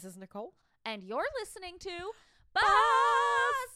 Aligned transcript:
This 0.00 0.12
is 0.12 0.16
Nicole. 0.16 0.54
and 0.84 1.02
you're 1.02 1.26
listening 1.40 1.76
to 1.80 1.90
Buzz 2.54 2.64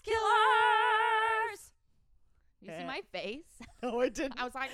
Killers. 0.05 1.73
You 2.61 2.69
see 2.69 2.75
Eh. 2.75 2.87
my 2.87 3.01
face? 3.11 3.43
No, 3.83 4.01
I 4.01 4.09
didn't. 4.09 4.39
I 4.41 4.45
was 4.45 4.55
like. 4.55 4.71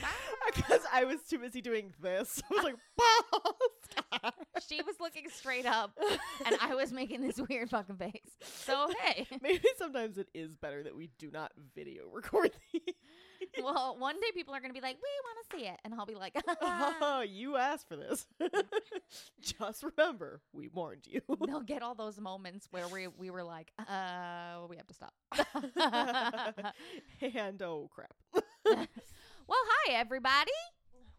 Because 0.55 0.83
I 0.92 1.05
was 1.05 1.23
too 1.23 1.39
busy 1.39 1.62
doing 1.62 1.95
this. 2.03 2.42
I 2.51 2.55
was 2.55 2.65
like, 2.65 2.77
"Boss." 2.98 4.33
she 4.69 4.83
was 4.83 4.97
looking 5.01 5.30
straight 5.30 5.65
up, 5.65 5.98
and 6.45 6.55
I 6.61 6.75
was 6.75 6.92
making 6.92 7.23
this 7.23 7.41
weird 7.48 7.70
fucking 7.70 7.97
face. 7.97 8.37
So 8.42 8.91
hey, 9.05 9.27
Maybe 9.41 9.65
sometimes 9.78 10.19
it 10.19 10.28
is 10.34 10.55
better 10.55 10.83
that 10.83 10.95
we 10.95 11.09
do 11.19 11.30
not 11.30 11.53
video 11.75 12.03
record 12.12 12.51
these. 12.75 12.83
well, 13.62 13.97
one 13.98 14.16
day 14.16 14.28
people 14.34 14.55
are 14.55 14.60
gonna 14.60 14.74
be 14.74 14.80
like, 14.80 14.97
"We 14.97 15.09
want 15.24 15.51
to 15.51 15.56
see 15.56 15.66
it," 15.66 15.78
and 15.84 15.95
I'll 15.95 16.06
be 16.06 16.15
like, 16.15 16.37
oh, 16.60 17.20
you 17.28 17.56
asked 17.56 17.88
for 17.88 17.97
this. 17.97 18.27
Just 19.41 19.83
remember, 19.83 20.41
we 20.52 20.69
warned 20.69 21.06
you. 21.06 21.20
They'll 21.47 21.61
get 21.61 21.83
all 21.83 21.95
those 21.95 22.20
moments 22.20 22.69
where 22.70 22.88
we 22.88 23.09
we 23.09 23.30
were 23.30 23.45
like, 23.45 23.73
"Uh, 23.78 24.66
we 24.69 24.77
have 24.77 24.87
to 24.87 24.95
stop." 24.95 25.14
and 27.34 27.62
oh 27.62 27.91
crap. 27.92 28.14
well, 28.64 28.86
hi 29.48 29.92
everybody. 29.92 30.53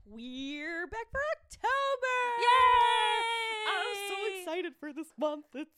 We're 0.06 0.88
back 0.88 1.06
for 1.12 1.22
October. 1.38 2.20
Yay! 2.40 3.30
I'm 3.70 3.95
so 4.09 4.16
excited 4.40 4.73
for 4.80 4.92
this 4.92 5.14
month. 5.20 5.45
It's 5.53 5.70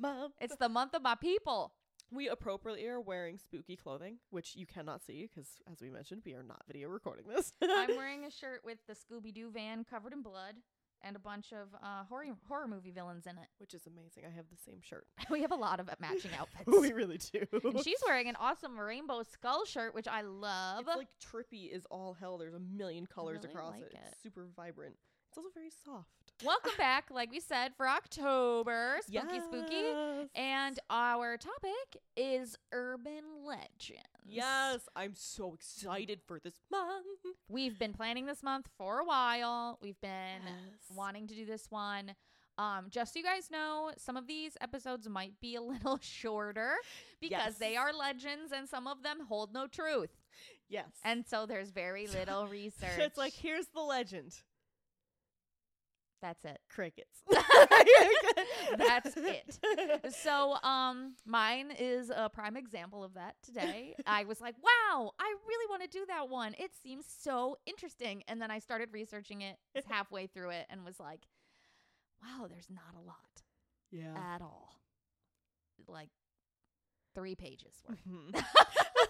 month. 0.00 0.34
It's 0.40 0.56
the 0.56 0.68
month 0.68 0.94
of 0.94 1.02
my 1.02 1.14
people. 1.14 1.72
We 2.10 2.28
appropriately 2.28 2.86
are 2.86 3.00
wearing 3.00 3.38
spooky 3.38 3.76
clothing, 3.76 4.16
which 4.30 4.56
you 4.56 4.64
cannot 4.66 5.02
see 5.02 5.28
because, 5.28 5.48
as 5.70 5.82
we 5.82 5.90
mentioned, 5.90 6.22
we 6.24 6.32
are 6.34 6.42
not 6.42 6.62
video 6.66 6.88
recording 6.88 7.26
this. 7.28 7.52
I'm 7.62 7.96
wearing 7.96 8.24
a 8.24 8.30
shirt 8.30 8.62
with 8.64 8.78
the 8.86 8.94
Scooby 8.94 9.32
Doo 9.32 9.50
van 9.50 9.84
covered 9.84 10.14
in 10.14 10.22
blood 10.22 10.54
and 11.02 11.16
a 11.16 11.18
bunch 11.18 11.52
of 11.52 11.68
uh, 11.82 12.04
horror 12.08 12.24
horror 12.48 12.66
movie 12.66 12.90
villains 12.90 13.26
in 13.26 13.32
it. 13.32 13.46
which 13.58 13.74
is 13.74 13.86
amazing. 13.86 14.24
I 14.26 14.34
have 14.34 14.46
the 14.50 14.56
same 14.56 14.80
shirt. 14.80 15.06
We 15.30 15.42
have 15.42 15.52
a 15.52 15.56
lot 15.56 15.80
of 15.80 15.90
matching 16.00 16.30
outfits. 16.38 16.66
we 16.66 16.92
really 16.92 17.18
do. 17.18 17.40
and 17.62 17.84
she's 17.84 18.00
wearing 18.06 18.28
an 18.28 18.36
awesome 18.40 18.78
rainbow 18.80 19.22
skull 19.22 19.64
shirt, 19.66 19.94
which 19.94 20.08
I 20.08 20.22
love. 20.22 20.86
it's 20.88 20.96
like 20.96 21.08
trippy 21.22 21.70
is 21.70 21.86
all 21.90 22.14
hell. 22.18 22.38
There's 22.38 22.54
a 22.54 22.58
million 22.60 23.06
colors 23.06 23.40
really 23.42 23.50
across 23.52 23.72
like 23.74 23.82
it. 23.82 23.92
it. 23.92 24.00
It's 24.12 24.22
super 24.22 24.46
vibrant. 24.56 24.96
It's 25.28 25.36
also 25.36 25.50
very 25.54 25.70
soft. 25.84 26.17
Welcome 26.44 26.72
back, 26.78 27.06
like 27.10 27.32
we 27.32 27.40
said, 27.40 27.72
for 27.76 27.88
October. 27.88 28.98
Spooky, 29.04 29.40
spooky. 29.40 30.28
And 30.36 30.78
our 30.88 31.36
topic 31.36 32.00
is 32.16 32.56
urban 32.72 33.22
legends. 33.44 34.04
yes, 34.24 34.80
I'm 34.94 35.14
so 35.16 35.54
excited 35.54 36.20
for 36.28 36.38
this 36.38 36.54
month. 36.70 37.06
We've 37.48 37.76
been 37.76 37.92
planning 37.92 38.26
this 38.26 38.42
month 38.44 38.68
for 38.78 39.00
a 39.00 39.04
while. 39.04 39.78
We've 39.82 40.00
been 40.00 40.42
Yes. 40.44 40.96
wanting 40.96 41.26
to 41.26 41.34
do 41.34 41.44
this 41.44 41.66
one. 41.70 42.12
Um, 42.56 42.86
just 42.88 43.14
so 43.14 43.18
you 43.20 43.24
guys 43.24 43.50
know, 43.50 43.90
some 43.98 44.16
of 44.16 44.26
these 44.28 44.56
episodes 44.60 45.08
might 45.08 45.40
be 45.40 45.56
a 45.56 45.62
little 45.62 45.98
shorter 46.00 46.74
because 47.20 47.56
they 47.58 47.76
are 47.76 47.92
legends 47.92 48.52
and 48.52 48.68
some 48.68 48.86
of 48.86 49.02
them 49.02 49.18
hold 49.28 49.52
no 49.52 49.66
truth. 49.66 50.10
Yes. 50.68 50.86
And 51.04 51.24
so 51.26 51.46
there's 51.46 51.70
very 51.70 52.06
little 52.06 52.46
research. 52.48 52.98
it's 52.98 53.18
like 53.18 53.32
here's 53.32 53.66
the 53.74 53.80
legend. 53.80 54.36
That's 56.20 56.44
it. 56.44 56.58
Crickets. 56.68 57.22
That's 58.78 59.16
it. 59.16 59.58
So, 60.22 60.54
um, 60.62 61.14
mine 61.26 61.72
is 61.78 62.10
a 62.14 62.28
prime 62.28 62.56
example 62.56 63.04
of 63.04 63.14
that 63.14 63.36
today. 63.44 63.94
I 64.06 64.24
was 64.24 64.40
like, 64.40 64.54
wow, 64.62 65.12
I 65.18 65.34
really 65.46 65.66
want 65.68 65.82
to 65.82 65.88
do 65.88 66.04
that 66.08 66.28
one. 66.28 66.54
It 66.58 66.70
seems 66.82 67.04
so 67.06 67.56
interesting. 67.66 68.22
And 68.28 68.40
then 68.40 68.50
I 68.50 68.58
started 68.58 68.88
researching 68.92 69.42
it 69.42 69.56
halfway 69.88 70.26
through 70.26 70.50
it 70.50 70.66
and 70.70 70.84
was 70.84 70.98
like, 70.98 71.20
wow, 72.22 72.46
there's 72.48 72.68
not 72.70 73.00
a 73.00 73.06
lot 73.06 73.42
yeah. 73.90 74.34
at 74.34 74.42
all. 74.42 74.80
Like 75.86 76.10
three 77.14 77.34
pages 77.34 77.74
worth. 77.88 77.98
Mhm. 78.08 78.44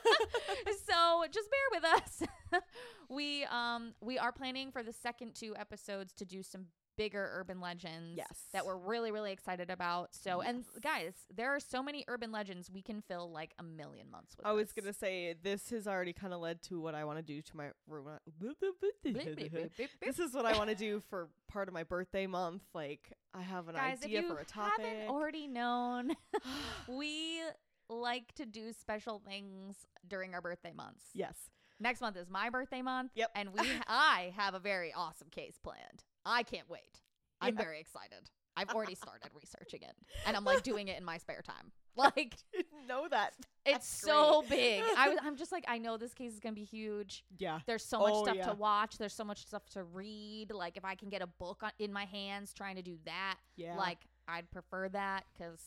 so 0.88 1.25
just 1.31 1.48
bear 1.50 1.81
with 1.81 1.84
us. 1.84 2.22
we 3.09 3.44
um 3.44 3.94
we 4.00 4.19
are 4.19 4.32
planning 4.32 4.70
for 4.72 4.82
the 4.82 4.92
second 4.92 5.34
two 5.34 5.54
episodes 5.56 6.12
to 6.14 6.25
do 6.25 6.42
some 6.42 6.66
bigger 6.97 7.31
urban 7.34 7.60
legends 7.60 8.16
Yes. 8.16 8.26
that 8.53 8.66
we're 8.66 8.76
really 8.76 9.12
really 9.12 9.31
excited 9.32 9.70
about. 9.70 10.14
So 10.14 10.41
and 10.41 10.64
guys, 10.82 11.12
there 11.34 11.54
are 11.54 11.60
so 11.60 11.81
many 11.82 12.04
urban 12.09 12.32
legends 12.32 12.70
we 12.72 12.82
can 12.82 13.03
fill 13.03 13.31
like 13.31 13.53
a 13.59 13.62
million 13.62 14.10
months 14.10 14.36
with. 14.36 14.44
I 14.47 14.53
was 14.53 14.72
gonna 14.72 14.92
say 14.92 15.34
this 15.42 15.70
has 15.70 15.86
already 15.86 16.12
kind 16.12 16.34
of 16.34 16.41
led 16.41 16.60
to 16.62 16.80
what 16.80 16.94
I 16.97 17.04
want 17.04 17.19
to 17.19 17.22
do 17.22 17.41
to 17.41 17.56
my. 17.56 17.69
This 20.00 20.19
is 20.19 20.34
what 20.34 20.47
I 20.47 20.56
want 20.56 20.70
to 20.70 20.76
do 20.76 21.00
for 21.09 21.28
part 21.48 21.69
of 21.69 21.75
my 21.75 21.84
birthday 21.84 22.26
month. 22.26 22.62
Like 22.75 23.12
I 23.34 23.42
have 23.42 23.69
an 23.69 23.76
Guys, 23.76 24.03
idea 24.03 24.22
for 24.22 24.38
a 24.38 24.44
topic. 24.44 24.84
haven't 24.84 25.09
already 25.09 25.47
known, 25.47 26.12
we 26.88 27.41
like 27.88 28.32
to 28.34 28.47
do 28.47 28.72
special 28.72 29.21
things 29.26 29.76
during 30.06 30.34
our 30.34 30.41
birthday 30.41 30.72
months. 30.75 31.04
yes. 31.15 31.37
Next 31.81 32.00
month 32.00 32.16
is 32.16 32.28
my 32.28 32.50
birthday 32.50 32.82
month. 32.82 33.12
Yep. 33.15 33.31
And 33.37 33.50
we 33.54 33.60
I 33.87 34.32
have 34.37 34.54
a 34.54 34.59
very 34.59 34.93
awesome 34.93 35.28
case 35.31 35.59
planned. 35.62 36.03
I 36.27 36.43
can't 36.43 36.69
wait. 36.69 37.00
I'm 37.41 37.54
Yeah. 37.56 37.62
very 37.62 37.78
excited. 37.81 38.31
I've 38.56 38.71
already 38.71 38.94
started 39.06 39.31
researching 39.32 39.82
it. 39.82 39.94
And 40.27 40.37
I'm 40.37 40.43
like 40.44 40.65
doing 40.65 40.88
it 40.88 40.98
in 40.98 41.04
my 41.04 41.19
spare 41.19 41.43
time. 41.43 41.71
Like 41.97 42.37
know 42.88 43.09
that. 43.10 43.34
it's 43.66 43.75
That's 43.75 43.88
so 43.88 44.44
big. 44.48 44.84
I 44.97 45.09
was 45.09 45.19
I'm 45.21 45.37
just 45.37 45.50
like, 45.50 45.65
I 45.66 45.78
know 45.78 45.97
this 45.97 46.15
case 46.15 46.32
is 46.32 46.38
gonna 46.38 46.54
be 46.54 46.62
huge. 46.65 47.25
Yeah. 47.38 47.59
There's 47.66 47.84
so 47.84 47.98
much 48.00 48.12
Oh, 48.15 48.22
stuff 48.25 48.37
yeah. 48.37 48.47
to 48.47 48.54
watch. 48.54 48.98
There's 48.98 49.15
so 49.15 49.25
much 49.25 49.44
stuff 49.47 49.69
to 49.71 49.82
read. 49.82 50.53
Like 50.53 50.77
if 50.77 50.84
I 50.84 50.94
can 50.94 51.09
get 51.09 51.22
a 51.22 51.27
book 51.27 51.62
on, 51.65 51.71
in 51.81 51.93
my 51.93 52.04
hands 52.04 52.53
trying 52.53 52.77
to 52.77 52.82
do 52.82 52.98
that, 53.04 53.37
Yeah. 53.56 53.77
like 53.77 53.98
I'd 54.28 54.48
prefer 54.53 54.88
that 54.91 55.25
because 55.32 55.60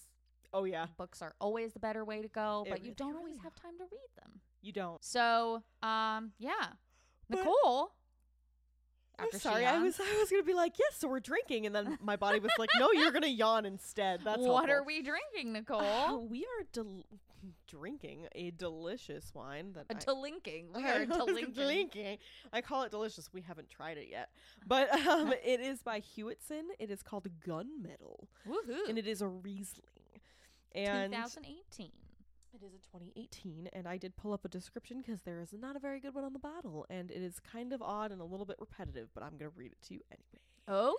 oh 0.53 0.63
yeah. 0.66 0.88
books 0.97 1.22
are 1.22 1.34
always 1.39 1.73
the 1.73 1.79
better 1.79 2.03
way 2.06 2.22
to 2.22 2.28
go, 2.28 2.63
It 2.66 2.69
but 2.72 2.84
you 2.85 2.94
don't 2.95 3.16
always 3.16 3.34
really 3.34 3.38
have 3.44 3.56
time 3.56 3.78
to 3.78 3.84
read 3.84 4.09
them. 4.22 4.39
You 4.62 4.72
don't. 4.73 5.03
So, 5.03 5.63
um, 5.84 6.31
yeah. 6.39 6.51
But- 7.29 7.39
Nicole. 7.39 7.91
I'm 9.19 9.40
sorry. 9.40 9.66
I 9.67 9.78
was 9.78 10.00
I 10.00 10.17
was 10.19 10.31
gonna 10.31 10.41
be 10.41 10.53
like 10.56 10.79
yes, 10.79 10.95
so 10.97 11.07
we're 11.07 11.19
drinking, 11.19 11.67
and 11.67 11.75
then 11.75 12.00
my 12.01 12.16
body 12.16 12.40
was 12.40 12.50
like, 12.57 12.69
no, 12.79 12.91
you're 12.91 13.11
gonna 13.11 13.28
yawn 13.28 13.66
instead. 13.66 14.22
That's 14.23 14.40
what 14.41 14.69
are 14.69 14.84
we 14.84 15.03
drinking, 15.03 15.53
Nicole? 15.53 15.81
Uh, 15.81 16.17
we 16.17 16.40
are 16.44 16.66
del- 16.73 17.06
drinking 17.67 18.28
a 18.34 18.50
delicious 18.51 19.31
wine 19.35 19.73
that 19.73 19.85
a 19.90 19.95
I- 19.95 20.00
delinking. 20.00 20.75
We 20.75 20.84
are 20.90 21.06
delinking. 21.06 21.53
delinking. 21.56 22.17
I 22.51 22.61
call 22.61 22.81
it 22.84 22.90
delicious. 22.91 23.29
We 23.31 23.41
haven't 23.41 23.69
tried 23.69 23.97
it 23.97 24.07
yet, 24.09 24.29
but 24.66 24.91
um, 25.06 25.34
it 25.45 25.59
is 25.59 25.84
by 25.84 26.00
Hewitson. 26.00 26.69
It 26.79 26.90
is 26.90 27.03
called 27.03 27.28
Gunmetal, 27.45 28.25
Woohoo! 28.50 28.90
and 28.90 28.97
it 28.97 29.06
is 29.06 29.22
a 29.22 29.28
Riesling. 29.28 29.85
And 30.73 31.11
2018. 31.13 31.91
it 32.53 32.63
is 32.65 32.73
a 32.73 32.77
2018, 32.97 33.69
and 33.73 33.87
I 33.87 33.97
did 33.97 34.15
pull 34.15 34.33
up 34.33 34.45
a 34.45 34.49
description 34.49 35.01
because 35.01 35.21
there 35.21 35.39
is 35.39 35.53
not 35.53 35.75
a 35.75 35.79
very 35.79 35.99
good 35.99 36.13
one 36.15 36.23
on 36.23 36.33
the 36.33 36.39
bottle, 36.39 36.85
and 36.89 37.11
it 37.11 37.21
is 37.21 37.39
kind 37.39 37.73
of 37.73 37.81
odd 37.81 38.11
and 38.11 38.21
a 38.21 38.25
little 38.25 38.45
bit 38.45 38.57
repetitive, 38.59 39.09
but 39.13 39.23
I'm 39.23 39.37
gonna 39.37 39.51
read 39.55 39.71
it 39.71 39.81
to 39.87 39.93
you 39.95 40.01
anyway. 40.11 40.41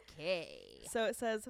Okay. 0.02 0.84
So 0.90 1.04
it 1.04 1.16
says 1.16 1.48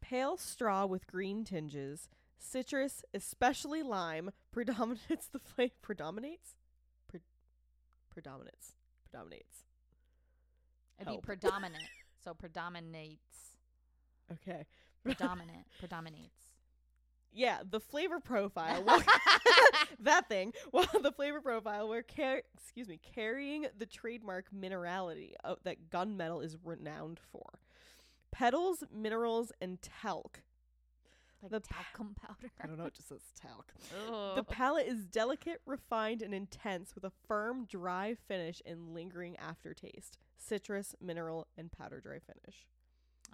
pale 0.00 0.36
straw 0.36 0.86
with 0.86 1.06
green 1.06 1.44
tinges, 1.44 2.08
citrus, 2.38 3.04
especially 3.12 3.82
lime, 3.82 4.30
predominates 4.52 5.26
the 5.26 5.38
flavor. 5.38 5.74
Predominates? 5.82 6.54
Pre- 7.08 7.20
predominates. 8.10 8.74
Predominates. 9.10 9.64
It'd 11.00 11.12
be 11.12 11.20
predominant. 11.20 11.84
so 12.24 12.34
predominates. 12.34 13.20
Okay. 14.30 14.66
Predominant. 15.02 15.64
predominates. 15.78 16.47
Yeah, 17.32 17.58
the 17.68 17.80
flavor 17.80 18.20
profile. 18.20 18.84
That 20.00 20.28
thing. 20.28 20.52
Well, 20.72 20.86
the 21.02 21.10
flavor 21.12 21.40
profile. 21.40 21.88
We're 21.88 22.02
car- 22.02 22.42
excuse 22.56 22.88
me, 22.88 23.00
carrying 23.14 23.66
the 23.76 23.86
trademark 23.86 24.46
minerality 24.56 25.32
uh, 25.42 25.56
that 25.64 25.90
gunmetal 25.90 26.44
is 26.44 26.56
renowned 26.62 27.18
for. 27.32 27.58
Petals, 28.30 28.84
minerals, 28.94 29.50
and 29.60 29.80
talc. 29.82 30.42
like 31.42 31.50
The 31.50 31.60
pa- 31.60 31.84
talcum 31.92 32.14
powder. 32.14 32.52
I 32.62 32.66
don't 32.68 32.78
know. 32.78 32.86
It 32.86 32.94
just 32.94 33.08
says 33.08 33.22
talc. 33.40 33.72
Ugh. 34.08 34.36
The 34.36 34.44
palate 34.44 34.86
is 34.86 35.04
delicate, 35.06 35.60
refined, 35.66 36.22
and 36.22 36.32
intense 36.32 36.94
with 36.94 37.04
a 37.04 37.12
firm, 37.26 37.64
dry 37.68 38.14
finish 38.14 38.62
and 38.64 38.94
lingering 38.94 39.36
aftertaste. 39.36 40.18
Citrus, 40.36 40.94
mineral, 41.00 41.48
and 41.56 41.72
powder 41.72 42.00
dry 42.00 42.18
finish. 42.20 42.66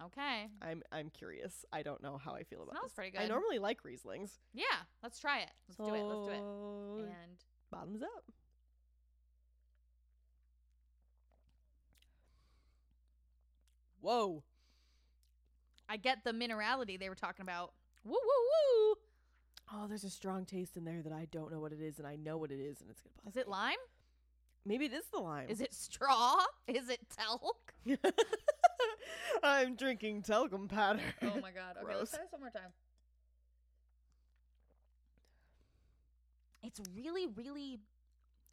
Okay. 0.07 0.47
I'm 0.63 0.83
I'm 0.93 1.11
curious. 1.11 1.65
I 1.73 1.83
don't 1.83 2.03
know 2.03 2.19
how 2.23 2.33
I 2.35 2.43
feel 2.43 2.63
about 2.63 2.73
Smells 2.73 2.85
this. 2.87 2.93
pretty 2.95 3.11
good. 3.13 3.21
I 3.21 3.27
normally 3.27 3.59
like 3.59 3.83
Rieslings. 3.83 4.39
Yeah. 4.53 4.65
Let's 5.03 5.19
try 5.19 5.41
it. 5.41 5.51
Let's 5.69 5.77
do 5.79 5.95
it. 5.95 6.03
Let's 6.03 6.27
do 6.27 6.33
it. 6.33 7.07
And 7.09 7.39
Bottoms 7.71 8.03
up. 8.03 8.25
Whoa. 14.01 14.43
I 15.89 15.97
get 15.97 16.25
the 16.25 16.33
minerality 16.33 16.99
they 16.99 17.09
were 17.09 17.15
talking 17.15 17.43
about. 17.43 17.73
Woo 18.05 18.13
woo 18.13 18.19
woo. 18.19 18.95
Oh, 19.73 19.87
there's 19.89 20.05
a 20.05 20.11
strong 20.11 20.45
taste 20.45 20.77
in 20.77 20.85
there 20.85 21.03
that 21.03 21.13
I 21.13 21.27
don't 21.31 21.51
know 21.51 21.61
what 21.61 21.73
it 21.73 21.81
is, 21.81 21.99
and 21.99 22.07
I 22.07 22.17
know 22.17 22.37
what 22.37 22.51
it 22.51 22.61
is, 22.61 22.81
and 22.81 22.91
it's 22.91 23.01
gonna 23.01 23.15
bother 23.17 23.31
Is 23.31 23.37
it 23.37 23.47
me. 23.47 23.53
lime? 23.53 23.77
Maybe 24.67 24.85
it 24.87 24.93
is 24.93 25.05
the 25.13 25.21
lime. 25.21 25.49
Is 25.49 25.61
it 25.61 25.75
straw? 25.75 26.37
Is 26.67 26.89
it 26.89 27.01
talc? 27.17 27.75
I'm 29.43 29.75
drinking 29.77 30.23
talcum 30.23 30.69
powder. 30.69 31.01
oh 31.23 31.41
my 31.41 31.51
god. 31.51 31.77
Okay, 31.77 31.85
Gross. 31.85 31.99
let's 31.99 32.11
try 32.13 32.21
this 32.23 32.33
one 32.33 32.41
more 32.43 32.51
time. 32.51 32.73
It's 36.63 36.81
really, 36.95 37.27
really 37.27 37.81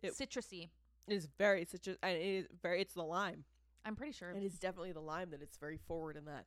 It- 0.01 0.13
citrusy. 0.13 0.69
It 1.07 1.13
is 1.13 1.27
very 1.37 1.65
citrus, 1.65 1.97
and 2.03 2.15
it 2.17 2.21
is 2.21 2.47
very. 2.61 2.81
It's 2.81 2.93
the 2.93 3.03
lime. 3.03 3.43
I'm 3.83 3.95
pretty 3.95 4.11
sure. 4.13 4.31
It 4.31 4.43
is 4.43 4.59
definitely 4.59 4.91
the 4.91 5.01
lime 5.01 5.31
that 5.31 5.41
it's 5.41 5.57
very 5.57 5.77
forward 5.77 6.15
in 6.15 6.25
that. 6.25 6.45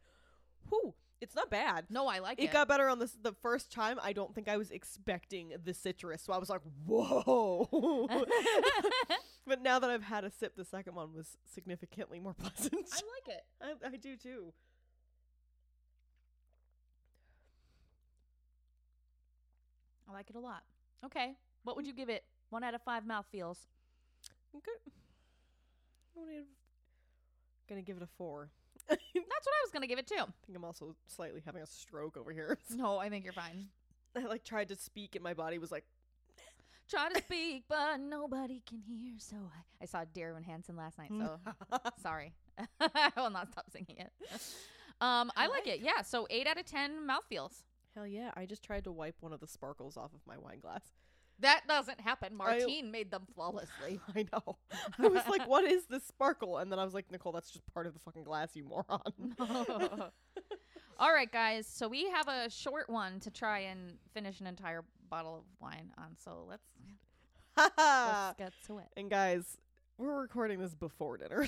Whew, 0.69 0.94
it's 1.20 1.34
not 1.34 1.50
bad. 1.50 1.87
No, 1.90 2.06
I 2.06 2.19
like 2.19 2.38
It 2.38 2.44
it. 2.44 2.52
got 2.52 2.69
better 2.69 2.88
on 2.88 2.99
this 2.99 3.12
the 3.22 3.32
first 3.43 3.70
time. 3.72 3.99
I 4.02 4.12
don't 4.12 4.34
think 4.34 4.49
I 4.49 4.56
was 4.56 4.70
expecting 4.70 5.52
the 5.64 5.72
citrus, 5.75 6.22
so 6.22 6.32
I 6.32 6.38
was 6.38 6.49
like, 6.50 6.61
"Whoa!" 6.87 8.08
but 9.46 9.62
now 9.62 9.78
that 9.78 9.90
I've 9.90 10.02
had 10.02 10.25
a 10.25 10.31
sip, 10.31 10.56
the 10.56 10.64
second 10.64 10.94
one 10.94 11.14
was 11.14 11.37
significantly 11.52 12.20
more 12.20 12.34
pleasant. 12.38 12.75
I 12.93 12.96
like 12.96 13.28
it. 13.28 13.44
I, 13.62 13.88
I 13.88 13.96
do 13.96 14.16
too. 14.16 14.52
I 20.08 20.12
like 20.12 20.31
it 20.31 20.37
a 20.37 20.40
lot. 20.40 20.62
Okay. 21.05 21.34
What 21.62 21.76
would 21.76 21.87
you 21.87 21.94
give 21.94 22.08
it? 22.08 22.25
One 22.50 22.62
out 22.62 22.75
of 22.75 22.82
five 22.82 23.06
mouth 23.06 23.26
feels. 23.32 23.66
Okay. 24.55 24.70
I'm 26.16 26.44
gonna 27.69 27.82
give 27.82 27.96
it 27.96 28.02
a 28.02 28.08
four. 28.19 28.50
That's 28.89 29.01
what 29.15 29.55
I 29.55 29.63
was 29.65 29.71
gonna 29.73 29.87
give 29.87 29.99
it 29.99 30.07
to. 30.09 30.15
I 30.15 30.27
think 30.47 30.57
I'm 30.57 30.65
also 30.65 30.95
slightly 31.07 31.43
having 31.45 31.63
a 31.63 31.67
stroke 31.67 32.17
over 32.17 32.33
here. 32.33 32.59
No, 32.71 32.99
I 32.99 33.09
think 33.09 33.25
you're 33.25 33.33
fine. 33.33 33.69
I 34.17 34.21
like 34.27 34.45
tried 34.45 34.69
to 34.69 34.77
speak 34.77 35.15
and 35.15 35.25
my 35.25 35.35
body 35.35 35.59
was 35.59 35.71
like, 35.73 35.85
Try 36.89 37.09
to 37.13 37.19
speak, 37.25 37.65
but 37.69 37.99
nobody 37.99 38.63
can 38.69 38.81
hear. 38.81 39.15
So 39.19 39.37
I, 39.37 39.85
I 39.85 39.87
saw 39.87 40.05
Darren 40.05 40.45
Hanson 40.45 40.77
last 40.77 40.99
night. 40.99 41.11
So 41.19 41.39
sorry, 42.03 42.35
I 42.81 43.11
will 43.17 43.31
not 43.31 43.51
stop 43.53 43.71
singing 43.71 43.97
it. 43.99 44.13
Um, 45.01 45.33
I 45.37 45.47
like 45.49 45.67
it. 45.67 45.81
Yeah. 45.81 46.03
So 46.03 46.27
eight 46.31 46.47
out 46.47 46.59
of 46.59 46.67
ten 46.67 47.07
mouth 47.07 47.25
feels. 47.29 47.65
hell 47.95 48.07
yeah! 48.07 48.31
I 48.37 48.45
just 48.47 48.63
tried 48.63 48.85
to 48.85 48.93
wipe 48.93 49.17
one 49.21 49.33
of 49.33 49.41
the 49.41 49.47
sparkles 49.47 49.97
off 49.97 50.13
of 50.15 50.21
my 50.27 50.37
wine 50.39 50.61
glass. 50.61 50.83
That 51.41 51.63
doesn't 51.69 52.01
happen. 52.01 52.33
I- 52.35 52.37
Martine 52.37 52.91
made 52.91 53.11
them 53.11 53.27
flawlessly. 53.35 54.01
I 54.15 54.27
know. 54.33 54.57
I 54.99 55.09
was 55.09 55.23
like, 55.29 55.49
"What 55.49 55.65
is 55.65 55.87
this 55.87 56.05
sparkle?" 56.05 56.59
And 56.59 56.71
then 56.71 56.79
I 56.79 56.85
was 56.85 56.95
like, 56.95 57.11
"Nicole, 57.11 57.33
that's 57.33 57.51
just 57.51 57.67
part 57.75 57.87
of 57.87 57.95
the 57.95 58.01
fucking 58.01 58.23
glass, 58.25 58.55
you 58.55 58.65
moron." 58.65 59.35
All 60.99 61.13
right, 61.13 61.31
guys. 61.31 61.67
So 61.67 61.89
we 61.89 62.09
have 62.11 62.29
a 62.29 62.49
short 62.49 62.89
one 62.89 63.19
to 63.21 63.31
try 63.31 63.59
and 63.61 63.95
finish 64.13 64.41
an 64.41 64.47
entire 64.47 64.85
bottle 65.11 65.37
of 65.37 65.43
wine 65.61 65.91
on. 65.99 66.17
So 66.25 66.47
let's 66.49 66.63
let's 67.57 67.75
get 68.39 68.53
to 68.69 68.79
it. 68.79 68.87
and 68.97 69.11
guys, 69.11 69.59
we're 69.99 70.21
recording 70.21 70.61
this 70.61 70.75
before 70.75 71.17
dinner. 71.17 71.47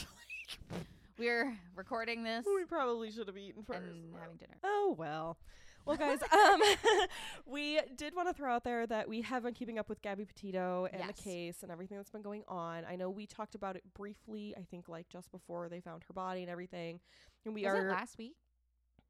We're 1.18 1.56
recording 1.74 2.24
this 2.24 2.44
we 2.44 2.64
probably 2.66 3.10
should 3.10 3.26
have 3.28 3.38
eaten 3.38 3.62
first. 3.62 3.80
and 3.80 4.14
having 4.20 4.36
dinner. 4.36 4.56
Oh 4.64 4.94
well. 4.98 5.38
Well, 5.86 5.96
guys, 5.96 6.18
um, 6.32 6.60
we 7.46 7.80
did 7.96 8.14
want 8.14 8.28
to 8.28 8.34
throw 8.34 8.52
out 8.52 8.64
there 8.64 8.86
that 8.88 9.08
we 9.08 9.22
have 9.22 9.44
been 9.44 9.54
keeping 9.54 9.78
up 9.78 9.88
with 9.88 10.02
Gabby 10.02 10.24
Petito 10.24 10.88
and 10.92 11.00
Yes. 11.00 11.16
the 11.16 11.22
case 11.22 11.62
and 11.62 11.70
everything 11.70 11.96
that's 11.96 12.10
been 12.10 12.22
going 12.22 12.42
on. 12.48 12.84
I 12.84 12.96
know 12.96 13.08
we 13.08 13.26
talked 13.26 13.54
about 13.54 13.76
it 13.76 13.82
briefly. 13.94 14.54
I 14.58 14.62
think 14.62 14.88
like 14.88 15.08
just 15.08 15.30
before 15.30 15.68
they 15.68 15.80
found 15.80 16.02
her 16.08 16.12
body 16.14 16.42
and 16.42 16.50
everything. 16.50 17.00
And 17.44 17.54
we 17.54 17.64
Was 17.64 17.74
are. 17.74 17.88
it 17.88 17.90
last 17.92 18.18
week? 18.18 18.34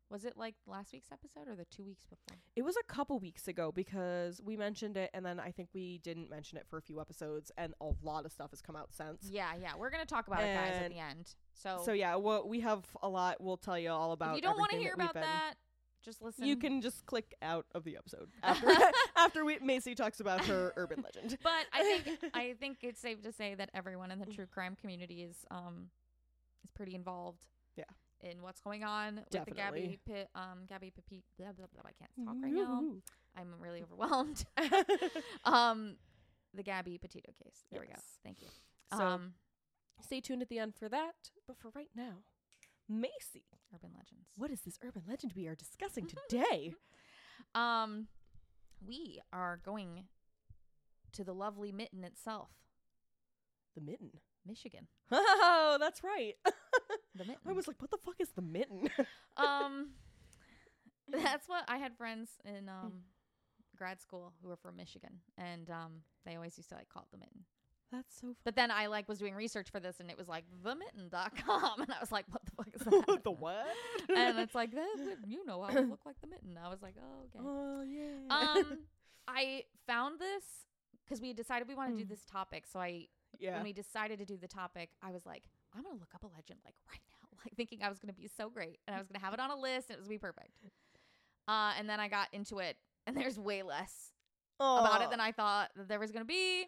Was 0.08 0.25
it 0.25 0.34
like 0.37 0.55
last 0.69 0.93
week's 0.93 1.11
episode 1.11 1.49
or 1.49 1.56
the 1.56 1.64
two 1.64 1.84
weeks 1.84 2.05
before? 2.05 2.38
It 2.55 2.62
was 2.62 2.76
a 2.76 2.84
couple 2.84 3.19
weeks 3.19 3.49
ago 3.49 3.73
because 3.73 4.40
we 4.44 4.56
mentioned 4.56 4.96
it, 4.96 5.11
and 5.12 5.26
then 5.26 5.40
I 5.40 5.50
think 5.50 5.70
we 5.75 5.99
didn't 5.99 6.31
mention 6.31 6.58
it 6.58 6.67
for 6.69 6.76
a 6.78 6.82
few 6.82 7.00
episodes, 7.00 7.50
and 7.58 7.75
a 7.81 7.90
lot 8.05 8.25
of 8.25 8.31
stuff 8.31 8.50
has 8.50 8.62
come 8.62 8.76
out 8.76 8.93
since. 8.93 9.28
Yeah, 9.28 9.50
yeah. 9.61 9.73
We're 9.76 9.90
gonna 9.90 10.06
talk 10.06 10.28
about 10.28 10.43
it, 10.44 10.55
guys, 10.55 10.81
at 10.81 10.90
the 10.90 10.99
end. 11.00 11.34
So, 11.55 11.82
So 11.84 11.93
yeah, 11.93 12.14
well, 12.17 12.46
we 12.46 12.61
have 12.61 12.84
a 13.02 13.08
lot. 13.08 13.40
We'll 13.40 13.56
tell 13.56 13.76
you 13.76 13.90
all 13.90 14.12
about. 14.12 14.32
if 14.32 14.37
you 14.37 14.43
don't 14.43 14.58
want 14.58 14.70
to 14.70 14.78
hear 14.78 14.93
about 14.94 15.14
that, 15.14 15.55
just 16.06 16.22
listen. 16.22 16.46
you 16.46 16.56
can 16.56 16.80
just 16.80 17.04
click 17.04 17.34
out 17.42 17.66
of 17.74 17.84
the 17.84 17.96
episode 17.96 18.28
after 18.42 18.68
after 19.16 19.44
we, 19.44 19.58
Macy 19.60 19.94
talks 19.94 20.20
about 20.20 20.44
her 20.46 20.72
urban 20.76 21.02
legend. 21.02 21.36
But 21.42 21.66
I 21.72 21.82
think 21.82 22.18
I 22.34 22.54
think 22.58 22.78
it's 22.82 23.00
safe 23.00 23.22
to 23.22 23.32
say 23.32 23.54
that 23.56 23.70
everyone 23.74 24.10
in 24.10 24.18
the 24.20 24.26
true 24.26 24.46
crime 24.46 24.76
community 24.80 25.22
is 25.22 25.44
um 25.50 25.88
is 26.64 26.70
pretty 26.70 26.94
involved. 26.94 27.44
Yeah. 27.76 27.84
In 28.22 28.40
what's 28.40 28.60
going 28.60 28.82
on 28.84 29.16
with 29.16 29.44
the 29.44 29.50
Gabby 29.50 29.80
Definitely. 29.80 29.98
Pit, 30.06 30.28
um 30.34 30.60
Gabby 30.68 30.90
Pipit 30.94 31.24
blah, 31.38 31.52
blah, 31.52 31.66
blah, 31.74 31.82
I 31.84 31.92
can't 31.98 32.10
talk 32.24 32.36
right 32.42 32.52
now. 32.52 32.84
I'm 33.36 33.48
really 33.60 33.82
overwhelmed. 33.82 34.44
um 35.44 35.96
the 36.54 36.62
Gabby 36.62 36.98
Petito 36.98 37.32
case. 37.42 37.64
There 37.70 37.80
we 37.80 37.88
go. 37.88 38.00
Thank 38.24 38.40
you. 38.40 38.48
So 38.96 39.04
um 39.04 39.34
stay 40.00 40.20
tuned 40.20 40.40
at 40.42 40.48
the 40.48 40.58
end 40.60 40.74
for 40.74 40.88
that. 40.88 41.14
But 41.46 41.58
for 41.58 41.70
right 41.74 41.90
now, 41.94 42.22
Macy, 42.88 43.44
urban 43.74 43.90
legends. 43.96 44.28
what 44.36 44.50
is 44.50 44.60
this 44.62 44.78
urban 44.84 45.02
legend 45.08 45.32
we 45.36 45.46
are 45.46 45.54
discussing 45.54 46.06
today? 46.06 46.72
Um 47.54 48.08
we 48.86 49.20
are 49.32 49.60
going 49.64 50.04
to 51.12 51.22
the 51.24 51.34
lovely 51.34 51.70
Mitten 51.72 52.02
itself, 52.04 52.50
the 53.74 53.80
mitten. 53.80 54.10
Michigan. 54.46 54.86
Oh, 55.12 55.76
that's 55.80 56.02
right. 56.04 56.34
The 57.14 57.24
Mitten. 57.24 57.40
I 57.46 57.52
was 57.52 57.66
like, 57.66 57.80
what 57.80 57.90
the 57.90 57.98
fuck 57.98 58.16
is 58.20 58.30
the 58.30 58.42
mitten? 58.42 58.88
um 59.36 59.90
that's 61.08 61.48
what 61.48 61.64
i 61.68 61.76
had 61.78 61.96
friends 61.96 62.30
in 62.44 62.68
um 62.68 63.02
grad 63.76 64.00
school 64.00 64.32
who 64.42 64.48
were 64.48 64.56
from 64.56 64.76
michigan 64.76 65.20
and 65.38 65.70
um 65.70 66.02
they 66.24 66.34
always 66.34 66.56
used 66.58 66.68
to 66.70 66.74
like 66.74 66.88
call 66.88 67.02
it 67.02 67.08
the 67.12 67.18
mitten 67.18 67.44
that's 67.92 68.20
so 68.20 68.34
but 68.44 68.56
then 68.56 68.70
i 68.70 68.86
like 68.86 69.08
was 69.08 69.18
doing 69.18 69.34
research 69.34 69.70
for 69.70 69.78
this 69.80 70.00
and 70.00 70.10
it 70.10 70.18
was 70.18 70.26
like 70.28 70.44
themitten.com 70.64 71.80
and 71.82 71.90
i 71.92 72.00
was 72.00 72.10
like 72.12 72.24
what 72.30 72.44
the 72.44 72.50
fuck 72.52 72.68
is 72.74 72.80
that 72.82 73.20
the 73.24 73.30
what? 73.30 73.66
and 74.14 74.38
it's 74.38 74.54
like 74.54 74.72
that 74.72 74.96
you 75.26 75.44
know 75.46 75.62
i 75.62 75.72
look 75.72 76.00
like 76.04 76.16
the 76.20 76.26
mitten 76.26 76.58
i 76.62 76.68
was 76.68 76.82
like 76.82 76.94
oh 77.00 77.24
okay 77.24 77.44
Oh 77.48 77.82
yeah. 77.82 78.36
um 78.36 78.78
i 79.28 79.62
found 79.86 80.18
this 80.18 80.44
because 81.04 81.20
we 81.20 81.32
decided 81.32 81.68
we 81.68 81.75
want 81.75 81.90
to 81.92 81.96
do 81.96 82.04
Mm. 82.04 82.08
this 82.08 82.25
topic 82.25 82.64
so 82.66 82.78
i 82.80 83.06
yeah. 83.38 83.54
when 83.54 83.64
we 83.64 83.72
decided 83.75 84.18
to 84.20 84.25
do 84.25 84.38
the 84.38 84.49
topic, 84.49 84.88
I 85.02 85.11
was 85.11 85.26
like, 85.26 85.42
I'm 85.76 85.82
gonna 85.82 85.96
look 85.96 86.14
up 86.14 86.22
a 86.22 86.26
legend 86.34 86.58
like 86.64 86.75
right 86.90 87.00
now, 87.11 87.28
like 87.44 87.54
thinking 87.54 87.82
I 87.82 87.90
was 87.90 87.99
gonna 87.99 88.14
be 88.14 88.30
so 88.34 88.49
great 88.49 88.78
and 88.87 88.96
I 88.96 88.99
was 88.99 89.06
gonna 89.08 89.22
have 89.22 89.34
it 89.34 89.40
on 89.40 89.50
a 89.50 89.56
list 89.56 89.90
and 89.90 89.96
it 89.96 89.99
was 90.00 90.08
gonna 90.08 90.14
be 90.14 90.18
perfect. 90.18 90.52
Uh, 91.46 91.72
and 91.78 91.87
then 91.87 92.00
I 92.00 92.08
got 92.08 92.28
into 92.32 92.61
it, 92.61 92.76
and 93.06 93.14
there's 93.14 93.38
way 93.38 93.62
less 93.62 94.12
about 94.58 95.02
it 95.02 95.11
than 95.11 95.20
I 95.20 95.32
thought 95.32 95.68
that 95.76 95.87
there 95.87 96.00
was 96.00 96.12
gonna 96.12 96.25
be. 96.25 96.64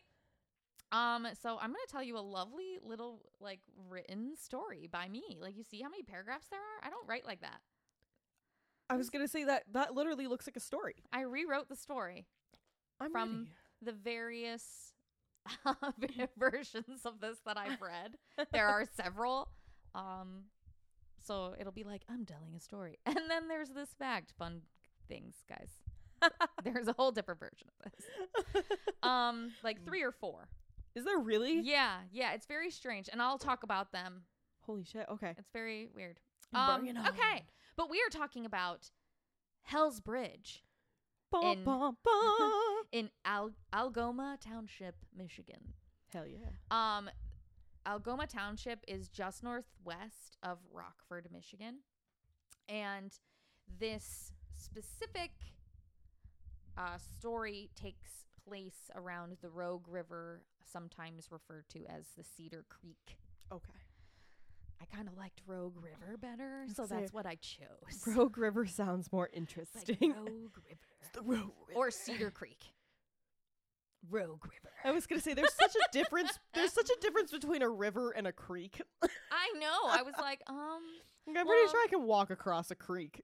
Um, 0.90 1.26
so 1.42 1.59
I'm 1.61 1.68
gonna 1.68 1.78
tell 1.90 2.02
you 2.02 2.16
a 2.16 2.21
lovely 2.21 2.78
little 2.83 3.21
like 3.40 3.61
written 3.90 4.35
story 4.37 4.88
by 4.90 5.09
me. 5.09 5.37
Like 5.40 5.57
you 5.57 5.62
see 5.62 5.83
how 5.83 5.90
many 5.90 6.02
paragraphs 6.02 6.47
there 6.50 6.59
are? 6.61 6.87
I 6.87 6.90
don't 6.90 7.07
write 7.07 7.26
like 7.26 7.40
that. 7.42 7.61
I 8.90 8.97
was 8.97 9.11
gonna 9.11 9.28
say 9.28 9.45
that 9.45 9.64
that 9.73 9.95
literally 9.95 10.26
looks 10.26 10.47
like 10.47 10.57
a 10.57 10.61
story. 10.61 10.97
I 11.12 11.21
rewrote 11.23 11.68
the 11.68 11.76
story. 11.76 12.26
I'm 13.00 13.12
From- 13.12 13.28
ready. 13.38 13.50
the 13.83 13.92
various 13.92 14.92
versions 16.38 17.04
of 17.04 17.21
this 17.21 17.38
that 17.47 17.57
I've 17.59 17.80
read. 17.80 18.16
There 18.52 18.66
are 18.66 18.85
several. 18.97 19.49
Um, 19.95 20.45
so 21.26 21.54
it'll 21.61 21.73
be 21.73 21.85
like 21.85 22.02
I'm 22.09 22.25
telling 22.25 22.54
a 22.57 22.61
story, 22.61 22.99
and 23.07 23.18
then 23.28 23.49
there's 23.49 23.71
this 23.71 23.90
fact. 23.99 24.33
Fun 24.38 24.62
things, 25.07 25.35
guys. 25.49 25.71
there's 26.64 26.88
a 26.88 26.92
whole 26.95 27.12
different 27.12 27.40
version 27.40 27.68
of 27.85 27.92
this. 27.92 28.64
Um, 29.02 29.52
like 29.62 29.85
three 29.85 30.02
or 30.02 30.11
four. 30.12 30.49
Is 30.99 31.05
there 31.05 31.19
really? 31.19 31.61
Yeah, 31.61 31.99
yeah. 32.11 32.33
It's 32.33 32.47
very 32.47 32.71
strange, 32.71 33.09
and 33.12 33.23
I'll 33.23 33.38
talk 33.38 33.62
about 33.62 33.93
them. 33.93 34.23
Holy 34.67 34.85
shit. 34.85 35.07
Okay. 35.11 35.35
It's 35.38 35.50
very 35.52 35.88
weird. 35.95 36.19
Bring 36.52 36.62
Um, 36.62 36.87
it 36.88 36.97
on. 36.97 37.09
okay, 37.09 37.45
but 37.76 37.88
we 37.90 37.99
are 37.99 38.11
talking 38.11 38.45
about 38.45 38.90
Hell's 39.62 40.00
Bridge 40.00 40.64
In- 41.33 41.64
in 42.93 43.11
Al- 43.25 43.52
Algoma 43.73 44.38
Township, 44.40 44.97
Michigan. 45.17 45.75
Hell 46.12 46.26
yeah. 46.26 46.49
Um, 46.71 47.09
Algoma 47.87 48.26
Township 48.26 48.81
is 48.88 49.09
just 49.09 49.43
northwest 49.45 50.37
of 50.43 50.59
Rockford, 50.73 51.28
Michigan. 51.33 51.81
And 52.69 53.12
this 53.78 54.33
specific 54.57 55.31
uh, 56.76 56.99
story 57.19 57.71
takes 57.75 58.25
place 58.47 58.90
around 58.95 59.37
the 59.43 59.50
Rogue 59.50 59.87
River, 59.88 60.43
sometimes 60.71 61.29
referred 61.31 61.69
to 61.71 61.85
as 61.87 62.05
the 62.17 62.25
Cedar 62.25 62.65
Creek. 62.69 63.19
Okay. 63.53 63.73
I 64.81 64.85
kind 64.95 65.09
of 65.09 65.17
liked 65.17 65.41
Rogue 65.47 65.77
River 65.83 66.17
better, 66.17 66.65
so 66.73 66.87
say 66.87 67.01
that's 67.01 67.13
what 67.13 67.27
I 67.27 67.35
chose. 67.37 68.07
Rogue 68.07 68.39
River 68.39 68.65
sounds 68.67 69.11
more 69.11 69.29
Like 69.33 69.37
interesting. 69.37 70.15
Rogue 70.17 70.57
River. 70.69 71.13
the 71.15 71.23
Rogue 71.23 71.51
River. 71.69 71.75
Or 71.77 71.91
Cedar 71.91 72.31
Creek. 72.31 72.65
Rogue 74.09 74.45
River. 74.45 74.73
I 74.85 74.93
was 74.93 75.07
gonna 75.09 75.21
say 75.21 75.35
there's 75.35 75.53
such 75.55 75.75
a 75.75 75.93
difference. 75.93 76.31
There's 76.55 76.73
such 76.73 76.89
a 76.89 77.01
difference 77.01 77.33
between 77.33 77.63
a 77.63 77.69
river 77.69 78.13
and 78.13 78.27
a 78.29 78.33
creek. 78.33 78.81
I 79.03 79.59
know. 79.59 79.89
I 79.91 80.03
was 80.03 80.15
like, 80.21 80.41
um, 80.49 80.81
I'm 81.29 81.35
pretty 81.35 81.69
sure 81.71 81.81
I 81.83 81.89
can 81.91 82.05
walk 82.05 82.31
across 82.31 82.71
a 82.71 82.75
creek. 82.77 83.23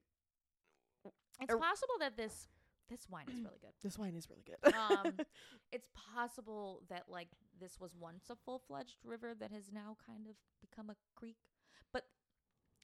it's 1.41 1.53
Er- 1.55 1.59
possible 1.59 1.95
that 2.01 2.17
this 2.17 2.49
this 2.89 3.09
wine 3.09 3.27
is 3.29 3.43
really 3.43 3.59
good. 3.61 3.73
This 3.83 3.99
wine 3.99 4.15
is 4.15 4.29
really 4.29 4.45
good. 4.45 4.75
um, 4.75 5.15
it's 5.73 5.89
possible 6.15 6.83
that 6.89 7.05
like 7.09 7.29
this 7.61 7.79
was 7.81 7.95
once 7.99 8.25
a 8.31 8.37
full 8.37 8.59
fledged 8.59 8.99
river 9.05 9.35
that 9.39 9.51
has 9.53 9.73
now 9.73 9.97
kind 10.07 10.27
of 10.27 10.37
become 10.61 10.91
a 10.91 10.97
creek. 11.15 11.37
But 11.93 12.05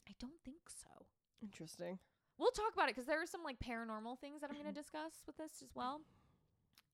I 0.09 0.13
don't 0.21 0.41
think 0.45 0.69
so. 0.69 1.07
Interesting. 1.43 1.99
We'll 2.39 2.51
talk 2.51 2.73
about 2.73 2.89
it 2.89 2.95
because 2.95 3.07
there 3.07 3.21
are 3.21 3.27
some 3.27 3.43
like 3.43 3.59
paranormal 3.61 4.19
things 4.21 4.41
that 4.41 4.51
I'm 4.51 4.57
going 4.61 4.73
to 4.73 4.81
discuss 4.83 5.13
with 5.27 5.37
this 5.37 5.63
as 5.63 5.71
well. 5.75 6.01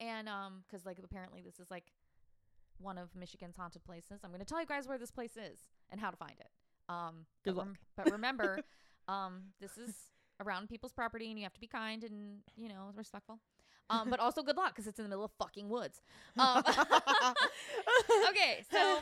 And 0.01 0.29
um, 0.29 0.65
because 0.67 0.85
like 0.85 0.99
apparently 1.03 1.41
this 1.43 1.59
is 1.59 1.71
like 1.71 1.93
one 2.79 2.99
of 2.99 3.15
Michigan's 3.15 3.57
haunted 3.57 3.85
places. 3.85 4.21
I'm 4.25 4.31
going 4.31 4.41
to 4.41 4.47
tell 4.47 4.61
you 4.61 4.67
guys 4.67 4.87
where 4.89 4.99
this 4.99 5.11
place 5.11 5.37
is 5.37 5.61
and 5.91 6.01
how 6.01 6.11
to 6.11 6.17
find 6.17 6.35
it. 6.39 6.51
Um, 6.89 7.27
Good 7.45 7.55
but, 7.55 7.67
luck. 7.67 7.77
but 7.97 8.13
remember, 8.13 8.61
um, 9.09 9.53
this 9.61 9.79
is 9.79 9.95
around 10.41 10.69
people's 10.69 10.93
property 10.93 11.31
and 11.31 11.39
you 11.39 11.45
have 11.45 11.55
to 11.55 11.61
be 11.61 11.67
kind 11.67 12.05
and 12.05 12.39
you 12.57 12.69
know 12.69 12.91
respectful. 12.95 13.41
Um, 13.89 14.11
but 14.11 14.19
also 14.19 14.43
good 14.43 14.57
luck 14.57 14.75
because 14.75 14.89
it's 14.89 14.99
in 14.99 15.05
the 15.05 15.09
middle 15.09 15.25
of 15.25 15.31
fucking 15.39 15.69
woods. 15.69 16.01
Um, 16.37 16.65
okay, 18.31 18.65
so 18.71 18.99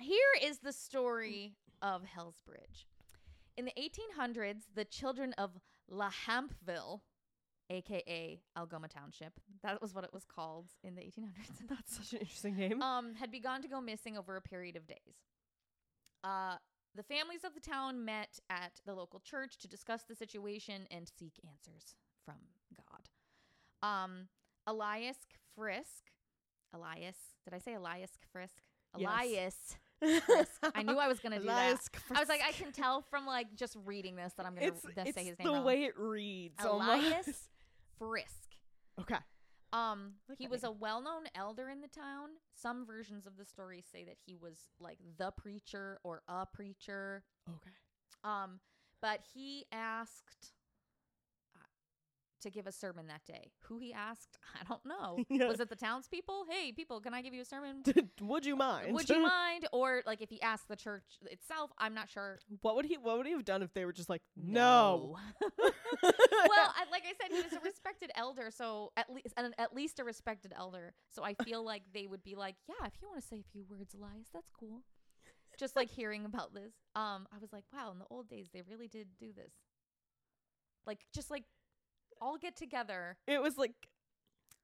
here 0.00 0.18
is 0.40 0.58
the 0.58 0.72
story 0.72 1.54
of 1.82 2.04
Hell's 2.04 2.40
Bridge. 2.46 2.86
In 3.56 3.64
the 3.64 3.72
1800s, 3.72 4.62
the 4.74 4.84
children 4.84 5.32
of 5.36 5.50
La 5.88 6.10
Hampville, 6.28 7.00
aka 7.70 8.40
Algoma 8.56 8.88
Township, 8.88 9.32
that 9.62 9.82
was 9.82 9.94
what 9.94 10.04
it 10.04 10.12
was 10.12 10.24
called 10.24 10.66
in 10.82 10.94
the 10.94 11.02
1800s. 11.02 11.66
That's 11.68 11.96
such 11.96 12.12
an 12.12 12.20
interesting 12.20 12.56
name. 12.56 12.82
um, 12.82 13.14
had 13.16 13.30
begun 13.30 13.62
to 13.62 13.68
go 13.68 13.80
missing 13.80 14.16
over 14.16 14.36
a 14.36 14.40
period 14.42 14.76
of 14.76 14.86
days. 14.86 15.22
Uh, 16.22 16.56
the 16.94 17.02
families 17.02 17.44
of 17.44 17.54
the 17.54 17.60
town 17.60 18.04
met 18.04 18.38
at 18.50 18.80
the 18.86 18.94
local 18.94 19.20
church 19.20 19.58
to 19.58 19.68
discuss 19.68 20.02
the 20.08 20.14
situation 20.14 20.86
and 20.90 21.10
seek 21.18 21.32
answers 21.48 21.94
from 22.24 22.36
God. 22.76 23.88
Um, 23.88 24.28
Elias 24.66 25.18
Friske, 25.58 26.10
Elias, 26.72 27.16
did 27.44 27.54
I 27.54 27.58
say 27.58 27.74
Elias 27.74 28.12
Friske? 28.34 28.62
Yes. 28.96 29.10
Elias. 29.10 29.76
I 30.74 30.82
knew 30.82 30.98
I 30.98 31.08
was 31.08 31.18
gonna 31.20 31.38
do 31.40 31.46
that. 31.46 31.66
Elias 31.66 31.88
I 32.14 32.20
was 32.20 32.28
like, 32.28 32.42
I 32.46 32.52
can 32.52 32.72
tell 32.72 33.02
from 33.02 33.26
like 33.26 33.54
just 33.56 33.76
reading 33.84 34.16
this 34.16 34.32
that 34.36 34.46
I'm 34.46 34.54
gonna 34.54 34.68
It's, 34.68 34.84
it's 34.84 35.14
say 35.14 35.24
his 35.24 35.38
name 35.38 35.46
the 35.46 35.52
wrong. 35.54 35.64
way 35.64 35.84
it 35.84 35.98
reads. 35.98 36.54
Elias 36.64 37.26
almost. 37.26 37.48
Friske. 38.00 39.00
Okay. 39.00 39.16
Um, 39.74 40.12
he 40.38 40.46
was 40.46 40.62
a 40.62 40.70
well-known 40.70 41.24
elder 41.34 41.68
in 41.68 41.80
the 41.80 41.88
town. 41.88 42.28
Some 42.54 42.86
versions 42.86 43.26
of 43.26 43.36
the 43.36 43.44
story 43.44 43.82
say 43.82 44.04
that 44.04 44.18
he 44.24 44.36
was 44.36 44.70
like 44.78 44.98
the 45.18 45.32
preacher 45.32 45.98
or 46.04 46.22
a 46.28 46.46
preacher. 46.46 47.24
Okay. 47.48 47.74
Um, 48.22 48.60
but 49.02 49.20
he 49.34 49.66
asked 49.72 50.52
to 52.44 52.50
give 52.50 52.66
a 52.66 52.72
sermon 52.72 53.08
that 53.08 53.24
day. 53.26 53.50
Who 53.62 53.78
he 53.78 53.92
asked, 53.92 54.38
I 54.60 54.64
don't 54.68 54.84
know. 54.86 55.18
Yeah. 55.34 55.48
Was 55.48 55.58
it 55.58 55.68
the 55.68 55.76
townspeople? 55.76 56.46
Hey, 56.48 56.70
people, 56.70 57.00
can 57.00 57.12
I 57.12 57.20
give 57.20 57.34
you 57.34 57.42
a 57.42 57.44
sermon? 57.44 57.82
Would 58.20 58.46
you 58.46 58.54
mind? 58.54 58.94
Would 58.94 59.08
you 59.08 59.20
mind? 59.20 59.66
Or 59.72 60.02
like 60.06 60.22
if 60.22 60.30
he 60.30 60.40
asked 60.42 60.68
the 60.68 60.76
church 60.76 61.02
itself, 61.24 61.70
I'm 61.76 61.92
not 61.92 62.08
sure. 62.08 62.38
What 62.60 62.76
would 62.76 62.84
he 62.84 62.96
What 62.96 63.16
would 63.16 63.26
he 63.26 63.32
have 63.32 63.44
done 63.44 63.62
if 63.62 63.72
they 63.74 63.84
were 63.84 63.92
just 63.92 64.08
like, 64.08 64.22
no? 64.36 65.16
well, 66.02 66.12
I, 66.12 66.84
like 66.92 67.02
I 67.04 67.14
said, 67.20 67.34
he 67.34 67.42
was 67.42 67.52
a 67.52 67.60
respected 67.64 68.12
elder, 68.14 68.50
so 68.50 68.92
at 68.96 69.10
least 69.10 69.34
and 69.36 69.54
at 69.58 69.74
least 69.74 69.98
a 69.98 70.04
respected 70.04 70.52
elder. 70.56 70.94
So 71.10 71.24
I 71.24 71.34
feel 71.42 71.64
like 71.64 71.82
they 71.92 72.06
would 72.06 72.22
be 72.22 72.36
like, 72.36 72.54
yeah, 72.68 72.86
if 72.86 72.92
you 73.00 73.08
want 73.08 73.20
to 73.20 73.26
say 73.26 73.40
a 73.40 73.52
few 73.52 73.64
words, 73.68 73.94
Elias, 73.94 74.28
that's 74.32 74.50
cool. 74.58 74.82
Just 75.58 75.74
like 75.74 75.90
hearing 75.90 76.24
about 76.24 76.54
this, 76.54 76.74
um, 76.94 77.26
I 77.32 77.38
was 77.40 77.52
like, 77.52 77.64
wow, 77.72 77.90
in 77.92 77.98
the 77.98 78.06
old 78.10 78.28
days 78.28 78.48
they 78.52 78.62
really 78.68 78.88
did 78.88 79.08
do 79.18 79.32
this. 79.32 79.52
Like, 80.86 81.00
just 81.14 81.30
like 81.30 81.44
all 82.24 82.38
get 82.38 82.56
together. 82.56 83.16
it 83.26 83.42
was 83.42 83.56
like 83.58 83.72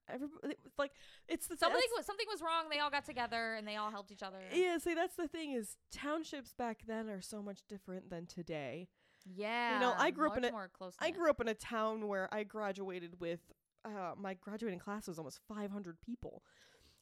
everybody. 0.08 0.52
It 0.52 0.58
was 0.64 0.72
like 0.78 0.92
it's 1.28 1.46
the 1.46 1.56
Something 1.56 1.80
was 1.96 2.06
something 2.06 2.26
was 2.30 2.40
wrong. 2.42 2.64
They 2.70 2.78
all 2.78 2.90
got 2.90 3.04
together 3.04 3.54
and 3.54 3.66
they 3.68 3.76
all 3.76 3.90
helped 3.90 4.10
each 4.10 4.22
other. 4.22 4.38
Yeah, 4.52 4.78
see, 4.78 4.94
that's 4.94 5.16
the 5.16 5.28
thing 5.28 5.52
is 5.52 5.76
townships 5.92 6.52
back 6.54 6.82
then 6.86 7.08
are 7.08 7.20
so 7.20 7.42
much 7.42 7.60
different 7.68 8.10
than 8.10 8.26
today. 8.26 8.88
Yeah, 9.26 9.74
you 9.74 9.80
know 9.80 9.94
I 9.96 10.10
grew 10.10 10.30
up 10.30 10.38
in 10.38 10.44
a- 10.46 10.50
more 10.50 10.70
close. 10.72 10.94
I 10.98 11.10
grew 11.10 11.28
up 11.28 11.40
in 11.40 11.48
a 11.48 11.54
town 11.54 12.08
where 12.08 12.32
I 12.32 12.42
graduated 12.42 13.20
with 13.20 13.40
uh, 13.84 14.12
my 14.16 14.34
graduating 14.34 14.78
class 14.78 15.06
was 15.08 15.18
almost 15.18 15.40
500 15.48 16.00
people. 16.00 16.42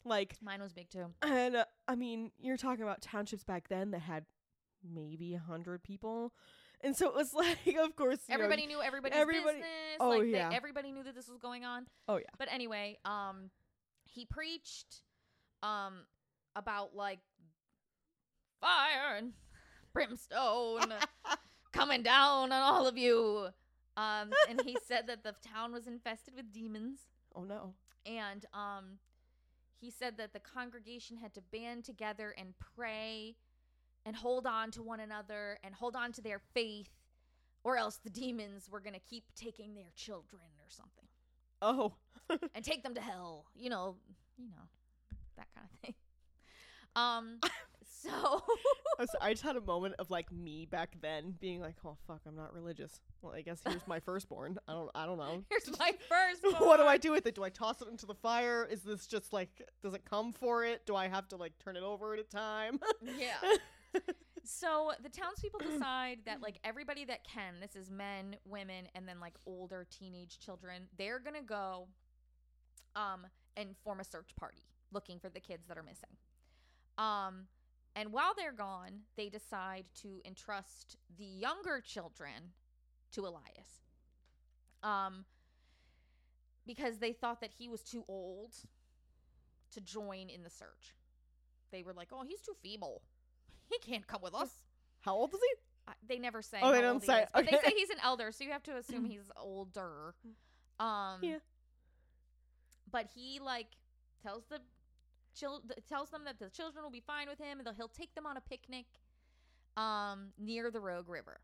Like, 0.05 0.37
Mine 0.43 0.61
was 0.63 0.73
big 0.73 0.91
too. 0.91 1.07
and 1.23 1.57
uh, 1.57 1.65
I 1.87 1.95
mean, 1.97 2.31
you're 2.39 2.57
talking 2.57 2.83
about 2.83 3.03
townships 3.03 3.45
back 3.45 3.69
then 3.69 3.91
that 3.93 4.01
had 4.01 4.25
maybe 4.83 5.35
a 5.35 5.39
hundred 5.39 5.83
people, 5.83 6.33
and 6.83 6.97
so 6.97 7.09
it 7.09 7.15
was 7.15 7.33
like, 7.35 7.59
of 7.83 7.95
course, 7.97 8.19
you 8.29 8.37
know- 8.37 8.45
Everybody 8.45 8.67
knew 8.67 8.81
everybody's 8.83 9.19
everybody- 9.19 9.57
business. 9.59 9.97
oh, 10.01 10.09
like 10.11 10.21
they- 10.23 10.31
yeah. 10.31 10.51
everybody 10.53 10.93
knew 10.93 11.03
that 11.05 11.15
this 11.15 11.29
was 11.29 11.39
going 11.39 11.65
on. 11.65 11.87
oh 12.09 12.17
yeah, 12.17 12.25
But 12.39 12.49
anyway, 12.53 12.99
um, 13.05 13.51
he 14.05 14.25
preached, 14.25 15.03
um, 15.63 16.05
about 16.57 16.95
like 16.95 17.21
fire 18.61 19.17
and 19.17 19.33
brimstone 19.93 20.93
coming 21.73 22.03
down 22.03 22.53
on 22.53 22.63
all 22.63 22.87
of 22.87 22.97
you. 22.97 23.49
Um, 23.97 24.31
and 24.49 24.61
he 24.65 24.77
said 24.87 25.07
that 25.09 25.25
the 25.25 25.35
town 25.47 25.73
was 25.73 25.87
infested 25.89 26.35
with 26.37 26.53
demons, 26.53 27.01
oh 27.35 27.43
no, 27.43 27.75
and 28.07 28.47
um, 28.55 28.99
he 29.81 29.91
said 29.91 30.17
that 30.19 30.33
the 30.33 30.39
congregation 30.39 31.17
had 31.17 31.35
to 31.35 31.41
band 31.41 31.85
together 31.85 32.33
and 32.39 32.55
pray, 32.77 33.35
and 34.09 34.17
hold 34.17 34.47
on 34.47 34.71
to 34.73 34.83
one 34.83 35.01
another 35.01 35.59
and 35.63 35.75
hold 35.75 35.95
on 35.95 36.11
to 36.13 36.23
their 36.23 36.41
faith, 36.55 36.91
or 37.63 37.77
else 37.77 38.01
the 38.03 38.11
demons 38.11 38.69
were 38.69 38.81
gonna 38.81 38.99
keep 38.99 39.25
taking 39.37 39.75
their 39.75 39.93
children 39.95 40.43
or 40.59 40.71
something 40.71 41.05
oh 41.63 41.93
and 42.55 42.65
take 42.65 42.83
them 42.83 42.95
to 42.95 43.01
hell. 43.01 43.47
You 43.55 43.71
know, 43.71 43.97
you 44.37 44.49
know, 44.49 45.19
that 45.37 45.47
kind 45.55 45.67
of 45.73 45.79
thing. 45.81 45.95
Um, 46.97 47.39
so 48.03 48.43
I, 49.21 49.31
just 49.33 49.43
had 49.43 49.57
a 49.57 49.61
moment 49.61 49.95
of 49.99 50.11
like 50.11 50.31
me 50.33 50.67
back 50.67 50.97
then 51.01 51.35
being 51.41 51.61
like, 51.61 51.77
oh 51.85 51.97
fuck, 52.07 52.21
I'm 52.27 52.37
not 52.37 52.53
religious. 52.53 53.01
Well, 53.23 53.35
I 53.35 53.43
guess 53.43 53.61
here's 53.67 53.87
my 53.87 54.01
firstborn. 54.01 54.59
I 54.69 54.73
don't, 54.73 54.91
I 54.95 55.07
don't 55.07 55.19
know. 55.19 55.45
here's 55.49 55.79
my 55.79 55.93
firstborn. 56.09 56.69
what 56.69 56.79
do 56.79 56.85
I 56.85 56.97
do 56.97 57.13
with 57.13 57.27
it? 57.27 57.35
Do 57.35 57.45
I 57.45 57.51
toss 57.51 57.81
it 57.81 57.89
into 57.89 58.07
the 58.07 58.15
fire? 58.15 58.67
Is 58.71 58.83
this 58.83 59.07
just 59.07 59.33
like 59.33 59.63
does 59.83 59.95
it 59.95 60.05
come 60.05 60.33
for 60.33 60.65
it? 60.65 60.85
Do 60.87 60.97
I 60.97 61.09
have 61.09 61.29
to 61.29 61.37
like 61.37 61.53
turn 61.59 61.77
it 61.77 61.83
over 61.83 62.15
at 62.15 62.21
a 62.21 62.25
time? 62.25 62.81
Yeah. 63.03 63.57
So 64.45 64.93
the 65.03 65.11
townspeople 65.11 65.61
decide 65.71 66.21
that 66.25 66.41
like 66.41 66.59
everybody 66.65 67.05
that 67.05 67.21
can, 67.25 67.55
this 67.61 67.77
is 67.77 67.91
men, 67.91 68.37
women, 68.47 68.87
and 68.95 69.07
then 69.07 69.21
like 69.21 69.35
older 69.47 69.87
teenage 69.91 70.39
children, 70.39 70.85
they're 70.97 71.19
gonna 71.21 71.43
go 71.43 71.89
um 72.97 73.27
and 73.57 73.77
form 73.85 74.01
a 74.01 74.05
search 74.05 74.35
party 74.37 74.63
looking 74.91 75.19
for 75.19 75.29
the 75.29 75.41
kids 75.41 75.67
that 75.69 75.77
are 75.77 75.83
missing. 75.83 76.17
Um 76.97 77.47
and 77.95 78.13
while 78.13 78.33
they're 78.37 78.53
gone, 78.53 79.01
they 79.17 79.29
decide 79.29 79.87
to 80.03 80.21
entrust 80.25 80.97
the 81.19 81.25
younger 81.25 81.81
children 81.85 82.53
to 83.13 83.23
Elias. 83.27 83.83
Um 84.83 85.25
because 86.67 86.99
they 86.99 87.13
thought 87.13 87.41
that 87.41 87.51
he 87.59 87.69
was 87.69 87.83
too 87.83 88.05
old 88.09 88.55
to 89.73 89.81
join 89.81 90.29
in 90.29 90.43
the 90.43 90.51
search. 90.51 90.95
They 91.71 91.83
were 91.83 91.93
like, 91.93 92.09
"Oh, 92.13 92.25
he's 92.25 92.41
too 92.43 92.57
feeble. 92.63 93.03
He 93.69 93.79
can't 93.79 94.07
come 94.07 94.23
with 94.23 94.35
us." 94.35 94.51
How 95.01 95.15
old 95.15 95.33
is 95.35 95.41
he? 95.41 95.93
They 96.07 96.19
never 96.19 96.43
say. 96.43 96.59
Oh, 96.63 96.71
they 96.73 96.83
don't 96.83 97.03
say. 97.03 97.23
is, 97.23 97.29
but 97.33 97.45
Okay. 97.47 97.57
they 97.63 97.69
say 97.71 97.75
he's 97.77 97.91
an 97.91 97.99
elder, 98.03 98.31
so 98.33 98.45
you 98.45 98.51
have 98.51 98.63
to 98.65 98.77
assume 98.77 99.05
he's 99.07 99.31
older. 99.37 100.15
Um, 100.79 101.21
Yeah. 101.23 101.39
But 102.91 103.07
he 103.15 103.39
like 103.41 103.69
tells 104.23 104.45
the 104.47 104.61
chil- 105.35 105.63
tells 105.89 106.11
them 106.11 106.25
that 106.25 106.39
the 106.39 106.51
children 106.51 106.83
will 106.85 106.91
be 106.91 107.01
fine 107.01 107.29
with 107.29 107.39
him, 107.39 107.59
and 107.59 107.67
they'll, 107.67 107.75
he'll 107.75 107.89
take 107.89 108.15
them 108.15 108.27
on 108.27 108.37
a 108.37 108.41
picnic, 108.41 108.87
um, 109.77 110.33
near 110.39 110.71
the 110.71 110.81
Rogue 110.81 111.09
River. 111.09 111.41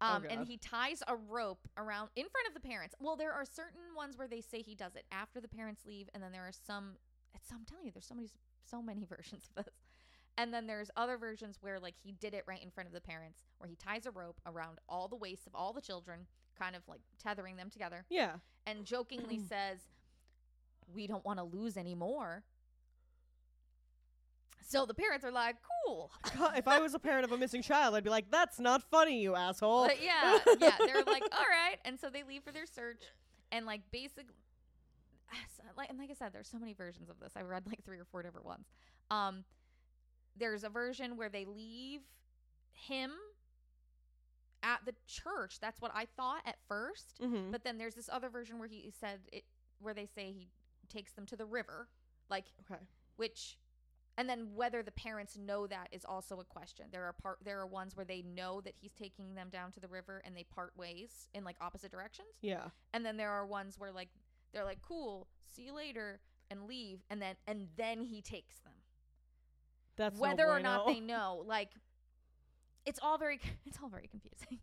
Oh, 0.00 0.06
Um, 0.16 0.24
and 0.28 0.46
he 0.46 0.56
ties 0.56 1.02
a 1.06 1.14
rope 1.16 1.68
around 1.76 2.10
in 2.16 2.26
front 2.28 2.48
of 2.48 2.54
the 2.54 2.60
parents. 2.60 2.94
Well, 3.00 3.16
there 3.16 3.32
are 3.32 3.44
certain 3.44 3.94
ones 3.96 4.18
where 4.18 4.26
they 4.28 4.40
say 4.40 4.62
he 4.62 4.74
does 4.74 4.96
it 4.96 5.04
after 5.12 5.40
the 5.40 5.48
parents 5.48 5.82
leave, 5.86 6.08
and 6.14 6.22
then 6.22 6.32
there 6.32 6.42
are 6.42 6.52
some. 6.66 6.96
It's 7.34 7.50
I'm 7.52 7.64
telling 7.64 7.84
you, 7.86 7.92
there's 7.92 8.06
so 8.06 8.14
many 8.14 8.28
so 8.68 8.82
many 8.82 9.04
versions 9.08 9.48
of 9.56 9.64
this. 9.64 9.74
And 10.36 10.52
then 10.52 10.66
there's 10.66 10.90
other 10.96 11.16
versions 11.16 11.58
where 11.60 11.78
like 11.78 11.94
he 12.02 12.12
did 12.12 12.34
it 12.34 12.44
right 12.46 12.62
in 12.62 12.70
front 12.70 12.88
of 12.88 12.92
the 12.92 13.00
parents, 13.00 13.38
where 13.58 13.68
he 13.68 13.76
ties 13.76 14.04
a 14.06 14.10
rope 14.10 14.40
around 14.46 14.78
all 14.88 15.06
the 15.08 15.16
waists 15.16 15.46
of 15.46 15.54
all 15.54 15.72
the 15.72 15.80
children, 15.80 16.26
kind 16.58 16.74
of 16.74 16.82
like 16.88 17.00
tethering 17.22 17.56
them 17.56 17.70
together, 17.70 18.04
Yeah. 18.10 18.36
and 18.66 18.84
jokingly 18.84 19.38
says, 19.48 19.78
"We 20.92 21.06
don't 21.06 21.24
want 21.24 21.38
to 21.38 21.44
lose 21.44 21.76
any 21.76 21.94
more." 21.94 22.42
So 24.66 24.86
the 24.86 24.94
parents 24.94 25.24
are 25.24 25.30
like, 25.30 25.56
"Cool." 25.86 26.10
God, 26.36 26.58
if 26.58 26.66
I 26.66 26.80
was 26.80 26.94
a 26.94 26.98
parent 26.98 27.24
of 27.24 27.32
a 27.32 27.38
missing 27.38 27.62
child, 27.62 27.94
I'd 27.94 28.02
be 28.04 28.10
like, 28.10 28.30
"That's 28.30 28.58
not 28.58 28.82
funny, 28.90 29.20
you 29.20 29.34
asshole." 29.36 29.86
But 29.86 30.02
yeah, 30.02 30.38
yeah, 30.58 30.76
they're 30.78 31.02
like, 31.06 31.22
"All 31.32 31.44
right," 31.48 31.76
and 31.84 32.00
so 32.00 32.10
they 32.10 32.22
leave 32.24 32.42
for 32.42 32.50
their 32.50 32.66
search, 32.66 33.02
and 33.52 33.66
like 33.66 33.82
basically, 33.92 34.34
like 35.76 35.90
and 35.90 35.98
like 35.98 36.10
I 36.10 36.14
said, 36.14 36.32
there's 36.32 36.48
so 36.48 36.58
many 36.58 36.72
versions 36.72 37.08
of 37.08 37.20
this. 37.20 37.32
I've 37.36 37.48
read 37.48 37.66
like 37.66 37.84
three 37.84 37.98
or 37.98 38.04
four 38.04 38.22
different 38.22 38.46
ones. 38.46 38.66
Um, 39.10 39.44
there's 40.36 40.64
a 40.64 40.68
version 40.68 41.16
where 41.16 41.28
they 41.28 41.44
leave 41.44 42.02
him 42.72 43.12
at 44.62 44.80
the 44.86 44.94
church. 45.06 45.60
That's 45.60 45.80
what 45.80 45.92
I 45.94 46.06
thought 46.16 46.42
at 46.46 46.56
1st 46.68 47.20
Mhm. 47.20 47.52
But 47.52 47.64
then 47.64 47.78
there's 47.78 47.94
this 47.94 48.08
other 48.08 48.28
version 48.28 48.58
where 48.58 48.68
he 48.68 48.90
said 48.90 49.20
it, 49.32 49.44
where 49.78 49.94
they 49.94 50.06
say 50.06 50.32
he 50.32 50.48
takes 50.88 51.12
them 51.12 51.26
to 51.26 51.36
the 51.36 51.46
river, 51.46 51.88
like 52.28 52.46
okay. 52.60 52.82
which 53.16 53.58
and 54.16 54.28
then 54.28 54.54
whether 54.54 54.80
the 54.82 54.92
parents 54.92 55.36
know 55.36 55.66
that 55.66 55.88
is 55.90 56.04
also 56.04 56.38
a 56.38 56.44
question. 56.44 56.86
There 56.92 57.04
are 57.04 57.12
part 57.12 57.38
there 57.42 57.58
are 57.60 57.66
ones 57.66 57.96
where 57.96 58.06
they 58.06 58.22
know 58.22 58.60
that 58.60 58.74
he's 58.76 58.92
taking 58.94 59.34
them 59.34 59.50
down 59.50 59.72
to 59.72 59.80
the 59.80 59.88
river 59.88 60.22
and 60.24 60.36
they 60.36 60.44
part 60.44 60.76
ways 60.76 61.28
in 61.34 61.42
like 61.44 61.56
opposite 61.60 61.90
directions. 61.90 62.28
Yeah. 62.40 62.70
And 62.92 63.04
then 63.04 63.16
there 63.16 63.30
are 63.30 63.44
ones 63.44 63.78
where 63.78 63.92
like 63.92 64.08
they're 64.52 64.64
like, 64.64 64.80
"Cool, 64.82 65.26
see 65.46 65.62
you 65.64 65.72
later," 65.72 66.20
and 66.48 66.62
leave, 66.66 67.02
and 67.10 67.20
then 67.20 67.36
and 67.46 67.68
then 67.76 68.02
he 68.04 68.22
takes 68.22 68.60
them. 68.60 68.73
That's 69.96 70.16
no 70.16 70.22
Whether 70.22 70.48
or 70.48 70.60
not 70.60 70.86
they 70.86 71.00
know, 71.12 71.42
like, 71.46 71.70
it's 72.86 72.98
all 73.02 73.18
very 73.18 73.40
it's 73.66 73.78
all 73.82 73.88
very 73.88 74.08
confusing. 74.08 74.60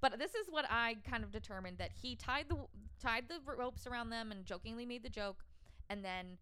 But 0.00 0.18
this 0.18 0.34
is 0.34 0.46
what 0.48 0.64
I 0.70 0.96
kind 1.08 1.22
of 1.24 1.30
determined 1.30 1.78
that 1.78 1.90
he 1.92 2.16
tied 2.16 2.46
the 2.48 2.56
tied 3.00 3.28
the 3.28 3.38
ropes 3.44 3.86
around 3.86 4.10
them 4.10 4.32
and 4.32 4.44
jokingly 4.44 4.86
made 4.86 5.02
the 5.02 5.10
joke, 5.10 5.44
and 5.88 6.04
then 6.04 6.38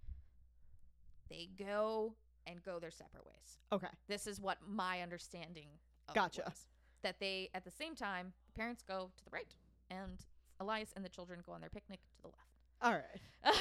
they 1.29 1.49
go 1.59 2.15
and 2.47 2.63
go 2.63 2.79
their 2.79 2.91
separate 2.91 3.27
ways. 3.27 3.59
Okay. 3.73 3.89
This 4.09 4.27
is 4.27 4.41
what 4.41 4.59
my 4.67 5.03
understanding 5.03 5.69
of 6.09 6.15
Gotcha. 6.15 6.43
was. 6.47 6.67
That 7.03 7.21
they 7.21 7.51
at 7.55 7.65
the 7.65 7.71
same 7.71 7.95
time, 7.95 8.33
the 8.47 8.59
parents 8.59 8.83
go 8.87 9.11
to 9.17 9.25
the 9.25 9.31
right 9.31 9.53
and 9.91 10.25
Elias 10.61 10.93
and 10.97 11.05
the 11.05 11.09
children 11.09 11.41
go 11.45 11.53
on 11.53 11.61
their 11.61 11.71
picnic 11.71 12.01
to 12.17 12.23
the 12.23 12.29
left. 12.29 12.39
All 12.81 12.93
right. 12.93 13.55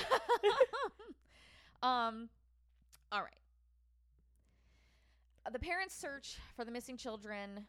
um 1.84 2.30
all 3.12 3.22
right. 3.22 3.34
The 5.52 5.60
parents 5.60 5.96
search 5.96 6.38
for 6.56 6.66
the 6.66 6.72
missing 6.72 6.98
children 6.98 7.68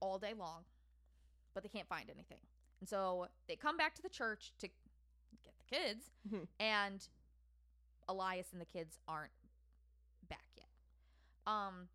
all 0.00 0.18
day 0.18 0.32
long, 0.34 0.64
but 1.54 1.62
they 1.62 1.68
can't 1.68 1.88
find 1.88 2.08
anything. 2.10 2.38
And 2.80 2.88
so 2.88 3.28
they 3.48 3.56
come 3.56 3.76
back 3.76 3.94
to 3.96 4.02
the 4.02 4.08
church 4.08 4.52
to 4.58 4.68
get 5.44 5.54
the 5.58 5.64
kids, 5.76 6.10
Mhm. 6.28 6.48
and 6.58 7.08
Elias 8.08 8.52
and 8.52 8.60
the 8.60 8.64
kids 8.66 8.98
aren't 9.06 9.32
back 10.28 10.46
yet. 10.56 10.68
Um 11.46 11.88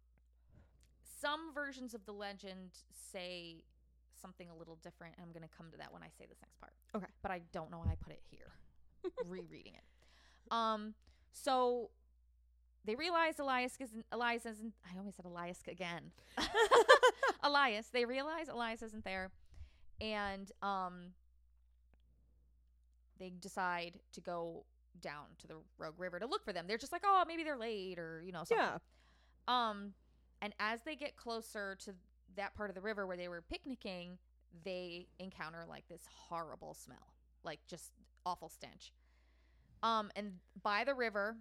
some 1.04 1.54
versions 1.54 1.94
of 1.94 2.06
the 2.06 2.12
legend 2.14 2.72
say 2.92 3.64
something 4.16 4.50
a 4.50 4.56
little 4.56 4.76
different, 4.78 5.16
and 5.16 5.26
I'm 5.26 5.32
going 5.32 5.48
to 5.48 5.56
come 5.56 5.72
to 5.72 5.78
that 5.78 5.92
when 5.94 6.04
I 6.04 6.10
say 6.10 6.26
this 6.26 6.42
next 6.42 6.58
part. 6.60 6.74
Okay. 6.96 7.08
But 7.22 7.32
I 7.32 7.40
don't 7.52 7.72
know 7.72 7.80
why 7.80 7.92
I 7.92 7.96
put 7.96 8.12
it 8.14 8.22
here. 8.30 8.52
rereading 9.26 9.74
it. 9.76 9.84
Um 10.52 10.96
so 11.32 11.90
they 12.86 12.96
realize 12.96 13.40
Elias 13.40 13.76
isn't 13.80 14.06
Elias 14.12 14.46
isn't 14.46 14.74
I 14.94 14.98
always 14.98 15.16
said 15.16 15.26
Elias 15.26 15.60
again. 15.68 16.12
Elias, 17.44 17.88
they 17.92 18.06
realize 18.06 18.48
Elias 18.50 18.82
isn't 18.82 19.04
there 19.04 19.32
and 20.02 20.52
um 20.62 21.14
they 23.20 23.30
decide 23.40 24.00
to 24.12 24.22
go 24.22 24.66
down 25.02 25.26
to 25.40 25.48
the 25.48 25.56
Rogue 25.78 26.00
River 26.00 26.20
to 26.20 26.26
look 26.26 26.44
for 26.44 26.54
them. 26.54 26.66
They're 26.68 26.78
just 26.78 26.92
like, 26.92 27.04
"Oh, 27.06 27.24
maybe 27.28 27.44
they're 27.44 27.58
late 27.58 28.00
or, 28.00 28.22
you 28.26 28.32
know, 28.32 28.40
something." 28.40 28.58
Yeah. 28.58 28.78
Um, 29.48 29.94
and 30.42 30.54
as 30.60 30.82
they 30.82 30.96
get 30.96 31.16
closer 31.16 31.76
to 31.86 31.94
that 32.36 32.56
part 32.56 32.70
of 32.70 32.76
the 32.76 32.82
river 32.82 33.06
where 33.08 33.18
they 33.18 33.28
were 33.28 33.42
picnicking, 33.42 34.18
they 34.64 35.08
encounter 35.20 35.64
like 35.68 35.88
this 35.88 36.02
horrible 36.28 36.74
smell, 36.74 37.14
like 37.44 37.60
just 37.68 37.92
awful 38.26 38.50
stench. 38.50 38.92
Um, 39.82 40.12
and 40.16 40.34
by 40.62 40.84
the 40.84 40.94
river, 40.94 41.38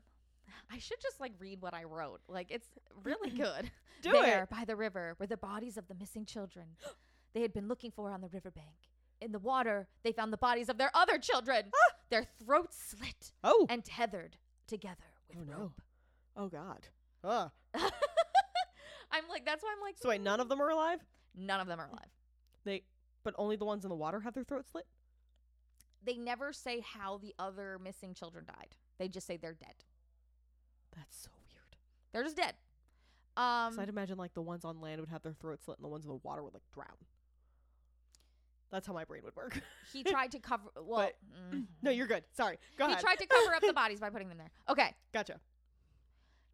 I 0.71 0.79
should 0.79 1.01
just 1.01 1.21
like 1.21 1.33
read 1.39 1.61
what 1.61 1.75
I 1.75 1.85
wrote. 1.85 2.21
Like 2.29 2.51
it's 2.51 2.69
really 3.05 3.31
good. 3.37 3.71
Do 4.03 4.13
there, 4.13 4.45
it. 4.45 4.51
by 4.51 4.65
the 4.65 4.75
river, 4.77 5.15
were 5.19 5.27
the 5.27 5.37
bodies 5.37 5.77
of 5.77 5.87
the 5.89 5.95
missing 5.95 6.25
children 6.27 6.67
they 7.35 7.41
had 7.43 7.53
been 7.53 7.69
looking 7.69 7.91
for 7.91 8.11
on 8.11 8.21
the 8.21 8.29
riverbank. 8.29 8.89
In 9.21 9.31
the 9.33 9.39
water, 9.39 9.87
they 10.03 10.13
found 10.13 10.33
the 10.33 10.37
bodies 10.39 10.69
of 10.69 10.79
their 10.79 10.91
other 10.95 11.17
children, 11.19 11.65
ah! 11.75 11.95
their 12.11 12.25
throats 12.45 12.77
slit 12.91 13.33
Oh. 13.45 13.67
and 13.71 13.85
tethered 13.85 14.37
together 14.67 14.97
with 15.29 15.39
Oh, 15.41 15.45
no. 15.53 15.59
rope. 15.59 15.81
Oh 16.37 16.49
God. 16.49 16.87
Ugh. 17.25 17.51
I'm 17.75 19.29
like, 19.29 19.45
that's 19.45 19.63
why 19.63 19.71
I'm 19.77 19.83
like, 19.83 19.97
So 20.01 20.09
wait, 20.09 20.21
none 20.23 20.41
of 20.41 20.49
them 20.49 20.61
are 20.61 20.71
alive. 20.71 21.01
none 21.35 21.61
of 21.61 21.67
them 21.67 21.79
are 21.81 21.87
alive. 21.89 22.11
They, 22.65 22.83
but 23.25 23.35
only 23.39 23.57
the 23.57 23.65
ones 23.65 23.85
in 23.85 23.89
the 23.91 23.95
water 23.97 24.21
have 24.21 24.35
their 24.35 24.45
throats 24.45 24.71
slit. 24.73 24.87
They 26.05 26.17
never 26.17 26.53
say 26.53 26.81
how 26.81 27.19
the 27.19 27.35
other 27.39 27.79
missing 27.83 28.15
children 28.15 28.45
died. 28.47 28.75
They 28.99 29.09
just 29.09 29.27
say 29.27 29.37
they're 29.37 29.55
dead. 29.55 29.75
That's 30.97 31.23
so 31.23 31.31
weird. 31.49 31.77
They're 32.13 32.25
just 32.25 32.37
dead. 32.37 32.55
Um, 33.37 33.79
I'd 33.81 33.89
imagine 33.89 34.19
like 34.19 34.35
the 34.35 34.43
ones 34.43 34.65
on 34.65 34.81
land 34.81 35.01
would 35.01 35.09
have 35.09 35.23
their 35.23 35.33
throats 35.33 35.65
slit, 35.65 35.79
and 35.79 35.85
the 35.85 35.89
ones 35.89 36.05
in 36.05 36.11
the 36.11 36.21
water 36.23 36.43
would 36.43 36.53
like 36.53 36.63
drown. 36.75 36.89
That's 38.71 38.87
how 38.87 38.93
my 38.93 39.05
brain 39.05 39.23
would 39.25 39.37
work. 39.37 39.61
he 39.93 40.03
tried 40.03 40.33
to 40.33 40.39
cover. 40.39 40.65
Well, 40.81 41.11
mm. 41.53 41.65
no, 41.83 41.91
you're 41.91 42.07
good. 42.07 42.25
Sorry. 42.33 42.59
Go 42.79 42.87
he 42.87 42.93
ahead. 42.93 43.03
tried 43.03 43.19
to 43.19 43.27
cover 43.27 43.55
up 43.55 43.63
the 43.63 43.73
bodies 43.75 44.01
by 44.01 44.11
putting 44.11 44.29
them 44.29 44.39
there. 44.39 44.51
Okay, 44.69 44.95
Gotcha. 45.13 45.39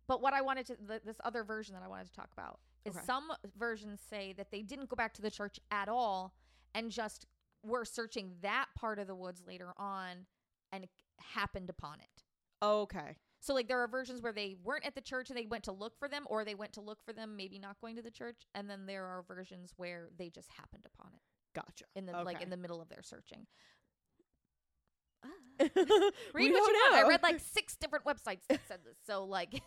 but 0.07 0.20
what 0.20 0.35
I 0.35 0.40
wanted 0.40 0.66
to 0.66 0.77
th- 0.77 1.03
this 1.05 1.16
other 1.24 1.44
version 1.44 1.74
that 1.74 1.83
I 1.83 1.88
wanted 1.88 2.07
to 2.07 2.12
talk 2.12 2.29
about 2.33 2.59
is 2.85 2.96
Okay. 2.96 3.05
some 3.05 3.31
versions 3.57 4.01
say 4.09 4.33
that 4.37 4.51
they 4.51 4.62
didn't 4.62 4.88
go 4.88 4.96
back 4.96 5.14
to 5.14 5.22
the 5.22 5.31
church 5.31 5.59
at 5.70 5.88
all 5.88 6.35
and 6.74 6.90
just 6.90 7.27
were 7.62 7.85
searching 7.85 8.33
that 8.42 8.66
part 8.77 8.98
of 8.98 9.07
the 9.07 9.14
woods 9.14 9.42
later 9.46 9.72
on 9.77 10.27
and 10.72 10.87
happened 11.18 11.70
upon 11.70 11.98
it. 12.01 12.22
Okay. 12.62 13.16
So 13.40 13.55
like 13.55 13.68
there 13.68 13.81
are 13.81 13.88
versions 13.88 14.20
where 14.20 14.33
they 14.33 14.57
weren't 14.62 14.85
at 14.85 14.94
the 14.94 15.01
church 15.01 15.31
and 15.31 15.38
they 15.38 15.46
went 15.46 15.64
to 15.64 15.72
look 15.72 15.96
for 15.98 16.09
them 16.09 16.24
or 16.27 16.44
they 16.44 16.55
went 16.55 16.72
to 16.74 16.81
look 16.81 16.98
for 17.05 17.12
them 17.12 17.37
maybe 17.37 17.59
not 17.59 17.77
going 17.81 17.96
to 17.96 18.03
the 18.03 18.11
church 18.11 18.42
and 18.55 18.68
then 18.68 18.87
there 18.87 19.05
are 19.07 19.22
versions 19.27 19.72
where 19.77 20.09
they 20.18 20.29
just 20.29 20.48
happened 20.57 20.85
upon 20.85 21.12
it 21.14 21.20
Gotcha. 21.55 21.85
in 21.96 22.05
the 22.07 22.12
like 22.22 22.40
in 22.42 22.51
the 22.51 22.57
middle 22.57 22.81
of 22.83 22.88
their 22.88 23.03
searching. 23.03 23.46
Read 25.61 25.70
Read 25.74 26.53
what 26.53 26.72
you 26.72 26.90
want. 26.90 26.94
I 26.94 27.09
read 27.09 27.22
like 27.22 27.40
six 27.53 27.77
different 27.77 28.05
websites 28.05 28.46
that 28.48 28.61
said 28.68 28.81
this. 28.85 28.96
So 29.07 29.24
like 29.24 29.61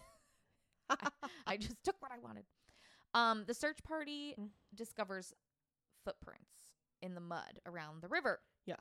I, 0.89 1.09
I 1.47 1.57
just 1.57 1.75
took 1.83 1.95
what 2.01 2.11
I 2.11 2.19
wanted. 2.19 2.43
Um 3.13 3.43
the 3.47 3.53
search 3.53 3.79
party 3.83 4.35
Mm. 4.39 4.49
discovers 4.75 5.33
footprints 6.05 6.51
in 7.01 7.15
the 7.15 7.21
mud 7.21 7.59
around 7.65 8.01
the 8.01 8.07
river. 8.07 8.39
Yeah. 8.65 8.75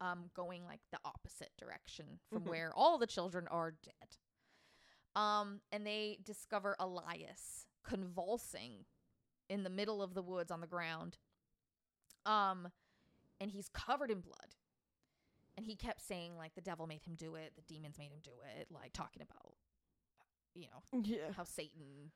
Um 0.00 0.30
going 0.34 0.64
like 0.64 0.80
the 0.92 0.98
opposite 1.04 1.50
direction 1.58 2.20
from 2.30 2.42
Mhm. 2.44 2.48
where 2.48 2.72
all 2.74 2.98
the 2.98 3.06
children 3.06 3.48
are 3.48 3.72
dead. 3.72 4.16
Um 5.16 5.60
and 5.72 5.86
they 5.86 6.18
discover 6.22 6.76
Elias 6.78 7.66
convulsing 7.82 8.84
in 9.48 9.62
the 9.62 9.70
middle 9.70 10.02
of 10.02 10.14
the 10.14 10.22
woods 10.22 10.50
on 10.50 10.60
the 10.60 10.66
ground. 10.66 11.18
Um 12.26 12.68
and 13.40 13.50
he's 13.50 13.68
covered 13.68 14.10
in 14.10 14.20
blood. 14.20 14.54
And 15.56 15.66
he 15.66 15.74
kept 15.74 16.00
saying 16.02 16.36
like 16.36 16.54
the 16.54 16.60
devil 16.60 16.86
made 16.86 17.02
him 17.02 17.14
do 17.16 17.34
it, 17.34 17.54
the 17.56 17.62
demons 17.62 17.98
made 17.98 18.12
him 18.12 18.20
do 18.22 18.30
it, 18.58 18.68
like 18.70 18.92
talking 18.92 19.22
about 19.22 19.54
you 20.54 20.66
know, 20.66 21.00
yeah. 21.02 21.32
how 21.36 21.44
Satan 21.44 22.10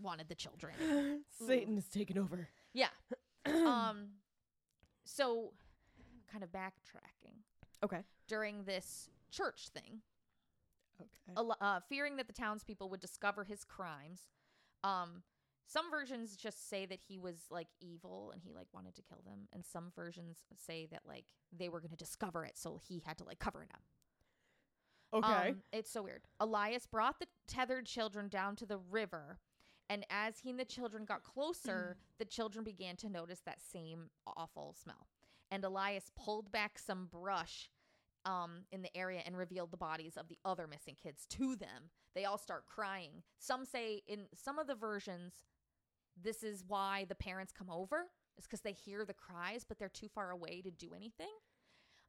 wanted 0.00 0.28
the 0.28 0.34
children. 0.34 0.74
Satan 1.28 1.76
is 1.78 1.88
taking 1.88 2.18
over. 2.18 2.48
Yeah. 2.72 2.88
um 3.46 4.08
so 5.04 5.52
kind 6.34 6.42
of 6.42 6.50
backtracking 6.50 7.36
okay. 7.84 8.00
during 8.26 8.64
this 8.64 9.08
church 9.30 9.68
thing 9.72 10.00
Okay. 11.00 11.54
uh, 11.60 11.80
fearing 11.88 12.16
that 12.16 12.26
the 12.28 12.32
townspeople 12.32 12.88
would 12.90 13.00
discover 13.00 13.44
his 13.44 13.64
crimes 13.64 14.28
um 14.84 15.22
some 15.66 15.90
versions 15.90 16.36
just 16.36 16.68
say 16.68 16.86
that 16.86 17.00
he 17.08 17.18
was 17.18 17.46
like 17.50 17.68
evil 17.80 18.30
and 18.32 18.42
he 18.42 18.52
like 18.52 18.66
wanted 18.72 18.94
to 18.94 19.02
kill 19.02 19.22
them 19.24 19.48
and 19.52 19.64
some 19.64 19.92
versions 19.96 20.38
say 20.56 20.86
that 20.90 21.00
like 21.06 21.24
they 21.56 21.68
were 21.68 21.80
going 21.80 21.90
to 21.90 21.96
discover 21.96 22.44
it 22.44 22.56
so 22.56 22.78
he 22.88 23.02
had 23.06 23.16
to 23.18 23.24
like 23.24 23.38
cover 23.38 23.62
it 23.62 23.70
up 23.72 23.82
Okay. 25.14 25.50
Um, 25.50 25.62
it's 25.72 25.90
so 25.90 26.02
weird. 26.02 26.22
Elias 26.40 26.86
brought 26.86 27.20
the 27.20 27.26
tethered 27.46 27.86
children 27.86 28.28
down 28.28 28.56
to 28.56 28.66
the 28.66 28.78
river, 28.78 29.38
and 29.88 30.04
as 30.10 30.40
he 30.40 30.50
and 30.50 30.58
the 30.58 30.64
children 30.64 31.04
got 31.04 31.22
closer, 31.22 31.96
the 32.18 32.24
children 32.24 32.64
began 32.64 32.96
to 32.96 33.08
notice 33.08 33.40
that 33.46 33.60
same 33.62 34.10
awful 34.26 34.74
smell. 34.82 35.06
And 35.54 35.64
Elias 35.64 36.10
pulled 36.16 36.50
back 36.50 36.80
some 36.80 37.06
brush 37.12 37.70
um, 38.24 38.64
in 38.72 38.82
the 38.82 38.94
area 38.96 39.22
and 39.24 39.36
revealed 39.36 39.70
the 39.70 39.76
bodies 39.76 40.16
of 40.16 40.26
the 40.26 40.36
other 40.44 40.66
missing 40.66 40.96
kids 41.00 41.26
to 41.30 41.54
them. 41.54 41.90
They 42.16 42.24
all 42.24 42.38
start 42.38 42.66
crying. 42.66 43.22
Some 43.38 43.64
say 43.64 44.02
in 44.08 44.26
some 44.34 44.58
of 44.58 44.66
the 44.66 44.74
versions, 44.74 45.32
this 46.20 46.42
is 46.42 46.64
why 46.66 47.06
the 47.08 47.14
parents 47.14 47.52
come 47.56 47.70
over, 47.70 48.06
is 48.36 48.42
because 48.42 48.62
they 48.62 48.72
hear 48.72 49.04
the 49.04 49.14
cries, 49.14 49.62
but 49.62 49.78
they're 49.78 49.88
too 49.88 50.08
far 50.08 50.32
away 50.32 50.60
to 50.60 50.72
do 50.72 50.92
anything. 50.92 51.30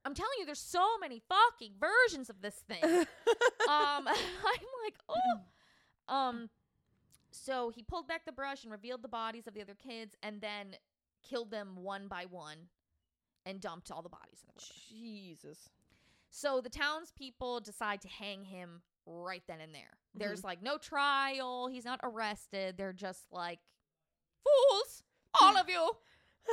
I'm 0.04 0.16
telling 0.16 0.38
you, 0.40 0.48
there's 0.48 0.58
so 0.58 0.98
many 1.00 1.22
fucking 1.30 1.74
versions 1.80 2.32
of 2.32 2.42
this 2.42 2.64
thing. 2.68 2.84
um, 2.84 3.06
I'm 3.70 4.06
like, 4.08 4.96
oh. 5.08 5.18
Um, 6.08 6.52
so 7.32 7.72
he 7.76 7.82
pulled 7.82 8.08
back 8.08 8.26
the 8.26 8.32
brush 8.32 8.62
and 8.62 8.72
revealed 8.72 9.02
the 9.02 9.08
bodies 9.08 9.48
of 9.48 9.56
the 9.56 9.62
other 9.62 9.74
kids, 9.74 10.16
and 10.22 10.40
then 10.40 10.76
killed 11.28 11.50
them 11.50 11.78
one 11.78 12.08
by 12.08 12.26
one, 12.30 12.58
and 13.46 13.62
dumped 13.62 13.92
all 13.92 14.02
the 14.02 14.10
bodies 14.10 14.42
in 14.42 14.48
the 14.48 14.54
river. 14.54 14.66
Jesus. 14.90 15.70
So 16.30 16.62
the 16.62 16.70
townspeople 16.70 17.62
decide 17.62 18.02
to 18.02 18.08
hang 18.08 18.44
him 18.44 18.82
right 19.06 19.44
then 19.48 19.62
and 19.62 19.74
there. 19.74 19.98
There's 20.14 20.44
like 20.44 20.62
no 20.64 20.78
trial. 20.78 21.68
He's 21.68 21.86
not 21.86 22.00
arrested. 22.04 22.76
They're 22.78 22.94
just 22.94 23.26
like, 23.32 23.60
fools, 24.44 25.04
all 25.40 25.58
of 25.58 25.70
you. 25.70 25.92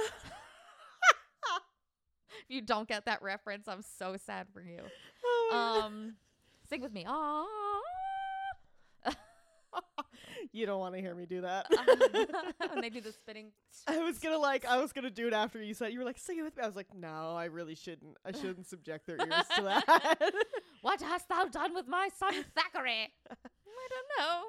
if 2.40 2.48
you 2.48 2.60
don't 2.60 2.88
get 2.88 3.06
that 3.06 3.22
reference, 3.22 3.68
I'm 3.68 3.82
so 3.82 4.16
sad 4.16 4.46
for 4.52 4.62
you. 4.62 4.80
Oh. 5.24 5.82
Um, 5.84 6.14
sing 6.68 6.80
with 6.80 6.92
me. 6.92 7.04
Ah. 7.08 7.46
You 10.52 10.66
don't 10.66 10.80
want 10.80 10.94
to 10.94 11.00
hear 11.00 11.14
me 11.14 11.26
do 11.26 11.42
that. 11.42 11.66
when 12.70 12.80
they 12.80 12.90
do 12.90 13.00
the 13.00 13.12
spitting. 13.12 13.52
I 13.86 13.98
was 13.98 14.18
gonna 14.18 14.38
like 14.38 14.64
I 14.64 14.80
was 14.80 14.92
gonna 14.92 15.10
do 15.10 15.26
it 15.28 15.32
after 15.32 15.62
you 15.62 15.74
said 15.74 15.92
you 15.92 15.98
were 16.00 16.04
like 16.04 16.18
sing 16.18 16.38
it 16.38 16.42
with 16.42 16.56
me. 16.56 16.62
I 16.62 16.66
was 16.66 16.76
like, 16.76 16.94
no, 16.94 17.34
I 17.36 17.44
really 17.44 17.74
shouldn't. 17.74 18.16
I 18.24 18.32
shouldn't 18.40 18.66
subject 18.66 19.06
their 19.06 19.16
ears 19.16 19.44
to 19.56 19.62
that. 19.62 20.32
What 20.82 21.00
hast 21.00 21.28
thou 21.28 21.44
done 21.46 21.74
with 21.74 21.86
my 21.86 22.08
son 22.18 22.32
Thackery? 22.32 23.08
I 23.30 23.88
don't 23.90 24.08
know. 24.18 24.42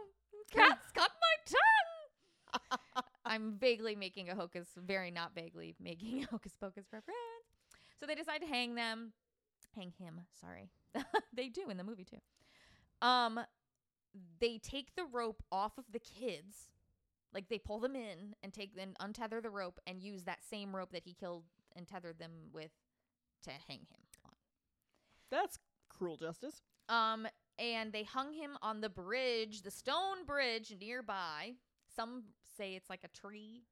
Cat's 0.52 0.92
got 0.94 1.12
my 1.22 1.58
tongue. 1.58 3.04
I'm 3.26 3.54
vaguely 3.58 3.96
making 3.96 4.30
a 4.30 4.36
hocus, 4.36 4.68
very 4.76 5.12
not 5.12 5.34
vaguely 5.34 5.76
making 5.80 6.24
a 6.24 6.28
hocus 6.28 6.54
pocus 6.60 6.86
reference. 6.92 7.18
So 8.00 8.06
they 8.06 8.16
decide 8.16 8.42
to 8.42 8.48
hang 8.48 8.76
them, 8.76 9.14
hang 9.76 9.94
him. 9.98 10.22
Sorry, 10.42 10.70
they 11.34 11.48
do 11.48 11.70
in 11.70 11.78
the 11.78 11.84
movie 11.84 12.04
too. 12.04 12.20
Um, 13.02 13.40
they 14.40 14.58
take 14.58 14.96
the 14.96 15.06
rope 15.06 15.44
off 15.52 15.78
of 15.78 15.86
the 15.92 16.00
kids, 16.00 16.70
like 17.34 17.50
they 17.50 17.58
pull 17.58 17.80
them 17.80 17.96
in 17.96 18.36
and 18.44 18.54
take 18.54 18.76
then 18.76 18.94
untether 19.02 19.42
the 19.42 19.50
rope 19.50 19.80
and 19.88 20.02
use 20.02 20.24
that 20.24 20.44
same 20.44 20.76
rope 20.76 20.92
that 20.92 21.04
he 21.06 21.14
killed 21.14 21.46
and 21.76 21.88
tethered 21.88 22.20
them 22.20 22.32
with 22.52 22.72
to 23.44 23.50
hang 23.68 23.80
him 23.80 24.00
on. 24.26 24.32
That's 25.32 25.58
cruel 25.90 26.18
justice. 26.18 26.62
Um, 26.90 27.28
and 27.58 27.92
they 27.92 28.04
hung 28.04 28.34
him 28.34 28.58
on 28.62 28.82
the 28.82 28.90
bridge, 28.90 29.62
the 29.64 29.72
stone 29.72 30.26
bridge 30.26 30.76
nearby. 30.80 31.54
Some 31.96 32.24
say 32.58 32.76
it's 32.76 32.90
like 32.90 33.04
a 33.04 33.08
tree, 33.08 33.64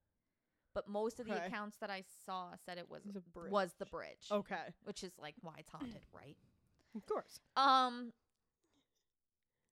but 0.73 0.88
most 0.88 1.19
of 1.19 1.25
the 1.27 1.34
Okay. 1.34 1.45
accounts 1.47 1.77
that 1.82 1.89
I 1.89 2.04
saw 2.25 2.49
said 2.65 2.77
it 2.77 2.89
was 2.89 3.01
was 3.49 3.73
the 3.80 3.86
bridge, 3.86 4.27
Okay, 4.32 4.73
which 4.84 5.04
is 5.04 5.12
like 5.19 5.36
why 5.41 5.54
it's 5.60 5.69
haunted, 5.69 6.01
right? 6.13 6.38
of 6.95 7.06
course. 7.06 7.39
Um, 7.56 8.12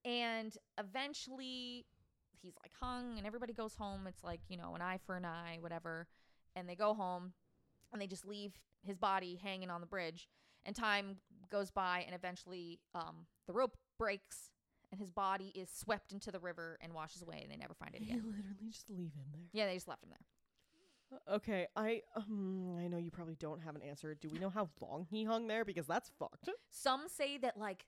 and 0.06 0.56
eventually 0.78 1.86
he's 2.42 2.54
like 2.62 2.72
hung, 2.80 3.18
and 3.18 3.26
everybody 3.28 3.54
goes 3.54 3.76
home. 3.76 4.08
It's 4.08 4.24
like 4.24 4.42
you 4.50 4.58
know 4.58 4.76
an 4.76 4.82
eye 4.82 5.00
for 5.06 5.16
an 5.16 5.26
eye, 5.26 5.58
whatever. 5.60 6.08
And 6.56 6.68
they 6.68 6.76
go 6.76 6.94
home, 6.94 7.34
and 7.94 8.02
they 8.02 8.08
just 8.08 8.26
leave 8.26 8.54
his 8.84 8.98
body 8.98 9.40
hanging 9.42 9.70
on 9.70 9.82
the 9.82 9.88
bridge. 9.88 10.28
And 10.66 10.76
time 10.76 11.18
goes 11.52 11.72
by, 11.72 12.04
and 12.06 12.14
eventually, 12.16 12.80
um, 12.94 13.26
the 13.48 13.54
rope 13.54 13.78
breaks, 13.98 14.50
and 14.92 15.00
his 15.00 15.10
body 15.12 15.52
is 15.56 15.70
swept 15.70 16.12
into 16.12 16.32
the 16.32 16.40
river 16.40 16.78
and 16.82 16.94
washes 16.94 17.22
away, 17.22 17.40
and 17.44 17.52
they 17.52 17.56
never 17.56 17.74
find 17.74 17.94
it 17.96 18.02
You 18.02 18.08
again. 18.18 18.24
literally 18.26 18.70
just 18.72 18.90
leave 18.90 19.14
him 19.14 19.26
there. 19.32 19.42
Yeah, 19.54 19.68
they 19.68 19.76
just 19.76 19.88
left 19.88 20.04
him 20.04 20.10
there. 20.10 20.20
Okay, 21.36 21.68
I 21.76 22.02
um 22.16 22.76
I 22.78 22.88
know 22.88 22.98
you 22.98 23.10
probably 23.10 23.36
don't 23.36 23.62
have 23.62 23.76
an 23.76 23.82
answer. 23.82 24.14
Do 24.14 24.30
we 24.30 24.38
know 24.38 24.50
how 24.52 24.70
long 24.80 25.08
he 25.10 25.24
hung 25.24 25.48
there? 25.48 25.66
Because 25.66 25.88
that's 25.88 26.12
fucked. 26.20 26.50
Some 26.70 27.08
say 27.08 27.38
that 27.40 27.58
like 27.58 27.86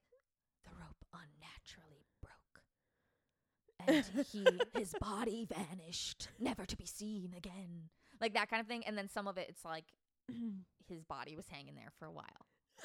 the 0.63 0.71
rope 0.71 1.05
unnaturally 1.13 2.07
broke. 2.19 2.63
And 3.87 4.05
he 4.31 4.45
his 4.73 4.93
body 4.99 5.45
vanished, 5.45 6.29
never 6.39 6.65
to 6.65 6.77
be 6.77 6.85
seen 6.85 7.33
again. 7.35 7.89
Like 8.19 8.33
that 8.33 8.49
kind 8.49 8.61
of 8.61 8.67
thing. 8.67 8.83
And 8.85 8.97
then 8.97 9.09
some 9.09 9.27
of 9.27 9.37
it 9.37 9.47
it's 9.49 9.65
like 9.65 9.85
his 10.87 11.03
body 11.03 11.35
was 11.35 11.47
hanging 11.49 11.75
there 11.75 11.91
for 11.99 12.05
a 12.05 12.11
while. 12.11 12.25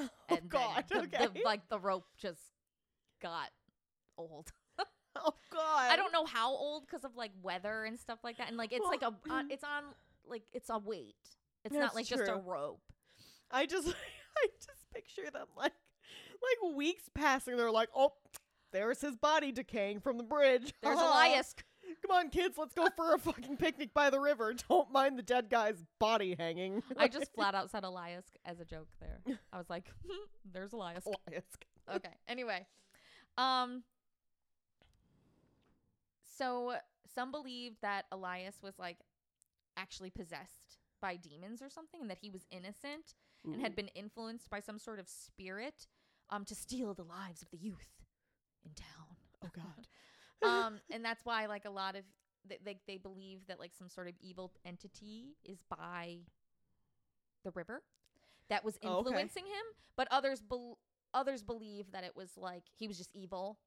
oh 0.01 0.09
And 0.29 0.39
then 0.39 0.49
God. 0.49 0.85
the, 0.89 0.99
okay. 1.03 1.29
the, 1.35 1.41
like 1.45 1.69
the 1.69 1.79
rope 1.79 2.07
just 2.19 2.41
got 3.23 3.51
old. 4.19 4.51
oh 5.17 5.33
God. 5.53 5.91
I 5.91 5.97
don't 5.97 6.13
know 6.13 6.27
how 6.27 6.51
old 6.51 6.87
because 6.87 7.05
of 7.05 7.17
like 7.17 7.33
weather 7.43 7.85
and 7.85 7.99
stuff 7.99 8.19
like 8.25 8.39
that. 8.39 8.49
And 8.49 8.57
like 8.57 8.73
it's 8.73 8.81
Well, 8.81 8.91
like 8.91 9.03
a 9.03 9.33
uh, 9.33 9.43
it's 9.51 9.65
on 9.65 9.85
like 10.29 10.43
it's 10.53 10.71
a 10.71 10.79
weight. 10.79 11.15
It's 11.65 11.75
not 11.75 11.95
like 11.95 12.07
just 12.07 12.29
a 12.29 12.37
rope. 12.37 12.81
I 13.51 13.67
just 13.67 13.89
I 14.39 14.47
just 14.59 14.91
picture 14.93 15.31
them 15.33 15.47
like 15.57 15.73
like 16.43 16.75
weeks 16.77 17.09
passing. 17.15 17.57
They're 17.57 17.71
like, 17.71 17.89
oh, 17.95 18.13
there's 18.77 19.01
his 19.01 19.17
body 19.17 19.53
decaying 19.53 20.01
from 20.01 20.19
the 20.19 20.23
bridge. 20.23 20.75
There's 20.83 20.99
Elias. 20.99 21.55
Come 22.07 22.17
on, 22.17 22.29
kids, 22.29 22.59
let's 22.59 22.75
go 22.75 22.87
for 22.97 23.15
a 23.15 23.19
fucking 23.19 23.57
picnic 23.57 23.95
by 23.95 24.11
the 24.11 24.21
river. 24.21 24.55
Don't 24.69 24.93
mind 24.93 25.19
the 25.19 25.23
dead 25.23 25.49
guy's 25.49 25.83
body 25.99 26.37
hanging. 26.39 26.83
I 26.97 27.09
just 27.09 27.33
flat 27.35 27.55
out 27.55 27.71
said 27.71 27.85
Elias 27.85 28.27
as 28.45 28.61
a 28.61 28.65
joke 28.65 28.89
there. 29.01 29.21
I 29.53 29.57
was 29.57 29.71
like, 29.71 29.91
there's 30.53 30.75
Elias. 30.75 31.07
Elias. 31.07 31.45
Okay. 31.95 32.11
Anyway, 32.29 32.67
um, 33.39 33.83
so 36.37 36.75
some 37.15 37.31
believed 37.31 37.77
that 37.81 38.05
Elias 38.13 38.57
was 38.63 38.75
like 38.79 38.99
actually 39.79 40.11
possessed 40.11 40.81
by 41.01 41.17
demons 41.17 41.63
or 41.63 41.71
something, 41.71 42.01
and 42.03 42.11
that 42.11 42.19
he 42.21 42.31
was 42.31 42.47
innocent 42.51 43.15
and 43.45 43.63
had 43.63 43.77
been 43.77 43.89
influenced 43.95 44.51
by 44.51 44.59
some 44.59 44.79
sort 44.79 44.99
of 44.99 45.09
spirit, 45.09 45.87
um, 46.31 46.45
to 46.45 46.55
steal 46.55 46.95
the 46.95 47.05
lives 47.05 47.43
of 47.43 47.51
the 47.51 47.59
youth 47.59 47.96
in 48.67 48.73
town. 48.75 49.17
Oh 49.45 49.51
God. 49.55 49.87
um, 50.49 50.81
and 50.91 51.05
that's 51.05 51.25
why 51.25 51.47
like 51.47 51.65
a 51.65 51.71
lot 51.71 51.97
of 51.97 52.05
they, 52.49 52.59
they 52.65 52.79
they 52.87 52.97
believe 52.99 53.41
that 53.49 53.59
like 53.59 53.73
some 53.79 53.89
sort 53.89 54.09
of 54.09 54.15
evil 54.21 54.53
entity 54.65 55.37
is 55.45 55.59
by 55.71 56.19
the 57.45 57.51
river 57.53 57.83
that 58.49 58.65
was 58.65 58.79
Oh, 58.83 58.99
okay. 58.99 59.09
influencing 59.09 59.47
him, 59.47 59.65
but 59.97 60.09
others 60.11 60.41
bel 60.41 60.79
others 61.15 61.43
believe 61.43 61.93
that 61.93 62.05
it 62.05 62.15
was 62.17 62.31
like 62.37 62.65
he 62.79 62.87
was 62.89 62.99
just 62.99 63.11
evil. 63.15 63.59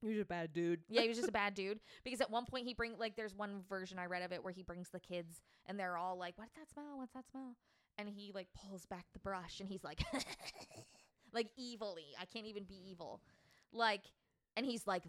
he 0.00 0.08
was 0.08 0.18
a 0.18 0.24
bad 0.24 0.52
dude. 0.52 0.80
Yeah, 0.88 1.02
he 1.02 1.08
was 1.08 1.16
just 1.16 1.28
a 1.28 1.32
bad 1.42 1.54
dude 1.54 1.80
because 2.04 2.20
at 2.20 2.30
one 2.30 2.44
point 2.46 2.66
he 2.66 2.74
bring 2.74 2.98
like 2.98 3.16
there's 3.16 3.34
one 3.34 3.62
version 3.68 3.98
I 3.98 4.06
read 4.06 4.22
of 4.22 4.32
it 4.32 4.42
where 4.42 4.52
he 4.52 4.62
brings 4.62 4.88
the 4.90 5.00
kids 5.00 5.40
and 5.66 5.78
they're 5.78 5.96
all 5.96 6.16
like, 6.18 6.34
"What's 6.36 6.54
that 6.54 6.68
smell? 6.72 6.98
What's 6.98 7.12
that 7.14 7.28
smell?" 7.30 7.56
And 7.98 8.08
he 8.08 8.32
like 8.34 8.48
pulls 8.54 8.84
back 8.86 9.06
the 9.12 9.18
brush 9.20 9.60
and 9.60 9.68
he's 9.68 9.84
like 9.84 10.02
like 11.32 11.48
evilly. 11.58 12.14
I 12.20 12.24
can't 12.24 12.46
even 12.46 12.64
be 12.64 12.80
evil. 12.90 13.20
Like 13.72 14.02
and 14.56 14.66
he's 14.66 14.86
like 14.86 15.04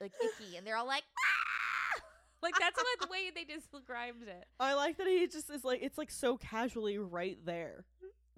like 0.00 0.12
icky 0.22 0.56
and 0.56 0.66
they're 0.66 0.76
all 0.76 0.86
like 0.86 1.02
"Ah!" 1.18 2.02
like 2.42 2.54
that's 2.58 2.76
what 2.76 2.86
the 3.00 3.08
way 3.10 3.30
they 3.34 3.44
described 3.44 4.22
it. 4.22 4.46
I 4.60 4.74
like 4.74 4.96
that 4.98 5.06
he 5.06 5.26
just 5.26 5.50
is 5.50 5.64
like 5.64 5.80
it's 5.82 5.98
like 5.98 6.10
so 6.10 6.36
casually 6.36 6.98
right 6.98 7.38
there. 7.44 7.84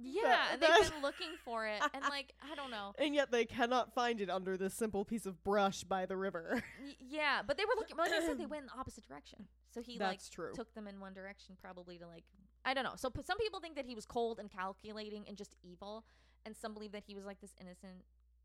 Yeah, 0.05 0.37
and 0.53 0.61
they've 0.61 0.69
that's- 0.69 0.91
been 0.91 1.03
looking 1.03 1.29
for 1.45 1.67
it 1.67 1.81
and 1.95 2.03
like 2.09 2.33
I 2.43 2.55
don't 2.57 2.71
know. 2.71 2.93
And 2.99 3.15
yet 3.15 3.31
they 3.31 3.45
cannot 3.45 3.95
find 3.95 4.21
it 4.21 4.29
under 4.31 4.57
this 4.57 4.75
simple 4.75 5.05
piece 5.05 5.27
of 5.27 5.43
brush 5.45 5.85
by 5.85 6.07
the 6.07 6.17
river. 6.17 6.63
Y- 6.85 6.97
yeah, 6.99 7.43
but 7.47 7.57
they 7.57 7.65
were 7.65 7.75
looking 7.77 7.97
like 7.97 8.13
I 8.13 8.21
said 8.27 8.39
they 8.39 8.47
went 8.47 8.63
in 8.63 8.67
the 8.75 8.81
opposite 8.81 9.07
direction. 9.07 9.47
So 9.73 9.81
he 9.81 9.99
like 9.99 10.21
true. 10.31 10.53
took 10.55 10.75
them 10.75 10.87
in 10.89 10.99
one 11.01 11.15
direction 11.15 11.57
probably 11.61 11.99
to 11.99 12.07
like 12.09 12.25
I 12.65 12.75
don't 12.75 12.85
know. 12.85 12.95
So 12.97 13.11
p- 13.11 13.23
some 13.23 13.39
people 13.39 13.61
think 13.61 13.77
that 13.77 13.87
he 13.87 13.95
was 13.95 14.05
cold 14.07 14.39
and 14.39 14.51
calculating 14.51 15.25
and 15.29 15.37
just 15.37 15.55
evil, 15.63 16.05
and 16.45 16.57
some 16.57 16.75
believe 16.75 16.93
that 16.93 17.05
he 17.07 17.15
was 17.15 17.25
like 17.25 17.41
this 17.41 17.55
innocent 17.61 18.03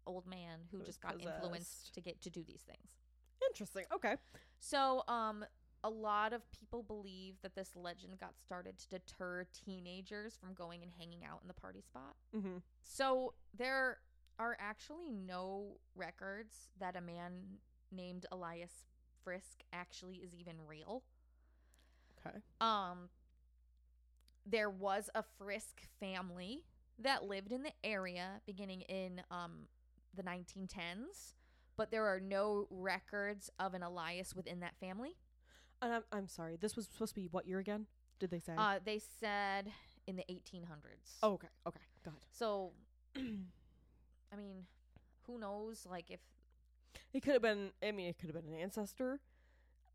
old 0.07 0.25
man 0.25 0.61
who 0.71 0.79
Who 0.79 0.83
just 0.83 1.01
got 1.01 1.21
influenced 1.21 1.93
to 1.93 2.01
get 2.01 2.21
to 2.21 2.29
do 2.29 2.43
these 2.43 2.61
things. 2.61 2.89
Interesting. 3.49 3.85
Okay. 3.93 4.15
So 4.59 5.03
um 5.07 5.45
a 5.83 5.89
lot 5.89 6.33
of 6.33 6.41
people 6.51 6.81
believe 6.81 7.35
that 7.43 7.55
this 7.55 7.75
legend 7.75 8.19
got 8.19 8.33
started 8.43 8.77
to 8.79 8.89
deter 8.89 9.45
teenagers 9.53 10.35
from 10.35 10.53
going 10.53 10.81
and 10.81 10.91
hanging 10.97 11.23
out 11.23 11.39
in 11.41 11.47
the 11.47 11.53
party 11.53 11.81
spot. 11.81 12.15
Mm-hmm. 12.35 12.57
So 12.83 13.33
there 13.55 13.99
are 14.39 14.57
actually 14.59 15.11
no 15.11 15.77
records 15.95 16.69
that 16.79 16.95
a 16.95 17.01
man 17.01 17.59
named 17.91 18.25
Elias 18.31 18.85
Friske 19.25 19.63
actually 19.71 20.15
is 20.15 20.33
even 20.33 20.55
real. 20.67 21.03
Okay. 22.25 22.37
Um 22.59 23.09
there 24.45 24.69
was 24.69 25.09
a 25.13 25.23
Friske 25.39 25.85
family 25.99 26.63
that 26.99 27.23
lived 27.25 27.51
in 27.51 27.63
the 27.63 27.73
area 27.83 28.41
beginning 28.45 28.81
in 28.81 29.21
um 29.29 29.67
the 30.15 30.23
1910s, 30.23 31.33
but 31.75 31.91
there 31.91 32.05
are 32.05 32.19
no 32.19 32.67
records 32.69 33.49
of 33.59 33.73
an 33.73 33.83
Elias 33.83 34.33
within 34.35 34.59
that 34.61 34.75
family. 34.79 35.15
And 35.81 35.93
I'm 35.93 36.03
I'm 36.11 36.27
sorry. 36.27 36.57
This 36.59 36.75
was 36.75 36.85
supposed 36.91 37.13
to 37.15 37.19
be 37.21 37.27
what 37.29 37.47
year 37.47 37.59
again? 37.59 37.85
Did 38.19 38.31
they 38.31 38.39
say? 38.39 38.53
Uh 38.57 38.79
they 38.83 38.99
said 39.19 39.71
in 40.07 40.15
the 40.15 40.23
1800s. 40.29 41.17
oh, 41.21 41.33
okay. 41.33 41.47
Okay. 41.67 41.79
Got 42.03 42.15
So 42.31 42.71
I 43.15 44.35
mean, 44.35 44.65
who 45.25 45.37
knows 45.39 45.85
like 45.89 46.09
if 46.09 46.19
it. 47.13 47.21
could 47.23 47.33
have 47.33 47.41
been. 47.41 47.71
I 47.83 47.91
mean, 47.91 48.07
it 48.07 48.17
could 48.17 48.33
have 48.33 48.43
been 48.43 48.53
an 48.53 48.59
ancestor. 48.59 49.19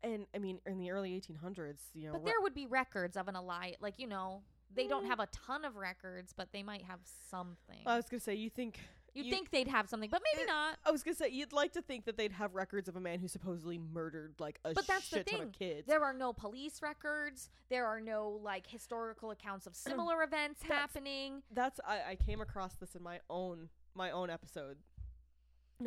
And 0.03 0.25
I 0.35 0.37
mean, 0.39 0.59
in 0.65 0.79
the 0.79 0.91
early 0.91 1.11
1800s, 1.19 1.77
you 1.93 2.07
know, 2.07 2.13
But 2.13 2.23
re- 2.23 2.31
there 2.31 2.41
would 2.41 2.53
be 2.53 2.65
records 2.65 3.15
of 3.15 3.29
an 3.29 3.35
Elias. 3.35 3.77
Like, 3.79 3.99
you 3.99 4.07
know, 4.07 4.41
they 4.75 4.85
don't 4.87 5.05
Mm. 5.05 5.07
have 5.07 5.19
a 5.21 5.27
ton 5.27 5.63
of 5.63 5.77
records, 5.77 6.33
but 6.35 6.51
they 6.51 6.61
might 6.61 6.81
have 6.83 6.99
something. 7.29 7.79
I 7.85 7.95
was 7.95 8.09
gonna 8.09 8.19
say 8.19 8.35
you 8.35 8.49
think 8.49 8.79
You'd 9.13 9.27
you- 9.27 9.31
think 9.31 9.51
they'd 9.51 9.67
have 9.67 9.87
something, 9.89 10.09
but 10.09 10.21
maybe 10.33 10.43
Eh, 10.43 10.51
not. 10.51 10.77
I 10.85 10.91
was 10.91 11.03
gonna 11.03 11.15
say 11.15 11.29
you'd 11.29 11.53
like 11.53 11.73
to 11.73 11.81
think 11.81 12.05
that 12.05 12.17
they'd 12.17 12.31
have 12.31 12.55
records 12.55 12.87
of 12.89 12.95
a 12.95 12.99
man 12.99 13.19
who 13.19 13.27
supposedly 13.27 13.77
murdered 13.77 14.33
like 14.39 14.59
a 14.65 14.73
But 14.73 14.87
that's 14.87 15.09
the 15.09 15.17
shit 15.17 15.27
ton 15.27 15.41
of 15.41 15.55
thing. 15.55 15.75
kids. 15.75 15.87
There 15.87 16.03
are 16.03 16.13
no 16.13 16.33
police 16.33 16.81
records. 16.81 17.49
There 17.69 17.85
are 17.85 17.99
no, 18.01 18.29
like, 18.29 18.65
historical 18.67 19.31
accounts 19.31 19.67
of 19.67 19.75
similar 19.75 20.23
events 20.23 20.61
That's- 20.61 20.79
happening. 20.79 21.43
That's 21.51 21.79
I, 21.85 22.01
I 22.11 22.15
came 22.15 22.41
across 22.41 22.75
this 22.75 22.95
in 22.95 23.03
my 23.03 23.19
own 23.29 23.69
my 23.95 24.09
own 24.11 24.29
episode. 24.31 24.77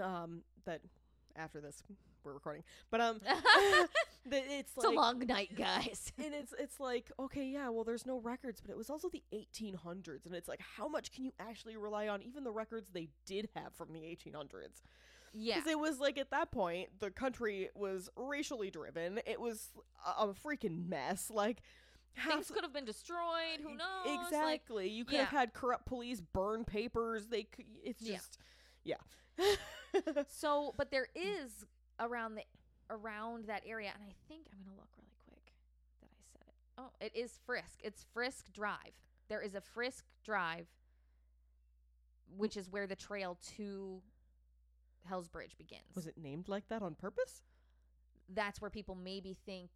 Um, 0.01 0.43
that 0.65 0.83
after 1.37 1.61
this 1.61 1.83
we're 2.25 2.33
recording, 2.35 2.65
but 2.91 3.01
um, 3.01 3.21
that 4.31 4.45
it's 4.49 4.73
it's 4.77 4.85
a 4.85 4.91
long 4.91 5.19
night, 5.21 5.57
guys. 5.57 6.13
and 6.25 6.35
it's 6.35 6.53
it's 6.59 6.79
like 6.81 7.11
okay 7.19 7.45
yeah 7.45 7.69
well 7.69 7.85
there's 7.85 8.07
no 8.07 8.19
records 8.21 8.61
but 8.61 8.71
it 8.71 8.77
was 8.77 8.91
also 8.91 9.09
the 9.09 9.23
1800s 9.33 10.27
and 10.27 10.35
it's 10.35 10.49
like 10.49 10.61
how 10.77 10.89
much 10.89 11.13
can 11.13 11.25
you 11.25 11.33
actually 11.39 11.77
rely 11.77 12.09
on 12.09 12.23
even 12.23 12.45
the 12.45 12.51
records 12.51 12.89
they 12.93 13.09
did 13.27 13.49
have 13.55 13.73
from 13.75 13.93
the 13.93 14.01
1800s 14.01 14.83
Yeah. 15.33 15.57
Because 15.57 15.71
it 15.71 15.79
was 15.79 15.99
like 16.01 16.19
at 16.19 16.31
that 16.31 16.51
point, 16.51 16.89
the 16.99 17.11
country 17.11 17.69
was 17.75 18.09
racially 18.17 18.71
driven. 18.71 19.21
It 19.27 19.41
was 19.41 19.69
a, 20.07 20.23
a 20.23 20.35
freaking 20.35 20.89
mess. 20.89 21.31
Like, 21.31 21.61
half 22.15 22.33
Things 22.33 22.51
could 22.51 22.63
have 22.65 22.73
been 22.73 22.87
destroyed. 22.87 23.61
Who 23.63 23.75
knows? 23.77 24.07
Like, 24.07 24.21
Exactly. 24.29 24.89
you 24.89 25.05
could 25.05 25.19
have 25.19 25.29
had 25.29 25.53
corrupt 25.53 25.85
police 25.87 26.21
burn 26.23 26.65
papers. 26.65 27.27
They 27.27 27.43
could. 27.45 27.67
It's 27.85 28.01
Yeah. 28.01 28.15
just, 28.17 28.39
yeah. 28.85 28.97
so, 30.29 30.75
but 30.79 30.91
there 30.91 31.09
is 31.15 31.67
around 32.01 32.35
the 32.37 32.43
around 32.91 33.47
that 33.47 33.63
area, 33.67 33.91
and 33.95 34.03
I 34.03 34.13
think 34.29 34.47
I'm 34.53 34.59
gonna 34.65 34.77
look 34.77 34.89
really 34.97 35.17
quick 35.29 35.53
that 36.01 36.09
I 36.11 36.23
said 36.33 36.43
it. 36.49 36.55
Oh, 36.79 36.91
it 37.01 37.15
is 37.15 37.39
Friske. 37.49 37.81
It's 37.83 38.05
Friske 38.15 38.53
Drive. 38.53 38.95
There 39.29 39.41
is 39.41 39.55
a 39.55 39.61
Friske 39.61 40.05
Drive, 40.25 40.67
which 42.37 42.57
is 42.57 42.69
where 42.71 42.87
the 42.87 42.97
trail 42.97 43.39
to 43.57 44.01
Hell's 45.05 45.29
Bridge 45.29 45.57
begins. 45.57 45.95
was 45.95 46.07
it 46.07 46.17
named 46.19 46.49
like 46.49 46.69
that 46.69 46.83
on 46.83 46.95
purpose? 46.95 47.43
That's 48.29 48.61
where 48.61 48.71
people 48.71 48.95
maybe 48.97 49.37
think 49.47 49.71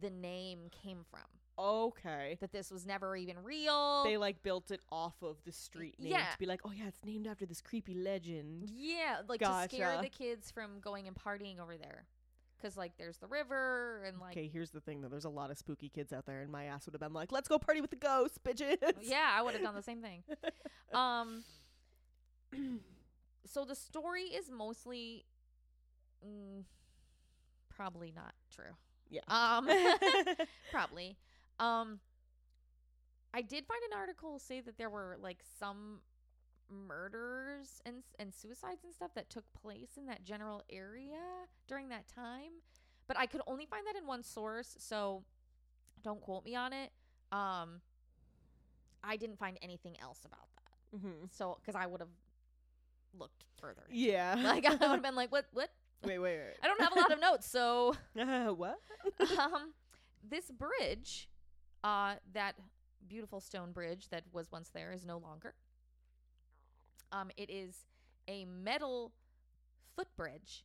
the 0.00 0.10
name 0.10 0.68
came 0.70 1.04
from. 1.10 1.20
Okay. 1.58 2.38
That 2.40 2.50
this 2.50 2.70
was 2.70 2.86
never 2.86 3.14
even 3.14 3.36
real. 3.44 4.02
They 4.04 4.16
like 4.16 4.42
built 4.42 4.70
it 4.70 4.80
off 4.90 5.14
of 5.22 5.36
the 5.44 5.52
street 5.52 6.00
name 6.00 6.12
Yeah. 6.12 6.30
to 6.32 6.38
be 6.38 6.46
like, 6.46 6.62
oh 6.64 6.72
yeah, 6.72 6.88
it's 6.88 7.04
named 7.04 7.26
after 7.26 7.46
this 7.46 7.60
creepy 7.60 7.94
legend. 7.94 8.70
Yeah, 8.74 9.20
like 9.28 9.40
to 9.40 9.62
scare 9.64 10.00
the 10.02 10.08
kids 10.08 10.50
from 10.50 10.80
going 10.80 11.06
and 11.06 11.16
partying 11.16 11.60
over 11.60 11.76
there. 11.76 12.06
Cause 12.62 12.76
like 12.76 12.92
there's 12.96 13.16
the 13.16 13.26
river 13.26 14.04
and 14.06 14.20
like 14.20 14.36
okay, 14.36 14.48
here's 14.50 14.70
the 14.70 14.80
thing 14.80 15.00
though. 15.00 15.08
There's 15.08 15.24
a 15.24 15.28
lot 15.28 15.50
of 15.50 15.58
spooky 15.58 15.88
kids 15.88 16.12
out 16.12 16.26
there, 16.26 16.42
and 16.42 16.50
my 16.52 16.66
ass 16.66 16.86
would 16.86 16.94
have 16.94 17.00
been 17.00 17.12
like, 17.12 17.32
let's 17.32 17.48
go 17.48 17.58
party 17.58 17.80
with 17.80 17.90
the 17.90 17.96
ghosts, 17.96 18.38
bitches. 18.38 18.76
yeah, 19.02 19.34
I 19.36 19.42
would 19.42 19.54
have 19.54 19.62
done 19.62 19.74
the 19.74 19.82
same 19.90 20.00
thing. 20.00 20.22
Um, 20.94 21.42
so 23.46 23.64
the 23.64 23.74
story 23.74 24.22
is 24.22 24.48
mostly 24.48 25.24
mm, 26.24 26.62
probably 27.68 28.12
not 28.14 28.34
true. 28.54 28.76
Yeah. 29.10 29.20
Um, 29.28 29.68
probably. 30.70 31.16
Um, 31.58 32.00
I 33.34 33.42
did 33.42 33.66
find 33.66 33.80
an 33.90 33.98
article 33.98 34.38
say 34.38 34.60
that 34.60 34.78
there 34.78 34.90
were 34.90 35.16
like 35.20 35.38
some 35.58 36.00
murders 36.72 37.80
and 37.86 38.02
and 38.18 38.32
suicides 38.34 38.84
and 38.84 38.92
stuff 38.92 39.10
that 39.14 39.30
took 39.30 39.44
place 39.52 39.90
in 39.96 40.06
that 40.06 40.24
general 40.24 40.62
area 40.70 41.20
during 41.68 41.88
that 41.90 42.08
time, 42.08 42.52
but 43.06 43.18
I 43.18 43.26
could 43.26 43.42
only 43.46 43.66
find 43.66 43.86
that 43.86 43.96
in 43.96 44.06
one 44.06 44.22
source, 44.22 44.74
so 44.78 45.24
don't 46.02 46.20
quote 46.20 46.44
me 46.44 46.56
on 46.56 46.72
it. 46.72 46.90
Um, 47.30 47.80
I 49.04 49.16
didn't 49.16 49.38
find 49.38 49.58
anything 49.62 49.96
else 50.00 50.20
about 50.24 50.48
that. 50.54 50.98
Mm-hmm. 50.98 51.26
So, 51.30 51.58
because 51.60 51.74
I 51.74 51.86
would 51.86 52.00
have 52.00 52.10
looked 53.18 53.44
further. 53.60 53.82
Yeah. 53.90 54.34
Like 54.38 54.66
I 54.66 54.70
would 54.70 54.80
have 54.80 55.02
been 55.02 55.14
like, 55.14 55.32
what? 55.32 55.46
What? 55.52 55.70
wait, 56.04 56.18
wait, 56.18 56.38
wait. 56.38 56.54
I 56.62 56.66
don't 56.66 56.80
have 56.80 56.92
a 56.96 56.98
lot 56.98 57.12
of 57.12 57.20
notes, 57.20 57.48
so. 57.48 57.94
Uh, 58.18 58.46
what? 58.48 58.78
um, 59.38 59.72
this 60.28 60.50
bridge, 60.50 61.28
uh, 61.84 62.14
that 62.34 62.56
beautiful 63.08 63.40
stone 63.40 63.72
bridge 63.72 64.08
that 64.10 64.24
was 64.32 64.50
once 64.50 64.70
there 64.70 64.92
is 64.92 65.04
no 65.04 65.18
longer. 65.18 65.54
Um, 67.12 67.30
it 67.36 67.50
is 67.50 67.84
a 68.28 68.44
metal 68.46 69.12
footbridge. 69.96 70.64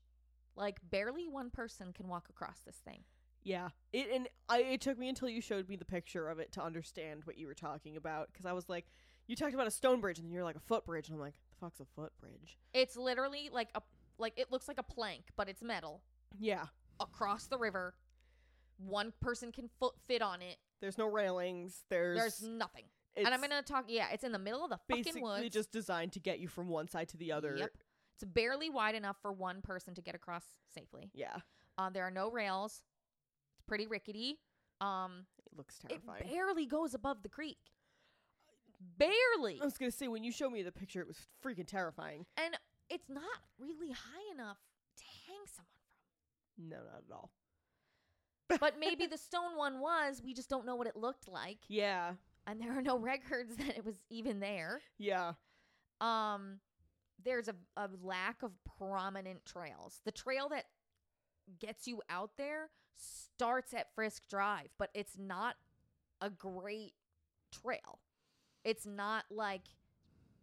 Like 0.56 0.78
barely 0.90 1.28
one 1.28 1.50
person 1.52 1.94
can 1.94 2.08
walk 2.08 2.30
across 2.30 2.60
this 2.66 2.78
thing. 2.78 3.04
Yeah. 3.44 3.70
It 3.94 4.08
and 4.14 4.28
I 4.50 4.60
it 4.64 4.82
took 4.82 4.98
me 4.98 5.08
until 5.10 5.30
you 5.30 5.42
showed 5.42 5.70
me 5.70 5.76
the 5.76 5.86
picture 5.86 6.30
of 6.30 6.40
it 6.40 6.52
to 6.54 6.64
understand 6.64 7.22
what 7.26 7.38
you 7.38 7.46
were 7.48 7.54
talking 7.54 7.96
about 7.96 8.30
because 8.32 8.46
I 8.46 8.54
was 8.54 8.68
like, 8.68 8.86
you 9.28 9.36
talked 9.36 9.54
about 9.54 9.68
a 9.68 9.72
stone 9.72 10.02
bridge 10.02 10.18
and 10.20 10.28
then 10.28 10.34
you're 10.34 10.44
like 10.44 10.56
a 10.56 10.60
footbridge 10.62 11.10
and 11.10 11.16
I'm 11.16 11.22
like, 11.22 11.36
the 11.52 11.56
fuck's 11.60 11.80
a 11.80 11.86
footbridge? 11.86 12.58
It's 12.74 12.98
literally 12.98 13.50
like 13.52 13.70
a 13.76 13.82
like 14.18 14.34
it 14.38 14.52
looks 14.52 14.68
like 14.68 14.80
a 14.80 14.84
plank, 14.84 15.26
but 15.36 15.48
it's 15.48 15.62
metal 15.62 16.02
Yeah. 16.40 16.66
across 17.00 17.46
the 17.48 17.58
river. 17.58 17.94
One 18.78 19.14
person 19.22 19.52
can 19.52 19.70
foot 19.80 19.94
fit 20.08 20.22
on 20.22 20.42
it. 20.42 20.58
There's 20.82 20.98
no 20.98 21.08
railings. 21.08 21.84
There's 21.90 22.18
There's 22.18 22.44
nothing. 22.44 22.86
And 23.26 23.34
I'm 23.34 23.42
gonna 23.42 23.62
talk. 23.62 23.86
Yeah, 23.88 24.08
it's 24.12 24.24
in 24.24 24.32
the 24.32 24.40
middle 24.40 24.64
of 24.64 24.70
the 24.70 24.78
fucking 24.88 25.04
basically 25.04 25.22
woods. 25.22 25.54
just 25.54 25.72
designed 25.72 26.14
to 26.14 26.20
get 26.20 26.40
you 26.40 26.48
from 26.48 26.68
one 26.68 26.88
side 26.88 27.10
to 27.10 27.18
the 27.18 27.32
other. 27.32 27.56
Yep. 27.58 27.72
It's 28.16 28.24
barely 28.24 28.70
wide 28.70 28.96
enough 28.96 29.18
for 29.22 29.32
one 29.32 29.62
person 29.62 29.94
to 29.96 30.02
get 30.02 30.16
across 30.16 30.44
safely. 30.74 31.12
Yeah. 31.14 31.36
Um, 31.78 31.94
there 31.94 32.04
are 32.04 32.12
no 32.12 32.32
rails. 32.32 32.82
It's 33.56 33.62
pretty 33.68 33.86
rickety. 33.88 34.40
Um, 34.82 35.26
It 35.46 35.56
looks 35.58 35.78
terrifying. 35.78 36.24
it 36.24 36.30
barely 36.32 36.66
goes 36.66 36.94
above 36.94 37.22
the 37.24 37.30
creek. 37.30 37.58
Barely. 38.98 39.60
I 39.62 39.66
was 39.66 39.78
gonna 39.78 39.92
say 39.92 40.08
when 40.08 40.24
you 40.24 40.32
showed 40.32 40.52
me 40.52 40.62
the 40.64 40.72
picture, 40.72 41.02
it 41.02 41.08
was 41.08 41.18
freaking 41.44 41.68
terrifying. 41.68 42.26
And 42.38 42.58
it's 42.90 43.10
not 43.10 43.24
really 43.60 43.92
high 43.92 44.32
enough 44.34 44.58
to 44.98 45.04
hang 45.28 45.46
someone 45.46 45.68
from. 46.56 46.70
No, 46.70 46.78
not 46.78 47.04
at 47.08 47.12
all. 47.14 47.32
But 48.60 48.80
maybe 48.80 49.06
the 49.08 49.18
stone 49.18 49.58
one 49.58 49.80
was. 49.80 50.22
We 50.24 50.34
just 50.34 50.50
don't 50.50 50.66
know 50.66 50.76
what 50.76 50.88
it 50.88 50.96
looked 50.96 51.28
like. 51.28 51.60
Yeah, 51.68 52.14
And 52.48 52.62
there 52.62 52.78
are 52.78 52.82
no 52.82 52.98
records 53.14 53.56
that 53.58 53.78
it 53.78 53.86
was 53.86 53.98
even 54.10 54.40
there. 54.40 54.82
yeah, 54.98 55.34
um 56.02 56.60
there's 57.24 57.48
a, 57.48 57.56
a 57.76 57.90
lack 58.04 58.44
of 58.44 58.52
prominent 58.78 59.44
trails 59.46 60.02
the 60.06 60.12
trail 60.12 60.48
that 60.50 60.66
gets 61.60 61.88
you 61.88 62.02
out 62.10 62.32
there 62.38 62.70
starts 62.96 63.74
at 63.74 63.88
friske 63.96 64.28
drive 64.30 64.68
but 64.78 64.90
it's 64.94 65.18
not 65.18 65.56
a 66.22 66.30
great 66.30 66.94
trail 67.52 68.00
it's 68.64 68.86
not 68.86 69.26
like 69.32 69.64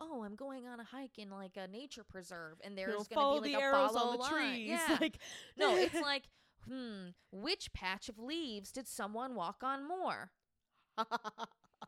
oh 0.00 0.24
i'm 0.24 0.34
going 0.34 0.66
on 0.66 0.80
a 0.80 0.84
hike 0.84 1.18
in 1.18 1.30
like 1.30 1.56
a 1.56 1.68
nature 1.68 2.02
preserve 2.04 2.58
and 2.64 2.76
there's 2.76 3.06
gonna 3.06 3.40
be 3.40 3.52
like 3.52 3.62
a 3.62 3.70
follow 3.70 4.00
on 4.00 4.12
the 4.16 4.22
line. 4.22 4.54
trees. 4.54 4.68
yeah 4.70 4.98
Like 5.00 5.18
no 5.56 5.76
it's 5.76 5.94
like 5.94 6.24
hmm 6.68 7.08
which 7.30 7.72
patch 7.72 8.08
of 8.08 8.18
leaves 8.18 8.72
did 8.72 8.88
someone 8.88 9.34
walk 9.36 9.62
on 9.62 9.86
more 9.86 10.32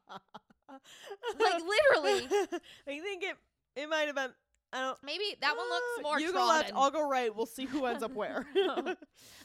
like 0.08 1.62
literally 1.62 2.28
I 2.86 3.00
think 3.00 3.22
it 3.22 3.36
it 3.76 3.88
might 3.88 4.06
have 4.06 4.14
been. 4.16 4.30
I 4.72 4.80
don't. 4.80 4.98
maybe 5.04 5.24
that 5.40 5.56
one 5.56 5.68
looks 5.68 5.84
Uh, 5.98 6.02
more 6.02 6.20
You 6.20 6.32
go 6.32 6.46
left. 6.46 6.72
I'll 6.74 6.90
go 6.90 7.08
right. 7.08 7.34
We'll 7.34 7.46
see 7.46 7.66
who 7.66 7.84
ends 7.86 8.02
up 8.02 8.12
where. 8.14 8.44
I 8.56 8.96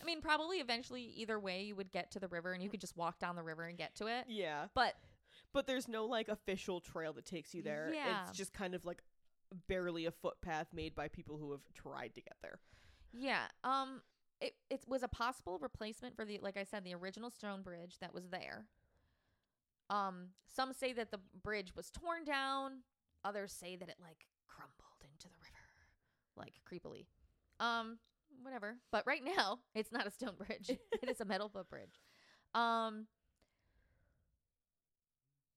mean, 0.05 0.19
probably 0.21 0.57
eventually, 0.57 1.03
either 1.15 1.39
way, 1.39 1.63
you 1.63 1.75
would 1.75 1.91
get 1.91 2.11
to 2.11 2.19
the 2.19 2.27
river 2.27 2.53
and 2.53 2.63
you 2.63 2.69
could 2.69 2.81
just 2.81 2.97
walk 2.97 3.19
down 3.19 3.35
the 3.35 3.43
river 3.43 3.63
and 3.65 3.77
get 3.77 3.93
to 3.95 4.07
it. 4.07 4.25
yeah, 4.27 4.65
But 4.73 4.95
but 5.53 5.67
there's 5.67 5.87
no 5.87 6.05
like 6.05 6.27
official 6.27 6.79
trail 6.81 7.13
that 7.13 7.25
takes 7.25 7.53
you 7.53 7.61
there. 7.61 7.91
Yeah. 7.93 8.23
It's 8.27 8.37
just 8.37 8.51
kind 8.51 8.73
of 8.73 8.83
like 8.83 9.01
barely 9.67 10.05
a 10.05 10.11
footpath 10.11 10.67
made 10.73 10.95
by 10.95 11.07
people 11.07 11.37
who 11.37 11.51
have 11.51 11.61
tried 11.75 12.15
to 12.15 12.21
get 12.21 12.35
there. 12.41 12.59
yeah, 13.13 13.43
um, 13.63 14.01
it 14.39 14.55
it 14.71 14.81
was 14.87 15.03
a 15.03 15.07
possible 15.07 15.59
replacement 15.59 16.15
for 16.15 16.25
the, 16.25 16.39
like 16.41 16.57
I 16.57 16.63
said, 16.63 16.83
the 16.83 16.95
original 16.95 17.29
stone 17.29 17.61
bridge 17.61 17.97
that 18.01 18.13
was 18.13 18.27
there. 18.29 18.65
Um, 19.91 20.29
some 20.47 20.73
say 20.73 20.93
that 20.93 21.11
the 21.11 21.19
bridge 21.43 21.75
was 21.75 21.91
torn 21.91 22.23
down. 22.23 22.83
Others 23.25 23.51
say 23.51 23.75
that 23.75 23.89
it 23.89 23.97
like 24.01 24.25
crumbled 24.47 25.03
into 25.03 25.27
the 25.27 25.35
river, 25.43 25.85
like 26.37 26.53
creepily. 26.65 27.05
Um, 27.59 27.99
whatever. 28.41 28.77
But 28.91 29.05
right 29.05 29.23
now, 29.23 29.59
it's 29.75 29.91
not 29.91 30.07
a 30.07 30.11
stone 30.11 30.35
bridge. 30.37 30.69
it 31.01 31.09
is 31.09 31.19
a 31.21 31.25
metal 31.25 31.49
footbridge. 31.49 31.99
Um, 32.55 33.07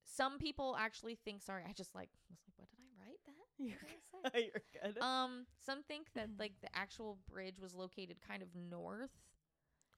some 0.03 0.37
people 0.37 0.75
actually 0.77 1.15
think. 1.15 1.41
Sorry, 1.41 1.63
I 1.67 1.71
just 1.71 1.95
like 1.95 2.09
was 2.29 2.39
like, 2.45 2.55
what 2.59 2.67
did 2.69 2.77
I 2.83 3.07
write 3.07 3.19
that? 3.25 3.33
You're 3.57 3.77
What 4.11 4.33
did 4.33 4.35
I 4.35 4.39
say? 4.39 4.51
You're 4.83 4.93
good. 4.93 5.01
Um, 5.01 5.45
some 5.65 5.81
think 5.83 6.07
that 6.15 6.29
like 6.37 6.53
the 6.61 6.75
actual 6.75 7.17
bridge 7.31 7.59
was 7.59 7.73
located 7.73 8.17
kind 8.27 8.43
of 8.43 8.49
north 8.53 9.11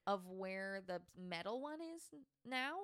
of 0.06 0.28
where 0.28 0.82
the 0.88 1.02
metal 1.20 1.60
one 1.62 1.80
is 1.82 2.02
now. 2.46 2.76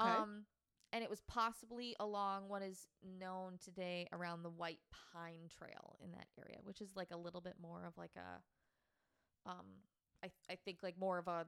okay. 0.00 0.10
Um, 0.10 0.44
and 0.92 1.02
it 1.02 1.10
was 1.10 1.20
possibly 1.26 1.94
along 2.00 2.48
what 2.48 2.62
is 2.62 2.86
known 3.20 3.58
today 3.62 4.08
around 4.12 4.42
the 4.42 4.50
White 4.50 4.80
Pine 5.12 5.48
Trail 5.58 5.96
in 6.02 6.12
that 6.12 6.26
area, 6.38 6.58
which 6.64 6.80
is 6.80 6.90
like 6.96 7.08
a 7.12 7.16
little 7.16 7.40
bit 7.40 7.54
more 7.60 7.84
of 7.86 7.96
like 7.98 8.12
a, 8.16 9.50
um, 9.50 9.66
I 10.24 10.30
I 10.50 10.56
think 10.56 10.78
like 10.82 10.98
more 10.98 11.18
of 11.18 11.28
a 11.28 11.46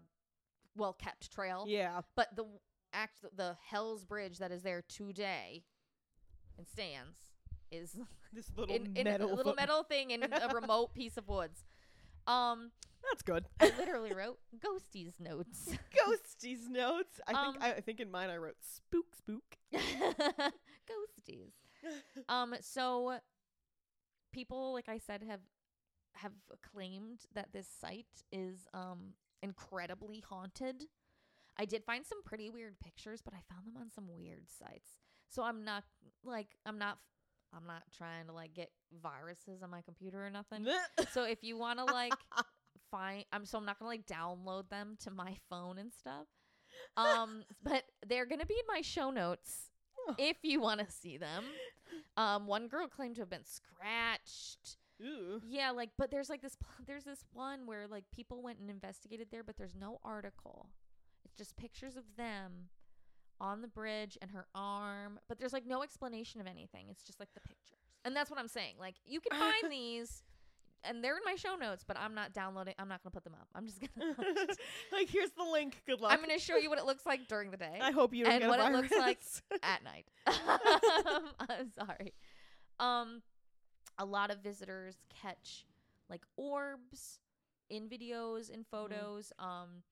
well 0.77 0.93
kept 0.93 1.33
trail. 1.33 1.65
yeah. 1.69 2.01
But 2.17 2.35
the 2.37 2.45
act 2.93 3.19
the 3.37 3.57
Hell's 3.71 4.05
Bridge 4.05 4.39
that 4.39 4.51
is 4.51 4.63
there 4.63 4.83
today 4.89 5.65
and 6.57 6.67
stands 6.67 7.17
is 7.71 7.97
This 8.33 8.51
little 8.57 8.75
in, 8.75 8.97
in 8.97 9.05
metal. 9.05 9.33
a 9.33 9.35
little 9.35 9.55
metal 9.55 9.83
thing 9.83 10.11
in 10.11 10.23
a 10.23 10.51
remote 10.55 10.95
piece 10.95 11.17
of 11.17 11.29
woods. 11.29 11.65
Um, 12.27 12.71
That's 13.03 13.23
good. 13.23 13.47
I 13.61 13.71
literally 13.79 14.13
wrote 14.13 14.39
ghosties 14.59 15.13
notes. 15.19 15.71
Ghosties 15.97 16.69
notes. 16.69 17.21
I 17.27 17.33
Um, 17.33 17.53
think 17.53 17.65
I, 17.65 17.73
I 17.75 17.81
think 17.81 18.01
in 18.01 18.11
mine 18.11 18.31
I 18.31 18.37
wrote 18.37 18.57
spook 18.61 19.15
spook. 19.17 19.57
ghosties. 19.75 21.53
Um, 22.29 22.55
so 22.61 23.19
people, 24.33 24.73
like 24.73 24.89
I 24.89 24.99
said, 24.99 25.23
have 25.23 25.41
have 26.15 26.33
claimed 26.75 27.21
that 27.35 27.53
this 27.53 27.69
site 27.81 28.25
is 28.33 28.67
um 28.75 29.15
incredibly 29.43 30.21
haunted. 30.21 30.83
I 31.57 31.65
did 31.65 31.85
find 31.85 32.05
some 32.05 32.23
pretty 32.25 32.51
weird 32.51 32.79
pictures, 32.81 33.21
but 33.25 33.33
I 33.35 33.39
found 33.53 33.67
them 33.67 33.77
on 33.81 33.91
some 33.93 34.09
weird 34.09 34.51
sites. 34.51 34.99
So 35.29 35.43
I'm 35.45 35.65
not 35.65 35.85
like 36.25 36.49
I'm 36.67 36.79
not 36.79 36.99
I'm 37.57 37.67
not 37.67 37.85
trying 37.97 38.27
to 38.27 38.33
like 38.33 38.55
get 38.55 38.71
viruses 39.01 39.63
on 39.63 39.71
my 39.71 39.81
computer 39.83 40.27
or 40.27 40.31
nothing. 40.31 40.67
so 41.13 41.23
if 41.23 41.39
you 41.43 41.57
want 41.57 41.79
to 41.79 41.85
like 41.85 42.13
find 42.91 43.25
I'm 43.33 43.45
so 43.45 43.59
I'm 43.59 43.65
not 43.65 43.79
going 43.79 43.99
to 43.99 44.13
like 44.15 44.21
download 44.21 44.69
them 44.69 44.97
to 45.05 45.11
my 45.11 45.37
phone 45.51 45.79
and 45.79 45.93
stuff. 45.93 46.27
Um 46.97 47.45
but 47.63 47.85
they're 48.07 48.27
going 48.27 48.41
to 48.41 48.47
be 48.47 48.55
in 48.55 48.65
my 48.69 48.81
show 48.83 49.11
notes 49.11 49.71
Oh. 50.09 50.15
if 50.17 50.37
you 50.43 50.61
want 50.61 50.81
to 50.81 50.91
see 50.91 51.17
them. 51.19 51.45
Um 52.17 52.47
one 52.47 52.69
girl 52.69 52.87
claimed 52.87 53.17
to 53.17 53.23
have 53.23 53.31
been 53.31 53.45
scratched. 53.45 54.77
Yeah, 55.47 55.71
like 55.71 55.91
but 55.97 56.11
there's 56.11 56.29
like 56.29 56.43
this 56.43 56.57
there's 56.87 57.05
this 57.05 57.25
one 57.33 57.67
where 57.67 57.87
like 57.87 58.05
people 58.15 58.43
went 58.43 58.59
and 58.59 58.69
investigated 58.71 59.29
there 59.31 59.43
but 59.45 59.57
there's 59.57 59.75
no 59.75 59.99
article. 60.05 60.71
It's 61.25 61.35
just 61.37 61.57
pictures 61.57 61.97
of 61.97 62.05
them 62.17 62.69
on 63.41 63.61
the 63.63 63.69
bridge 63.69 64.19
and 64.21 64.33
her 64.33 64.47
arm, 64.55 65.21
but 65.29 65.39
there's 65.39 65.53
like 65.53 65.67
no 65.67 65.83
explanation 65.85 66.41
of 66.41 66.47
anything. 66.49 66.87
It's 66.91 67.05
just 67.05 67.21
like 67.21 67.29
the 67.35 67.41
pictures. 67.41 67.79
And 68.05 68.17
that's 68.17 68.31
what 68.31 68.41
I'm 68.41 68.49
saying. 68.49 68.75
Like 68.81 68.97
you 69.05 69.21
can 69.21 69.39
find 69.39 69.71
these 69.71 70.23
and 70.85 71.03
they're 71.03 71.17
in 71.17 71.23
my 71.25 71.35
show 71.35 71.57
notes, 71.57 71.85
but 71.87 71.97
I'm 71.99 72.15
not 72.15 72.33
downloading. 72.33 72.75
I'm 72.79 72.89
not 72.89 73.03
going 73.03 73.11
to 73.11 73.15
put 73.15 73.25
them 73.25 73.35
up. 73.35 73.49
I'm 73.55 73.67
just 73.67 73.81
going 73.81 74.15
to 74.15 74.57
like 74.93 75.09
here's 75.09 75.31
the 75.31 75.45
link. 75.45 75.83
Good 75.87 76.01
luck. 76.01 76.13
I'm 76.13 76.19
going 76.19 76.37
to 76.37 76.43
show 76.43 76.57
you 76.57 76.71
what 76.71 76.79
it 76.79 76.85
looks 76.87 77.07
like 77.07 77.29
during 77.29 77.51
the 77.51 77.57
day 77.57 77.79
I 77.81 77.91
hope 77.91 78.15
you 78.15 78.25
don't 78.25 78.33
and 78.35 78.41
get 78.43 78.47
a 78.47 78.51
what 78.51 78.61
it 78.61 78.73
looks 78.73 78.97
like 78.97 79.19
at 79.63 79.83
night. 79.85 80.07
I'm 81.49 81.71
sorry. 81.71 82.15
Um, 82.81 83.23
a 83.99 84.05
lot 84.05 84.31
of 84.31 84.39
visitors 84.43 84.97
catch 85.23 85.67
like 86.09 86.23
orbs 86.37 87.19
in 87.71 87.89
videos 87.89 88.53
and 88.53 88.65
photos. 88.67 89.33
Um, 89.39 89.83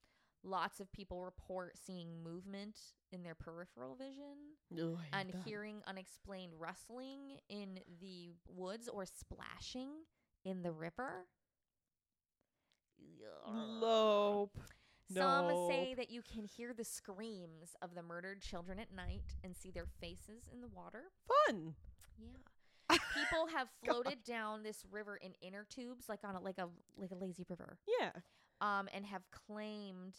lots 0.45 0.81
of 0.81 0.91
people 0.93 1.25
report 1.25 1.77
seeing 1.77 2.23
movement 2.23 2.79
in 3.13 3.23
their 3.23 3.35
peripheral 3.35 3.97
vision 3.97 4.55
and 5.13 5.31
that. 5.31 5.43
hearing 5.45 5.83
unexplained 5.87 6.53
rustling 6.59 7.39
in 7.49 7.81
the 8.01 8.31
woods 8.49 8.89
or 8.89 9.05
splashing 9.07 9.91
in 10.47 10.63
the 10.63 10.73
river. 10.73 11.27
Nope. 13.47 14.59
Some 15.13 15.69
say 15.69 15.95
that 15.95 16.11
you 16.11 16.23
can 16.23 16.45
hear 16.45 16.73
the 16.75 16.85
screams 16.85 17.77
of 17.81 17.95
the 17.95 18.03
murdered 18.03 18.41
children 18.43 18.79
at 18.79 18.93
night 18.93 19.37
and 19.45 19.57
see 19.57 19.71
their 19.71 19.87
faces 20.01 20.49
in 20.53 20.61
the 20.61 20.69
water. 20.69 21.05
Fun. 21.47 21.75
Yeah. 22.19 22.39
People 23.15 23.47
have 23.55 23.69
floated 23.85 24.25
down 24.25 24.63
this 24.63 24.85
river 24.91 25.17
in 25.17 25.33
inner 25.41 25.65
tubes 25.69 26.09
like 26.09 26.21
on 26.25 26.35
a 26.35 26.41
like 26.41 26.59
a 26.59 26.69
like 26.97 27.11
a 27.13 27.17
lazy 27.17 27.45
river. 27.49 27.79
Yeah. 27.87 28.11
Um 28.61 28.89
and 28.93 29.07
have 29.07 29.23
claimed 29.31 30.17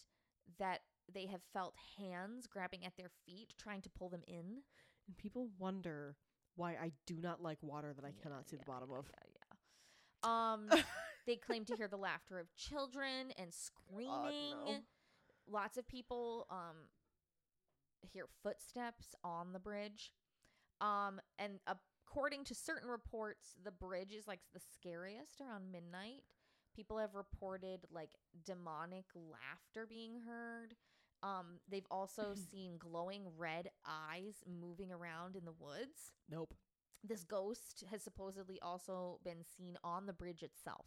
that 0.58 0.80
they 1.12 1.26
have 1.26 1.42
felt 1.52 1.74
hands 1.98 2.46
grabbing 2.46 2.84
at 2.84 2.96
their 2.96 3.10
feet 3.26 3.54
trying 3.58 3.82
to 3.82 3.90
pull 3.90 4.08
them 4.08 4.22
in. 4.26 4.62
And 5.06 5.16
people 5.16 5.50
wonder 5.58 6.16
why 6.56 6.72
I 6.72 6.92
do 7.06 7.16
not 7.20 7.42
like 7.42 7.58
water 7.62 7.92
that 7.94 8.04
I 8.04 8.12
Yeah, 8.16 8.22
cannot 8.22 8.48
see 8.48 8.56
yeah, 8.56 8.62
the 8.64 8.64
bottom 8.64 8.90
yeah, 8.90 8.98
of. 8.98 9.06
Yeah. 9.34 9.37
Um 10.22 10.68
they 11.26 11.36
claim 11.36 11.64
to 11.66 11.76
hear 11.76 11.88
the 11.88 11.96
laughter 11.96 12.38
of 12.38 12.54
children 12.56 13.32
and 13.38 13.52
screaming. 13.52 14.52
no. 14.66 14.78
Lots 15.50 15.76
of 15.78 15.86
people 15.88 16.46
um 16.50 16.88
hear 18.12 18.26
footsteps 18.42 19.14
on 19.24 19.52
the 19.52 19.58
bridge. 19.58 20.12
Um 20.80 21.20
and 21.38 21.58
according 21.66 22.44
to 22.44 22.54
certain 22.54 22.88
reports, 22.88 23.54
the 23.64 23.70
bridge 23.70 24.12
is 24.12 24.26
like 24.26 24.40
the 24.54 24.60
scariest 24.60 25.40
around 25.40 25.70
midnight. 25.72 26.22
People 26.74 26.98
have 26.98 27.14
reported 27.14 27.80
like 27.92 28.10
demonic 28.44 29.04
laughter 29.14 29.86
being 29.88 30.20
heard. 30.26 30.74
Um 31.22 31.58
they've 31.68 31.86
also 31.90 32.34
seen 32.50 32.78
glowing 32.78 33.24
red 33.36 33.70
eyes 33.86 34.42
moving 34.46 34.92
around 34.92 35.36
in 35.36 35.44
the 35.44 35.52
woods 35.58 36.12
Nope. 36.30 36.54
This 37.04 37.24
ghost 37.24 37.84
has 37.90 38.02
supposedly 38.02 38.58
also 38.60 39.18
been 39.24 39.44
seen 39.56 39.76
on 39.84 40.06
the 40.06 40.12
bridge 40.12 40.42
itself. 40.42 40.86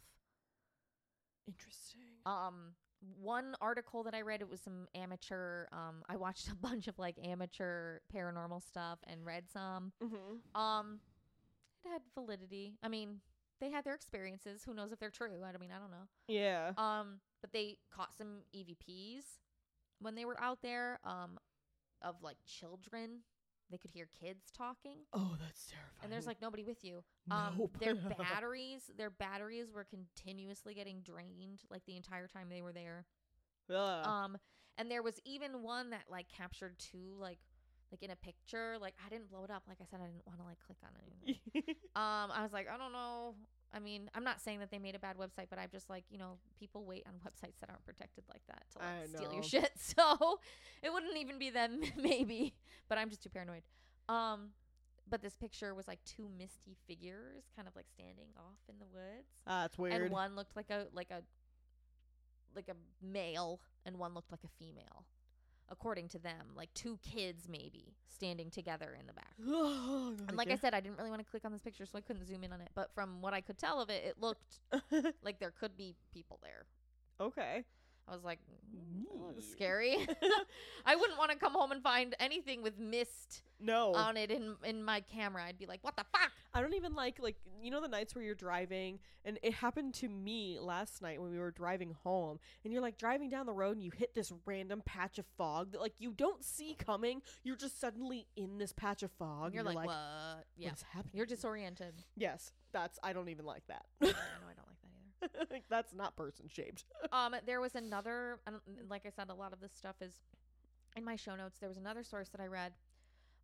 Interesting. 1.47 2.01
Um 2.25 2.73
one 3.19 3.55
article 3.61 4.03
that 4.03 4.13
I 4.13 4.21
read 4.21 4.41
it 4.41 4.49
was 4.49 4.61
some 4.61 4.87
amateur 4.93 5.65
um 5.71 6.03
I 6.07 6.17
watched 6.17 6.47
a 6.51 6.55
bunch 6.55 6.87
of 6.87 6.99
like 6.99 7.15
amateur 7.23 7.99
paranormal 8.13 8.63
stuff 8.63 8.99
and 9.07 9.25
read 9.25 9.45
some. 9.51 9.91
mm-hmm. 10.03 10.59
Um 10.59 10.99
it 11.83 11.89
had 11.89 12.01
validity. 12.13 12.75
I 12.83 12.89
mean, 12.89 13.21
they 13.59 13.71
had 13.71 13.83
their 13.83 13.95
experiences. 13.95 14.63
Who 14.63 14.75
knows 14.75 14.91
if 14.91 14.99
they're 14.99 15.09
true? 15.09 15.41
I 15.43 15.57
mean, 15.57 15.71
I 15.75 15.79
don't 15.79 15.91
know. 15.91 16.07
Yeah. 16.27 16.73
Um 16.77 17.19
but 17.41 17.51
they 17.53 17.77
caught 17.91 18.13
some 18.15 18.41
EVPs 18.55 19.39
when 19.99 20.15
they 20.15 20.25
were 20.25 20.39
out 20.39 20.59
there 20.61 20.99
um 21.03 21.39
of 22.01 22.21
like 22.21 22.37
children. 22.45 23.21
They 23.71 23.77
could 23.77 23.91
hear 23.91 24.07
kids 24.19 24.51
talking. 24.55 24.97
oh, 25.13 25.35
that's 25.39 25.65
terrifying. 25.65 26.03
and 26.03 26.11
there's 26.11 26.27
like 26.27 26.41
nobody 26.41 26.63
with 26.63 26.83
you. 26.83 27.03
Um, 27.29 27.55
Nope. 27.57 27.77
their 27.79 27.95
batteries, 28.17 28.91
their 28.97 29.09
batteries 29.09 29.71
were 29.73 29.85
continuously 29.85 30.73
getting 30.73 31.01
drained 31.01 31.61
like 31.69 31.85
the 31.85 31.95
entire 31.95 32.27
time 32.27 32.47
they 32.49 32.61
were 32.61 32.73
there. 32.73 33.05
Ugh. 33.73 34.05
Um, 34.05 34.37
and 34.77 34.89
there 34.91 35.01
was 35.03 35.19
even 35.25 35.63
one 35.63 35.91
that 35.91 36.03
like 36.09 36.27
captured 36.27 36.77
two 36.77 37.15
like 37.19 37.39
like 37.91 38.03
in 38.03 38.11
a 38.11 38.15
picture. 38.15 38.77
Like 38.79 38.95
I 39.05 39.09
didn't 39.09 39.29
blow 39.29 39.43
it 39.43 39.51
up. 39.51 39.63
Like 39.67 39.77
I 39.81 39.85
said, 39.89 39.99
I 40.01 40.07
didn't 40.07 40.25
want 40.25 40.39
to 40.39 40.45
like 40.45 40.59
click 40.65 40.77
on 40.83 40.91
anything. 41.01 41.75
um, 41.95 42.31
I 42.31 42.41
was 42.43 42.51
like, 42.53 42.67
I 42.69 42.77
don't 42.77 42.93
know. 42.93 43.35
I 43.73 43.79
mean, 43.79 44.09
I'm 44.13 44.23
not 44.23 44.41
saying 44.41 44.59
that 44.59 44.69
they 44.69 44.79
made 44.79 44.95
a 44.95 44.99
bad 44.99 45.17
website, 45.17 45.47
but 45.49 45.57
I'm 45.57 45.69
just 45.71 45.89
like, 45.89 46.03
you 46.09 46.17
know, 46.17 46.37
people 46.59 46.83
wait 46.85 47.05
on 47.07 47.13
websites 47.25 47.59
that 47.61 47.69
aren't 47.69 47.85
protected 47.85 48.23
like 48.29 48.41
that 48.47 48.63
to 48.71 48.79
like 48.79 49.07
steal 49.17 49.33
your 49.33 49.43
shit. 49.43 49.71
So 49.77 50.39
it 50.83 50.91
wouldn't 50.91 51.17
even 51.17 51.39
be 51.39 51.49
them, 51.49 51.81
maybe. 51.97 52.53
But 52.89 52.97
I'm 52.97 53.09
just 53.09 53.23
too 53.23 53.29
paranoid. 53.29 53.63
Um, 54.09 54.49
but 55.09 55.21
this 55.21 55.35
picture 55.35 55.73
was 55.73 55.87
like 55.87 55.99
two 56.05 56.29
misty 56.37 56.75
figures, 56.87 57.43
kind 57.55 57.67
of 57.67 57.75
like 57.75 57.85
standing 57.93 58.27
off 58.37 58.59
in 58.69 58.75
the 58.79 58.85
woods, 58.85 59.27
ah, 59.47 59.65
it's 59.65 59.77
weird. 59.77 59.93
and 60.01 60.11
one 60.11 60.35
looked 60.35 60.55
like 60.55 60.69
a 60.69 60.87
like 60.93 61.11
a 61.11 61.21
like 62.55 62.67
a 62.69 62.75
male, 63.05 63.59
and 63.85 63.97
one 63.97 64.13
looked 64.13 64.31
like 64.31 64.43
a 64.43 64.49
female. 64.59 65.05
According 65.71 66.09
to 66.09 66.19
them, 66.19 66.47
like 66.55 66.71
two 66.73 66.99
kids 67.01 67.47
maybe 67.49 67.95
standing 68.13 68.49
together 68.51 68.95
in 68.99 69.07
the 69.07 69.13
back. 69.13 69.33
And 70.27 70.35
like 70.37 70.51
I 70.51 70.55
said, 70.57 70.73
I 70.73 70.81
didn't 70.81 70.97
really 70.97 71.09
want 71.09 71.21
to 71.23 71.29
click 71.29 71.45
on 71.45 71.51
this 71.53 71.61
picture, 71.61 71.85
so 71.85 71.97
I 71.97 72.01
couldn't 72.01 72.27
zoom 72.27 72.43
in 72.43 72.51
on 72.53 72.59
it. 72.61 72.69
But 72.75 72.91
from 72.93 73.21
what 73.21 73.33
I 73.33 73.41
could 73.41 73.57
tell 73.57 73.81
of 73.81 73.89
it, 73.89 74.03
it 74.05 74.15
looked 74.21 74.59
like 75.23 75.39
there 75.39 75.51
could 75.51 75.75
be 75.77 75.95
people 76.13 76.39
there. 76.43 76.65
okay. 77.19 77.63
I 78.07 78.13
was 78.15 78.23
like, 78.25 78.39
mm, 78.75 79.03
that 79.13 79.25
looks 79.27 79.47
scary. 79.47 79.95
I 80.85 80.95
wouldn't 80.95 81.17
want 81.19 81.31
to 81.31 81.37
come 81.37 81.53
home 81.53 81.71
and 81.71 81.81
find 81.81 82.13
anything 82.19 82.61
with 82.63 82.77
mist 82.79 83.43
No. 83.59 83.93
on 83.93 84.17
it 84.17 84.31
in 84.31 84.55
in 84.65 84.83
my 84.83 85.01
camera. 85.01 85.43
I'd 85.45 85.59
be 85.59 85.67
like, 85.67 85.79
what 85.83 85.95
the 85.95 86.03
fuck? 86.11 86.31
I 86.53 86.61
don't 86.61 86.73
even 86.73 86.93
like 86.95 87.19
like 87.21 87.37
you 87.61 87.71
know 87.71 87.81
the 87.81 87.87
nights 87.87 88.15
where 88.15 88.23
you're 88.23 88.35
driving 88.35 88.99
and 89.23 89.39
it 89.43 89.53
happened 89.53 89.93
to 89.95 90.09
me 90.09 90.57
last 90.59 91.01
night 91.01 91.21
when 91.21 91.31
we 91.31 91.39
were 91.39 91.51
driving 91.51 91.95
home 92.03 92.39
and 92.63 92.73
you're 92.73 92.81
like 92.81 92.97
driving 92.97 93.29
down 93.29 93.45
the 93.45 93.53
road 93.53 93.75
and 93.75 93.83
you 93.83 93.91
hit 93.95 94.13
this 94.13 94.31
random 94.45 94.81
patch 94.85 95.19
of 95.19 95.25
fog 95.37 95.71
that 95.71 95.81
like 95.81 95.93
you 95.99 96.11
don't 96.11 96.43
see 96.43 96.75
coming. 96.77 97.21
You're 97.43 97.55
just 97.55 97.79
suddenly 97.79 98.27
in 98.35 98.57
this 98.57 98.71
patch 98.71 99.03
of 99.03 99.11
fog. 99.11 99.47
And 99.47 99.53
you're 99.53 99.65
and 99.65 99.75
like, 99.75 99.85
what 99.85 99.95
what? 99.95 100.45
Yeah, 100.57 100.71
is 100.71 100.83
happening? 100.93 101.11
you're 101.13 101.25
disoriented. 101.25 101.93
yes, 102.15 102.51
that's 102.71 102.99
I 103.03 103.13
don't 103.13 103.29
even 103.29 103.45
like 103.45 103.63
that. 103.67 103.85
no, 104.01 104.09
I 104.09 104.53
don't 104.55 104.67
like 104.67 104.81
that 104.81 105.37
either. 105.39 105.47
like, 105.51 105.63
that's 105.69 105.93
not 105.93 106.15
person 106.15 106.47
shaped. 106.47 106.85
Um, 107.13 107.35
there 107.45 107.59
was 107.59 107.75
another, 107.75 108.39
like 108.89 109.05
I 109.05 109.09
said, 109.09 109.29
a 109.29 109.33
lot 109.33 109.51
of 109.51 109.59
this 109.59 109.73
stuff 109.73 109.95
is 109.99 110.13
in 110.95 111.03
my 111.03 111.17
show 111.17 111.35
notes. 111.35 111.57
There 111.59 111.67
was 111.67 111.77
another 111.77 112.03
source 112.03 112.29
that 112.29 112.39
I 112.39 112.47
read, 112.47 112.71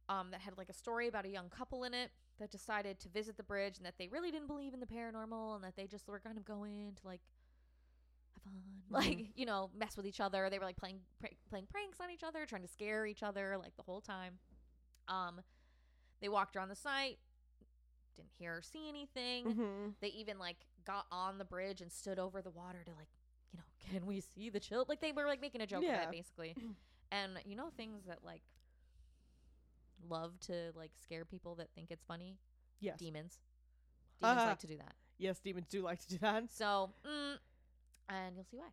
um, 0.08 0.32
that 0.32 0.39
had 0.39 0.57
like 0.57 0.70
a 0.70 0.74
story 0.74 1.09
about 1.09 1.26
a 1.26 1.30
young 1.30 1.49
couple 1.49 1.84
in 1.84 1.93
it 1.93 2.11
that 2.40 2.52
decided 2.52 3.00
to 3.00 3.10
visit 3.10 3.38
the 3.38 3.44
bridge 3.44 3.78
and 3.78 3.86
that 3.86 3.96
they 3.98 4.08
really 4.08 4.32
didn't 4.32 4.48
believe 4.48 4.74
in 4.74 4.80
the 4.80 4.86
paranormal 4.86 5.56
and 5.56 5.64
that 5.64 5.76
they 5.76 5.88
just 5.88 6.08
were 6.08 6.20
kind 6.20 6.38
of 6.38 6.46
going 6.46 6.94
to 7.02 7.08
like 7.08 7.22
have 8.34 8.44
fun, 8.44 8.54
like 8.90 9.28
you 9.36 9.46
know, 9.46 9.70
mess 9.78 9.98
with 9.98 10.06
each 10.06 10.20
other. 10.20 10.50
They 10.50 10.60
were 10.60 10.66
like 10.66 10.78
playing 10.78 11.00
pr- 11.20 11.28
playing 11.50 11.68
pranks 11.72 12.00
on 12.02 12.10
each 12.12 12.24
other, 12.24 12.46
trying 12.46 12.62
to 12.64 12.68
scare 12.68 13.06
each 13.06 13.24
other 13.24 13.58
like 13.58 13.76
the 13.76 13.84
whole 13.84 14.02
time. 14.02 14.34
Um, 15.08 15.42
they 16.22 16.30
walked 16.30 16.56
around 16.56 16.70
the 16.70 16.76
site, 16.76 17.18
didn't 18.16 18.32
hear 18.38 18.58
or 18.58 18.62
see 18.62 18.88
anything. 18.90 19.46
Mm-hmm. 19.46 19.90
They 20.02 20.08
even 20.10 20.38
like 20.40 20.58
got 20.86 21.06
on 21.12 21.38
the 21.38 21.46
bridge 21.46 21.82
and 21.82 21.92
stood 21.92 22.20
over 22.20 22.42
the 22.42 22.50
water 22.50 22.84
to 22.86 22.92
like, 22.92 23.08
you 23.54 23.60
know, 23.60 23.64
can 23.92 24.06
we 24.06 24.22
see 24.22 24.50
the 24.50 24.60
chill? 24.60 24.86
Like 24.88 25.02
they 25.02 25.12
were 25.12 25.26
like 25.26 25.42
making 25.42 25.62
a 25.62 25.68
joke 25.68 25.80
of 25.84 25.90
Yeah. 25.90 26.04
it 26.04 26.12
basically. 26.12 26.56
and 27.12 27.32
you 27.46 27.56
know 27.56 27.70
things 27.78 28.04
that 28.08 28.20
like 28.24 28.42
love 30.10 30.39
to 30.41 30.72
like 30.76 30.91
scare 31.02 31.26
people 31.26 31.56
that 31.56 31.70
think 31.76 31.91
it's 31.91 32.04
funny? 32.06 32.38
Yes. 32.80 32.98
Demons. 32.98 33.39
Demons 34.20 34.38
Uh-huh. 34.39 34.50
like 34.50 34.60
to 34.60 34.68
do 34.68 34.78
that. 34.78 34.95
Yes, 35.18 35.39
demons 35.39 35.68
do 35.68 35.82
like 35.82 36.00
to 36.02 36.08
do 36.10 36.18
that. 36.20 36.52
So, 36.52 36.91
mm, 37.06 37.38
and 38.10 38.36
you'll 38.36 38.45
see 38.45 38.58
why. 38.58 38.70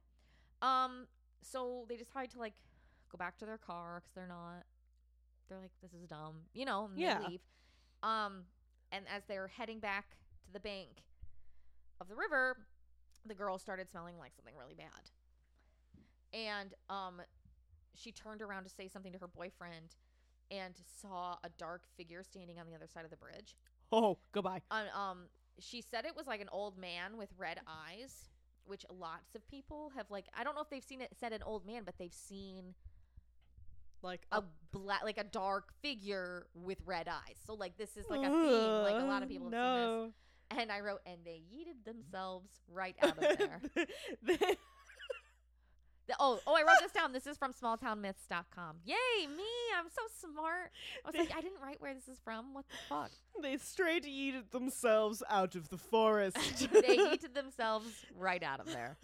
Um, 0.63 1.07
so 1.43 1.85
they 1.89 1.97
decide 1.97 2.31
to 2.33 2.39
like 2.39 2.55
go 3.11 3.17
back 3.19 3.39
to 3.39 3.47
their 3.47 3.59
car 3.59 4.01
because 4.01 4.13
they're 4.15 4.27
not. 4.27 4.65
They're 5.49 5.59
like, 5.59 5.73
this 5.83 5.93
is 5.93 6.07
dumb, 6.09 6.37
you 6.55 6.65
know. 6.65 6.87
And 6.87 6.99
Yeah. 6.99 7.19
They 7.21 7.29
leave. 7.29 7.41
Um, 8.03 8.45
and 8.93 9.05
as 9.15 9.23
they're 9.29 9.49
heading 9.49 9.79
back 9.79 10.17
to 10.47 10.53
the 10.53 10.61
bank 10.61 11.03
of 12.01 12.09
the 12.09 12.15
river, 12.15 12.57
the 13.27 13.35
girl 13.35 13.59
started 13.59 13.89
smelling 13.91 14.19
like 14.19 14.33
something 14.37 14.55
really 14.57 14.75
bad. 14.75 15.11
And 16.33 16.75
um, 16.91 17.21
she 17.95 18.11
turned 18.13 18.43
around 18.43 18.65
to 18.65 18.71
say 18.71 18.89
something 18.89 19.13
to 19.13 19.19
her 19.19 19.29
boyfriend, 19.29 19.95
and 20.51 20.75
saw 21.01 21.37
a 21.45 21.49
dark 21.59 21.83
figure 21.97 22.23
standing 22.23 22.59
on 22.59 22.67
the 22.67 22.75
other 22.75 22.87
side 22.87 23.05
of 23.05 23.11
the 23.11 23.17
bridge. 23.17 23.57
Oh, 23.93 24.19
goodbye. 24.33 24.61
Um, 24.71 24.87
um, 24.99 25.19
she 25.59 25.81
said 25.81 26.05
it 26.05 26.17
was 26.17 26.27
like 26.27 26.41
an 26.41 26.49
old 26.53 26.79
man 26.79 27.17
with 27.17 27.31
red 27.39 27.61
eyes, 27.69 28.29
which 28.65 28.85
lots 28.91 29.35
of 29.35 29.47
people 29.49 29.93
have 29.97 30.11
like. 30.11 30.27
I 30.35 30.45
don't 30.45 30.55
know 30.55 30.63
if 30.63 30.71
they've 30.71 30.85
seen 30.85 31.01
it 31.01 31.15
said 31.19 31.33
an 31.33 31.43
old 31.45 31.67
man, 31.67 31.83
but 31.85 31.97
they've 31.99 32.13
seen 32.13 32.75
Like 34.03 34.27
a 34.33 34.43
black, 34.73 35.03
like 35.05 35.19
a 35.19 35.25
dark 35.25 35.73
figure 35.83 36.47
with 36.55 36.79
red 36.85 37.09
eyes. 37.09 37.37
So 37.47 37.55
like 37.55 37.77
this 37.79 37.97
is 37.97 38.11
like 38.11 38.23
a 38.23 38.31
theme. 38.31 38.83
Like 38.83 38.99
a 39.01 39.05
lot 39.05 39.23
of 39.23 39.29
people 39.29 39.51
have 39.51 39.55
seen 39.55 39.61
no. 39.61 40.05
this. 40.07 40.15
And 40.61 40.71
I 40.71 40.81
wrote, 40.81 41.01
and 41.07 41.19
they 41.25 41.43
yeeted 41.53 41.85
themselves 41.85 42.51
right 42.69 42.97
out 43.03 43.19
of 43.19 43.39
there. 43.39 43.61
The- 46.07 46.17
oh, 46.21 46.39
oh, 46.47 46.55
I 46.55 46.61
wrote 46.61 46.77
this 46.81 46.93
down. 46.93 47.13
This 47.13 47.27
is 47.27 47.37
from 47.39 47.53
smalltownmyths.com. 47.53 48.77
Yay, 48.85 49.27
me! 49.27 49.45
I'm 49.79 49.89
so 49.89 50.03
smart. 50.29 50.71
I 51.05 51.11
was 51.11 51.19
like, 51.19 51.37
I 51.37 51.41
didn't 51.41 51.61
write 51.63 51.81
where 51.81 51.95
this 51.95 52.09
is 52.09 52.19
from. 52.23 52.53
What 52.53 52.67
the 52.69 52.77
fuck? 52.89 53.11
they 53.43 53.57
straight 53.57 54.05
yeeted 54.05 54.51
themselves 54.51 55.23
out 55.29 55.55
of 55.55 55.69
the 55.69 55.79
forest. 55.79 56.37
they 56.73 56.97
yeeted 56.97 57.35
themselves 57.35 57.87
right 58.17 58.43
out 58.43 58.61
of 58.61 58.67
there. 58.67 58.97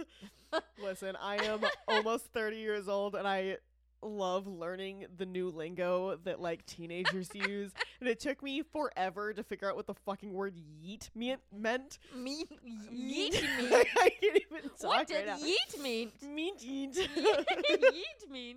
Listen, 0.83 1.17
I 1.21 1.37
am 1.37 1.61
almost 1.89 2.27
30 2.27 2.57
years 2.57 2.89
old 2.89 3.15
and 3.15 3.27
I 3.27 3.57
love 4.03 4.47
learning 4.47 5.07
the 5.17 5.27
new 5.27 5.51
lingo 5.51 6.17
that 6.25 6.41
like 6.41 6.65
teenagers 6.67 7.29
use. 7.35 7.71
And 8.01 8.09
it 8.09 8.21
took 8.21 8.43
me 8.43 8.63
forever 8.63 9.33
to 9.33 9.43
figure 9.43 9.69
out 9.69 9.77
what 9.77 9.87
the 9.87 9.95
fucking 9.95 10.33
word 10.33 10.55
yeet 10.83 11.11
meant. 11.15 11.41
meant. 11.57 11.99
Meat, 12.17 12.49
Yeet. 12.93 13.33
yeet 13.33 13.59
meat. 13.59 13.87
I 13.99 14.11
can't 14.21 14.37
even 14.37 14.71
talk 14.81 14.83
What 14.83 14.97
right 14.99 15.09
did 15.09 15.27
now. 15.27 15.37
yeet 15.39 15.81
mean? 15.83 16.13
Meat 16.23 16.59
yeet. 16.61 16.97
yeet 17.17 18.31
mean? 18.31 18.57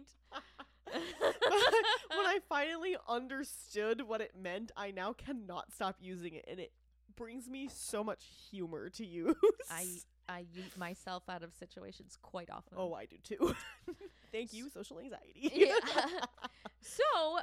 when 0.91 2.25
I 2.25 2.39
finally 2.49 2.95
understood 3.07 4.01
what 4.01 4.21
it 4.21 4.31
meant, 4.39 4.71
I 4.77 4.91
now 4.91 5.13
cannot 5.13 5.71
stop 5.73 5.97
using 5.99 6.35
it, 6.35 6.45
and 6.47 6.59
it 6.59 6.71
brings 7.15 7.49
me 7.49 7.69
so 7.71 8.03
much 8.03 8.23
humor 8.51 8.89
to 8.89 9.05
use. 9.05 9.35
I 9.71 9.85
I 10.33 10.45
yeet 10.55 10.75
myself 10.77 11.23
out 11.29 11.43
of 11.43 11.53
situations 11.53 12.17
quite 12.21 12.49
often. 12.49 12.77
oh, 12.77 12.93
I 12.93 13.05
do 13.05 13.17
too. 13.23 13.53
Thank 14.31 14.51
you, 14.53 14.69
social 14.69 14.99
anxiety. 14.99 15.33
Yeah. 15.53 15.75
so 16.81 17.39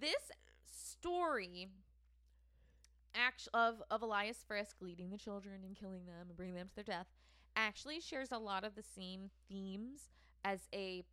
this 0.00 0.30
story 0.64 1.68
act- 3.14 3.48
of 3.54 3.82
of 3.90 4.02
Elias 4.02 4.44
Friske 4.50 4.80
leading 4.80 5.10
the 5.10 5.18
children 5.18 5.56
and 5.64 5.76
killing 5.76 6.06
them 6.06 6.28
and 6.28 6.36
bringing 6.36 6.54
them 6.56 6.68
to 6.68 6.74
their 6.74 6.84
death 6.84 7.06
actually 7.56 8.00
shares 8.00 8.28
a 8.32 8.38
lot 8.38 8.64
of 8.64 8.74
the 8.74 8.82
same 8.82 9.30
themes 9.48 10.08
as 10.44 10.68
a 10.74 11.04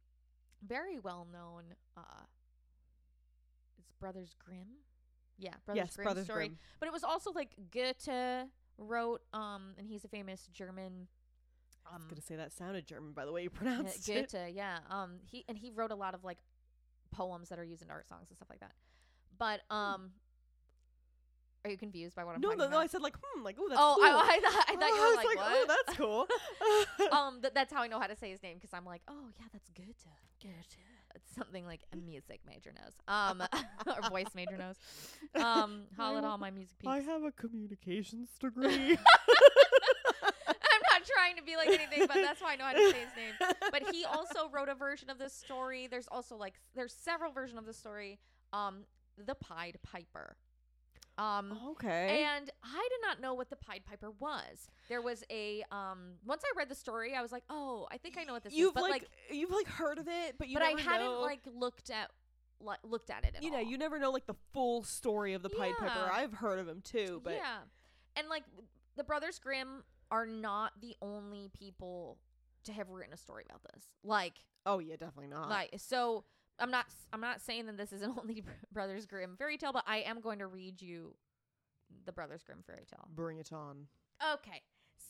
very 0.65 0.97
well 0.99 1.27
known 1.31 1.63
uh 1.97 2.23
it's 3.77 3.91
Brothers 3.99 4.33
Grimm. 4.43 4.67
Yeah, 5.37 5.51
Brothers 5.65 5.83
yes, 5.85 5.95
Grimm 5.95 6.05
Brothers 6.05 6.25
story. 6.25 6.47
Grimm. 6.47 6.59
But 6.79 6.87
it 6.87 6.93
was 6.93 7.03
also 7.03 7.31
like 7.31 7.51
Goethe 7.71 8.47
wrote 8.77 9.21
um 9.33 9.73
and 9.77 9.87
he's 9.87 10.03
a 10.05 10.07
famous 10.07 10.47
German 10.53 11.07
I 11.89 11.95
um 11.95 12.01
was 12.01 12.07
gonna 12.09 12.21
say 12.21 12.35
that 12.35 12.51
sounded 12.51 12.85
German 12.85 13.13
by 13.13 13.25
the 13.25 13.31
way 13.31 13.43
you 13.43 13.49
pronounced 13.49 14.07
it. 14.09 14.31
Goethe, 14.31 14.53
yeah. 14.53 14.79
Um, 14.89 15.19
he 15.23 15.45
and 15.47 15.57
he 15.57 15.71
wrote 15.71 15.91
a 15.91 15.95
lot 15.95 16.13
of 16.13 16.23
like 16.23 16.37
poems 17.11 17.49
that 17.49 17.59
are 17.59 17.63
used 17.63 17.81
in 17.81 17.89
art 17.89 18.07
songs 18.07 18.27
and 18.29 18.37
stuff 18.37 18.49
like 18.49 18.59
that. 18.59 18.73
But 19.37 19.61
um, 19.69 20.11
are 21.65 21.71
you 21.71 21.77
confused 21.77 22.15
by 22.15 22.23
what 22.23 22.35
I'm 22.35 22.41
No, 22.41 22.49
no, 22.49 22.55
no. 22.55 22.65
about? 22.67 22.79
I 22.79 22.87
said 22.87 23.01
like, 23.01 23.15
hmm, 23.21 23.43
like, 23.43 23.57
oh, 23.59 23.67
that's 23.67 23.79
oh, 23.81 23.95
cool. 23.97 24.05
I, 24.05 24.09
I 24.09 24.39
thought 24.39 24.65
I 24.69 24.75
thought 24.75 24.89
you 24.89 24.95
I 24.95 24.99
were 24.99 25.15
was 25.15 25.25
like, 25.25 25.37
oh, 25.39 25.65
what? 25.65 25.85
that's 25.85 25.97
cool. 25.97 27.11
um, 27.17 27.41
th- 27.41 27.53
that's 27.53 27.73
how 27.73 27.81
I 27.81 27.87
know 27.87 27.99
how 27.99 28.07
to 28.07 28.15
say 28.15 28.31
his 28.31 28.41
name 28.41 28.55
because 28.55 28.73
I'm 28.73 28.85
like, 28.85 29.01
oh 29.07 29.29
yeah, 29.39 29.45
that's 29.51 29.69
Goethe. 29.69 30.05
Goethe. 30.41 30.77
It's 31.15 31.35
something 31.35 31.65
like 31.65 31.81
a 31.93 31.97
music 31.97 32.41
major 32.45 32.71
knows. 32.71 32.93
Um, 33.07 33.41
or 33.87 34.09
voice 34.09 34.35
major 34.35 34.55
knows. 34.57 34.75
Um, 35.35 35.83
holla 35.97 36.19
at 36.19 36.23
all 36.23 36.37
my 36.37 36.51
music 36.51 36.75
I 36.85 36.99
have 36.99 37.23
a 37.23 37.31
communications 37.31 38.29
degree. 38.39 38.97
Trying 41.27 41.37
to 41.37 41.43
be 41.43 41.57
like 41.57 41.67
anything, 41.67 42.07
but 42.07 42.15
that's 42.15 42.41
why 42.41 42.53
I 42.53 42.55
know 42.55 42.63
how 42.63 42.71
to 42.71 42.91
say 42.91 42.99
his 42.99 43.15
name. 43.15 43.51
but 43.71 43.93
he 43.93 44.05
also 44.13 44.49
wrote 44.49 44.69
a 44.69 44.75
version 44.75 45.09
of 45.09 45.17
this 45.17 45.33
story. 45.33 45.87
There's 45.87 46.07
also 46.09 46.37
like 46.37 46.53
there's 46.73 46.93
several 46.93 47.31
versions 47.31 47.57
of 47.57 47.65
the 47.65 47.73
story. 47.73 48.19
Um, 48.53 48.85
the 49.25 49.35
Pied 49.35 49.77
Piper. 49.83 50.37
Um, 51.17 51.59
okay. 51.71 52.23
and 52.23 52.49
I 52.63 52.87
did 52.89 52.99
not 53.01 53.19
know 53.19 53.33
what 53.33 53.49
the 53.49 53.55
Pied 53.55 53.83
Piper 53.85 54.11
was. 54.19 54.69
There 54.87 55.01
was 55.01 55.23
a 55.29 55.63
um. 55.71 56.13
Once 56.25 56.43
I 56.45 56.57
read 56.57 56.69
the 56.69 56.75
story, 56.75 57.13
I 57.13 57.21
was 57.21 57.31
like, 57.31 57.43
oh, 57.49 57.87
I 57.91 57.97
think 57.97 58.17
I 58.17 58.23
know 58.23 58.33
what 58.33 58.43
this 58.43 58.53
you've 58.53 58.69
is. 58.69 58.73
But 58.75 58.83
like, 58.83 58.91
like, 58.91 59.09
you've 59.31 59.51
like 59.51 59.67
heard 59.67 59.97
of 59.97 60.07
it, 60.07 60.35
but 60.37 60.47
you 60.47 60.53
but 60.53 60.63
I 60.63 60.79
hadn't 60.79 61.07
know. 61.07 61.21
like 61.21 61.41
looked 61.53 61.89
at 61.89 62.09
like 62.61 62.79
looked 62.83 63.09
at 63.09 63.25
it 63.25 63.35
at 63.35 63.43
you 63.43 63.51
know 63.51 63.57
all. 63.57 63.63
you 63.63 63.77
never 63.77 63.99
know 63.99 64.11
like 64.11 64.27
the 64.27 64.35
full 64.53 64.83
story 64.83 65.33
of 65.33 65.43
the 65.43 65.49
Pied 65.49 65.73
Piper. 65.77 66.09
I've 66.11 66.33
heard 66.33 66.59
of 66.59 66.67
him 66.67 66.81
too, 66.81 67.19
but 67.23 67.33
yeah, 67.33 67.57
and 68.15 68.29
like 68.29 68.43
the 68.95 69.03
Brothers 69.03 69.39
Grimm 69.39 69.83
are 70.11 70.25
not 70.25 70.73
the 70.81 70.95
only 71.01 71.49
people 71.53 72.17
to 72.65 72.73
have 72.73 72.89
written 72.89 73.13
a 73.13 73.17
story 73.17 73.43
about 73.47 73.61
this. 73.73 73.83
Like, 74.03 74.33
oh 74.65 74.79
yeah, 74.79 74.95
definitely 74.95 75.27
not. 75.27 75.49
like 75.49 75.73
so. 75.77 76.23
I'm 76.59 76.71
not. 76.71 76.87
I'm 77.13 77.21
not 77.21 77.41
saying 77.41 77.67
that 77.67 77.77
this 77.77 77.93
is 77.93 78.01
an 78.01 78.15
only 78.19 78.43
Brothers 78.71 79.05
Grimm 79.05 79.35
fairy 79.37 79.57
tale, 79.57 79.73
but 79.73 79.83
I 79.87 79.97
am 79.99 80.21
going 80.21 80.39
to 80.39 80.47
read 80.47 80.81
you 80.81 81.13
the 82.05 82.11
Brothers 82.11 82.41
Grimm 82.43 82.63
fairy 82.65 82.85
tale. 82.89 83.07
Bring 83.13 83.37
it 83.37 83.53
on. 83.53 83.87
Okay. 84.33 84.63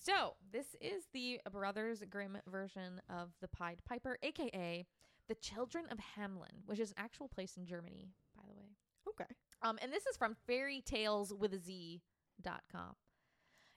So, 0.04 0.36
this 0.52 0.76
is 0.82 1.04
the 1.14 1.40
Brothers 1.52 2.04
Grimm 2.10 2.38
version 2.50 3.02
of 3.10 3.30
the 3.42 3.48
Pied 3.48 3.78
Piper, 3.86 4.18
aka 4.22 4.86
the 5.28 5.36
Children 5.36 5.86
of 5.92 5.98
Hamelin, 6.18 6.64
which 6.66 6.80
is 6.80 6.90
an 6.92 6.96
actual 6.98 7.28
place 7.28 7.58
in 7.58 7.66
Germany, 7.66 8.08
by 8.36 8.44
the 8.48 8.54
way. 8.54 8.70
Okay. 9.10 9.26
Um, 9.62 9.78
and 9.82 9.92
this 9.92 10.06
is 10.06 10.16
from 10.18 10.36
fairytaleswithaz.com. 10.50 12.96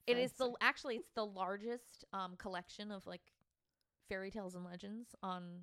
It 0.06 0.16
is 0.18 0.32
the 0.32 0.52
actually 0.60 0.96
it's 0.96 1.10
the 1.14 1.24
largest 1.26 2.04
um 2.12 2.34
collection 2.36 2.90
of 2.90 3.06
like 3.06 3.20
fairy 4.08 4.30
tales 4.30 4.54
and 4.54 4.64
legends 4.64 5.14
on 5.22 5.62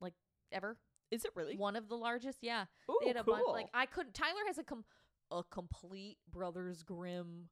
like 0.00 0.14
ever. 0.52 0.76
Is 1.10 1.24
it 1.24 1.32
really? 1.34 1.56
One 1.56 1.74
of 1.74 1.88
the 1.88 1.96
largest, 1.96 2.38
yeah. 2.42 2.66
Ooh, 2.90 2.98
They 3.02 3.08
had 3.08 3.16
a 3.16 3.24
cool. 3.24 3.34
bunch 3.34 3.46
like 3.52 3.68
I 3.74 3.86
couldn't 3.86 4.14
Tyler 4.14 4.40
has 4.46 4.58
a 4.58 4.62
com- 4.64 4.84
a 5.32 5.42
complete 5.42 6.18
Brothers 6.30 6.82
Grimm 6.82 7.48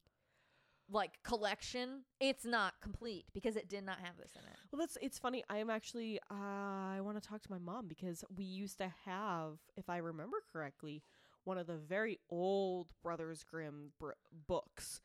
like 0.90 1.22
collection. 1.22 2.02
It's 2.20 2.44
not 2.44 2.74
complete 2.80 3.26
because 3.34 3.56
it 3.56 3.68
did 3.68 3.84
not 3.84 3.98
have 3.98 4.16
this 4.16 4.30
in 4.34 4.42
it. 4.48 4.56
Well, 4.72 4.80
that's 4.80 4.96
it's 5.02 5.18
funny. 5.18 5.44
I 5.50 5.58
am 5.58 5.70
actually 5.70 6.18
uh, 6.30 6.34
I 6.34 7.00
want 7.02 7.20
to 7.20 7.28
talk 7.28 7.42
to 7.42 7.50
my 7.50 7.58
mom 7.58 7.88
because 7.88 8.24
we 8.34 8.44
used 8.44 8.78
to 8.78 8.92
have, 9.04 9.58
if 9.76 9.88
I 9.90 9.98
remember 9.98 10.38
correctly, 10.52 11.02
one 11.44 11.58
of 11.58 11.66
the 11.66 11.76
very 11.76 12.18
old 12.30 12.92
Brothers 13.02 13.44
Grimm 13.44 13.92
br- 13.98 14.12
books 14.46 15.00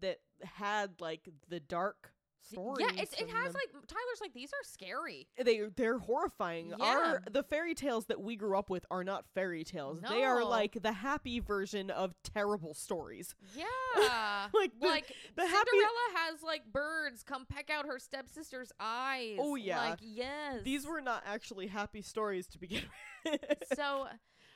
that 0.00 0.18
had 0.42 1.00
like 1.00 1.28
the 1.48 1.60
dark 1.60 2.12
stories. 2.46 2.86
yeah, 2.86 3.02
it's, 3.02 3.12
it 3.14 3.28
has 3.30 3.52
them. 3.52 3.54
like 3.54 3.86
Tyler's 3.86 4.20
like 4.20 4.34
these 4.34 4.50
are 4.52 4.62
scary. 4.64 5.28
they 5.42 5.62
they're 5.76 5.98
horrifying. 5.98 6.72
Yeah. 6.78 6.84
Our 6.84 7.22
the 7.30 7.42
fairy 7.42 7.74
tales 7.74 8.06
that 8.06 8.20
we 8.20 8.36
grew 8.36 8.58
up 8.58 8.70
with 8.70 8.84
are 8.90 9.04
not 9.04 9.24
fairy 9.34 9.64
tales. 9.64 10.00
They 10.08 10.24
are 10.24 10.44
like 10.44 10.78
the 10.82 10.92
happy 10.92 11.40
version 11.40 11.90
of 11.90 12.14
terrible 12.22 12.74
stories. 12.74 13.34
Yeah. 13.56 13.64
Like 14.52 14.72
the, 14.78 14.86
like 14.86 15.06
the 15.36 15.46
happy 15.46 15.70
Cinderella 15.70 15.90
has 16.16 16.42
like 16.42 16.64
birds 16.70 17.22
come 17.22 17.46
peck 17.46 17.70
out 17.70 17.86
her 17.86 17.98
stepsister's 17.98 18.70
eyes. 18.78 19.38
Oh, 19.40 19.54
yeah. 19.56 19.78
Like 19.78 19.98
yes. 20.02 20.62
these 20.64 20.86
were 20.86 21.00
not 21.00 21.22
actually 21.26 21.66
happy 21.66 22.02
stories 22.02 22.46
to 22.48 22.58
begin 22.58 22.82
with. 23.24 23.40
so 23.74 23.82
all 23.82 24.08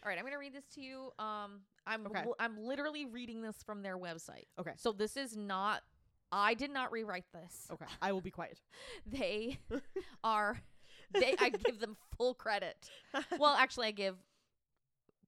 right, 0.04 0.18
I'm 0.18 0.24
gonna 0.24 0.38
read 0.38 0.54
this 0.54 0.66
to 0.74 0.80
you. 0.80 1.10
Um 1.18 1.60
I'm 1.88 2.06
Okay. 2.06 2.22
l- 2.24 2.36
I'm 2.38 2.56
literally 2.58 3.06
reading 3.06 3.42
this 3.42 3.56
from 3.64 3.82
their 3.82 3.96
website. 3.98 4.46
Okay. 4.60 4.72
So 4.76 4.92
this 4.92 5.16
is 5.16 5.36
not 5.36 5.82
I 6.30 6.52
did 6.54 6.70
not 6.70 6.92
rewrite 6.92 7.24
this. 7.32 7.66
okay, 7.72 7.86
I 8.02 8.12
will 8.12 8.20
be 8.20 8.30
quiet. 8.30 8.60
They 9.06 9.58
are 10.22 10.60
they 11.12 11.34
I 11.38 11.48
give 11.48 11.80
them 11.80 11.96
full 12.16 12.34
credit. 12.34 12.90
Well, 13.38 13.54
actually 13.54 13.86
I 13.88 13.92
give 13.92 14.16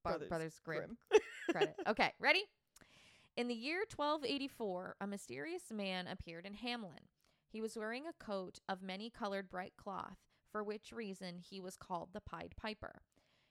Bro- 0.02 0.12
Brothers 0.12 0.28
Brothers 0.28 0.60
Grimm 0.64 0.96
Grimm. 1.10 1.20
credit. 1.50 1.74
Okay, 1.88 2.12
ready? 2.20 2.42
In 3.36 3.48
the 3.48 3.54
year 3.54 3.84
1284, 3.96 4.96
a 5.00 5.06
mysterious 5.06 5.70
man 5.72 6.06
appeared 6.06 6.44
in 6.44 6.54
Hamelin. 6.54 7.06
He 7.48 7.60
was 7.62 7.76
wearing 7.76 8.04
a 8.06 8.24
coat 8.24 8.58
of 8.68 8.82
many 8.82 9.08
colored 9.08 9.48
bright 9.48 9.72
cloth, 9.76 10.18
for 10.52 10.62
which 10.62 10.92
reason 10.92 11.38
he 11.38 11.60
was 11.60 11.76
called 11.76 12.10
the 12.12 12.20
Pied 12.20 12.54
Piper. 12.56 13.02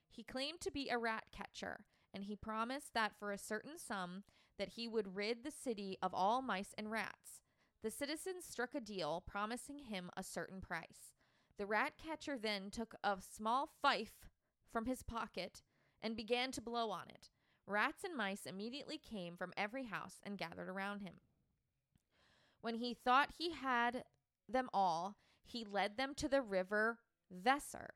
He 0.09 0.23
claimed 0.23 0.59
to 0.61 0.71
be 0.71 0.89
a 0.89 0.97
rat 0.97 1.23
catcher, 1.31 1.85
and 2.13 2.25
he 2.25 2.35
promised 2.35 2.93
that 2.93 3.13
for 3.17 3.31
a 3.31 3.37
certain 3.37 3.77
sum 3.77 4.23
that 4.57 4.69
he 4.69 4.87
would 4.87 5.15
rid 5.15 5.43
the 5.43 5.51
city 5.51 5.97
of 6.01 6.13
all 6.13 6.41
mice 6.41 6.73
and 6.77 6.91
rats. 6.91 7.41
The 7.81 7.91
citizens 7.91 8.45
struck 8.45 8.75
a 8.75 8.81
deal 8.81 9.23
promising 9.25 9.79
him 9.79 10.09
a 10.17 10.23
certain 10.23 10.59
price. 10.59 11.13
The 11.57 11.65
rat 11.65 11.93
catcher 11.97 12.37
then 12.37 12.69
took 12.71 12.95
a 13.03 13.17
small 13.21 13.69
fife 13.81 14.27
from 14.71 14.85
his 14.85 15.03
pocket 15.03 15.61
and 16.01 16.15
began 16.15 16.51
to 16.51 16.61
blow 16.61 16.89
on 16.89 17.09
it. 17.09 17.29
Rats 17.65 18.03
and 18.03 18.15
mice 18.15 18.45
immediately 18.45 18.97
came 18.97 19.37
from 19.37 19.53
every 19.55 19.85
house 19.85 20.19
and 20.23 20.37
gathered 20.37 20.69
around 20.69 21.01
him. 21.01 21.15
When 22.61 22.75
he 22.75 22.93
thought 22.93 23.33
he 23.37 23.51
had 23.51 24.03
them 24.47 24.69
all, 24.73 25.15
he 25.45 25.65
led 25.65 25.97
them 25.97 26.13
to 26.15 26.27
the 26.27 26.41
river 26.41 26.99
Weser, 27.31 27.89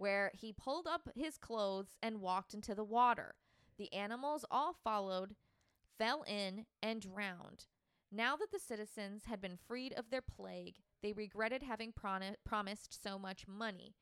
where 0.00 0.30
he 0.32 0.50
pulled 0.50 0.86
up 0.86 1.10
his 1.14 1.36
clothes 1.36 1.94
and 2.02 2.22
walked 2.22 2.54
into 2.54 2.74
the 2.74 2.82
water. 2.82 3.34
The 3.76 3.92
animals 3.92 4.46
all 4.50 4.72
followed, 4.72 5.34
fell 5.98 6.22
in 6.22 6.64
and 6.82 7.02
drowned. 7.02 7.66
Now 8.10 8.34
that 8.36 8.50
the 8.50 8.58
citizens 8.58 9.24
had 9.26 9.42
been 9.42 9.58
freed 9.58 9.92
of 9.92 10.08
their 10.08 10.22
plague, 10.22 10.76
they 11.02 11.12
regretted 11.12 11.62
having 11.62 11.92
proni- 11.92 12.36
promised 12.46 13.02
so 13.02 13.18
much 13.18 13.46
money, 13.46 13.94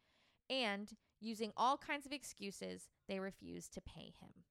and, 0.49 0.93
using 1.21 1.51
all 1.57 1.77
kinds 1.77 2.07
of 2.07 2.13
excuses, 2.13 2.91
they 3.09 3.19
refused 3.19 3.75
to 3.75 3.81
pay 3.81 4.13
him. 4.21 4.45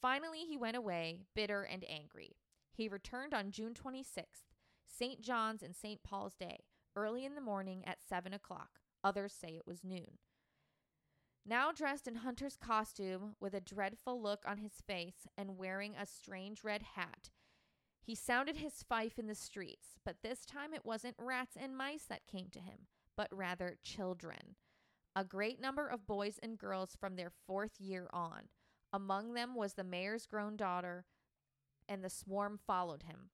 Finally, 0.00 0.46
he 0.48 0.56
went 0.56 0.76
away, 0.76 1.20
bitter 1.34 1.64
and 1.64 1.84
angry. 1.86 2.38
He 2.72 2.88
returned 2.88 3.34
on 3.34 3.50
June 3.50 3.74
26th, 3.74 4.54
St. 4.86 5.20
John's 5.20 5.62
and 5.62 5.76
St. 5.76 6.02
Paul's 6.02 6.34
Day, 6.34 6.60
early 6.96 7.26
in 7.26 7.34
the 7.34 7.42
morning 7.42 7.84
at 7.86 8.02
7 8.02 8.32
o'clock. 8.32 8.80
Others 9.04 9.34
say 9.34 9.48
it 9.48 9.66
was 9.66 9.84
noon. 9.84 10.18
Now 11.48 11.72
dressed 11.72 12.06
in 12.06 12.16
hunter's 12.16 12.56
costume, 12.56 13.34
with 13.40 13.54
a 13.54 13.60
dreadful 13.60 14.20
look 14.20 14.42
on 14.46 14.58
his 14.58 14.82
face 14.86 15.26
and 15.34 15.56
wearing 15.56 15.94
a 15.96 16.04
strange 16.04 16.62
red 16.62 16.82
hat, 16.94 17.30
he 18.02 18.14
sounded 18.14 18.56
his 18.56 18.82
fife 18.82 19.18
in 19.18 19.28
the 19.28 19.34
streets, 19.34 19.96
but 20.04 20.16
this 20.22 20.44
time 20.44 20.74
it 20.74 20.84
wasn't 20.84 21.16
rats 21.18 21.56
and 21.58 21.74
mice 21.74 22.04
that 22.04 22.26
came 22.26 22.48
to 22.52 22.58
him, 22.58 22.86
but 23.16 23.28
rather 23.30 23.78
children. 23.82 24.56
A 25.16 25.24
great 25.24 25.58
number 25.58 25.88
of 25.88 26.06
boys 26.06 26.38
and 26.42 26.58
girls 26.58 26.94
from 27.00 27.16
their 27.16 27.32
fourth 27.46 27.80
year 27.80 28.08
on. 28.12 28.48
Among 28.92 29.32
them 29.32 29.54
was 29.54 29.72
the 29.72 29.84
mayor's 29.84 30.26
grown 30.26 30.54
daughter, 30.54 31.06
and 31.88 32.04
the 32.04 32.10
swarm 32.10 32.58
followed 32.66 33.04
him. 33.04 33.30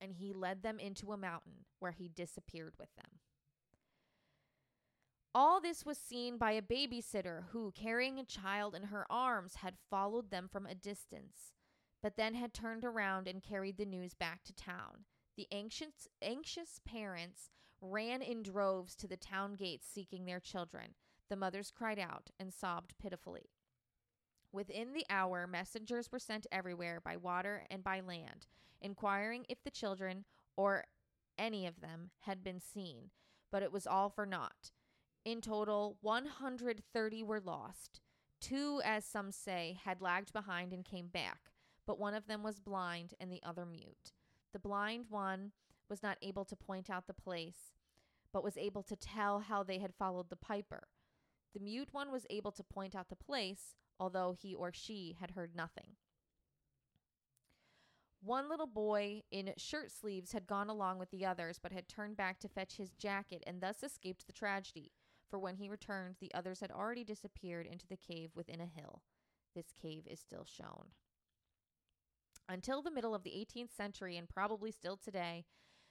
And 0.00 0.14
he 0.14 0.32
led 0.32 0.64
them 0.64 0.80
into 0.80 1.12
a 1.12 1.16
mountain, 1.16 1.66
where 1.78 1.92
he 1.92 2.08
disappeared 2.08 2.74
with 2.80 2.94
them. 2.96 3.17
All 5.34 5.60
this 5.60 5.84
was 5.84 5.98
seen 5.98 6.38
by 6.38 6.52
a 6.52 6.62
babysitter 6.62 7.44
who, 7.50 7.70
carrying 7.72 8.18
a 8.18 8.24
child 8.24 8.74
in 8.74 8.84
her 8.84 9.06
arms, 9.10 9.56
had 9.56 9.76
followed 9.90 10.30
them 10.30 10.48
from 10.50 10.66
a 10.66 10.74
distance, 10.74 11.52
but 12.02 12.16
then 12.16 12.34
had 12.34 12.54
turned 12.54 12.84
around 12.84 13.28
and 13.28 13.42
carried 13.42 13.76
the 13.76 13.84
news 13.84 14.14
back 14.14 14.42
to 14.44 14.54
town. 14.54 15.04
The 15.36 15.46
anxious, 15.52 16.08
anxious 16.22 16.80
parents 16.84 17.50
ran 17.80 18.22
in 18.22 18.42
droves 18.42 18.96
to 18.96 19.06
the 19.06 19.16
town 19.16 19.54
gates 19.54 19.86
seeking 19.86 20.24
their 20.24 20.40
children. 20.40 20.94
The 21.28 21.36
mothers 21.36 21.70
cried 21.70 21.98
out 21.98 22.30
and 22.40 22.52
sobbed 22.52 22.94
pitifully. 22.98 23.50
Within 24.50 24.94
the 24.94 25.04
hour, 25.10 25.46
messengers 25.46 26.10
were 26.10 26.18
sent 26.18 26.46
everywhere 26.50 27.00
by 27.00 27.16
water 27.16 27.66
and 27.70 27.84
by 27.84 28.00
land, 28.00 28.46
inquiring 28.80 29.44
if 29.48 29.62
the 29.62 29.70
children, 29.70 30.24
or 30.56 30.86
any 31.36 31.66
of 31.66 31.80
them, 31.80 32.10
had 32.20 32.42
been 32.42 32.60
seen, 32.60 33.10
but 33.52 33.62
it 33.62 33.70
was 33.70 33.86
all 33.86 34.08
for 34.08 34.24
naught. 34.24 34.70
In 35.28 35.42
total, 35.42 35.98
130 36.00 37.22
were 37.22 37.38
lost. 37.38 38.00
Two, 38.40 38.80
as 38.82 39.04
some 39.04 39.30
say, 39.30 39.78
had 39.84 40.00
lagged 40.00 40.32
behind 40.32 40.72
and 40.72 40.82
came 40.82 41.08
back, 41.08 41.50
but 41.86 41.98
one 41.98 42.14
of 42.14 42.26
them 42.26 42.42
was 42.42 42.60
blind 42.60 43.12
and 43.20 43.30
the 43.30 43.42
other 43.42 43.66
mute. 43.66 44.14
The 44.54 44.58
blind 44.58 45.04
one 45.10 45.52
was 45.86 46.02
not 46.02 46.16
able 46.22 46.46
to 46.46 46.56
point 46.56 46.88
out 46.88 47.06
the 47.06 47.12
place, 47.12 47.74
but 48.32 48.42
was 48.42 48.56
able 48.56 48.82
to 48.84 48.96
tell 48.96 49.40
how 49.40 49.62
they 49.62 49.80
had 49.80 49.92
followed 49.92 50.30
the 50.30 50.36
piper. 50.36 50.88
The 51.52 51.60
mute 51.60 51.90
one 51.92 52.10
was 52.10 52.24
able 52.30 52.52
to 52.52 52.64
point 52.64 52.94
out 52.94 53.10
the 53.10 53.14
place, 53.14 53.74
although 54.00 54.32
he 54.32 54.54
or 54.54 54.72
she 54.72 55.14
had 55.20 55.32
heard 55.32 55.54
nothing. 55.54 55.96
One 58.22 58.48
little 58.48 58.66
boy 58.66 59.24
in 59.30 59.52
shirt 59.58 59.92
sleeves 59.92 60.32
had 60.32 60.46
gone 60.46 60.70
along 60.70 60.98
with 60.98 61.10
the 61.10 61.26
others, 61.26 61.58
but 61.62 61.72
had 61.72 61.86
turned 61.86 62.16
back 62.16 62.38
to 62.40 62.48
fetch 62.48 62.78
his 62.78 62.94
jacket 62.94 63.44
and 63.46 63.60
thus 63.60 63.82
escaped 63.82 64.26
the 64.26 64.32
tragedy. 64.32 64.90
For 65.30 65.38
when 65.38 65.56
he 65.56 65.68
returned, 65.68 66.16
the 66.20 66.32
others 66.34 66.60
had 66.60 66.70
already 66.70 67.04
disappeared 67.04 67.66
into 67.66 67.86
the 67.86 67.96
cave 67.96 68.30
within 68.34 68.60
a 68.60 68.66
hill. 68.66 69.02
This 69.54 69.72
cave 69.80 70.06
is 70.06 70.20
still 70.20 70.44
shown. 70.44 70.86
Until 72.48 72.80
the 72.80 72.90
middle 72.90 73.14
of 73.14 73.24
the 73.24 73.30
18th 73.30 73.76
century, 73.76 74.16
and 74.16 74.28
probably 74.28 74.70
still 74.70 74.96
today, 74.96 75.44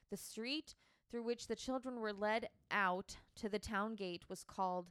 the 0.09 0.17
street 0.17 0.75
through 1.09 1.23
which 1.23 1.47
the 1.47 1.55
children 1.55 1.99
were 1.99 2.13
led 2.13 2.49
out 2.71 3.17
to 3.35 3.47
the 3.47 3.59
town 3.59 3.95
gate 3.95 4.23
was 4.27 4.43
called 4.43 4.87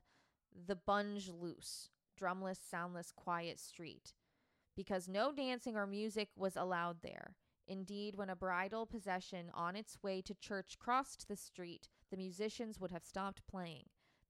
the 0.66 0.76
Bungelose, 0.76 1.90
drumless, 2.16 2.58
soundless, 2.58 3.12
quiet 3.14 3.58
street, 3.58 4.14
because 4.76 5.08
no 5.08 5.32
dancing 5.32 5.76
or 5.76 5.86
music 5.86 6.28
was 6.36 6.56
allowed 6.56 7.02
there. 7.02 7.34
Indeed, 7.66 8.14
when 8.14 8.30
a 8.30 8.36
bridal 8.36 8.86
procession 8.86 9.50
on 9.52 9.74
its 9.74 9.98
way 10.02 10.22
to 10.22 10.34
church 10.34 10.78
crossed 10.78 11.26
the 11.26 11.36
street, 11.36 11.88
the 12.10 12.16
musicians 12.16 12.78
would 12.78 12.92
have 12.92 13.04
stopped 13.04 13.42
playing. 13.50 13.86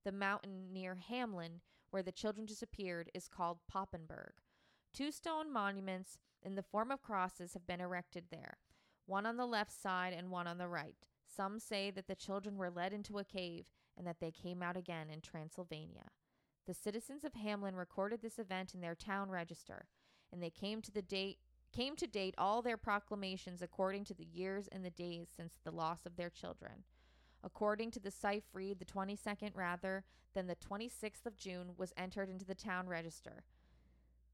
The 0.07 0.13
mountain 0.13 0.71
near 0.71 0.95
Hamlin, 0.95 1.59
where 1.89 2.01
the 2.01 2.13
children 2.13 2.45
disappeared, 2.45 3.11
is 3.13 3.27
called 3.27 3.57
Poppenberg. 3.69 4.35
Two 4.93 5.11
stone 5.11 5.51
monuments 5.51 6.17
in 6.41 6.55
the 6.55 6.63
form 6.63 6.91
of 6.91 7.01
crosses 7.01 7.51
have 7.51 7.67
been 7.67 7.81
erected 7.81 8.23
there, 8.31 8.59
one 9.05 9.25
on 9.25 9.35
the 9.35 9.45
left 9.45 9.73
side 9.73 10.13
and 10.13 10.31
one 10.31 10.47
on 10.47 10.59
the 10.59 10.69
right. 10.69 10.95
Some 11.25 11.59
say 11.59 11.91
that 11.91 12.07
the 12.07 12.15
children 12.15 12.55
were 12.55 12.69
led 12.69 12.93
into 12.93 13.17
a 13.17 13.25
cave 13.25 13.65
and 13.97 14.07
that 14.07 14.21
they 14.21 14.31
came 14.31 14.63
out 14.63 14.77
again 14.77 15.09
in 15.09 15.19
Transylvania. 15.19 16.05
The 16.67 16.73
citizens 16.73 17.25
of 17.25 17.33
Hamlin 17.33 17.75
recorded 17.75 18.21
this 18.21 18.39
event 18.39 18.73
in 18.73 18.79
their 18.79 18.95
town 18.95 19.29
register, 19.29 19.87
and 20.31 20.41
they 20.41 20.49
came 20.49 20.81
to 20.83 20.91
the 20.91 21.01
date 21.01 21.39
came 21.73 21.97
to 21.97 22.07
date 22.07 22.35
all 22.37 22.61
their 22.61 22.77
proclamations 22.77 23.61
according 23.61 24.05
to 24.05 24.13
the 24.13 24.23
years 24.23 24.69
and 24.71 24.85
the 24.85 24.89
days 24.89 25.27
since 25.35 25.59
the 25.65 25.71
loss 25.71 26.05
of 26.05 26.15
their 26.15 26.29
children. 26.29 26.85
According 27.47 27.91
to 27.91 28.01
the 28.01 28.11
Seyfried, 28.11 28.77
the 28.77 28.83
22nd 28.83 29.51
rather 29.55 30.03
than 30.33 30.47
the 30.47 30.57
26th 30.57 31.25
of 31.25 31.37
June 31.37 31.71
was 31.77 31.93
entered 31.95 32.29
into 32.29 32.43
the 32.43 32.53
town 32.53 32.87
register. 32.87 33.45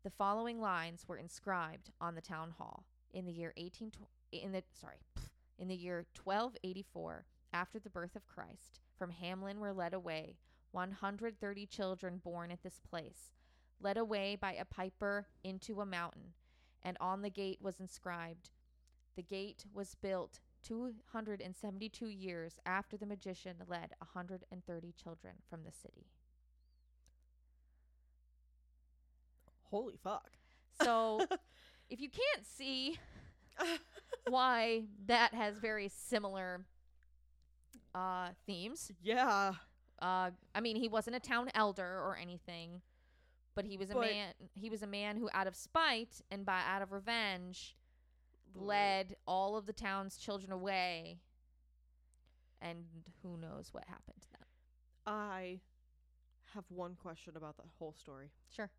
The 0.03 0.09
following 0.09 0.59
lines 0.59 1.05
were 1.07 1.17
inscribed 1.17 1.91
on 2.01 2.15
the 2.15 2.21
town 2.21 2.55
hall 2.57 2.85
in 3.13 3.25
the 3.25 3.31
year 3.31 3.53
18 3.55 3.91
in 4.31 4.51
the 4.51 4.63
sorry, 4.73 4.97
in 5.59 5.67
the 5.67 5.75
year 5.75 6.07
1284 6.23 7.25
after 7.53 7.77
the 7.77 7.91
birth 7.91 8.15
of 8.15 8.25
Christ. 8.25 8.79
From 8.97 9.11
Hamlin 9.11 9.59
were 9.59 9.73
led 9.73 9.93
away 9.93 10.37
130 10.71 11.67
children 11.67 12.17
born 12.17 12.49
at 12.49 12.63
this 12.63 12.79
place, 12.79 13.35
led 13.79 13.97
away 13.97 14.35
by 14.35 14.53
a 14.53 14.65
piper 14.65 15.27
into 15.43 15.81
a 15.81 15.85
mountain, 15.85 16.33
and 16.81 16.97
on 16.99 17.21
the 17.21 17.29
gate 17.29 17.59
was 17.61 17.79
inscribed, 17.79 18.49
The 19.15 19.21
gate 19.21 19.65
was 19.71 19.93
built 19.93 20.39
272 20.63 22.07
years 22.07 22.55
after 22.65 22.97
the 22.97 23.05
magician 23.05 23.57
led 23.67 23.91
130 23.99 24.93
children 25.01 25.33
from 25.49 25.61
the 25.63 25.71
city. 25.71 26.07
Holy 29.63 29.95
fuck. 30.03 30.31
So, 30.81 31.25
if 31.89 31.99
you 31.99 32.09
can't 32.09 32.45
see 32.45 32.97
why 34.27 34.83
that 35.07 35.33
has 35.33 35.57
very 35.57 35.89
similar 35.89 36.65
uh, 37.95 38.29
themes, 38.45 38.91
yeah. 39.01 39.53
uh, 40.01 40.29
I 40.53 40.61
mean, 40.61 40.75
he 40.75 40.87
wasn't 40.87 41.15
a 41.15 41.19
town 41.19 41.49
elder 41.55 41.85
or 41.85 42.17
anything, 42.21 42.81
but 43.55 43.65
he 43.65 43.77
was 43.77 43.89
a 43.89 43.93
But- 43.93 44.11
man. 44.11 44.33
He 44.53 44.69
was 44.69 44.83
a 44.83 44.87
man 44.87 45.17
who, 45.17 45.29
out 45.33 45.47
of 45.47 45.55
spite 45.55 46.21
and 46.31 46.45
by 46.45 46.61
out 46.67 46.81
of 46.81 46.91
revenge, 46.91 47.75
led 48.55 49.15
all 49.27 49.55
of 49.55 49.65
the 49.65 49.73
town's 49.73 50.17
children 50.17 50.51
away. 50.51 51.19
And 52.61 52.85
who 53.21 53.37
knows 53.37 53.69
what 53.73 53.83
happened 53.87 54.21
to 54.21 54.31
them? 54.31 54.47
I 55.05 55.59
have 56.53 56.63
one 56.69 56.95
question 56.95 57.33
about 57.35 57.57
the 57.57 57.63
whole 57.77 57.93
story, 57.93 58.29
Sure. 58.55 58.69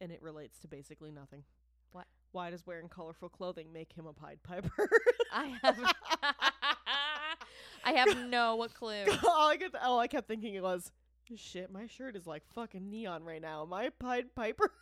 and 0.00 0.10
it 0.10 0.20
relates 0.22 0.58
to 0.60 0.68
basically 0.68 1.12
nothing. 1.12 1.44
What? 1.92 2.06
Why 2.32 2.50
does 2.50 2.66
wearing 2.66 2.88
colorful 2.88 3.28
clothing 3.28 3.72
make 3.72 3.92
him 3.92 4.06
a 4.06 4.12
Pied 4.12 4.42
Piper? 4.42 4.88
I 5.32 5.56
have. 5.62 5.78
I 7.84 7.92
have 7.92 8.16
no 8.28 8.66
clue. 8.74 9.04
all 9.28 9.48
I 9.48 9.56
could, 9.56 9.74
all 9.76 9.98
I 10.00 10.06
kept 10.06 10.28
thinking 10.28 10.54
it 10.54 10.62
was, 10.62 10.90
shit, 11.36 11.70
my 11.70 11.86
shirt 11.86 12.16
is 12.16 12.26
like 12.26 12.42
fucking 12.54 12.88
neon 12.90 13.22
right 13.24 13.42
now. 13.42 13.62
Am 13.62 13.72
I 13.72 13.84
a 13.84 13.90
Pied 13.90 14.34
Piper? 14.34 14.72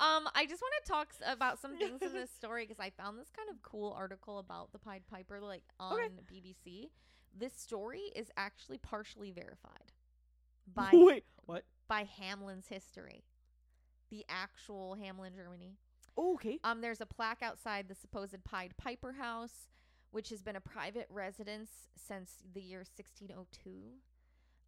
Um, 0.00 0.28
I 0.34 0.46
just 0.46 0.60
want 0.60 0.74
to 0.84 0.90
talk 0.90 1.08
about 1.26 1.60
some 1.60 1.76
things 1.78 2.02
in 2.02 2.12
this 2.12 2.30
story 2.36 2.64
because 2.66 2.80
I 2.80 2.90
found 2.90 3.18
this 3.18 3.30
kind 3.36 3.48
of 3.50 3.62
cool 3.62 3.92
article 3.96 4.38
about 4.38 4.72
the 4.72 4.78
Pied 4.78 5.02
Piper, 5.10 5.40
like 5.40 5.62
on 5.78 5.94
Okay. 5.94 6.08
BBC. 6.32 6.88
This 7.36 7.52
story 7.54 8.12
is 8.14 8.30
actually 8.36 8.78
partially 8.78 9.30
verified 9.30 9.92
by 10.74 10.90
Wait, 10.92 11.24
what? 11.46 11.64
by 11.88 12.04
Hamlin's 12.18 12.68
history, 12.68 13.24
the 14.10 14.24
actual 14.28 14.94
Hamlin, 14.94 15.32
Germany. 15.36 15.76
Oh, 16.16 16.34
okay. 16.34 16.58
Um, 16.62 16.80
there's 16.80 17.00
a 17.00 17.06
plaque 17.06 17.42
outside 17.42 17.88
the 17.88 17.94
supposed 17.94 18.42
Pied 18.44 18.76
Piper 18.76 19.12
house, 19.12 19.68
which 20.12 20.30
has 20.30 20.42
been 20.42 20.54
a 20.56 20.60
private 20.60 21.08
residence 21.10 21.70
since 21.96 22.34
the 22.54 22.60
year 22.60 22.78
1602. 22.96 23.70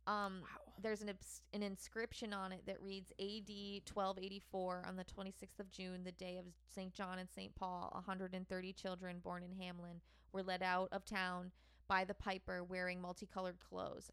Um, 0.06 0.42
Wow. 0.42 0.72
there's 0.80 1.02
an 1.02 1.10
an 1.52 1.62
inscription 1.62 2.32
on 2.32 2.52
it 2.52 2.64
that 2.66 2.80
reads 2.82 3.10
AD 3.18 3.82
1284 3.84 4.84
on 4.86 4.96
the 4.96 5.04
26th 5.04 5.58
of 5.58 5.70
June, 5.70 6.04
the 6.04 6.12
day 6.12 6.36
of 6.38 6.44
St. 6.68 6.92
John 6.94 7.18
and 7.18 7.28
St. 7.30 7.54
Paul. 7.54 7.90
130 7.92 8.72
children 8.72 9.18
born 9.20 9.42
in 9.42 9.52
Hamlin 9.52 10.00
were 10.32 10.42
led 10.42 10.62
out 10.62 10.88
of 10.92 11.04
town 11.04 11.50
by 11.88 12.04
the 12.04 12.14
piper 12.14 12.62
wearing 12.62 13.00
multicolored 13.00 13.58
clothes. 13.60 14.10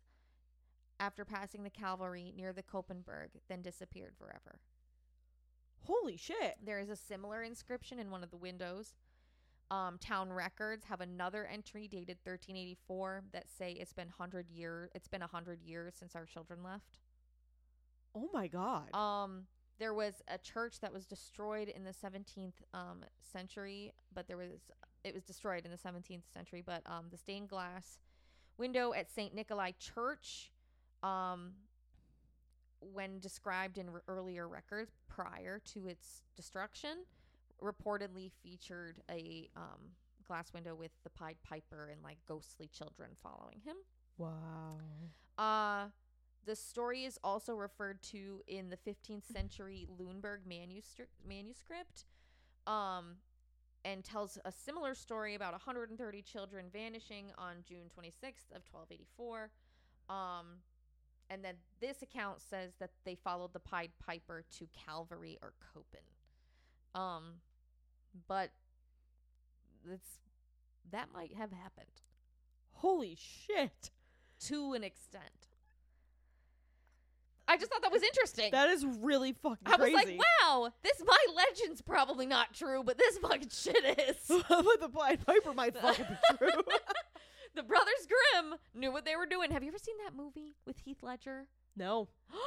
After 0.99 1.25
passing 1.25 1.63
the 1.63 1.69
cavalry 1.69 2.31
near 2.35 2.53
the 2.53 2.63
Koppenberg, 2.63 3.29
then 3.49 3.61
disappeared 3.61 4.15
forever. 4.17 4.59
Holy 5.81 6.15
shit. 6.15 6.55
There 6.63 6.79
is 6.79 6.89
a 6.89 6.95
similar 6.95 7.43
inscription 7.43 7.99
in 7.99 8.09
one 8.09 8.23
of 8.23 8.31
the 8.31 8.37
windows. 8.37 8.93
Um, 9.74 9.97
town 9.97 10.32
records 10.32 10.86
have 10.86 11.01
another 11.01 11.47
entry 11.51 11.88
dated 11.88 12.17
1384 12.24 13.24
that 13.32 13.45
say 13.57 13.71
it's 13.71 13.91
been 13.91 14.07
hundred 14.07 14.47
year. 14.51 14.91
It's 14.93 15.07
been 15.07 15.24
a 15.24 15.28
hundred 15.28 15.63
years 15.63 15.95
since 15.97 16.15
our 16.15 16.26
children 16.26 16.59
left. 16.63 16.99
Oh 18.13 18.30
my 18.32 18.45
god. 18.45 18.93
Um, 18.93 19.47
there 19.80 19.95
was 19.95 20.21
a 20.28 20.38
church 20.38 20.80
that 20.82 20.93
was 20.93 21.07
destroyed 21.07 21.69
in 21.69 21.84
the 21.84 21.91
17th 21.91 22.53
um, 22.76 22.99
century, 23.32 23.91
but 24.13 24.28
there 24.28 24.38
was 24.38 24.51
it 25.03 25.15
was 25.15 25.24
destroyed 25.24 25.65
in 25.65 25.71
the 25.71 25.78
17th 25.78 26.32
century. 26.32 26.61
But 26.63 26.84
um, 26.86 27.05
the 27.09 27.17
stained 27.17 27.49
glass 27.49 27.97
window 28.59 28.93
at 28.93 29.09
Saint 29.11 29.34
Nikolai 29.34 29.71
Church, 29.80 30.51
um, 31.01 31.53
when 32.80 33.19
described 33.19 33.80
in 33.80 33.89
re- 33.89 34.01
earlier 34.07 34.47
records 34.47 34.91
prior 35.07 35.59
to 35.74 35.88
its 35.88 36.21
destruction, 36.36 37.05
reportedly 37.64 38.32
featured 38.43 39.01
a 39.09 39.49
um, 39.55 39.80
glass 40.28 40.51
window 40.53 40.76
with 40.76 40.91
the 41.03 41.09
Pied 41.09 41.38
Piper 41.47 41.89
and 41.91 42.01
like 42.03 42.18
ghostly 42.28 42.68
children 42.68 43.11
following 43.22 43.61
him. 43.64 43.78
wow. 44.18 44.78
Uh 45.38 45.88
the 46.45 46.55
story 46.55 47.05
is 47.05 47.18
also 47.24 47.55
referred 47.55 48.01
to 48.03 48.41
in 48.47 48.70
the 48.70 48.78
15th 48.78 49.32
century 49.32 49.88
Lüneburg 49.99 50.39
manuscript, 50.45 51.14
manuscript 51.28 52.05
um, 52.68 53.16
and 53.86 54.03
tells 54.03 54.38
a 54.45 54.51
similar 54.51 54.93
story 54.93 55.36
about 55.36 55.53
130 55.53 56.22
children 56.22 56.66
vanishing 56.72 57.32
on 57.38 57.57
June 57.68 57.89
26th 57.97 58.51
of 58.55 58.64
1284. 58.72 59.49
Um, 60.09 60.45
and 61.30 61.43
then 61.43 61.55
this 61.80 62.01
account 62.01 62.41
says 62.41 62.74
that 62.80 62.91
they 63.05 63.16
followed 63.16 63.53
the 63.53 63.59
Pied 63.59 63.91
Piper 64.05 64.43
to 64.57 64.68
Calvary 64.74 65.38
or 65.41 65.53
Koppen. 65.74 66.99
Um, 66.99 67.36
but 68.28 68.51
it's 69.91 70.20
that 70.91 71.09
might 71.14 71.34
have 71.36 71.51
happened 71.51 71.88
Holy 72.74 73.18
shit. 73.20 73.91
to 74.47 74.74
an 74.74 74.84
extent. 74.84 75.24
I 77.47 77.57
just 77.57 77.72
thought 77.72 77.82
that 77.82 77.91
was 77.91 78.03
interesting. 78.03 78.51
That 78.51 78.70
is 78.70 78.86
really 78.86 79.34
fucking 79.34 79.57
I 79.66 79.76
was 79.76 79.91
crazy. 79.91 80.18
like, 80.18 80.20
wow, 80.41 80.72
this 80.82 81.01
my 81.05 81.18
legend's 81.36 81.82
probably 81.82 82.26
not 82.26 82.53
true, 82.53 82.84
but 82.84 82.97
this 82.97 83.18
fucking 83.18 83.49
shit 83.49 83.99
is. 83.99 84.16
but 84.49 84.80
the 84.80 84.89
Pied 84.89 85.26
Piper 85.26 85.53
might 85.53 85.78
fucking 85.78 86.05
be 86.05 86.38
true. 86.38 86.61
the 87.55 87.64
Brothers 87.64 88.07
Grimm 88.07 88.55
knew 88.74 88.91
what 88.91 89.05
they 89.05 89.16
were 89.18 89.26
doing. 89.26 89.51
Have 89.51 89.61
you 89.61 89.70
ever 89.70 89.78
seen 89.78 89.95
that 90.05 90.16
movie 90.16 90.53
with 90.66 90.80
Heath 90.80 90.99
Ledger? 91.01 91.47
no. 91.76 92.07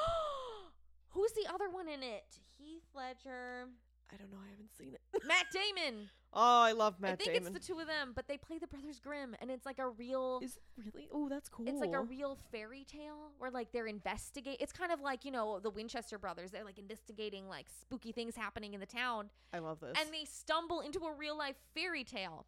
Who's 1.11 1.33
the 1.33 1.47
other 1.53 1.71
one 1.71 1.89
in 1.89 2.03
it? 2.03 2.41
Heath 2.59 2.85
Ledger, 2.95 3.69
I 4.13 4.17
don't 4.17 4.31
know. 4.31 4.39
I 4.45 4.51
haven't 4.51 4.71
seen 4.79 4.95
it. 4.95 5.01
Matt 5.27 5.47
Damon. 5.53 6.09
Oh, 6.33 6.63
I 6.63 6.73
love 6.73 7.01
Matt 7.01 7.19
Damon. 7.19 7.21
I 7.21 7.25
think 7.25 7.45
Damon. 7.45 7.57
it's 7.57 7.67
the 7.67 7.73
two 7.75 7.81
of 7.81 7.87
them, 7.87 8.13
but 8.15 8.29
they 8.29 8.37
play 8.37 8.59
the 8.59 8.67
Brothers 8.67 9.01
Grimm, 9.01 9.35
and 9.41 9.51
it's 9.51 9.67
like 9.67 9.79
a 9.79 9.89
real. 9.89 10.41
Is 10.43 10.57
it 10.57 10.63
really? 10.93 11.09
Oh, 11.13 11.29
that's 11.29 11.49
cool. 11.49 11.67
It's 11.69 11.81
like 11.81 11.93
a 11.95 12.01
real 12.01 12.37
fairy 12.53 12.85
tale 12.85 13.33
where 13.39 13.51
like 13.51 13.73
they're 13.73 13.87
investigate. 13.87 14.59
It's 14.61 14.73
kind 14.73 14.93
of 14.93 15.01
like 15.01 15.25
you 15.25 15.31
know 15.33 15.59
the 15.61 15.71
Winchester 15.71 16.19
brothers. 16.19 16.51
They're 16.53 16.65
like 16.65 16.79
investigating 16.79 17.49
like 17.49 17.67
spooky 17.81 18.13
things 18.13 18.37
happening 18.37 18.75
in 18.75 18.81
the 18.81 18.87
town, 18.87 19.31
I 19.53 19.59
love 19.59 19.81
this. 19.81 19.97
and 20.01 20.09
they 20.13 20.25
stumble 20.25 20.81
into 20.81 21.01
a 21.01 21.13
real 21.13 21.37
life 21.37 21.57
fairy 21.75 22.05
tale. 22.05 22.47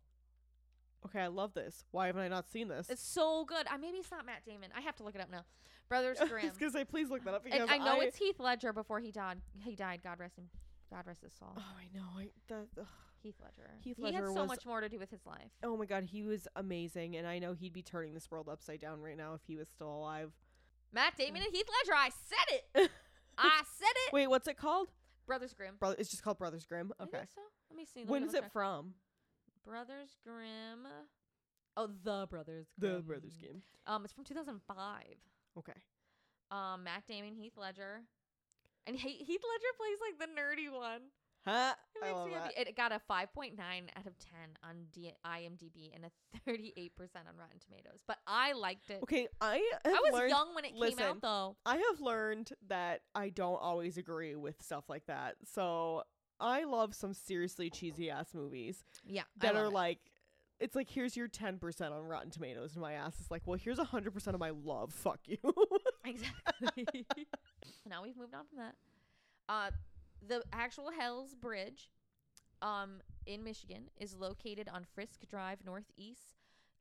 okay, 1.07 1.21
I 1.21 1.29
love 1.29 1.55
this. 1.55 1.85
Why 1.91 2.07
haven't 2.07 2.23
I 2.23 2.29
not 2.29 2.49
seen 2.51 2.69
this? 2.69 2.89
It's 2.91 3.03
so 3.03 3.45
good. 3.45 3.67
I 3.71 3.77
maybe 3.79 3.99
it's 3.99 4.11
not 4.11 4.25
Matt 4.27 4.45
Damon. 4.45 4.71
I 4.77 4.81
have 4.83 4.97
to 4.97 5.03
look 5.03 5.15
it 5.15 5.21
up 5.21 5.31
now. 5.31 5.45
Brothers 5.89 6.19
I 6.23 6.27
Grimm. 6.27 6.45
was 6.47 6.57
gonna 6.59 6.73
say, 6.73 6.85
please 6.85 7.09
look 7.11 7.25
that 7.25 7.35
up 7.35 7.43
because 7.45 7.61
and 7.63 7.71
I 7.71 7.79
know 7.79 8.01
it's 8.01 8.17
Heath 8.19 8.39
Ledger 8.39 8.73
before 8.73 9.01
he 9.01 9.11
died. 9.11 9.39
He 9.65 9.75
died. 9.75 10.01
God 10.05 10.19
rest 10.21 10.37
him. 10.37 10.49
God 10.91 11.07
rest 11.07 11.23
his 11.23 11.33
soul. 11.35 11.53
Oh, 11.57 11.63
I 11.79 11.89
know. 11.97 12.05
I 12.19 12.29
that. 12.49 12.67
ugh. 12.81 12.87
Heath 13.21 13.35
Ledger. 13.43 13.71
Heath 13.83 13.97
he 13.97 14.03
Ledger 14.05 14.17
had 14.19 14.27
so 14.27 14.33
was- 14.43 14.49
much 14.49 14.65
more 14.67 14.81
to 14.81 14.89
do 14.89 14.99
with 14.99 15.11
his 15.11 15.27
life. 15.27 15.51
Oh 15.63 15.77
my 15.77 15.87
god, 15.87 16.05
he 16.05 16.23
was 16.23 16.47
amazing, 16.55 17.17
and 17.17 17.27
I 17.27 17.39
know 17.41 17.53
he'd 17.53 17.73
be 17.73 17.83
turning 17.83 18.15
this 18.15 18.31
world 18.31 18.49
upside 18.49 18.81
down 18.81 19.01
right 19.01 19.17
now 19.17 19.35
if 19.35 19.41
he 19.47 19.57
was 19.57 19.69
still 19.69 19.91
alive. 19.93 20.31
Matt 20.93 21.17
Damon 21.17 21.43
and 21.43 21.53
Heath 21.55 21.67
Ledger. 21.83 21.97
I 21.97 22.11
said 22.11 22.61
it. 22.77 22.91
I 23.39 23.63
said 23.77 23.87
it. 24.07 24.13
Wait, 24.13 24.29
what's 24.29 24.47
it 24.49 24.57
called? 24.57 24.89
Brothers 25.27 25.53
Grimm. 25.53 25.75
Brother, 25.79 25.97
it's 25.99 26.11
just 26.11 26.23
called 26.23 26.39
Brothers 26.39 26.65
Grimm. 26.65 26.93
I 26.99 27.03
Okay. 27.05 27.19
think 27.19 27.31
so. 27.35 27.41
Let 27.71 27.77
me 27.77 27.85
see. 27.85 28.01
Let 28.01 28.09
When 28.09 28.23
me 28.23 28.29
is 28.29 28.35
it 28.35 28.43
check. 28.43 28.53
from? 28.53 28.95
Brothers 29.65 30.17
Grimm. 30.25 30.87
Oh, 31.77 31.89
the 32.03 32.27
Brothers 32.31 32.69
The 32.79 33.03
Brothers 33.05 33.37
Grimm. 33.39 33.63
Um, 33.87 34.05
it's 34.05 34.15
from 34.15 34.25
2005. 34.25 35.05
Okay. 35.59 35.73
Um, 36.51 36.85
Matt 36.85 37.05
Damon, 37.07 37.35
Heath 37.35 37.57
Ledger, 37.57 38.01
and 38.89 38.97
he- 38.97 39.23
Heath 39.25 39.43
Ledger 39.45 39.73
plays 39.77 39.99
like 40.01 40.19
the 40.19 40.41
nerdy 40.41 40.73
one. 40.75 41.03
Huh? 41.47 41.75
It 41.95 42.05
I 42.05 42.07
makes 42.13 42.27
me 42.27 42.33
happy. 42.33 42.55
It 42.59 42.77
got 42.77 42.93
a 42.93 43.01
5.9 43.11 43.53
out 43.97 44.07
of 44.07 44.19
10 44.19 44.59
on 44.69 44.87
D- 44.93 45.13
IMDb 45.25 45.95
and 45.95 46.05
a 46.05 46.51
38% 46.51 46.91
on 47.29 47.37
Rotten 47.39 47.59
Tomatoes. 47.65 48.01
But 48.07 48.19
I 48.27 48.53
liked 48.53 48.91
it. 48.91 48.99
Okay, 49.03 49.29
I 49.41 49.63
have 49.85 49.95
I 49.95 50.01
was 50.03 50.13
learned, 50.13 50.31
young 50.31 50.55
when 50.55 50.65
it 50.65 50.75
came 50.79 50.99
out, 50.99 51.23
though. 51.23 51.57
I 51.65 51.77
have 51.77 52.01
learned 52.01 52.51
that 52.69 53.01
I 53.15 53.31
don't 53.31 53.61
always 53.63 53.97
agree 53.97 54.35
with 54.35 54.61
stuff 54.63 54.85
like 54.89 55.07
that. 55.07 55.37
So 55.45 56.03
I 56.41 56.65
love 56.65 56.95
some 56.95 57.15
seriously 57.15 57.71
cheesy 57.71 58.11
ass 58.11 58.35
movies 58.35 58.85
Yeah, 59.07 59.23
that 59.39 59.57
are 59.57 59.71
like, 59.71 60.01
it's 60.61 60.75
like 60.75 60.91
here's 60.91 61.17
your 61.17 61.29
ten 61.29 61.59
percent 61.59 61.95
on 61.95 62.03
Rotten 62.03 62.31
Tomatoes, 62.31 62.73
and 62.75 62.83
my 62.83 62.95
ass 62.95 63.19
is 63.21 63.31
like, 63.31 63.43
well, 63.47 63.57
here's 63.59 63.79
hundred 63.79 64.13
percent 64.13 64.35
of 64.35 64.41
my 64.41 64.51
love. 64.51 64.93
Fuck 64.93 65.21
you. 65.27 65.39
exactly. 66.09 67.07
now 67.87 68.03
we've 68.03 68.17
moved 68.17 68.35
on 68.35 68.45
from 68.47 68.59
that. 68.59 68.75
Uh, 69.49 69.71
the 70.27 70.43
actual 70.53 70.91
Hell's 70.97 71.35
Bridge, 71.35 71.91
um, 72.63 73.01
in 73.27 73.45
Michigan, 73.45 73.85
is 73.99 74.15
located 74.15 74.69
on 74.73 74.85
Friske 74.97 75.29
Drive 75.29 75.59
Northeast, 75.65 76.35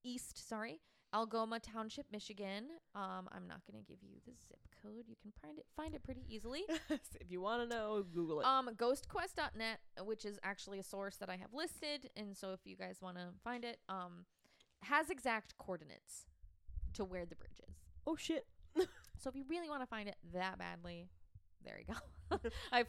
east. 0.04 0.48
Sorry, 0.48 0.82
Algoma 1.14 1.60
Township, 1.60 2.06
Michigan. 2.12 2.66
Um, 2.96 3.30
I'm 3.32 3.48
not 3.48 3.62
gonna 3.70 3.84
give 3.88 3.98
you 4.02 4.20
the 4.26 4.34
zip 4.48 4.60
code. 4.82 5.06
You 5.08 5.16
can 5.22 5.32
find 5.42 5.58
it 5.58 5.66
find 5.76 5.94
it 5.94 6.04
pretty 6.04 6.26
easily. 6.28 6.64
if 6.90 7.30
you 7.30 7.42
want 7.42 7.62
to 7.62 7.76
know, 7.76 8.04
Google 8.14 8.42
it. 8.42 8.46
Um, 8.46 8.70
ghostquest.net, 8.76 9.80
which 10.06 10.26
is 10.26 10.40
actually 10.44 10.80
a 10.80 10.84
source 10.84 11.18
that 11.18 11.30
I 11.30 11.38
have 11.38 11.54
listed, 11.54 12.10
and 12.16 12.36
so 12.36 12.54
if 12.54 12.60
you 12.66 12.76
guys 12.76 12.98
want 13.02 13.18
to 13.18 13.28
find 13.44 13.64
it, 13.64 13.80
um, 13.88 14.26
has 14.84 15.10
exact 15.10 15.58
coordinates 15.58 16.26
to 16.94 17.06
where 17.06 17.26
the 17.26 17.36
bridge 17.36 17.62
is. 17.68 17.76
oh 18.06 18.16
shit. 18.16 18.46
So 19.20 19.30
if 19.30 19.36
you 19.36 19.44
really 19.50 19.70
want 19.70 19.82
to 19.82 19.88
find 19.88 20.08
it 20.08 20.16
that 20.34 20.58
badly, 20.60 21.08
there 21.64 21.80
you 21.80 21.94
go. 21.94 22.40
I've 22.72 22.88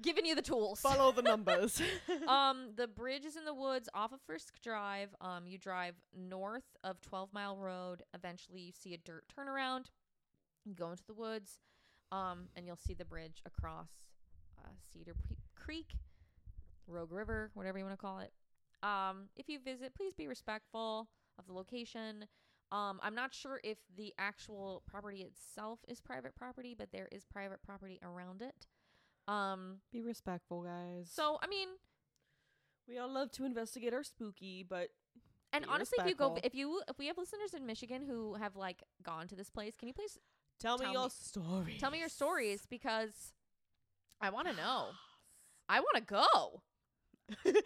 given 0.00 0.24
you 0.24 0.34
the 0.34 0.42
tools. 0.42 0.80
Follow 0.80 1.12
the 1.12 1.22
numbers. 1.32 1.80
um, 2.28 2.70
the 2.76 2.86
bridge 2.86 3.24
is 3.24 3.36
in 3.36 3.44
the 3.44 3.54
woods 3.54 3.88
off 3.94 4.12
of 4.12 4.20
Friske 4.28 4.60
Drive. 4.62 5.14
Um, 5.20 5.46
you 5.46 5.58
drive 5.58 5.94
north 6.16 6.64
of 6.84 7.00
12 7.02 7.30
Mile 7.32 7.56
Road. 7.56 8.02
Eventually, 8.14 8.60
you 8.60 8.72
see 8.72 8.94
a 8.94 8.98
dirt 8.98 9.24
turnaround. 9.36 9.86
You 10.64 10.74
go 10.74 10.90
into 10.90 11.04
the 11.06 11.14
woods, 11.14 11.60
um, 12.10 12.48
and 12.56 12.66
you'll 12.66 12.76
see 12.76 12.94
the 12.94 13.04
bridge 13.04 13.40
across 13.46 13.88
uh, 14.58 14.68
Cedar 14.92 15.14
P- 15.28 15.36
Creek, 15.54 15.92
Rogue 16.88 17.12
River, 17.12 17.50
whatever 17.54 17.78
you 17.78 17.84
want 17.84 17.96
to 17.96 18.02
call 18.02 18.18
it. 18.18 18.32
Um, 18.82 19.28
if 19.36 19.48
you 19.48 19.58
visit, 19.60 19.94
please 19.94 20.14
be 20.14 20.26
respectful 20.26 21.08
of 21.38 21.46
the 21.46 21.52
location. 21.52 22.26
Um, 22.72 22.98
I'm 23.02 23.14
not 23.14 23.32
sure 23.32 23.60
if 23.62 23.78
the 23.96 24.12
actual 24.18 24.82
property 24.86 25.22
itself 25.22 25.80
is 25.88 26.00
private 26.00 26.34
property, 26.34 26.74
but 26.76 26.90
there 26.92 27.08
is 27.12 27.24
private 27.24 27.62
property 27.62 28.00
around 28.02 28.42
it. 28.42 28.66
Um, 29.28 29.78
Be 29.92 30.02
respectful, 30.02 30.62
guys. 30.62 31.10
so 31.12 31.38
I 31.42 31.46
mean, 31.46 31.68
we 32.88 32.98
all 32.98 33.08
love 33.12 33.30
to 33.32 33.44
investigate 33.44 33.92
our 33.94 34.02
spooky, 34.04 34.64
but 34.68 34.88
And 35.52 35.64
Be 35.64 35.70
honestly, 35.70 35.98
if 36.00 36.06
you 36.08 36.14
go, 36.14 36.38
if 36.42 36.54
you, 36.54 36.82
if 36.88 36.98
we 36.98 37.06
have 37.06 37.18
listeners 37.18 37.54
in 37.54 37.66
Michigan 37.66 38.02
who 38.06 38.34
have 38.34 38.56
like 38.56 38.82
gone 39.02 39.26
to 39.28 39.36
this 39.36 39.50
place, 39.50 39.74
can 39.76 39.88
you 39.88 39.94
please 39.94 40.18
tell 40.60 40.78
me 40.78 40.90
your 40.92 41.04
me- 41.04 41.10
story. 41.10 41.76
tell 41.78 41.90
me 41.90 41.98
your 42.00 42.08
stories 42.08 42.66
because 42.68 43.32
I 44.20 44.30
want 44.30 44.48
to 44.48 44.54
know. 44.62 44.88
I 45.68 45.80
want 45.80 45.96
to 45.96 46.02
go. 46.02 46.62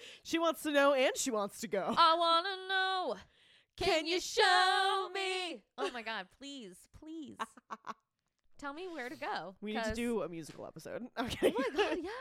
she 0.23 0.39
wants 0.39 0.63
to 0.63 0.71
know 0.73 0.95
and 0.95 1.13
she 1.17 1.31
wants 1.31 1.61
to 1.61 1.69
go. 1.69 1.95
I 1.97 2.15
want 2.17 2.47
to 2.47 2.69
know. 2.69 3.17
Can, 3.81 4.07
you 4.07 4.21
show 4.21 5.09
me? 5.15 5.63
Oh 5.79 5.91
my 5.93 6.03
God! 6.03 6.27
Please, 6.39 6.77
please, 6.99 7.37
tell 8.59 8.73
me 8.75 8.89
where 8.89 9.09
to 9.09 9.17
go. 9.17 9.55
we 9.61 9.73
need 9.73 9.79
to 9.79 9.85
'cause- 9.89 9.97
do 9.97 10.23
a 10.23 10.29
musical 10.29 10.67
episode. 10.67 11.03
Oh 11.17 11.25
Okay. 11.25 11.53
my 11.57 11.65
God! 11.77 11.99
Yes. 12.03 12.13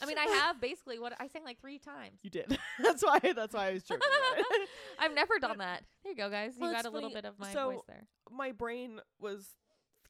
I 0.00 0.06
mean, 0.06 0.18
I 0.18 0.24
have 0.26 0.60
basically 0.60 0.98
what 0.98 1.12
I 1.20 1.26
sang 1.28 1.44
like 1.44 1.60
three 1.60 1.78
times. 1.78 2.18
You 2.22 2.30
did. 2.30 2.56
that's 2.82 3.02
why. 3.04 3.18
That's 3.34 3.54
why 3.54 3.68
I 3.68 3.72
was 3.72 3.82
joking. 3.84 4.02
about 4.34 4.44
it. 4.60 4.68
I've 4.98 5.14
never 5.14 5.38
done 5.40 5.58
that. 5.58 5.82
There 6.02 6.12
you 6.12 6.16
go, 6.16 6.28
guys. 6.30 6.54
You 6.56 6.62
Well, 6.62 6.72
got 6.72 6.80
it's 6.80 6.88
a 6.88 6.90
little 6.90 7.10
funny. 7.10 7.22
bit 7.22 7.28
of 7.28 7.38
my 7.38 7.52
So- 7.52 7.70
voice 7.72 7.82
there. 7.88 8.06
My 8.30 8.52
brain 8.52 9.00
was 9.20 9.48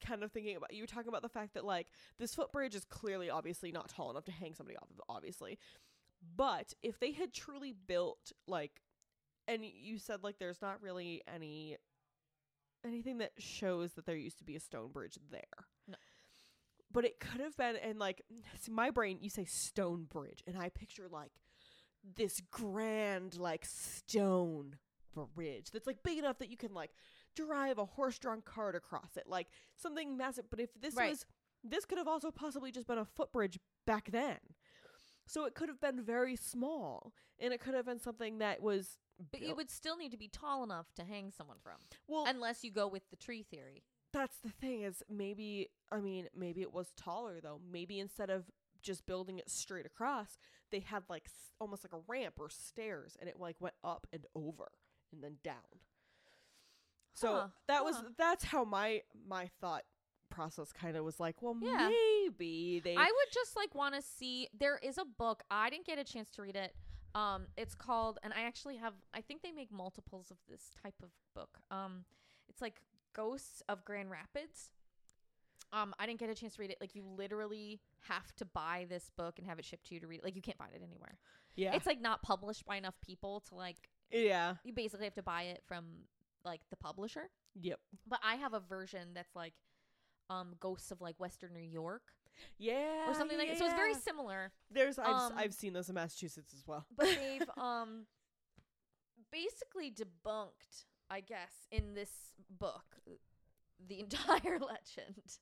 kind 0.05 0.23
of 0.25 0.33
thinking 0.33 0.57
about 0.57 0.73
you 0.75 0.83
were 0.83 0.87
talking 0.89 1.09
about 1.09 1.23
the 1.23 1.29
fact 1.29 1.55
that 1.55 1.65
like 1.65 1.87
this 2.19 2.35
footbridge 2.35 2.75
is 2.75 2.85
clearly 2.85 3.31
obviously 3.31 3.71
not 3.71 3.89
tall 3.89 4.11
enough 4.11 4.25
to 4.25 4.33
hang 4.33 4.53
somebody 4.53 4.77
off 4.77 4.91
of 4.91 5.01
obviously 5.09 5.61
but 6.37 6.73
if 6.83 6.99
they 6.99 7.13
had 7.13 7.33
truly 7.33 7.73
built 7.87 8.33
like 8.49 8.82
and 9.49 9.65
you 9.65 9.99
said 9.99 10.23
like 10.23 10.39
there's 10.39 10.63
not 10.63 10.81
really 10.83 11.23
any 11.33 11.77
anything 12.85 13.19
that 13.19 13.33
shows 13.39 13.93
that 13.93 14.07
there 14.07 14.17
used 14.17 14.39
to 14.39 14.45
be 14.45 14.57
a 14.57 14.61
stone 14.61 14.91
bridge 14.91 15.19
there 15.31 15.43
No. 15.89 15.95
but 16.91 17.05
it 17.05 17.21
could 17.21 17.41
have 17.41 17.57
been 17.57 17.77
and 17.77 17.99
like 17.99 18.23
see, 18.61 18.73
my 18.73 18.91
brain 18.91 19.19
you 19.21 19.31
say 19.31 19.45
stone 19.45 20.05
bridge 20.05 20.43
and 20.47 20.57
I 20.59 20.69
picture 20.69 21.09
like 21.11 21.33
this 22.17 22.41
grand 22.51 23.37
like 23.39 23.65
stone 23.65 24.77
bridge 25.35 25.71
that's 25.73 25.87
like 25.87 26.03
big 26.03 26.19
enough 26.19 26.39
that 26.39 26.49
you 26.51 26.57
can 26.57 26.73
like 26.75 26.91
drive 27.37 27.79
a 27.79 27.85
horse-drawn 27.85 28.41
cart 28.43 28.75
across 28.75 29.17
it 29.17 29.25
like 29.27 29.47
something 29.77 30.17
massive 30.17 30.47
but 30.51 30.59
if 30.61 30.71
this 30.81 30.95
Right. 30.95 31.11
was 31.11 31.25
this 31.63 31.85
could 31.85 31.99
have 31.99 32.09
also 32.09 32.31
possibly 32.31 32.73
just 32.73 32.87
been 32.89 32.99
a 32.99 33.05
footbridge 33.05 33.59
back 33.87 34.11
then 34.11 34.39
so 35.29 35.45
it 35.45 35.55
could 35.55 35.69
have 35.69 35.81
been 35.81 36.03
very 36.03 36.35
small 36.35 37.13
and 37.39 37.53
it 37.53 37.61
could 37.61 37.75
have 37.75 37.87
been 37.87 38.01
something 38.01 38.39
that 38.39 38.61
was 38.63 38.99
But 39.31 39.43
you 39.43 39.55
would 39.55 39.71
still 39.71 39.97
need 39.97 40.11
to 40.13 40.17
be 40.19 40.29
tall 40.29 40.65
enough 40.65 40.87
to 40.97 41.05
hang 41.05 41.31
someone 41.31 41.59
from, 41.63 41.75
well 42.09 42.25
unless 42.27 42.65
you 42.65 42.71
go 42.71 42.89
with 42.89 43.09
the 43.11 43.17
tree 43.17 43.43
theory. 43.43 43.83
that's 44.13 44.37
the 44.39 44.51
thing 44.51 44.83
is 44.83 45.03
maybe 45.09 45.69
i 45.91 45.99
mean 46.01 46.29
maybe 46.37 46.61
it 46.63 46.73
was 46.73 46.93
taller 46.97 47.41
though 47.41 47.61
maybe 47.71 47.99
instead 47.99 48.29
of 48.31 48.45
just 48.83 49.07
building 49.07 49.39
it 49.39 49.49
straight 49.49 49.87
across 49.87 50.39
they 50.71 50.81
had 50.81 51.03
like 51.09 51.25
s- 51.27 51.53
almost 51.61 51.85
like 51.85 51.93
a 51.93 52.03
ramp 52.09 52.35
or 52.39 52.49
stairs 52.51 53.17
and 53.21 53.29
it 53.29 53.39
like 53.39 53.57
went 53.61 53.75
up 53.85 54.07
and 54.13 54.27
over 54.35 54.69
and 55.13 55.23
then 55.23 55.37
down 55.45 55.79
so 57.15 57.33
Huh, 57.33 57.47
that 57.69 57.85
was 57.85 58.03
that's 58.19 58.45
how 58.45 58.65
my 58.65 59.03
my 59.29 59.49
thought 59.61 59.85
process 60.31 60.73
kind 60.73 60.97
of 60.97 61.05
was 61.05 61.21
like 61.21 61.43
well 61.43 61.57
Yeah. 61.61 61.91
maybe 61.91 62.81
they 62.83 62.97
I 62.97 63.05
would 63.05 63.33
just 63.33 63.55
like 63.55 63.75
want 63.75 63.95
to 63.95 64.03
see. 64.03 64.49
There 64.59 64.79
is 64.83 64.97
a 64.99 65.05
book. 65.05 65.43
I 65.51 65.69
didn't 65.69 65.85
get 65.87 65.99
a 65.99 66.05
chance 66.05 66.31
to 66.31 66.43
read 66.43 66.57
it. 66.57 66.75
Um, 67.15 67.47
it's 67.57 67.75
called, 67.75 68.19
and 68.23 68.33
I 68.33 68.43
actually 68.43 68.77
have. 68.77 68.95
I 69.15 69.21
think 69.21 69.43
they 69.43 69.53
make 69.53 69.71
multiples 69.71 70.31
of 70.31 70.39
this 70.49 70.71
type 70.83 70.95
of 71.03 71.11
book. 71.35 71.59
Um, 71.71 72.05
it's 72.49 72.63
like 72.63 72.81
Ghosts 73.15 73.63
of 73.69 73.85
Grand 73.85 74.11
Rapids. 74.11 74.71
Um, 75.73 75.95
I 75.99 76.07
didn't 76.07 76.21
get 76.21 76.29
a 76.29 76.35
chance 76.35 76.57
to 76.57 76.63
read 76.63 76.71
it. 76.71 76.79
Like 76.81 76.95
you 76.95 77.03
literally 77.05 77.81
have 78.09 78.35
to 78.37 78.45
buy 78.45 78.87
this 78.89 79.11
book 79.17 79.39
and 79.39 79.47
have 79.47 79.59
it 79.59 79.65
shipped 79.65 79.87
to 79.89 79.95
you 79.95 80.01
to 80.01 80.07
read. 80.07 80.19
it. 80.19 80.25
Like 80.25 80.37
you 80.37 80.43
can't 80.43 80.59
find 80.59 80.71
it 80.75 80.83
anywhere. 80.85 81.17
yeah 81.57 81.75
It's 81.75 81.87
like 81.87 82.01
not 82.01 82.21
published 82.23 82.67
by 82.67 82.77
enough 82.77 82.95
people 83.01 83.41
to 83.49 83.55
like. 83.55 83.89
yeah 84.11 84.55
You 84.65 84.73
basically 84.75 85.07
have 85.07 85.15
to 85.15 85.23
buy 85.23 85.43
it 85.45 85.63
from 85.67 85.85
like 86.45 86.61
the 86.69 86.77
publisher. 86.77 87.31
yep 87.59 87.79
But 88.07 88.21
I 88.23 88.35
have 88.37 88.53
a 88.53 88.61
version 88.61 89.09
that's 89.15 89.35
like, 89.35 89.55
um, 90.29 90.55
Ghosts 90.61 90.91
of 90.91 91.01
like 91.01 91.19
Western 91.19 91.55
New 91.55 91.61
York 91.61 92.03
yeah 92.59 93.09
or 93.09 93.15
something 93.15 93.39
like 93.39 93.49
that. 93.49 93.59
So 93.59 93.65
it's 93.67 93.75
very 93.75 93.93
yeah. 93.93 93.99
similar. 93.99 94.53
there's 94.71 94.99
I've, 94.99 95.07
um, 95.07 95.33
I've 95.37 95.55
seen 95.55 95.73
those 95.73 95.89
in 95.89 95.95
massachusetts 95.95 96.53
as 96.55 96.65
well 96.67 96.87
but 96.97 97.07
they've 97.07 97.49
um 97.57 98.07
basically 99.31 99.91
debunked 99.91 100.85
i 101.11 101.21
guess 101.21 101.67
in 101.71 101.95
this 101.95 102.11
book 102.51 102.97
the 103.89 104.01
entire 104.05 104.59
legend 104.59 105.39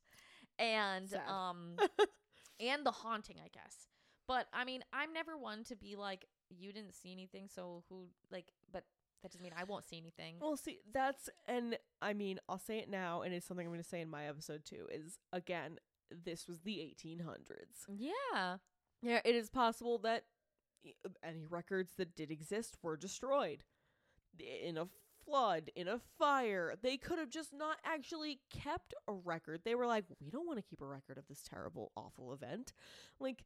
and 0.59 1.09
Sad. 1.11 1.28
um 1.28 1.76
and 2.61 2.84
the 2.84 2.91
haunting 2.91 3.36
i 3.45 3.49
guess 3.53 3.88
but 4.28 4.47
i 4.53 4.64
mean 4.64 4.82
i'm 4.93 5.12
never 5.12 5.36
one 5.36 5.64
to 5.64 5.76
be 5.76 5.97
like 5.97 6.26
you 6.51 6.72
didn't 6.72 6.95
see 6.95 7.12
anything 7.12 7.49
so 7.49 7.82
who 7.88 8.07
like 8.30 8.47
but 8.72 8.84
that 9.22 9.30
doesn't 9.32 9.43
mean 9.43 9.53
i 9.57 9.64
won't 9.64 9.84
see 9.84 9.99
anything 9.99 10.36
Well, 10.41 10.57
see, 10.57 10.78
that's 10.93 11.28
and 11.47 11.76
I 12.01 12.14
mean, 12.14 12.38
I'll 12.49 12.59
say 12.59 12.78
it 12.78 12.88
now, 12.88 13.20
and 13.20 13.34
it's 13.34 13.47
something 13.47 13.66
I'm 13.66 13.72
going 13.72 13.82
to 13.82 13.88
say 13.88 14.01
in 14.01 14.09
my 14.09 14.24
episode 14.26 14.64
too. 14.64 14.86
Is 14.91 15.18
again, 15.34 15.78
this 16.24 16.46
was 16.48 16.61
the 16.61 16.76
1800s. 16.78 17.84
yeah 17.88 18.56
Yeah, 19.02 19.20
it 19.24 19.34
is 19.34 19.48
possible 19.50 19.98
that 19.98 20.24
any 21.22 21.44
records 21.46 21.92
that 21.96 22.14
did 22.16 22.30
exist 22.30 22.76
were 22.82 22.96
destroyed 22.96 23.64
in 24.38 24.78
a 24.78 24.86
flood, 25.24 25.70
in 25.76 25.86
a 25.88 25.98
fire. 26.18 26.74
They 26.82 26.96
could 26.96 27.18
have 27.18 27.28
just 27.28 27.52
not 27.52 27.76
actually 27.84 28.40
kept 28.50 28.94
a 29.06 29.12
record. 29.12 29.61
They 29.64 29.74
were 29.74 29.86
like, 29.86 30.04
we 30.24 30.30
don't 30.30 30.46
want 30.46 30.58
to 30.58 30.62
keep 30.64 30.80
a 30.80 30.86
record 30.86 31.18
of 31.18 31.26
this 31.28 31.42
terrible, 31.42 31.92
awful 31.96 32.32
event. 32.32 32.72
Like, 33.18 33.44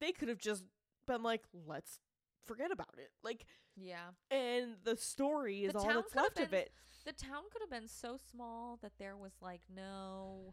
they 0.00 0.12
could 0.12 0.28
have 0.28 0.38
just 0.38 0.64
been 1.06 1.22
like, 1.22 1.44
let's 1.66 2.00
forget 2.46 2.70
about 2.70 2.94
it. 2.98 3.10
Like, 3.22 3.46
yeah 3.80 4.08
and 4.30 4.74
the 4.84 4.96
story 4.96 5.64
is 5.64 5.72
The 5.72 5.78
all 5.78 5.86
that's 5.86 6.14
left 6.16 6.40
of 6.40 6.52
it. 6.52 6.72
the 7.06 7.12
town 7.12 7.44
could 7.52 7.62
have 7.62 7.70
been 7.70 7.88
so 7.88 8.18
small 8.30 8.78
that 8.82 8.92
there 8.98 9.16
was 9.16 9.32
like 9.40 9.60
no 9.72 10.52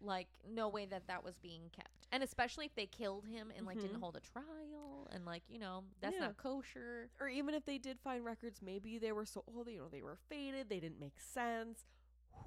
like 0.00 0.28
no 0.48 0.68
way 0.68 0.84
that 0.86 1.06
that 1.08 1.24
was 1.24 1.36
being 1.38 1.62
kept 1.72 2.06
and 2.12 2.22
especially 2.22 2.66
if 2.66 2.74
they 2.74 2.86
killed 2.86 3.24
him 3.26 3.50
and 3.56 3.66
like 3.66 3.80
didn't 3.80 3.96
Mhm. 3.96 4.00
hold 4.00 4.16
a 4.16 4.20
trial 4.20 5.08
and 5.10 5.24
like 5.24 5.42
you 5.48 5.58
know 5.58 5.84
that's 6.00 6.14
Yeah. 6.14 6.26
not 6.26 6.36
kosher 6.36 7.10
or 7.20 7.28
even 7.28 7.54
if 7.54 7.64
they 7.64 7.78
did 7.78 7.98
find 8.00 8.24
records, 8.24 8.60
maybe 8.62 8.98
they 8.98 9.12
were 9.12 9.24
so 9.24 9.42
old, 9.46 9.68
you 9.70 9.78
know, 9.78 9.88
they 9.88 10.02
were 10.02 10.16
faded, 10.28 10.68
they 10.68 10.80
didn't 10.80 11.00
make 11.00 11.18
sense. 11.18 11.84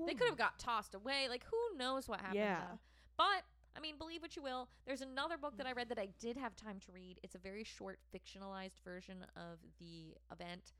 they 0.05 0.13
could 0.13 0.27
have 0.29 0.37
got 0.37 0.57
tossed 0.59 0.93
away 0.95 1.27
like 1.27 1.43
who 1.45 1.77
knows 1.77 2.07
what 2.07 2.19
happened 2.21 2.35
Yeah. 2.35 2.77
but 3.17 3.43
i 3.75 3.79
mean 3.81 3.97
believe 3.97 4.21
what 4.21 4.35
you 4.35 4.41
will 4.41 4.69
there's 4.85 5.01
another 5.01 5.37
book 5.37 5.57
that 5.57 5.67
i 5.67 5.73
read 5.73 5.89
that 5.89 5.99
i 5.99 6.07
did 6.19 6.37
have 6.37 6.55
time 6.55 6.79
to 6.85 6.91
read 6.93 7.19
it's 7.21 7.35
a 7.35 7.37
very 7.39 7.63
short 7.65 7.99
fictionalized 8.13 8.79
version 8.83 9.25
of 9.35 9.57
the 9.79 10.15
event 10.31 10.71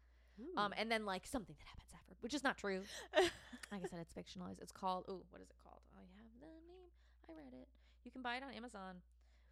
um 0.56 0.74
and 0.78 0.90
then 0.90 1.06
like 1.06 1.26
something 1.28 1.56
that 1.60 1.68
happens 1.68 1.92
after 1.94 2.16
which 2.22 2.34
is 2.34 2.44
not 2.44 2.58
true 2.58 2.82
like 3.72 3.84
I 3.84 3.88
said, 3.88 4.00
it's 4.00 4.14
fictionalized. 4.14 4.62
It's 4.62 4.72
called. 4.72 5.06
Oh, 5.08 5.22
what 5.30 5.42
is 5.42 5.50
it 5.50 5.58
called? 5.64 5.82
I 5.96 6.02
have 6.18 6.26
the 6.40 6.46
name. 6.46 6.90
I 7.30 7.34
read 7.34 7.54
it. 7.54 7.68
You 8.10 8.12
can 8.12 8.24
buy 8.24 8.38
it 8.38 8.44
on 8.44 8.52
Amazon. 8.56 8.96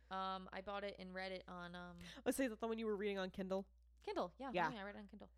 Um, 0.09 0.49
I 0.51 0.61
bought 0.65 0.83
it 0.83 0.95
and 0.99 1.13
read 1.13 1.31
it 1.31 1.43
on 1.47 1.75
um 1.75 1.95
Let's 2.25 2.37
say 2.37 2.47
that 2.47 2.59
the 2.59 2.65
one 2.65 2.79
you 2.79 2.87
were 2.87 2.95
reading 2.95 3.19
on 3.19 3.29
Kindle. 3.29 3.67
Kindle. 4.03 4.31
Yeah, 4.39 4.49
Yeah. 4.51 4.69
I 4.69 4.83
read 4.83 4.95
it 4.95 4.97
on 4.97 5.05
Kindle. 5.07 5.29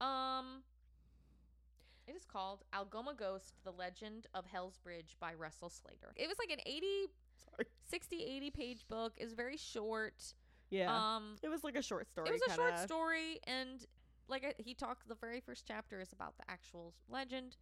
Um, 0.00 0.62
it 2.06 2.16
is 2.16 2.24
called 2.24 2.62
Algoma 2.72 3.12
Ghost: 3.14 3.56
The 3.62 3.72
Legend 3.72 4.26
of 4.32 4.46
Hell's 4.46 4.78
Bridge 4.78 5.16
by 5.20 5.34
Russell 5.34 5.68
Slater. 5.68 6.14
It 6.16 6.28
was 6.28 6.38
like 6.38 6.50
an 6.50 6.60
80, 6.64 7.08
Sorry. 7.44 7.66
60, 7.90 8.24
80 8.24 8.50
page 8.52 8.88
book. 8.88 9.12
It's 9.18 9.34
very 9.34 9.58
short. 9.58 10.32
Yeah. 10.70 10.88
Um, 11.16 11.36
it 11.42 11.50
was 11.50 11.62
like 11.62 11.76
a 11.76 11.82
short 11.82 12.08
story. 12.08 12.30
it 12.30 12.32
was 12.32 12.40
a 12.48 12.54
short 12.54 12.70
kinda. 12.70 12.84
story, 12.84 13.38
and 13.46 13.84
like 14.28 14.54
he 14.56 14.72
talked, 14.72 15.06
the 15.08 15.14
very 15.16 15.40
first 15.40 15.66
chapter 15.68 16.00
is 16.00 16.10
about 16.14 16.38
the 16.38 16.50
actual 16.50 16.94
legend, 17.10 17.58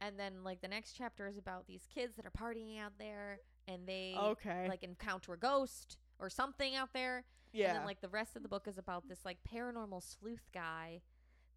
and 0.00 0.16
then 0.16 0.44
like 0.44 0.60
the 0.60 0.68
next 0.68 0.92
chapter 0.92 1.26
is 1.26 1.36
about 1.38 1.66
these 1.66 1.88
kids 1.92 2.14
that 2.14 2.24
are 2.24 2.30
partying 2.30 2.78
out 2.78 2.92
there, 3.00 3.40
and 3.68 3.86
they 3.86 4.14
Okay. 4.18 4.66
like 4.68 4.82
encounter 4.82 5.34
a 5.34 5.38
ghost 5.38 5.96
or 6.18 6.28
something 6.28 6.74
out 6.74 6.92
there, 6.92 7.24
yeah. 7.52 7.68
and 7.68 7.78
then 7.78 7.84
like 7.86 8.00
the 8.00 8.08
rest 8.08 8.34
of 8.34 8.42
the 8.42 8.48
book 8.48 8.66
is 8.66 8.78
about 8.78 9.08
this 9.08 9.24
like 9.24 9.38
paranormal 9.48 10.02
sleuth 10.02 10.50
guy 10.52 11.00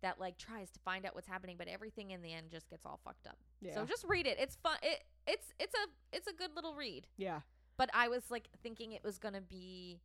that 0.02 0.20
like 0.20 0.38
tries 0.38 0.70
to 0.72 0.80
find 0.82 1.06
out 1.06 1.16
what's 1.16 1.28
happening, 1.28 1.56
but 1.58 1.68
everything 1.68 2.12
in 2.12 2.22
the 2.22 2.34
end 2.34 2.52
just 2.52 2.70
gets 2.70 2.86
all 2.86 3.00
fucked 3.04 3.26
up. 3.28 3.38
yeah. 3.62 3.74
So 3.74 3.86
just 3.86 4.04
read 4.08 4.28
it. 4.28 4.38
It's 4.40 4.56
fun. 4.58 4.78
It 4.84 5.04
it's 5.26 5.54
it's 5.60 5.74
a 5.76 6.16
it's 6.16 6.28
a 6.28 6.34
good 6.34 6.56
little 6.56 6.76
read. 6.76 7.08
yeah. 7.18 7.40
But 7.78 7.90
I 7.94 8.10
was 8.10 8.30
like 8.30 8.50
thinking 8.62 8.92
it 8.92 9.04
was 9.04 9.18
gonna 9.18 9.42
be 9.42 10.00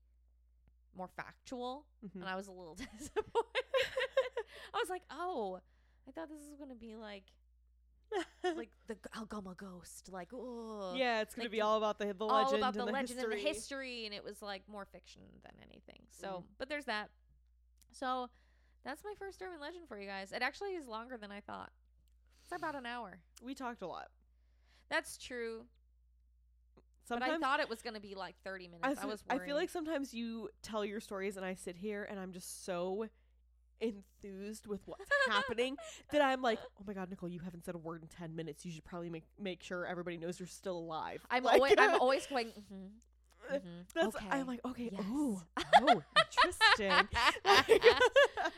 more 0.97 1.09
factual 1.09 1.85
Mhm. 2.07 2.15
and 2.23 2.25
I 2.25 2.37
was 2.37 2.47
a 2.47 2.53
little 2.53 2.75
disappointed. 2.99 3.65
I 4.75 4.79
was 4.79 4.89
like, 4.89 5.03
oh, 5.11 5.61
I 6.09 6.13
thought 6.13 6.29
this 6.31 6.41
was 6.49 6.57
gonna 6.59 6.75
be 6.75 6.95
like 6.97 7.25
like 8.45 8.71
the 8.87 8.97
Algoma 9.17 9.55
ghost, 9.57 10.09
like 10.13 10.29
oh 10.33 10.95
yeah, 10.97 11.21
it's 11.21 11.35
gonna 11.35 11.45
like 11.47 11.53
be 11.53 11.61
all 11.61 11.77
about 11.77 11.99
the 11.99 12.15
the 12.15 12.25
all 12.25 12.43
legend 12.43 12.59
about 12.59 12.75
the 12.75 12.81
and 12.81 12.89
the 12.89 12.93
legend 12.93 13.09
history. 13.19 13.23
and 13.25 13.33
the 13.33 13.49
history, 13.49 14.05
and 14.07 14.15
it 14.15 14.25
was 14.25 14.43
like 14.43 14.63
more 14.69 14.85
fiction 14.85 15.23
than 15.43 15.53
anything. 15.63 16.03
So, 16.11 16.27
Mhm. 16.29 16.45
but 16.59 16.69
there's 16.69 16.85
that. 16.87 17.11
So 17.93 18.31
that's 18.85 19.03
my 19.05 19.15
first 19.19 19.43
urban 19.43 19.61
legend 19.61 19.89
for 19.89 19.99
you 19.99 20.07
guys. 20.07 20.33
It 20.33 20.43
actually 20.43 20.75
is 20.75 20.87
longer 20.87 21.17
than 21.17 21.33
I 21.33 21.41
thought. 21.41 21.73
It's 22.43 22.53
about 22.53 22.75
an 22.77 22.87
hour. 22.87 23.21
We 23.43 23.55
talked 23.55 23.83
a 23.83 23.89
lot. 23.89 24.09
That's 24.89 25.19
true, 25.19 25.67
Sometimes 27.05 27.31
but 27.41 27.47
I 27.47 27.51
thought 27.51 27.61
it 27.61 27.69
was 27.69 27.83
gonna 27.83 28.01
be 28.01 28.15
like 28.15 28.37
30 28.45 28.69
minutes. 28.69 29.01
I, 29.01 29.05
I, 29.05 29.07
was. 29.07 29.25
I 29.31 29.39
feel 29.39 29.55
like 29.57 29.71
sometimes 29.71 30.13
you 30.13 30.49
tell 30.63 30.85
your 30.85 31.01
stories 31.01 31.37
and 31.37 31.45
I 31.47 31.55
sit 31.55 31.77
here 31.77 32.05
and 32.09 32.19
I'm 32.19 32.33
just 32.33 32.65
so 32.65 33.09
enthused 33.81 34.67
with 34.67 34.81
what's 34.87 35.09
happening 35.29 35.77
that 36.13 36.21
I'm 36.23 36.43
like, 36.43 36.59
oh 36.81 36.85
my 36.87 36.93
god, 36.93 37.11
Nicole, 37.11 37.29
you 37.29 37.41
haven't 37.41 37.65
said 37.65 37.75
a 37.75 37.79
word 37.79 38.03
in 38.03 38.09
ten 38.09 38.35
minutes. 38.37 38.65
You 38.65 38.73
should 38.73 38.85
probably 38.85 39.11
make 39.11 39.25
make 39.39 39.63
sure 39.63 39.87
everybody 39.87 40.17
knows 40.17 40.39
you're 40.41 40.47
still 40.47 40.79
alive. 40.79 41.25
I'm 41.31 41.45
Like, 41.45 41.57
always. 41.57 41.75
I'm 41.79 42.01
always 42.01 42.27
going. 42.27 42.49
Mm-hmm, 42.49 43.55
mm-hmm, 43.55 43.69
That's 43.95 44.17
okay. 44.17 44.27
I'm 44.31 44.47
like, 44.47 44.61
okay, 44.65 44.91
yes." 44.93 45.03
oh, 45.07 45.43
oh, 45.83 46.03
interesting. 46.35 47.09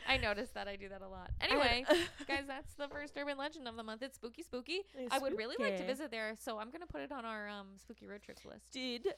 I 0.09 0.17
noticed 0.17 0.55
that 0.55 0.69
I 0.69 0.77
do 0.77 0.89
that 0.89 1.03
a 1.03 1.09
lot. 1.09 1.31
Anyway, 1.41 1.85
guys, 2.27 2.45
that's 2.47 2.75
the 2.75 2.89
first 2.89 3.15
urban 3.17 3.37
legend 3.37 3.69
of 3.69 3.77
the 3.77 3.83
month. 3.83 4.03
It's 4.03 4.17
spooky, 4.17 4.43
spooky. 4.43 4.81
It's 4.97 5.15
I 5.15 5.19
would 5.19 5.37
really 5.37 5.57
like 5.59 5.77
to 5.79 5.85
visit 5.85 6.11
there, 6.11 6.35
so 6.39 6.59
I'm 6.59 6.71
gonna 6.71 6.87
put 6.87 7.01
it 7.03 7.13
on 7.13 7.25
our 7.25 7.49
um 7.49 7.69
spooky 7.77 8.07
road 8.07 8.23
trip 8.23 8.39
list. 8.45 8.71
Did 8.73 9.09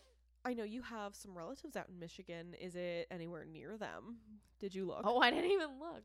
I 0.44 0.54
know 0.54 0.64
you 0.64 0.82
have 0.82 1.14
some 1.14 1.36
relatives 1.36 1.76
out 1.76 1.88
in 1.88 1.98
Michigan? 1.98 2.54
Is 2.60 2.74
it 2.74 3.06
anywhere 3.10 3.44
near 3.44 3.76
them? 3.76 4.16
Did 4.58 4.74
you 4.74 4.86
look? 4.86 5.02
Oh, 5.04 5.18
I 5.20 5.30
didn't 5.30 5.50
even 5.50 5.68
look. 5.78 6.02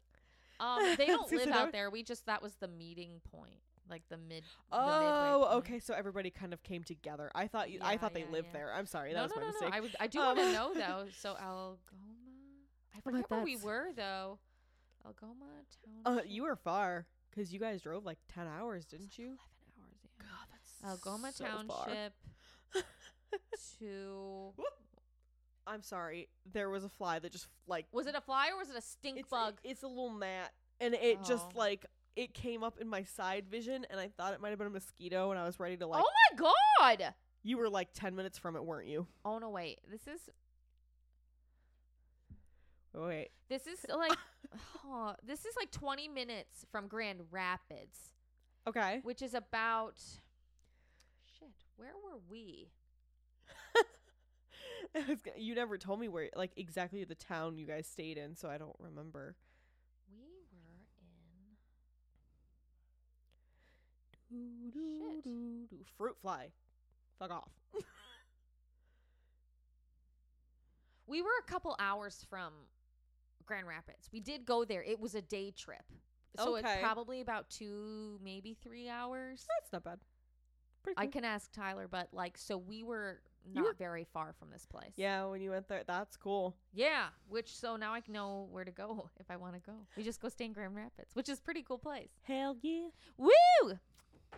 Um, 0.59 0.95
they 0.97 1.07
don't 1.07 1.31
live 1.31 1.49
out 1.49 1.71
there. 1.71 1.89
We 1.89 2.03
just 2.03 2.25
that 2.25 2.41
was 2.41 2.55
the 2.55 2.67
meeting 2.67 3.21
point, 3.31 3.59
like 3.89 4.03
the 4.09 4.17
mid. 4.17 4.43
Oh, 4.71 5.39
point. 5.43 5.57
okay. 5.57 5.79
So 5.79 5.93
everybody 5.93 6.29
kind 6.29 6.53
of 6.53 6.63
came 6.63 6.83
together. 6.83 7.31
I 7.35 7.47
thought 7.47 7.69
you. 7.69 7.79
I 7.81 7.93
Yeah, 7.93 7.97
thought 7.97 8.13
they 8.13 8.25
lived 8.25 8.47
yeah. 8.53 8.59
there. 8.59 8.73
I'm 8.73 8.85
sorry. 8.85 9.13
That 9.13 9.17
No, 9.19 9.23
was 9.23 9.31
no, 9.31 9.35
my 9.37 9.41
no, 9.41 9.47
mistake. 9.47 9.69
no. 9.99 9.99
I. 9.99 10.03
I 10.03 10.07
do 10.07 10.19
Um, 10.19 10.25
want 10.25 10.39
to 10.39 10.51
know 10.53 10.73
though. 10.75 11.05
So 11.19 11.29
Algoma. 11.31 11.77
I 12.93 12.99
but 13.03 13.11
forget 13.11 13.29
where 13.29 13.43
we 13.43 13.57
were 13.57 13.87
though. 13.95 14.39
Algoma 15.05 15.45
town. 16.05 16.17
Uh, 16.19 16.21
you 16.25 16.43
were 16.43 16.55
far 16.55 17.05
because 17.29 17.53
you 17.53 17.59
guys 17.59 17.81
drove 17.81 18.05
like 18.05 18.17
ten 18.33 18.47
hours, 18.47 18.85
didn't 18.85 19.17
you? 19.17 19.37
Eleven 19.37 19.81
hours. 19.81 19.99
Yeah. 20.03 20.25
God, 20.25 20.47
that's 20.51 21.05
Algoma 21.05 21.31
so. 21.31 21.45
Township. 21.45 22.13
to 23.79 24.53
I'm 25.67 25.81
sorry. 25.81 26.29
There 26.53 26.69
was 26.69 26.83
a 26.83 26.89
fly 26.89 27.17
that 27.19 27.31
just 27.31 27.47
like 27.67 27.85
was 27.91 28.05
it 28.07 28.15
a 28.15 28.21
fly 28.21 28.49
or 28.51 28.57
was 28.57 28.69
it 28.69 28.75
a 28.77 28.81
stink 28.81 29.17
it's 29.19 29.29
bug? 29.29 29.55
it's 29.63 29.83
a 29.83 29.87
little 29.87 30.13
gnat, 30.13 30.51
and 30.79 30.93
it 30.93 31.17
Oh. 31.21 31.25
just 31.27 31.55
like 31.55 31.85
it 32.15 32.33
came 32.33 32.63
up 32.63 32.77
in 32.79 32.87
my 32.87 33.03
side 33.03 33.45
vision, 33.49 33.85
and 33.89 33.99
I 33.99 34.07
thought 34.09 34.33
it 34.33 34.39
might 34.41 34.49
have 34.49 34.57
been 34.59 34.67
a 34.67 34.71
mosquito, 34.71 35.31
and 35.31 35.39
I 35.39 35.43
was 35.45 35.59
ready 35.59 35.75
to 35.77 35.87
like. 35.87 36.03
oh 36.05 36.09
my 36.37 36.51
god! 36.97 37.13
You 37.43 37.57
were 37.57 37.67
like 37.69 37.89
ten 37.93 38.15
minutes 38.15 38.37
from 38.37 38.55
it, 38.55 38.63
weren't 38.63 38.87
you? 38.87 39.07
Oh 39.25 39.37
no, 39.39 39.49
wait. 39.49 39.79
This 39.91 40.07
is 40.07 40.21
wait. 42.93 43.29
this 43.49 43.67
is 43.67 43.85
like 43.89 44.17
oh, 44.85 45.15
this 45.25 45.45
is 45.45 45.55
like 45.57 45.71
20 45.71 46.07
minutes 46.07 46.65
from 46.71 46.87
Grand 46.87 47.21
Rapids, 47.31 48.13
Okay. 48.67 48.99
which 49.03 49.21
is 49.21 49.33
about 49.33 49.95
shit. 49.99 51.49
Where 51.75 51.93
were 52.03 52.19
we? 52.29 52.69
I 54.95 54.99
was 55.09 55.19
g- 55.21 55.31
you 55.41 55.55
never 55.55 55.77
told 55.77 55.99
me 55.99 56.07
where, 56.07 56.29
like, 56.35 56.51
exactly 56.55 57.03
the 57.03 57.15
town 57.15 57.57
you 57.57 57.65
guys 57.65 57.87
stayed 57.87 58.17
in, 58.17 58.35
so 58.35 58.49
I 58.49 58.57
don't 58.57 58.75
remember. 58.79 59.35
We 60.09 60.17
were 60.17 60.25
in 60.71 60.77
Shit. 65.69 65.87
Fruit 65.97 66.15
fly. 66.21 66.49
Fuck 67.19 67.31
off. 67.31 67.51
we 71.07 71.21
were 71.21 71.29
a 71.39 71.43
couple 71.49 71.75
hours 71.79 72.25
from 72.29 72.53
Grand 73.45 73.67
Rapids. 73.67 74.09
We 74.11 74.19
did 74.19 74.45
go 74.45 74.65
there. 74.65 74.83
It 74.83 74.99
was 74.99 75.15
a 75.15 75.21
day 75.21 75.51
trip. 75.51 75.83
So 76.37 76.57
Okay. 76.57 76.69
it's 76.73 76.81
probably 76.81 77.21
about 77.21 77.49
2 77.49 78.19
maybe 78.23 78.57
3 78.61 78.89
hours. 78.89 79.45
That's 79.61 79.71
not 79.71 79.83
bad. 79.83 79.99
Pretty 80.83 80.99
I 80.99 81.07
can 81.07 81.23
ask 81.23 81.51
Tyler, 81.51 81.87
but 81.87 82.09
like 82.13 82.37
so 82.37 82.57
we 82.57 82.83
were 82.83 83.21
not 83.53 83.63
were- 83.63 83.73
very 83.73 84.05
far 84.13 84.33
from 84.37 84.49
this 84.51 84.65
place. 84.65 84.93
Yeah, 84.95 85.25
when 85.25 85.41
you 85.41 85.51
went 85.51 85.67
there, 85.67 85.83
that's 85.85 86.17
cool. 86.17 86.55
Yeah, 86.73 87.07
which 87.29 87.55
so 87.55 87.75
now 87.75 87.93
I 87.93 88.01
know 88.07 88.47
where 88.51 88.65
to 88.65 88.71
go 88.71 89.09
if 89.19 89.29
I 89.29 89.37
want 89.37 89.53
to 89.55 89.59
go. 89.59 89.73
We 89.95 90.03
just 90.03 90.21
go 90.21 90.29
stay 90.29 90.45
in 90.45 90.53
Grand 90.53 90.75
Rapids, 90.75 91.15
which 91.15 91.29
is 91.29 91.39
a 91.39 91.41
pretty 91.41 91.63
cool 91.63 91.77
place. 91.77 92.09
Hell 92.23 92.57
yeah. 92.61 92.87
Woo! 93.17 93.79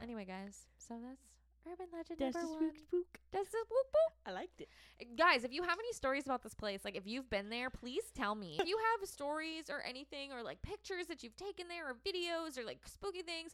Anyway, 0.02 0.26
guys, 0.26 0.68
so 0.78 0.96
that's 1.04 1.38
urban 1.72 1.88
legend 1.94 2.20
That's 2.20 2.36
number 2.36 2.52
one. 2.52 2.60
spook 2.60 2.78
spook. 2.78 3.20
That's 3.32 3.50
the 3.50 3.58
whoop 3.70 3.88
whoop. 3.94 4.14
I 4.26 4.32
liked 4.32 4.62
it. 4.62 4.70
Guys, 5.18 5.44
if 5.44 5.52
you 5.52 5.64
have 5.64 5.78
any 5.80 5.94
stories 5.94 6.26
about 6.26 6.44
this 6.44 6.54
place, 6.54 6.82
like 6.86 6.96
if 6.96 7.06
you've 7.06 7.30
been 7.30 7.50
there, 7.50 7.70
please 7.70 8.04
tell 8.16 8.36
me. 8.36 8.58
if 8.60 8.68
you 8.68 8.78
have 8.78 9.08
stories 9.08 9.70
or 9.70 9.84
anything, 9.84 10.32
or 10.32 10.44
like 10.44 10.62
pictures 10.62 11.08
that 11.08 11.24
you've 11.24 11.36
taken 11.36 11.68
there, 11.68 11.90
or 11.90 11.96
videos, 12.06 12.58
or 12.58 12.64
like 12.64 12.80
spooky 12.86 13.22
things, 13.22 13.52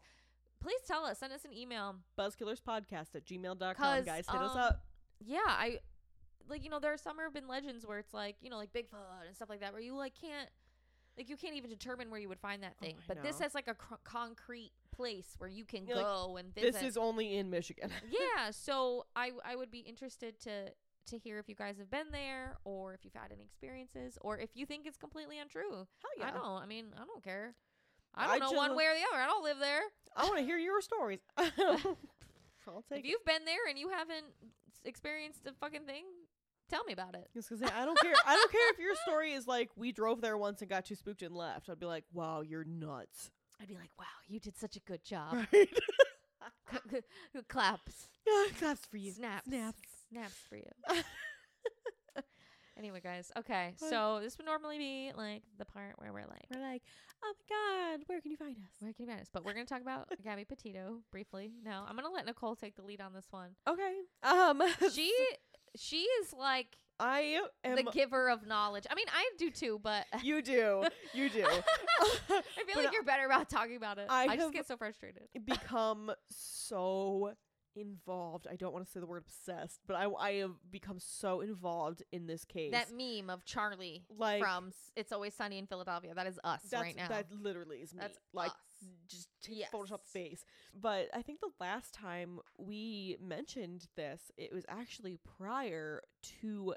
please 0.59 0.79
tell 0.87 1.05
us. 1.05 1.19
Send 1.19 1.33
us 1.33 1.45
an 1.45 1.53
email. 1.53 1.95
Buzzkillerspodcast 2.17 3.15
at 3.15 3.25
gmail.com. 3.25 4.03
Guys, 4.03 4.25
hit 4.29 4.41
us 4.41 4.51
um, 4.51 4.57
up. 4.57 4.85
Yeah, 5.19 5.39
I 5.45 5.79
like 6.49 6.63
you 6.63 6.69
know 6.69 6.79
there 6.79 6.93
are 6.93 6.97
some 6.97 7.19
urban 7.19 7.47
legends 7.47 7.85
where 7.85 7.99
it's 7.99 8.13
like 8.13 8.35
you 8.41 8.49
know 8.49 8.57
like 8.57 8.73
Bigfoot 8.73 9.25
and 9.27 9.35
stuff 9.35 9.49
like 9.49 9.61
that 9.61 9.71
where 9.73 9.81
you 9.81 9.95
like 9.95 10.13
can't 10.19 10.49
like 11.17 11.29
you 11.29 11.37
can't 11.37 11.55
even 11.55 11.69
determine 11.69 12.09
where 12.09 12.19
you 12.19 12.27
would 12.29 12.39
find 12.39 12.63
that 12.63 12.73
Oh, 12.81 12.85
thing. 12.85 12.95
I 12.99 13.03
but 13.07 13.23
this 13.23 13.39
know. 13.39 13.43
has 13.45 13.53
like 13.55 13.67
a 13.67 13.75
cr- 13.75 13.95
concrete 14.03 14.71
place 14.91 15.35
where 15.37 15.49
you 15.49 15.63
can 15.65 15.85
You're 15.87 15.97
like, 15.97 16.05
go 16.05 16.37
and 16.37 16.53
visit. 16.53 16.73
This 16.73 16.83
is 16.83 16.97
only 16.97 17.37
in 17.37 17.49
Michigan. 17.49 17.91
yeah, 18.09 18.51
so 18.51 19.05
I 19.15 19.31
I 19.45 19.55
would 19.55 19.71
be 19.71 19.79
interested 19.79 20.39
to 20.41 20.71
to 21.05 21.17
hear 21.17 21.37
if 21.37 21.49
you 21.49 21.55
guys 21.55 21.77
have 21.77 21.91
been 21.91 22.11
there 22.11 22.55
or 22.63 22.93
if 22.93 23.03
you've 23.03 23.13
had 23.13 23.31
any 23.31 23.43
experiences 23.43 24.17
or 24.21 24.37
if 24.39 24.49
you 24.53 24.65
think 24.65 24.85
it's 24.85 24.97
completely 24.97 25.37
untrue. 25.39 25.71
Hell 25.71 25.85
yeah. 26.17 26.27
I 26.27 26.31
don't. 26.31 26.61
I 26.61 26.65
mean, 26.65 26.85
I 26.95 27.05
don't 27.05 27.23
care. 27.23 27.55
I 28.15 28.23
I 28.25 28.27
don't 28.27 28.39
know 28.39 28.45
just 28.45 28.55
one 28.55 28.75
way 28.75 28.85
or 28.85 28.93
the 28.93 29.01
other. 29.11 29.21
I 29.21 29.25
don't 29.27 29.43
live 29.43 29.59
there. 29.59 29.81
I 30.15 30.23
want 30.25 30.37
to 30.39 30.45
hear 30.45 30.57
your 30.57 30.81
stories. 30.81 31.19
I'll 31.37 32.83
If 32.91 32.99
it. 32.99 33.05
you've 33.05 33.25
been 33.25 33.43
there 33.45 33.67
and 33.69 33.77
you 33.77 33.89
haven't 33.89 34.25
experienced 34.85 35.45
a 35.47 35.53
fucking 35.53 35.85
thing, 35.85 36.03
tell 36.69 36.83
me 36.85 36.93
about 36.93 37.15
it. 37.15 37.29
Just 37.33 37.49
'cause 37.49 37.61
I 37.61 37.85
don't 37.85 37.99
care. 37.99 38.13
I 38.25 38.35
don't 38.35 38.51
care 38.51 38.69
if 38.71 38.79
your 38.79 38.95
story 39.07 39.33
is 39.33 39.47
like 39.47 39.69
we 39.75 39.91
drove 39.91 40.21
there 40.21 40.37
once 40.37 40.61
and 40.61 40.69
got 40.69 40.85
too 40.85 40.95
spooked 40.95 41.21
and 41.21 41.35
left. 41.35 41.69
I'd 41.69 41.79
be 41.79 41.85
like, 41.85 42.05
wow, 42.13 42.41
you're 42.41 42.63
nuts. 42.63 43.31
I'd 43.61 43.67
be 43.67 43.75
like, 43.75 43.91
"Wow, 43.97 44.05
you 44.27 44.39
did 44.41 44.57
such 44.57 44.75
a 44.75 44.79
good 44.81 45.03
job." 45.03 45.45
Right? 45.53 47.03
Claps, 47.47 48.09
Claps 48.59 48.85
for 48.87 48.97
you. 48.97 49.11
snaps, 49.13 49.45
Snaps. 49.47 49.79
snaps 50.09 50.35
for 50.49 50.57
you. 50.57 50.69
Anyway, 52.77 52.99
guys. 53.01 53.31
Okay, 53.37 53.73
What? 53.79 53.89
so 53.89 54.19
this 54.21 54.37
would 54.37 54.45
normally 54.45 54.77
be 54.77 55.11
like 55.15 55.43
the 55.57 55.65
part 55.65 55.93
where 55.97 56.11
we're 56.13 56.27
like, 56.27 56.45
We're 56.53 56.61
like, 56.61 56.81
oh 57.23 57.33
my 57.49 57.55
god, 57.95 58.03
where 58.07 58.21
can 58.21 58.31
you 58.31 58.37
find 58.37 58.55
us? 58.57 58.71
where 58.79 58.93
can 58.93 59.05
you 59.05 59.11
find 59.11 59.21
us? 59.21 59.29
But 59.31 59.45
we're 59.45 59.53
gonna 59.53 59.65
talk 59.65 59.81
about 59.81 60.09
Gabby 60.23 60.45
Petito 60.45 60.99
briefly. 61.11 61.53
No, 61.63 61.83
I'm 61.87 61.95
gonna 61.95 62.09
let 62.11 62.25
Nicole 62.25 62.55
take 62.55 62.75
the 62.75 62.81
lead 62.83 63.01
on 63.01 63.13
this 63.13 63.27
one. 63.31 63.51
Okay. 63.67 63.93
Um. 64.23 64.61
She 64.91 65.13
she 65.75 65.97
is 66.21 66.33
like 66.33 66.77
I 66.99 67.39
am. 67.63 67.75
the 67.75 67.83
giver 67.83 68.29
of 68.29 68.45
knowledge. 68.45 68.85
I 68.89 68.93
mean, 68.95 69.07
I 69.13 69.29
do 69.39 69.49
too, 69.49 69.79
but 69.81 70.05
you 70.23 70.41
do. 70.43 70.83
You 71.13 71.29
do. 71.29 71.43
I 71.45 71.61
feel 72.27 72.41
But 72.75 72.83
like 72.85 72.93
you're 72.93 73.03
better 73.03 73.25
about 73.25 73.49
talking 73.49 73.75
about 73.75 73.97
it. 73.97 74.05
I 74.09 74.25
I, 74.27 74.35
just 74.37 74.53
get 74.53 74.67
so 74.67 74.77
frustrated. 74.77 75.23
become 75.45 76.11
so 76.29 77.33
involved. 77.75 78.47
I 78.49 78.55
don't 78.55 78.73
want 78.73 78.85
to 78.85 78.91
say 78.91 78.99
the 78.99 79.05
word 79.05 79.23
obsessed, 79.25 79.81
but 79.87 79.95
I 79.95 80.05
I 80.05 80.31
have 80.35 80.55
become 80.71 80.99
so 80.99 81.41
involved 81.41 82.03
in 82.11 82.27
this 82.27 82.45
case. 82.45 82.71
That 82.71 82.91
meme 82.91 83.29
of 83.29 83.45
Charlie 83.45 84.03
like 84.09 84.41
from 84.41 84.71
It's 84.95 85.11
Always 85.11 85.33
Sunny 85.33 85.57
in 85.57 85.67
Philadelphia. 85.67 86.13
That 86.13 86.27
is 86.27 86.39
us 86.43 86.61
right 86.73 86.95
now. 86.95 87.07
That 87.09 87.27
literally 87.31 87.77
is 87.77 87.93
me. 87.93 87.99
That's 88.01 88.17
like 88.33 88.51
us. 88.51 88.57
just 89.07 89.27
take 89.41 89.57
Yes. 89.57 89.69
Photoshop 89.73 90.05
face. 90.05 90.45
But 90.73 91.09
I 91.13 91.21
think 91.21 91.39
the 91.39 91.51
last 91.59 91.93
time 91.93 92.39
we 92.57 93.17
mentioned 93.21 93.87
this, 93.95 94.31
it 94.37 94.53
was 94.53 94.65
actually 94.67 95.17
prior 95.37 96.01
to 96.41 96.75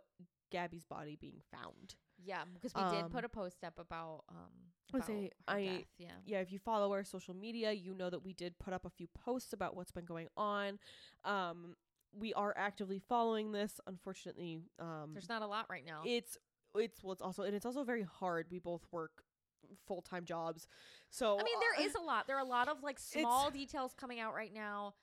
Gabby's 0.51 0.85
body 0.85 1.17
being 1.21 1.41
found. 1.51 1.97
Yeah, 2.25 2.45
because 2.55 2.75
we 2.75 2.81
Um, 2.83 2.95
did 2.95 3.11
put 3.11 3.25
a 3.25 3.29
post 3.29 3.63
up 3.65 3.79
about 3.79 4.25
um 4.29 4.73
I 4.93 4.97
would 4.97 5.05
say 5.05 5.31
I- 5.49 5.65
death. 5.65 5.85
Yeah. 5.99 6.09
yeah, 6.25 6.39
if 6.41 6.53
you 6.53 6.59
follow 6.59 6.93
our 6.93 7.05
social 7.05 7.35
media, 7.35 7.73
you 7.73 7.95
know 7.95 8.11
that 8.11 8.25
we 8.25 8.33
did 8.33 8.59
put 8.59 8.73
up 8.73 8.85
a 8.85 8.91
few 8.91 9.09
posts 9.09 9.53
about 9.53 9.77
what's 9.77 9.91
been 9.91 10.05
going 10.05 10.29
on. 10.37 10.79
Um, 11.25 11.77
we 12.19 12.33
are 12.35 12.55
actively 12.57 12.99
following 12.99 13.53
this. 13.53 13.81
Unfortunately, 13.87 14.61
um, 14.79 15.11
There's 15.13 15.29
not 15.29 15.43
a 15.43 15.47
lot 15.47 15.67
right 15.69 15.85
now. 15.85 16.03
it's 16.05 16.39
it's 16.75 17.03
well, 17.03 17.13
it's 17.13 17.23
also 17.23 17.43
and 17.43 17.55
it's 17.55 17.67
also 17.67 17.85
very 17.85 18.03
hard. 18.03 18.47
We 18.51 18.59
both 18.59 18.87
work 18.91 19.25
full 19.87 20.03
time 20.03 20.25
jobs, 20.25 20.69
so 21.11 21.39
I 21.39 21.43
mean, 21.43 21.59
there 21.61 21.85
uh, 21.85 21.89
is 21.89 21.95
a 21.95 22.01
lot. 22.01 22.27
There 22.27 22.37
are 22.37 22.45
a 22.45 22.49
lot 22.49 22.69
of 22.69 22.83
like 22.83 22.99
small 23.01 23.51
details 23.51 23.93
coming 23.95 24.21
out 24.21 24.35
right 24.35 24.53
now, 24.53 24.95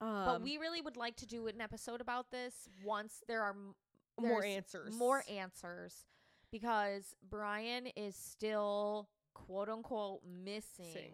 um, 0.00 0.24
but 0.24 0.42
we 0.42 0.56
really 0.56 0.80
would 0.80 0.96
like 0.96 1.16
to 1.16 1.26
do 1.26 1.46
an 1.46 1.60
episode 1.60 2.00
about 2.00 2.30
this 2.30 2.68
once 2.84 3.22
there 3.28 3.42
are 3.42 3.50
m- 3.50 3.74
more 4.20 4.44
answers, 4.44 4.94
more 4.94 5.22
answers 5.28 6.06
because 6.54 7.16
Brian 7.28 7.88
is 7.96 8.14
still 8.14 9.08
quote 9.34 9.68
unquote 9.68 10.20
missing. 10.44 10.86
Sing. 10.92 11.12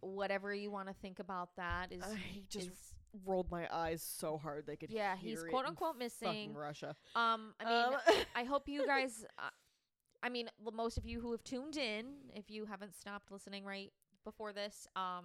Whatever 0.00 0.52
you 0.52 0.70
want 0.72 0.88
to 0.88 0.94
think 0.94 1.20
about 1.20 1.50
that 1.56 1.92
is 1.92 2.02
I 2.02 2.18
just 2.50 2.66
is 2.66 2.94
rolled 3.24 3.48
my 3.52 3.68
eyes 3.72 4.02
so 4.02 4.36
hard 4.36 4.66
they 4.66 4.74
could. 4.74 4.90
yeah 4.90 5.14
he's 5.16 5.44
quote 5.44 5.64
unquote 5.64 5.96
missing. 5.96 6.54
Russia. 6.54 6.96
Um, 7.14 7.54
I 7.60 7.64
mean, 7.64 7.94
Um, 7.94 8.24
I 8.34 8.42
hope 8.44 8.68
you 8.68 8.84
guys. 8.94 9.24
Uh, 9.38 9.50
I 10.24 10.28
mean, 10.28 10.48
most 10.72 10.98
of 10.98 11.06
you 11.06 11.20
who 11.20 11.30
have 11.30 11.44
tuned 11.44 11.76
in, 11.76 12.06
if 12.34 12.50
you 12.50 12.64
haven't 12.64 12.96
stopped 12.96 13.30
listening 13.30 13.64
right 13.64 13.92
before 14.24 14.52
this, 14.52 14.88
um, 14.96 15.24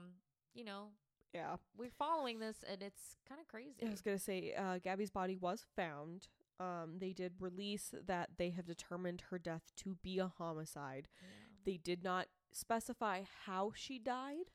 you 0.54 0.64
know, 0.64 0.90
yeah, 1.34 1.56
we're 1.76 1.90
following 1.98 2.40
this, 2.40 2.58
and 2.70 2.84
it's 2.84 3.16
kind 3.28 3.42
of 3.42 3.48
crazy. 3.48 3.86
I 3.86 3.90
was 3.90 4.02
gonna 4.02 4.20
say, 4.20 4.54
uh, 4.54 4.78
Gabby's 4.78 5.10
body 5.10 5.36
was 5.36 5.66
found. 5.76 6.28
Um, 6.60 6.96
they 7.00 7.14
did 7.14 7.34
release 7.40 7.94
that 8.08 8.32
they 8.38 8.50
have 8.52 8.66
determined 8.66 9.24
her 9.30 9.40
death 9.40 9.72
to 9.78 9.96
be 10.02 10.20
a 10.20 10.28
homicide. 10.28 11.08
They 11.66 11.78
did 11.78 12.04
not 12.04 12.28
specify 12.52 13.22
how 13.46 13.72
she 13.76 14.00
died. 14.00 14.52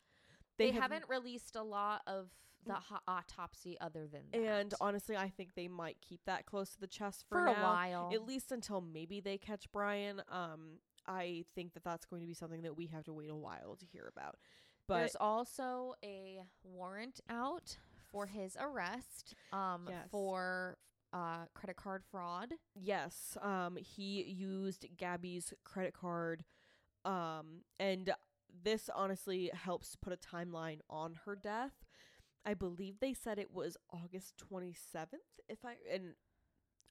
They, 0.59 0.71
have- 0.71 0.83
haven't 0.83 1.09
released 1.09 1.57
a 1.57 1.63
lot 1.63 2.03
of 2.07 2.29
the 2.67 2.75
ho- 2.75 2.99
autopsy 3.09 3.77
other 3.81 4.07
than 4.07 4.23
that. 4.33 4.39
And 4.39 4.75
honestly, 4.81 5.17
I 5.17 5.29
think 5.29 5.51
they 5.55 5.69
might 5.69 5.97
keep 6.01 6.21
that 6.27 6.47
close 6.47 6.71
to 6.71 6.81
the 6.81 6.87
chest 6.87 7.25
for, 7.29 7.39
for, 7.39 7.47
a 7.47 7.53
while, 7.55 8.11
at 8.15 8.25
least 8.27 8.53
until 8.53 8.81
maybe 8.81 9.21
they 9.21 9.37
catch 9.39 9.71
Brian. 9.73 10.23
Um, 10.31 10.79
I 11.07 11.45
think 11.55 11.75
that 11.75 11.85
that's 11.85 12.07
going 12.07 12.23
to 12.23 12.27
be 12.27 12.33
something 12.35 12.63
that 12.63 12.77
we 12.77 12.87
have 12.87 13.05
to 13.05 13.13
wait 13.13 13.29
a 13.31 13.35
while 13.35 13.77
to 13.79 13.85
hear 13.87 14.11
about. 14.15 14.37
But 14.89 14.99
there's 14.99 15.17
also 15.17 15.95
a 16.05 16.43
warrant 16.63 17.21
out 17.29 17.77
for 18.11 18.27
his 18.27 18.57
arrest. 18.59 19.35
Um, 19.53 19.87
Yes. 19.91 20.09
for 20.11 20.79
uh 21.15 21.47
credit 21.55 21.77
card 21.77 22.03
fraud. 22.11 22.55
yes, 22.75 23.39
um, 23.41 23.77
he 23.77 24.23
used 24.25 24.87
Gabby's 24.99 25.55
credit 25.65 25.95
card, 25.95 26.45
um, 27.05 27.63
and 27.79 28.13
this 28.65 28.91
honestly 28.95 29.51
helps 29.55 29.97
put 29.97 30.13
a 30.13 30.17
timeline 30.17 30.81
on 30.91 31.15
her 31.25 31.37
death. 31.37 31.73
I 32.45 32.55
believe 32.55 33.01
they 33.01 33.15
said 33.15 33.39
it 33.39 33.53
was 33.53 33.77
August 33.93 34.37
twenty 34.37 34.75
seventh. 34.75 35.23
If 35.49 35.65
I 35.65 35.77
and 35.93 36.05
Which 36.05 36.15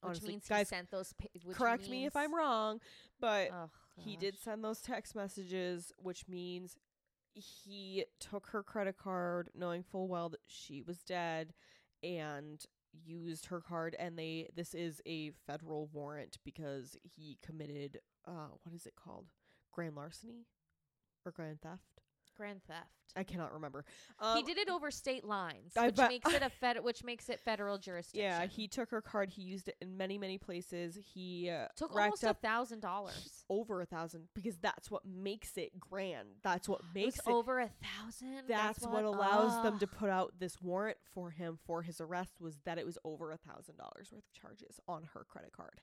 honestly, 0.03 0.29
means 0.29 0.47
guys, 0.47 0.69
he 0.69 0.75
sent 0.75 0.89
those. 0.91 1.13
Which 1.43 1.57
correct 1.57 1.89
me 1.89 2.05
if 2.05 2.15
I'm 2.15 2.33
wrong, 2.33 2.79
but 3.19 3.49
Oh, 3.53 3.69
he 3.97 4.15
did 4.15 4.39
send 4.39 4.63
those 4.63 4.79
text 4.81 5.15
messages, 5.15 5.91
which 5.97 6.27
means 6.27 6.77
he 7.35 8.05
took 8.19 8.47
her 8.47 8.63
credit 8.63 8.97
card 8.97 9.49
knowing 9.55 9.83
full 9.83 10.07
well 10.07 10.29
that 10.29 10.41
she 10.47 10.81
was 10.81 11.03
dead 11.03 11.53
and 12.03 12.63
used 13.05 13.47
her 13.47 13.61
card 13.61 13.95
and 13.99 14.17
they 14.17 14.49
this 14.55 14.73
is 14.73 15.01
a 15.05 15.31
federal 15.47 15.87
warrant 15.93 16.37
because 16.45 16.97
he 17.03 17.37
committed 17.45 17.99
uh 18.27 18.49
what 18.63 18.73
is 18.75 18.85
it 18.85 18.93
called? 18.95 19.27
Grand 19.71 19.95
larceny 19.95 20.45
or 21.25 21.31
grand 21.31 21.61
theft? 21.61 21.92
Grand 22.37 22.61
theft. 22.67 22.87
I 23.15 23.23
cannot 23.23 23.53
remember. 23.53 23.85
Um, 24.19 24.37
he 24.37 24.41
did 24.43 24.57
it 24.57 24.69
over 24.71 24.89
state 24.89 25.23
lines, 25.23 25.73
I 25.77 25.85
which 25.87 25.95
bet- 25.97 26.09
makes 26.09 26.33
it 26.33 26.41
a 26.41 26.49
fed, 26.59 26.83
which 26.83 27.03
makes 27.03 27.29
it 27.29 27.39
federal 27.39 27.77
jurisdiction. 27.77 28.23
Yeah, 28.27 28.47
he 28.47 28.67
took 28.67 28.89
her 28.89 29.01
card. 29.01 29.29
He 29.29 29.43
used 29.43 29.67
it 29.67 29.75
in 29.81 29.95
many, 29.97 30.17
many 30.17 30.39
places. 30.39 30.97
He 31.13 31.47
uh, 31.51 31.67
took 31.75 31.95
almost 31.95 32.23
a 32.23 32.33
thousand 32.33 32.79
dollars. 32.79 33.45
over 33.51 33.81
a 33.81 33.85
thousand 33.85 34.23
because 34.33 34.57
that's 34.57 34.89
what 34.89 35.03
makes 35.05 35.57
it 35.57 35.79
grand. 35.79 36.29
That's 36.43 36.67
what 36.67 36.79
It 36.79 36.85
makes 36.95 37.19
it. 37.19 37.27
over 37.27 37.59
a 37.59 37.69
thousand. 38.01 38.47
that's 38.47 38.81
what, 38.87 39.03
allows 39.03 39.61
them 39.61 39.77
to 39.77 39.85
put 39.85 40.09
out 40.09 40.33
this 40.39 40.59
warrant 40.59 40.97
for 41.13 41.29
him 41.29 41.59
for 41.67 41.83
his 41.83 42.01
arrest 42.01 42.33
was 42.39 42.57
that 42.65 42.79
it 42.79 42.85
was 42.85 42.97
over 43.05 43.31
a 43.31 43.37
thousand 43.37 43.77
dollars 43.77 44.09
worth 44.11 44.23
of 44.23 44.33
charges 44.33 44.79
on 44.87 45.03
her 45.13 45.23
credit 45.29 45.51
card. 45.55 45.81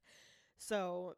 So 0.59 1.15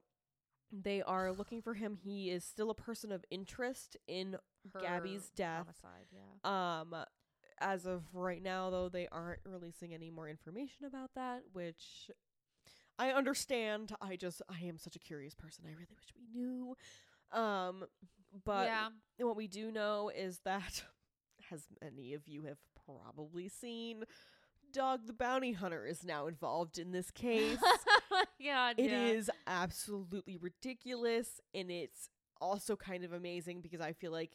they 0.73 1.03
are 1.03 1.33
looking 1.33 1.61
for 1.61 1.75
him. 1.75 1.97
He 2.03 2.31
is 2.31 2.45
still 2.45 2.71
a 2.71 2.75
person 2.75 3.13
of 3.13 3.25
interest 3.31 3.97
in 4.09 4.37
Gabby's 4.81 5.31
death. 5.37 5.67
Homicide, 5.67 6.07
yeah. 6.11 6.81
Um, 6.81 6.95
as 7.61 7.87
of 7.87 8.03
right 8.13 8.43
now, 8.43 8.71
though, 8.71 8.89
they 8.89 9.07
aren't 9.13 9.41
releasing 9.45 9.95
any 9.95 10.11
more 10.11 10.29
information 10.29 10.87
about 10.87 11.11
that, 11.15 11.43
which 11.53 12.11
I 12.99 13.11
understand. 13.11 13.93
I 14.01 14.17
just 14.17 14.43
I 14.49 14.65
am 14.65 14.79
such 14.79 14.97
a 14.97 14.99
curious 14.99 15.35
person. 15.35 15.65
I 15.67 15.73
really 15.73 15.87
wish 15.95 16.13
we 16.17 16.41
knew. 16.41 16.77
Um, 17.33 17.85
but 18.45 18.67
yeah. 18.67 18.89
what 19.19 19.37
we 19.37 19.47
do 19.47 19.71
know 19.71 20.11
is 20.15 20.41
that, 20.45 20.85
as 21.53 21.65
many 21.83 22.15
of 22.15 22.27
you 22.27 22.45
have 22.45 22.59
probably 22.87 23.49
seen, 23.49 24.05
Dog 24.73 25.07
the 25.07 25.13
Bounty 25.13 25.53
Hunter 25.53 25.87
is 25.87 26.05
now 26.05 26.27
involved 26.27 26.79
in 26.79 26.93
this 26.93 27.11
case. 27.11 27.59
yeah, 28.39 28.73
It 28.77 28.91
is 28.93 29.31
absolutely 29.47 30.37
ridiculous, 30.37 31.41
and 31.55 31.71
it's 31.71 32.09
also 32.41 32.77
kind 32.77 33.05
of 33.05 33.13
amazing 33.13 33.61
because 33.61 33.81
I 33.81 33.93
feel 33.93 34.11
like 34.13 34.33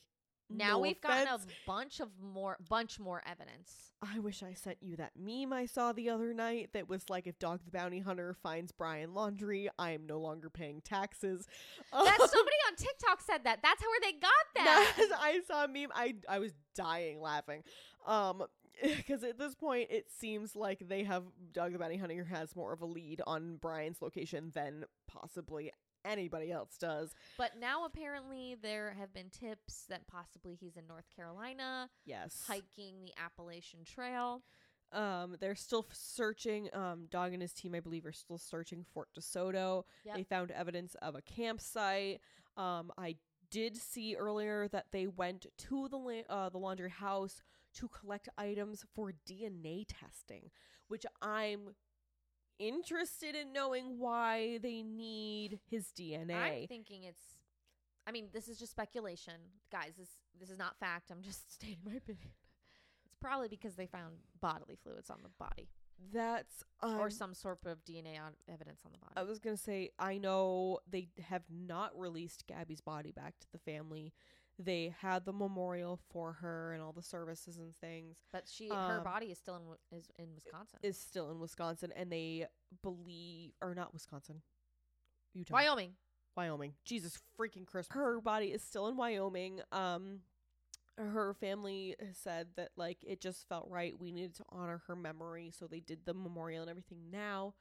Now 0.50 0.74
no 0.74 0.80
we've 0.80 1.02
gotten 1.02 1.28
a 1.28 1.40
bunch 1.66 2.00
of 2.00 2.10
more, 2.22 2.58
bunch 2.70 3.00
more 3.00 3.22
evidence. 3.30 3.74
I 4.02 4.20
wish 4.20 4.44
I 4.44 4.54
sent 4.54 4.78
you 4.80 4.96
that 4.98 5.14
meme 5.18 5.52
I 5.52 5.66
saw 5.66 5.92
the 5.92 6.10
other 6.12 6.32
night 6.34 6.70
that 6.74 6.88
was 6.88 7.10
like, 7.10 7.26
if 7.26 7.40
Dog 7.40 7.62
the 7.66 7.72
Bounty 7.72 8.00
Hunter 8.00 8.36
finds 8.44 8.72
Brian 8.72 9.10
Laundrie, 9.10 9.68
I 9.80 9.92
am 9.92 10.06
no 10.06 10.20
longer 10.20 10.50
paying 10.52 10.82
taxes. 10.82 11.48
That 11.92 12.18
somebody 12.20 12.58
on 12.70 12.76
TikTok 12.76 13.22
said 13.22 13.44
that. 13.46 13.60
That's 13.64 13.82
where 13.82 14.00
they 14.04 14.12
got 14.14 14.32
that. 14.56 14.94
That- 14.98 15.18
I 15.20 15.40
saw 15.48 15.66
a 15.66 15.68
meme. 15.68 15.90
I 15.96 16.14
I 16.30 16.38
was 16.40 16.54
dying 16.76 17.20
laughing. 17.20 17.64
Um, 18.06 18.44
because 18.98 19.24
at 19.24 19.38
this 19.38 19.56
point 19.56 19.88
it 19.92 20.08
seems 20.10 20.56
like 20.56 20.88
they 20.88 21.04
have 21.04 21.24
Dog 21.54 21.74
the 21.74 21.80
Bounty 21.80 21.98
Hunter 21.98 22.24
has 22.26 22.56
more 22.56 22.74
of 22.74 22.82
a 22.82 22.86
lead 22.86 23.22
on 23.28 23.58
Brian's 23.58 24.02
location 24.02 24.52
than 24.54 24.86
possibly 25.08 25.72
anybody 26.06 26.52
else 26.52 26.78
does. 26.78 27.14
But 27.38 27.60
now 27.60 27.86
apparently 27.86 28.56
there 28.62 28.96
have 29.00 29.14
been 29.14 29.30
tips 29.30 29.86
that 29.90 30.08
possibly 30.08 30.56
he's 30.56 30.78
in 30.78 30.88
North 30.88 31.06
Carolina 31.16 31.90
Yes. 32.06 32.44
hiking 32.48 33.02
the 33.02 33.12
Appalachian 33.22 33.84
Trail. 33.84 34.42
Um, 34.94 35.36
they're 35.42 35.56
still 35.56 35.86
searching. 35.92 36.70
Um, 36.74 37.08
Dog 37.12 37.34
and 37.34 37.42
his 37.42 37.52
team, 37.52 37.76
I 37.76 37.82
believe, 37.82 38.06
are 38.06 38.14
still 38.14 38.38
searching 38.38 38.86
Fort 38.94 39.10
DeSoto. 39.20 39.84
Yep. 40.06 40.16
They 40.16 40.24
found 40.24 40.52
evidence 40.52 40.96
of 41.02 41.16
a 41.16 41.22
campsite. 41.22 42.22
Um, 42.56 42.92
I 42.98 43.18
did 43.50 43.76
see 43.76 44.16
earlier 44.16 44.68
that 44.70 44.86
they 44.92 45.08
went 45.08 45.46
to 45.58 45.88
the 45.90 45.98
la- 45.98 46.22
uh, 46.30 46.50
the 46.50 46.60
Laundrie 46.60 46.90
house 46.90 47.42
to 47.78 47.88
collect 47.88 48.30
items 48.38 48.86
for 48.94 49.14
DNA 49.30 49.86
testing, 49.88 50.50
which 50.88 51.06
I'm 51.22 51.76
interested 52.60 53.36
in 53.36 53.54
knowing 53.54 54.00
why 54.00 54.60
they 54.62 54.82
need 54.82 55.60
his 55.70 55.88
DNA. 55.98 56.62
I'm 56.62 56.68
thinking 56.68 57.04
it's. 57.04 57.22
I 58.08 58.12
mean, 58.12 58.30
this 58.34 58.48
is 58.48 58.58
just 58.58 58.72
speculation, 58.72 59.34
guys. 59.72 59.94
This 59.98 60.10
this 60.40 60.50
is 60.50 60.58
not 60.58 60.78
fact. 60.80 61.12
I'm 61.12 61.22
just 61.22 61.54
stating 61.54 61.80
my 61.86 61.94
opinion. 61.94 62.32
It's 63.06 63.16
probably 63.22 63.48
because 63.48 63.76
they 63.76 63.88
found 63.88 64.16
bodily 64.42 64.78
fluids 64.82 65.10
on 65.10 65.20
the 65.24 65.30
body 65.40 65.70
That's 66.14 66.64
um, 66.82 67.00
or 67.00 67.10
some 67.10 67.34
sort 67.34 67.60
of 67.66 67.84
DNA 67.86 68.20
on, 68.20 68.34
evidence 68.52 68.82
on 68.86 68.92
the 68.92 68.98
body. 68.98 69.14
I 69.16 69.24
was 69.24 69.40
gonna 69.40 69.58
say 69.58 69.92
I 70.00 70.18
know 70.18 70.80
they 70.90 71.10
have 71.28 71.44
not 71.50 71.98
released 71.98 72.46
Gabby's 72.48 72.82
body 72.82 73.12
back 73.12 73.40
to 73.40 73.48
the 73.52 73.60
family. 73.60 74.14
They 74.60 74.94
had 75.02 75.26
the 75.26 75.34
memorial 75.34 76.00
for 76.10 76.34
her 76.34 76.74
and 76.74 76.82
all 76.82 76.92
the 76.92 77.04
services 77.04 77.58
and 77.58 77.76
things 77.76 78.18
but 78.32 78.44
she, 78.52 78.70
her 78.70 78.98
um, 78.98 79.04
body 79.04 79.28
is 79.28 79.38
still 79.38 79.56
in 79.56 79.98
is 79.98 80.10
in 80.18 80.28
Wisconsin, 80.34 80.80
is 80.82 80.98
still 80.98 81.32
in 81.32 81.40
Wisconsin, 81.40 81.94
and 81.96 82.12
they 82.12 82.46
believe 82.82 83.52
or 83.62 83.76
not 83.76 83.94
Wisconsin, 83.94 84.42
Utah, 85.34 85.54
Wyoming. 85.54 85.94
Wyoming. 86.36 86.74
Jesus 86.86 87.20
freaking 87.40 87.66
Christ! 87.66 87.94
Her 87.94 88.20
body 88.22 88.48
is 88.48 88.64
still 88.64 88.88
in 88.88 88.98
Wyoming. 88.98 89.62
Um, 89.72 90.22
her 90.98 91.36
family 91.36 91.96
said 92.14 92.48
that 92.56 92.70
like 92.76 92.98
it 93.06 93.22
just 93.22 93.48
felt 93.48 93.68
right. 93.70 94.00
We 94.00 94.12
needed 94.12 94.36
to 94.36 94.44
honor 94.50 94.82
her 94.88 94.96
memory, 94.96 95.52
so 95.58 95.68
they 95.68 95.80
did 95.80 96.00
the 96.06 96.14
memorial 96.14 96.62
and 96.62 96.70
everything. 96.70 97.00
Now, 97.12 97.54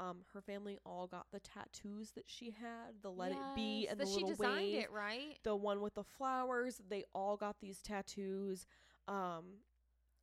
um, 0.00 0.18
her 0.32 0.40
family 0.40 0.78
all 0.84 1.06
got 1.06 1.26
the 1.30 1.40
tattoos 1.40 2.12
that 2.12 2.24
she 2.26 2.46
had, 2.46 3.02
the 3.02 3.10
"Let 3.10 3.32
It 3.32 3.38
Be" 3.54 3.86
and 3.88 4.00
that 4.00 4.06
the 4.06 4.10
she 4.10 4.20
little 4.20 4.30
designed 4.30 4.72
wave, 4.72 4.82
it 4.84 4.90
right. 4.90 5.38
the 5.44 5.54
one 5.54 5.80
with 5.80 5.94
the 5.94 6.04
flowers. 6.04 6.80
They 6.88 7.04
all 7.14 7.36
got 7.36 7.56
these 7.60 7.80
tattoos. 7.82 8.66
Um, 9.06 9.44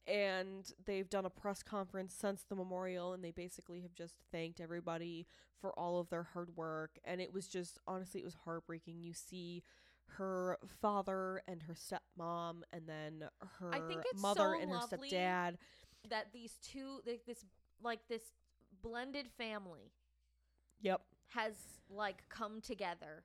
and 0.07 0.71
they've 0.86 1.09
done 1.09 1.25
a 1.25 1.30
press 1.30 1.63
conference 1.63 2.13
since 2.13 2.43
the 2.47 2.55
memorial 2.55 3.13
and 3.13 3.21
they 3.21 3.32
basically 3.32 3.82
have 3.82 3.93
just 3.93 4.15
thanked 4.32 4.61
everybody 4.61 5.28
for 5.59 5.78
all 5.78 5.99
of 5.99 6.09
their 6.09 6.23
hard 6.23 6.55
work 6.55 6.97
and 7.03 7.19
it 7.19 7.34
was 7.34 7.45
just 7.47 7.78
honestly 7.88 8.21
it 8.21 8.23
was 8.23 8.38
heartbreaking 8.45 9.01
you 9.01 9.11
see 9.11 9.61
her 10.11 10.57
father 10.82 11.41
and 11.45 11.63
her 11.63 11.73
stepmom 11.73 12.61
and 12.71 12.88
then 12.88 13.28
her 13.59 13.71
think 13.89 14.01
it's 14.09 14.21
mother 14.21 14.55
so 14.55 14.61
and 14.61 14.71
her 14.71 14.78
stepdad 14.78 15.55
That 16.09 16.28
these 16.32 16.53
two, 16.61 17.01
like 17.05 17.25
this, 17.25 17.43
like 17.84 17.99
this 18.07 18.23
blended 18.88 19.27
family 19.38 19.91
yep 20.81 21.01
has 21.33 21.53
like 21.89 22.23
come 22.29 22.61
together. 22.61 23.23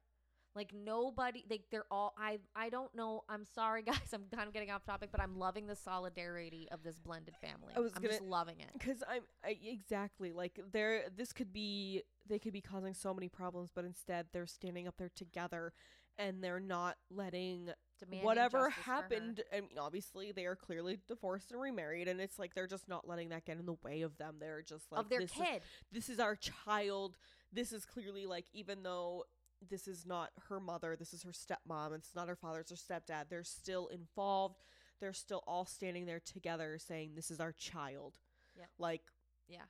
Like 0.54 0.74
nobody, 0.74 1.44
like 1.48 1.62
they're 1.70 1.86
all. 1.90 2.12
I 2.18 2.38
I 2.54 2.68
don't 2.68 2.94
know. 2.94 3.24
I'm 3.28 3.46
sorry, 3.54 3.82
guys. 3.90 4.12
I'm 4.12 4.24
kind 4.34 4.46
of 4.46 4.52
getting 4.52 4.70
off 4.70 4.84
topic, 4.84 5.08
but 5.10 5.18
I'm 5.20 5.38
loving 5.38 5.66
the 5.66 5.74
solidarity 5.74 6.68
of 6.70 6.82
this 6.82 6.98
blended 6.98 7.34
family. 7.40 7.72
I 7.74 7.80
was 7.80 7.92
I'm 7.96 8.02
gonna- 8.02 8.14
just 8.14 8.22
loving 8.22 8.60
it. 8.60 8.68
because 8.74 9.02
i'm 9.08 9.22
I, 9.42 9.56
exactly 9.64 10.32
like 10.32 10.60
they're 10.72 11.04
this 11.16 11.32
could 11.32 11.52
be 11.54 12.02
they 12.28 12.38
could 12.38 12.52
be 12.52 12.60
causing 12.60 12.92
so 12.92 13.14
many 13.14 13.28
problems 13.30 13.70
but 13.74 13.84
instead 13.86 14.26
they're 14.34 14.46
standing 14.46 14.86
up 14.86 14.96
there 14.98 15.10
together 15.14 15.72
and 16.18 16.44
they're 16.44 16.60
not 16.60 16.96
letting 17.10 17.70
Demanding 18.02 18.24
whatever 18.26 18.66
justice 18.68 18.74
for 18.84 18.90
her. 18.90 18.94
happened 19.02 19.42
I 19.52 19.60
mean, 19.60 19.78
obviously 19.78 20.32
they 20.32 20.46
are 20.46 20.56
clearly 20.56 20.98
divorced 21.08 21.50
and 21.52 21.60
remarried 21.60 22.08
and 22.08 22.20
it's 22.20 22.38
like 22.38 22.54
they're 22.54 22.66
just 22.66 22.88
not 22.88 23.06
letting 23.08 23.30
that 23.30 23.44
get 23.44 23.58
in 23.58 23.66
the 23.66 23.76
way 23.84 24.02
of 24.02 24.16
them 24.18 24.36
they're 24.40 24.62
just 24.62 24.90
like 24.92 25.00
of 25.00 25.08
their 25.08 25.20
this 25.20 25.30
is, 25.32 25.36
kid. 25.36 25.62
this 25.92 26.08
is 26.08 26.18
our 26.18 26.36
child 26.36 27.16
this 27.52 27.72
is 27.72 27.84
clearly 27.84 28.26
like 28.26 28.46
even 28.52 28.82
though 28.82 29.24
this 29.70 29.86
is 29.86 30.04
not 30.04 30.30
her 30.48 30.58
mother 30.60 30.96
this 30.98 31.12
is 31.14 31.22
her 31.22 31.30
stepmom 31.32 31.86
and 31.86 31.96
it's 31.96 32.14
not 32.14 32.28
her 32.28 32.34
father 32.36 32.60
it's 32.60 32.70
her 32.70 32.76
stepdad 32.76 33.24
they're 33.30 33.44
still 33.44 33.86
involved 33.88 34.62
they're 35.00 35.12
still 35.12 35.42
all 35.46 35.64
standing 35.64 36.04
there 36.06 36.20
together 36.20 36.78
saying 36.78 37.12
this 37.14 37.30
is 37.30 37.40
our 37.40 37.52
child 37.52 38.18
Yep. 38.56 38.68
like 38.78 39.02
Yeah. 39.48 39.62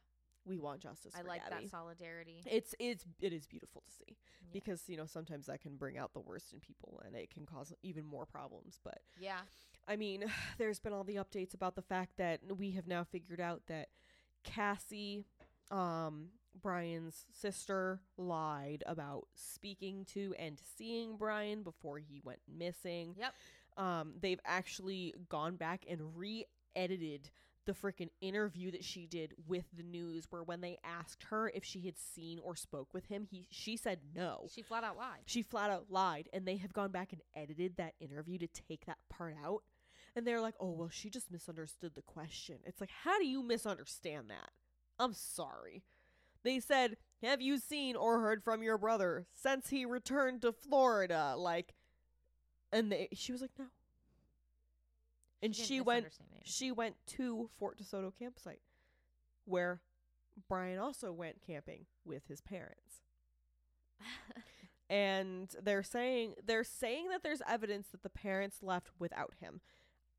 We 0.45 0.59
want 0.59 0.80
justice 0.80 1.12
I 1.16 1.22
like 1.22 1.43
Gabby. 1.49 1.64
that 1.64 1.70
solidarity. 1.70 2.43
it's 2.47 2.74
it's 2.80 3.05
it 3.20 3.32
is 3.32 3.47
beautiful 3.47 3.82
to 3.86 3.93
see 3.93 4.16
Yeah. 4.43 4.49
because 4.53 4.82
you 4.88 4.97
know 4.97 5.07
sometimes 5.07 5.47
that 5.47 5.61
can 5.61 5.76
bring 5.76 5.97
out 5.99 6.12
the 6.14 6.20
worst 6.20 6.53
in 6.53 6.61
people 6.61 7.01
and 7.07 7.14
it 7.14 7.30
can 7.32 7.47
cause 7.47 7.72
even 7.82 8.05
more 8.05 8.26
problems 8.26 8.78
but 8.82 8.99
yeah. 9.20 9.40
I 9.88 9.97
mean, 9.97 10.24
there's 10.59 10.78
been 10.78 10.93
all 10.93 11.05
the 11.05 11.16
updates 11.16 11.55
about 11.55 11.74
the 11.74 11.82
fact 11.82 12.16
that 12.18 12.40
we 12.57 12.70
have 12.72 12.86
now 12.86 13.03
figured 13.05 13.40
out 13.40 13.62
that 13.66 13.88
Cassie, 14.45 15.24
um, 15.70 16.28
Brian's 16.61 17.24
sister, 17.32 18.01
lied 18.16 18.84
about 18.86 19.26
speaking 19.34 20.05
to 20.12 20.34
and 20.38 20.59
seeing 20.76 21.16
Brian 21.16 21.62
before 21.62 21.99
he 21.99 22.20
went 22.22 22.40
missing. 22.49 23.14
Yep. 23.18 23.34
Um, 23.76 24.14
they've 24.20 24.40
actually 24.45 25.14
gone 25.28 25.57
back 25.57 25.84
and 25.88 26.16
re 26.16 26.45
edited 26.76 27.30
the 27.64 27.72
freaking 27.72 28.10
interview 28.20 28.70
that 28.70 28.84
she 28.84 29.06
did 29.06 29.32
with 29.46 29.64
the 29.76 29.82
news 29.82 30.26
where 30.30 30.42
when 30.42 30.60
they 30.60 30.78
asked 30.84 31.24
her 31.30 31.50
if 31.54 31.64
she 31.64 31.80
had 31.82 31.98
seen 31.98 32.38
or 32.42 32.56
spoke 32.56 32.92
with 32.92 33.06
him 33.06 33.26
he 33.30 33.46
she 33.50 33.76
said 33.76 34.00
no. 34.14 34.48
She 34.52 34.62
flat 34.62 34.84
out 34.84 34.96
lied. 34.96 35.20
she 35.26 35.42
flat 35.42 35.70
out 35.70 35.86
lied 35.88 36.28
and 36.32 36.46
they 36.46 36.56
have 36.56 36.72
gone 36.72 36.90
back 36.90 37.12
and 37.12 37.22
edited 37.34 37.76
that 37.76 37.94
interview 38.00 38.38
to 38.38 38.48
take 38.48 38.86
that 38.86 38.98
part 39.08 39.34
out. 39.44 39.62
And 40.16 40.26
they're 40.26 40.40
like 40.40 40.54
oh 40.60 40.70
well 40.70 40.90
she 40.90 41.10
just 41.10 41.30
misunderstood 41.30 41.92
the 41.94 42.02
question. 42.02 42.58
It's 42.64 42.80
like 42.80 42.90
how 43.04 43.18
do 43.18 43.26
you 43.26 43.42
misunderstand 43.42 44.30
that? 44.30 44.50
I'm 44.98 45.14
sorry. 45.14 45.84
They 46.42 46.58
said 46.60 46.96
have 47.22 47.40
you 47.40 47.58
seen 47.58 47.94
or 47.96 48.20
heard 48.20 48.42
from 48.42 48.62
your 48.62 48.78
brother 48.78 49.26
since 49.32 49.68
he 49.68 49.84
returned 49.84 50.42
to 50.42 50.52
florida? 50.52 51.34
Like 51.36 51.74
and 52.72 52.90
they 52.90 53.08
she 53.12 53.32
was 53.32 53.40
like 53.40 53.52
no 53.58 53.66
and 55.43 55.55
she 55.55 55.80
went 55.80 56.07
she 56.45 56.70
went 56.70 56.97
to 57.07 57.51
fort 57.59 57.78
desoto 57.78 58.12
campsite 58.16 58.61
where 59.45 59.80
Brian 60.49 60.78
also 60.78 61.12
went 61.12 61.43
camping 61.45 61.86
with 62.05 62.26
his 62.26 62.40
parents. 62.40 63.03
and 64.90 65.55
they're 65.62 65.82
saying 65.82 66.34
they're 66.45 66.64
saying 66.64 67.09
that 67.11 67.22
there's 67.22 67.43
evidence 67.49 67.88
that 67.88 68.03
the 68.03 68.09
parents 68.09 68.59
left 68.62 68.90
without 68.99 69.34
him. 69.40 69.61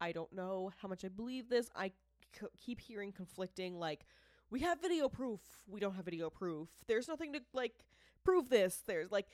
I 0.01 0.11
don't 0.11 0.33
know 0.33 0.71
how 0.81 0.87
much 0.87 1.05
I 1.05 1.07
believe 1.07 1.49
this. 1.49 1.69
I 1.75 1.91
c- 2.37 2.47
keep 2.57 2.81
hearing 2.81 3.11
conflicting 3.11 3.79
like 3.79 4.05
we 4.49 4.59
have 4.59 4.81
video 4.81 5.09
proof, 5.09 5.39
we 5.67 5.79
don't 5.79 5.95
have 5.95 6.05
video 6.05 6.29
proof. 6.29 6.69
There's 6.87 7.07
nothing 7.07 7.33
to 7.33 7.41
like 7.53 7.73
prove 8.23 8.49
this. 8.49 8.81
There's 8.85 9.11
like 9.11 9.27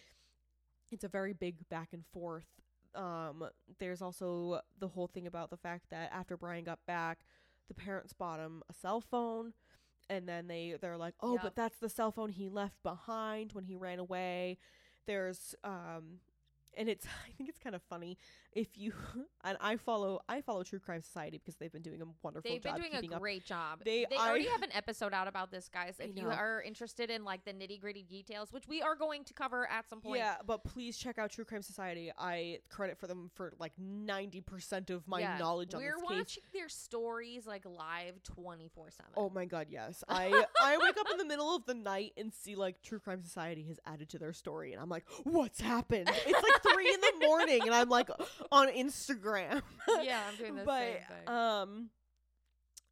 it's 0.92 1.04
a 1.04 1.10
very 1.10 1.34
big 1.34 1.68
back 1.70 1.90
and 1.94 2.06
forth. 2.14 2.48
Um 3.00 3.50
there's 3.80 4.02
also 4.02 4.62
the 4.80 4.89
whole 4.89 5.08
thing 5.08 5.28
about 5.28 5.52
the 5.52 5.58
fact 5.58 5.86
that 5.91 6.12
after 6.14 6.38
Brian 6.38 6.66
got 6.66 6.80
back, 6.88 7.20
the 7.70 7.76
parents 7.76 8.14
bought 8.14 8.39
him 8.39 8.64
a 8.70 8.74
cell 8.74 9.02
phone 9.02 9.54
and 10.10 10.28
then 10.28 10.47
they 10.47 10.78
they're 10.82 10.97
like, 10.97 11.16
"Oh, 11.22 11.34
Yep. 11.36 11.43
but 11.43 11.56
that's 11.56 11.80
the 11.80 11.89
cell 11.89 12.12
phone 12.12 12.30
he 12.32 12.50
left 12.50 12.82
behind 12.84 13.54
when 13.54 13.66
he 13.66 13.76
ran 13.76 14.00
away." 14.00 14.58
There's 15.08 15.56
um 15.64 16.20
and 16.78 16.88
it's 16.90 17.06
I 17.28 17.32
think 17.38 17.50
it's 17.50 17.60
kind 17.60 17.76
of 17.76 17.82
funny 17.84 18.18
if 18.54 18.78
you 18.78 18.94
and 19.44 19.58
I 19.62 19.78
follow 19.78 20.20
I 20.28 20.42
follow 20.42 20.64
True 20.64 20.80
Crime 20.80 21.02
Society 21.02 21.38
because 21.38 21.56
they've 21.56 21.72
been 21.72 21.82
doing 21.82 22.02
a 22.02 22.06
wonderful 22.24 22.50
They've 22.50 22.62
been 22.62 22.72
job 22.74 22.82
doing 22.82 22.94
a 22.94 23.02
keeping 23.02 23.14
up. 23.14 23.22
great 23.22 23.46
job. 23.46 23.80
They- 23.86 24.06
They, 24.10 24.16
already 24.18 24.48
have 24.48 24.62
an 24.70 24.72
episode 24.74 25.14
out 25.14 25.28
about 25.28 25.52
this, 25.52 25.70
guys. 25.70 25.96
If 26.00 26.16
you 26.16 26.28
are 26.30 26.62
interested 26.66 27.10
in 27.10 27.24
like 27.24 27.46
the 27.46 27.52
nitty 27.54 27.80
gritty 27.82 28.04
details, 28.04 28.52
which 28.52 28.68
we 28.68 28.82
are 28.82 28.96
going 28.96 29.24
to 29.26 29.34
cover 29.34 29.70
at 29.70 29.90
some 29.90 30.02
point. 30.02 30.20
Yeah, 30.20 30.36
but 30.46 30.64
please 30.64 30.98
check 30.98 31.18
out 31.18 31.32
True 31.32 31.46
Crime 31.46 31.62
Society. 31.62 32.12
I 32.18 32.60
credit 32.70 32.98
for 32.98 33.08
them 33.08 33.30
for 33.36 33.54
like 33.60 33.74
90% 33.80 34.90
of 34.90 35.08
my 35.08 35.20
Yeah, 35.20 35.38
knowledge 35.38 35.74
on 35.74 35.82
We're 35.82 35.94
this 36.00 36.02
case. 36.10 36.18
watching 36.18 36.44
their 36.54 36.70
stories 36.70 37.46
like 37.48 37.66
live 37.66 38.22
twenty 38.24 38.70
four 38.74 38.90
seven. 38.92 39.12
Oh 39.16 39.30
my 39.30 39.46
god, 39.46 39.68
yes. 39.70 40.04
I 40.08 40.46
I 40.64 40.78
wake 40.78 40.98
up 41.00 41.08
in 41.12 41.18
the 41.18 41.26
middle 41.26 41.56
of 41.56 41.66
the 41.66 41.74
night 41.74 42.14
and 42.18 42.34
see 42.34 42.56
like 42.56 42.82
True 42.82 43.00
Crime 43.00 43.22
Society 43.24 43.64
has 43.68 43.80
added 43.86 44.10
to 44.10 44.20
their 44.20 44.34
story 44.34 44.74
and 44.74 44.82
I'm 44.82 44.90
like, 44.90 45.06
"What's 45.24 45.62
happened?" 45.62 46.10
It's 46.10 46.44
like 46.44 46.59
3 46.74 46.88
in 46.93 47.01
the 47.01 47.26
morning 47.28 47.62
and 47.64 47.74
I'm 47.74 47.89
like 47.89 48.10
on 48.51 48.68
Instagram. 48.70 49.62
yeah, 50.01 50.22
I'm 50.30 50.36
doing 50.38 50.55
the 50.55 50.64
but 50.64 50.80
same 50.82 50.93
thing. 51.07 51.28
um 51.34 51.89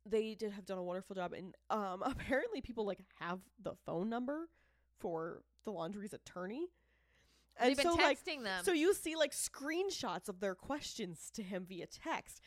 they 0.05 0.36
did 0.36 0.51
have 0.53 0.65
done 0.65 0.78
a 0.78 0.84
wonderful 0.84 1.15
job 1.15 1.34
and 1.34 1.53
um 1.70 2.01
apparently 2.05 2.61
people 2.61 2.86
like 2.86 2.99
have 3.20 3.39
the 3.61 3.74
phone 3.86 4.09
number 4.09 4.47
for 4.99 5.41
the 5.65 5.72
Laundrie's 5.72 6.13
attorney. 6.13 6.68
And 7.59 7.70
They've 7.70 7.78
been 7.78 7.86
so 7.88 7.95
like 7.95 8.24
them. 8.24 8.63
so 8.63 8.72
you 8.72 8.93
see 8.93 9.15
like 9.15 9.32
screenshots 9.34 10.30
of 10.30 10.39
their 10.39 10.53
questions 10.55 11.32
to 11.34 11.41
him 11.43 11.65
via 11.68 11.88
text. 11.88 12.39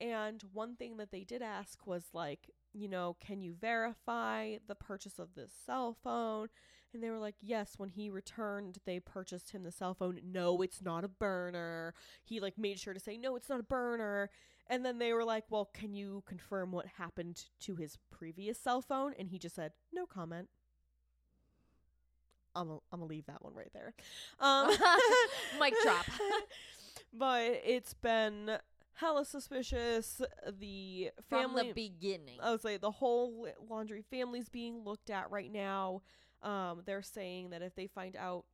And 0.00 0.40
one 0.52 0.76
thing 0.76 0.98
that 0.98 1.10
they 1.10 1.24
did 1.24 1.42
ask 1.42 1.84
was 1.86 2.04
like, 2.12 2.50
you 2.72 2.88
know, 2.88 3.16
can 3.20 3.40
you 3.42 3.54
verify 3.60 4.58
the 4.68 4.76
purchase 4.76 5.18
of 5.18 5.34
this 5.34 5.50
cell 5.66 5.96
phone? 6.04 6.48
And 6.94 7.02
they 7.02 7.10
were 7.10 7.18
like, 7.18 7.34
yes, 7.40 7.74
when 7.76 7.90
he 7.90 8.08
returned, 8.08 8.78
they 8.86 8.98
purchased 8.98 9.50
him 9.50 9.62
the 9.62 9.70
cell 9.70 9.94
phone. 9.94 10.20
No, 10.24 10.62
it's 10.62 10.82
not 10.82 11.04
a 11.04 11.08
burner. 11.08 11.94
He 12.24 12.40
like 12.40 12.56
made 12.56 12.78
sure 12.78 12.94
to 12.94 13.00
say, 13.00 13.16
no, 13.16 13.36
it's 13.36 13.48
not 13.48 13.60
a 13.60 13.64
burner. 13.64 14.30
And 14.68 14.84
then 14.84 14.98
they 14.98 15.12
were 15.12 15.24
like, 15.24 15.44
well, 15.50 15.70
can 15.72 15.94
you 15.94 16.22
confirm 16.26 16.72
what 16.72 16.86
happened 16.98 17.44
to 17.60 17.76
his 17.76 17.98
previous 18.10 18.58
cell 18.58 18.82
phone? 18.82 19.14
And 19.18 19.28
he 19.28 19.38
just 19.38 19.54
said, 19.54 19.72
no 19.92 20.06
comment. 20.06 20.48
I'm 22.54 22.68
gonna 22.68 22.80
I'm 22.92 23.06
leave 23.06 23.26
that 23.26 23.42
one 23.44 23.54
right 23.54 23.72
there. 23.72 23.94
Um, 24.40 24.70
Mic 25.60 25.74
drop. 25.82 26.06
but 27.12 27.42
it's 27.64 27.94
been 27.94 28.58
hella 28.94 29.24
suspicious. 29.24 30.20
The 30.58 31.10
family 31.30 31.60
From 31.60 31.68
the 31.68 31.72
beginning. 31.72 32.38
I 32.42 32.50
would 32.50 32.62
say 32.62 32.76
the 32.76 32.90
whole 32.90 33.46
Laundrie 33.70 34.04
family's 34.04 34.48
being 34.48 34.82
looked 34.84 35.10
at 35.10 35.30
right 35.30 35.52
now. 35.52 36.02
Um, 36.42 36.82
they're 36.84 37.02
saying 37.02 37.50
that 37.50 37.62
if 37.62 37.74
they 37.74 37.86
find 37.86 38.16
out 38.16 38.44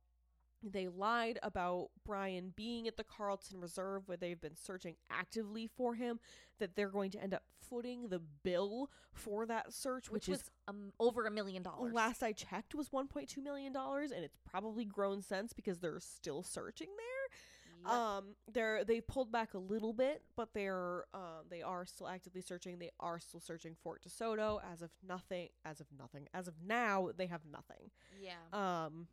they 0.63 0.87
lied 0.87 1.37
about 1.43 1.89
Brian 2.05 2.53
being 2.55 2.87
at 2.87 2.97
the 2.97 3.03
Carlton 3.03 3.59
Reserve 3.59 4.07
where 4.07 4.17
they've 4.17 4.39
been 4.39 4.55
searching 4.55 4.95
actively 5.11 5.67
for 5.67 5.95
him, 5.95 6.19
that 6.59 6.75
they're 6.75 6.89
going 6.89 7.11
to 7.11 7.21
end 7.21 7.33
up 7.33 7.43
footing 7.69 8.09
the 8.09 8.21
bill 8.43 8.89
for 9.13 9.45
that 9.45 9.73
search, 9.73 10.09
which, 10.09 10.27
which, 10.27 10.29
was 10.29 10.51
um, 10.67 10.91
over 10.99 11.25
a 11.25 11.31
million 11.31 11.61
dollars. 11.61 11.89
is 11.89 11.95
last 11.95 12.23
I 12.23 12.31
checked 12.31 12.73
was 12.73 12.89
1.2 12.89 13.37
million 13.43 13.73
dollars, 13.73 14.11
and 14.11 14.23
it's 14.23 14.37
probably 14.49 14.85
grown 14.85 15.21
since 15.21 15.53
because 15.53 15.79
they're 15.79 15.99
still 15.99 16.43
searching 16.43 16.87
there. 16.97 17.37
Yep. 17.85 17.93
Um, 17.93 18.25
they're 18.51 18.83
they 18.83 19.01
pulled 19.01 19.31
back 19.31 19.53
a 19.53 19.57
little 19.57 19.93
bit, 19.93 20.23
but 20.35 20.49
they're 20.53 21.05
um 21.13 21.45
they 21.49 21.61
are 21.61 21.85
still 21.85 22.07
actively 22.07 22.41
searching. 22.41 22.79
They 22.79 22.91
are 22.99 23.19
still 23.19 23.39
searching 23.39 23.75
Fort 23.83 24.01
DeSoto. 24.07 24.59
As 24.71 24.81
of 24.81 24.91
nothing, 25.07 25.49
as 25.63 25.79
of 25.79 25.87
nothing, 25.97 26.27
as 26.33 26.47
of 26.47 26.55
now, 26.65 27.09
they 27.15 27.27
have 27.27 27.41
nothing. 27.51 27.91
yeah. 28.19 28.33
Um, 28.53 29.07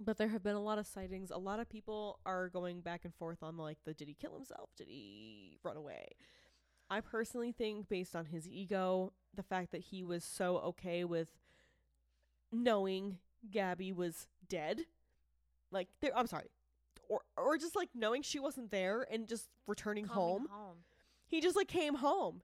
but 0.00 0.16
there 0.16 0.28
have 0.28 0.42
been 0.42 0.56
a 0.56 0.62
lot 0.62 0.78
of 0.78 0.86
sightings. 0.86 1.30
A 1.30 1.38
lot 1.38 1.60
of 1.60 1.68
people 1.68 2.18
are 2.26 2.48
going 2.48 2.80
back 2.80 3.04
and 3.04 3.14
forth 3.14 3.42
on 3.42 3.56
like 3.56 3.78
the 3.84 3.94
did 3.94 4.08
he 4.08 4.14
kill 4.14 4.34
himself? 4.34 4.70
Did 4.76 4.88
he 4.88 5.58
run 5.62 5.76
away? 5.76 6.06
I 6.90 7.00
personally 7.00 7.52
think 7.52 7.88
based 7.88 8.14
on 8.14 8.26
his 8.26 8.46
ego, 8.48 9.12
the 9.34 9.42
fact 9.42 9.72
that 9.72 9.80
he 9.80 10.02
was 10.02 10.24
so 10.24 10.58
okay 10.58 11.04
with 11.04 11.28
knowing 12.50 13.18
Gabby 13.50 13.92
was 13.92 14.26
dead, 14.48 14.82
like 15.70 15.88
there 16.00 16.16
I'm 16.16 16.26
sorry. 16.26 16.50
Or 17.08 17.20
or 17.36 17.58
just 17.58 17.76
like 17.76 17.90
knowing 17.94 18.22
she 18.22 18.38
wasn't 18.38 18.70
there 18.70 19.06
and 19.10 19.28
just 19.28 19.48
returning 19.66 20.06
home. 20.06 20.46
home. 20.50 20.78
He 21.26 21.40
just 21.40 21.56
like 21.56 21.68
came 21.68 21.96
home. 21.96 22.42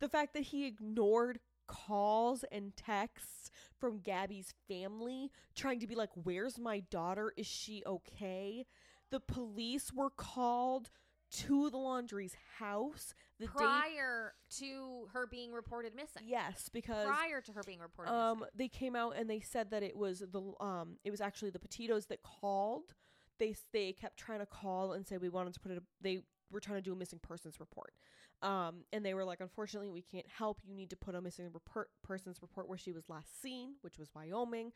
The 0.00 0.08
fact 0.08 0.34
that 0.34 0.44
he 0.44 0.66
ignored 0.66 1.38
calls 1.66 2.44
and 2.52 2.76
texts 2.76 3.50
from 3.80 3.98
Gabby's 3.98 4.54
family 4.68 5.30
trying 5.54 5.80
to 5.80 5.86
be 5.86 5.94
like, 5.94 6.10
Where's 6.14 6.58
my 6.58 6.80
daughter? 6.90 7.32
Is 7.36 7.46
she 7.46 7.82
okay? 7.86 8.66
The 9.10 9.20
police 9.20 9.92
were 9.92 10.10
called 10.10 10.90
to 11.30 11.70
the 11.70 11.76
Laundrie's 11.76 12.36
house 12.58 13.14
the 13.38 13.46
day. 13.46 13.52
prior 13.54 14.34
to 14.58 15.08
her 15.12 15.26
being 15.26 15.52
reported 15.52 15.94
missing. 15.94 16.22
Yes, 16.24 16.68
because 16.72 17.06
Prior 17.06 17.40
to 17.40 17.52
her 17.52 17.62
being 17.66 17.80
reported 17.80 18.12
um 18.12 18.38
missing. 18.40 18.50
they 18.54 18.68
came 18.68 18.94
out 18.96 19.14
and 19.16 19.28
they 19.28 19.40
said 19.40 19.70
that 19.70 19.82
it 19.82 19.96
was 19.96 20.20
the 20.20 20.52
um 20.60 20.96
it 21.04 21.10
was 21.10 21.20
actually 21.20 21.50
the 21.50 21.58
Petitos 21.58 22.06
that 22.08 22.22
called. 22.22 22.94
They 23.38 23.50
s- 23.50 23.66
they 23.72 23.92
kept 23.92 24.16
trying 24.18 24.40
to 24.40 24.46
call 24.46 24.92
and 24.92 25.06
say 25.06 25.18
we 25.18 25.28
wanted 25.28 25.54
to 25.54 25.60
put 25.60 25.72
it. 25.72 25.82
They 26.00 26.22
were 26.50 26.60
trying 26.60 26.78
to 26.78 26.82
do 26.82 26.92
a 26.92 26.96
missing 26.96 27.18
persons 27.20 27.58
report. 27.60 27.92
Um, 28.42 28.84
and 28.92 29.04
they 29.04 29.14
were 29.14 29.24
like, 29.24 29.40
unfortunately, 29.40 29.88
we 29.90 30.02
can't 30.02 30.28
help. 30.28 30.60
You 30.64 30.74
need 30.74 30.90
to 30.90 30.96
put 30.96 31.14
a 31.14 31.20
missing 31.20 31.50
report, 31.52 31.90
persons 32.02 32.40
report 32.42 32.68
where 32.68 32.78
she 32.78 32.92
was 32.92 33.08
last 33.08 33.40
seen, 33.40 33.76
which 33.80 33.98
was 33.98 34.10
Wyoming. 34.14 34.72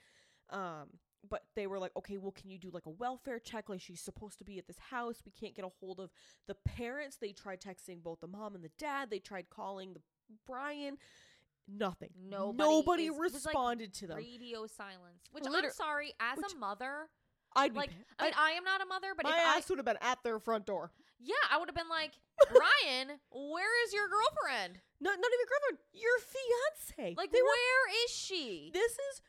Um, 0.51 0.89
but 1.29 1.45
they 1.55 1.67
were 1.67 1.79
like, 1.79 1.93
okay, 1.97 2.17
well, 2.17 2.33
can 2.33 2.49
you 2.51 2.59
do 2.59 2.71
like 2.71 2.87
a 2.87 2.91
welfare 2.91 3.39
check? 3.39 3.69
Like 3.69 3.81
she's 3.83 4.01
supposed 4.01 4.39
to 4.39 4.45
be 4.45 4.59
at 4.59 4.67
this 4.67 4.79
house. 4.79 5.23
We 5.25 5.31
can't 5.33 5.55
get 5.55 5.65
a 5.67 5.71
hold 5.81 6.01
of 6.01 6.11
the 6.47 6.55
parents. 6.55 7.19
They 7.19 7.33
tried 7.33 7.61
texting 7.61 8.03
both 8.03 8.21
the 8.21 8.27
mom 8.27 8.55
and 8.55 8.65
the 8.65 8.71
dad. 8.79 9.11
They 9.11 9.19
tried 9.19 9.51
calling 9.51 9.93
the 9.93 10.01
Brian. 10.47 10.97
Nothing. 11.69 12.11
Nobody 12.19 12.69
Nobody 12.69 13.07
is- 13.07 13.17
was, 13.19 13.33
like, 13.45 13.55
responded 13.55 13.93
to 13.95 14.07
them. 14.09 14.17
Radio 14.17 14.67
silence. 14.67 15.23
Which 15.31 15.45
Liter- 15.45 15.69
I'm 15.69 15.73
sorry, 15.75 16.15
as 16.19 16.39
which- 16.39 16.53
a 16.53 16.57
mother, 16.57 17.09
I'd 17.57 17.73
be 17.73 17.79
like 17.81 17.91
pa- 17.91 17.97
I 18.21 18.25
mean, 18.27 18.35
I 18.39 18.51
am 18.53 18.65
not 18.65 18.81
a 18.83 18.87
mother, 18.87 19.09
but 19.17 19.25
my 19.25 19.31
if 19.31 19.37
I 19.47 19.57
ass 19.59 19.69
would 19.69 19.79
have 19.79 19.87
been 19.87 19.99
at 20.01 20.23
their 20.23 20.39
front 20.39 20.67
door. 20.67 20.93
yeah, 21.19 21.35
I 21.51 21.59
would 21.59 21.69
have 21.69 21.75
been 21.77 21.89
like, 21.89 22.13
Brian, 22.51 23.19
where 23.31 23.85
is 23.87 23.93
your 23.93 24.07
girlfriend? 24.09 24.79
Not 25.01 25.19
not 25.19 25.31
even 25.35 25.47
girlfriend, 25.49 25.79
your 25.93 26.19
fiance. 26.21 27.15
Like, 27.17 27.33
they 27.33 27.43
were. 27.43 27.49
where 27.49 28.05
is 28.05 28.11
she? 28.13 28.71
This 28.73 28.93
is 28.93 29.23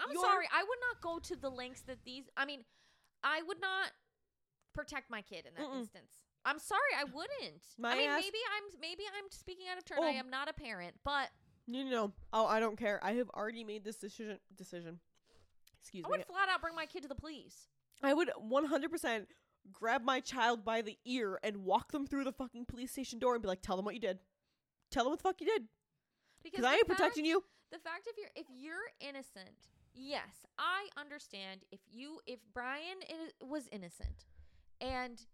I'm 0.00 0.12
your- 0.12 0.22
sorry, 0.22 0.46
I 0.52 0.62
would 0.62 0.78
not 0.92 1.00
go 1.02 1.18
to 1.18 1.36
the 1.36 1.50
lengths 1.50 1.82
that 1.82 2.04
these. 2.04 2.24
I 2.36 2.44
mean, 2.44 2.64
I 3.22 3.42
would 3.46 3.60
not 3.60 3.90
protect 4.74 5.10
my 5.10 5.22
kid 5.22 5.44
in 5.46 5.54
that 5.56 5.64
Mm-mm. 5.70 5.80
instance. 5.80 6.12
I'm 6.44 6.58
sorry, 6.58 6.92
I 6.96 7.04
wouldn't. 7.04 7.62
My 7.78 7.92
I 7.92 7.96
mean, 7.96 8.08
ass- 8.10 8.22
maybe 8.22 8.38
I'm 8.56 8.80
maybe 8.80 9.02
I'm 9.16 9.30
speaking 9.30 9.66
out 9.70 9.76
of 9.78 9.84
turn. 9.84 9.98
I 10.02 10.14
Oh. 10.14 10.18
am 10.18 10.30
not 10.30 10.48
a 10.48 10.52
parent, 10.52 10.94
but 11.04 11.28
no 11.66 11.82
no 11.82 11.90
no. 11.90 12.12
Oh, 12.32 12.46
I 12.46 12.60
don't 12.60 12.76
care. 12.78 12.98
I 13.02 13.12
have 13.14 13.28
already 13.30 13.64
made 13.64 13.84
this 13.84 13.96
decision. 13.96 14.38
Decision. 14.56 15.00
Excuse 15.80 16.04
I 16.04 16.08
me. 16.08 16.18
would 16.18 16.26
flat 16.26 16.48
out 16.48 16.60
bring 16.60 16.74
my 16.74 16.86
kid 16.86 17.02
to 17.02 17.08
the 17.08 17.14
police. 17.14 17.68
I 18.02 18.14
would 18.14 18.30
100% 18.40 19.26
grab 19.72 20.02
my 20.04 20.20
child 20.20 20.64
by 20.64 20.82
the 20.82 20.98
ear 21.04 21.38
and 21.42 21.58
walk 21.58 21.92
them 21.92 22.06
through 22.06 22.24
the 22.24 22.32
fucking 22.32 22.64
police 22.66 22.92
station 22.92 23.18
door 23.18 23.34
and 23.34 23.42
be 23.42 23.48
like, 23.48 23.62
"Tell 23.62 23.76
them 23.76 23.84
what 23.84 23.94
you 23.94 24.00
did. 24.00 24.18
Tell 24.90 25.04
them 25.04 25.10
what 25.12 25.18
the 25.18 25.22
fuck 25.24 25.40
you 25.40 25.46
did." 25.46 25.68
Because 26.42 26.64
I 26.64 26.74
ain't 26.74 26.86
fact- 26.86 26.98
protecting 26.98 27.24
you. 27.24 27.44
the 27.70 27.78
fact 27.78 28.06
if 28.06 28.16
you're 28.16 28.30
if 28.34 28.46
you're 28.48 28.90
innocent 29.00 29.68
yes 29.94 30.46
i 30.58 30.88
understand 30.96 31.64
if 31.70 31.80
you 31.90 32.18
if 32.26 32.38
brian 32.54 32.96
i- 33.10 33.44
was 33.44 33.68
innocent 33.72 34.24
and 34.80 35.26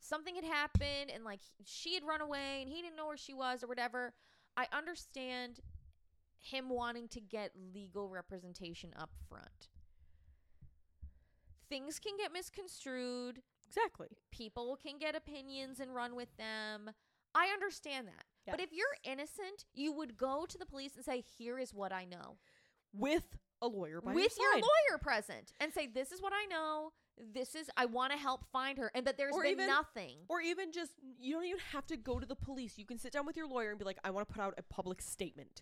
something 0.00 0.34
had 0.34 0.44
happened 0.44 1.10
and 1.14 1.22
like 1.24 1.40
she 1.64 1.94
had 1.94 2.02
run 2.04 2.20
away 2.20 2.62
and 2.62 2.68
he 2.70 2.80
didn't 2.82 2.96
know 2.96 3.06
where 3.06 3.16
she 3.16 3.34
was 3.34 3.62
or 3.62 3.66
whatever 3.66 4.12
i 4.56 4.66
understand 4.72 5.60
him 6.50 6.68
wanting 6.68 7.08
to 7.08 7.20
get 7.20 7.50
legal 7.74 8.08
representation 8.08 8.90
up 8.98 9.10
front 9.28 9.68
things 11.68 11.98
can 11.98 12.16
get 12.16 12.32
misconstrued 12.32 13.40
Exactly. 13.68 14.08
people 14.30 14.78
can 14.80 14.98
get 14.98 15.16
opinions 15.16 15.80
and 15.80 15.92
run 15.94 16.14
with 16.14 16.28
them. 16.36 16.90
I 17.34 17.48
understand 17.48 18.06
that. 18.06 18.24
But 18.48 18.60
if 18.60 18.72
you're 18.72 18.86
innocent, 19.02 19.64
you 19.74 19.92
would 19.92 20.16
go 20.16 20.46
to 20.48 20.56
the 20.56 20.64
police 20.64 20.94
and 20.94 21.04
say, 21.04 21.20
"Here 21.20 21.58
is 21.58 21.74
what 21.74 21.92
I 21.92 22.04
know." 22.04 22.38
with 22.92 23.36
a 23.60 23.66
lawyer 23.66 24.00
by 24.00 24.14
with 24.14 24.38
your, 24.38 24.52
your 24.54 24.62
lawyer 24.62 24.98
present 25.02 25.52
and 25.60 25.70
say 25.74 25.86
this 25.86 26.12
is 26.12 26.22
what 26.22 26.32
i 26.32 26.46
know 26.46 26.92
this 27.34 27.54
is 27.54 27.68
i 27.76 27.84
want 27.84 28.10
to 28.10 28.16
help 28.18 28.44
find 28.52 28.78
her 28.78 28.90
and 28.94 29.06
that 29.06 29.18
there's 29.18 29.34
Or 29.34 29.42
been 29.42 29.52
even- 29.52 29.66
nothing 29.66 30.16
Or 30.28 30.40
even 30.40 30.72
just, 30.72 30.92
you 31.18 31.34
don't 31.34 31.44
even 31.44 31.60
have 31.72 31.84
to 31.88 31.96
go 31.98 32.18
to 32.18 32.24
the 32.24 32.36
police. 32.36 32.78
You 32.78 32.86
can 32.86 32.96
sit 32.98 33.12
down 33.12 33.26
with 33.26 33.36
your 33.36 33.46
lawyer 33.48 33.68
and 33.70 33.78
be 33.78 33.84
like, 33.84 33.98
I 34.04 34.10
want 34.10 34.26
to 34.28 34.32
put 34.32 34.40
out 34.42 34.54
a 34.56 34.62
public 34.62 35.02
statement. 35.02 35.60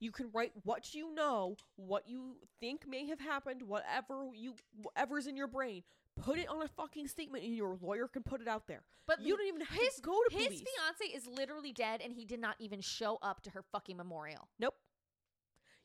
You 0.00 0.10
can 0.12 0.30
write 0.32 0.52
what 0.64 0.94
you 0.94 1.14
know, 1.14 1.56
what 1.76 2.08
you 2.08 2.36
think 2.58 2.88
may 2.88 3.06
have 3.06 3.20
happened, 3.20 3.62
whatever 3.62 4.28
you, 4.34 4.54
whatever's 4.82 5.26
in 5.26 5.36
your 5.36 5.46
brain. 5.46 5.82
Put 6.20 6.38
it 6.38 6.48
on 6.48 6.62
a 6.62 6.68
fucking 6.68 7.06
statement, 7.08 7.44
and 7.44 7.54
your 7.54 7.76
lawyer 7.80 8.08
can 8.08 8.22
put 8.22 8.40
it 8.40 8.48
out 8.48 8.66
there. 8.66 8.82
but 9.06 9.20
You 9.22 9.36
don't 9.36 9.46
even 9.46 9.60
have 9.60 9.78
his 9.78 9.94
to 9.96 10.02
go 10.02 10.18
to 10.28 10.36
his 10.36 10.46
police. 10.46 10.62
fiance 10.62 11.16
is 11.16 11.26
literally 11.26 11.72
dead 11.72 12.00
and 12.02 12.12
he 12.12 12.24
did 12.24 12.40
not 12.40 12.56
even 12.58 12.80
show 12.80 13.18
up 13.22 13.42
to 13.42 13.50
her 13.50 13.62
fucking 13.72 13.96
memorial 13.96 14.48
Nope. 14.58 14.74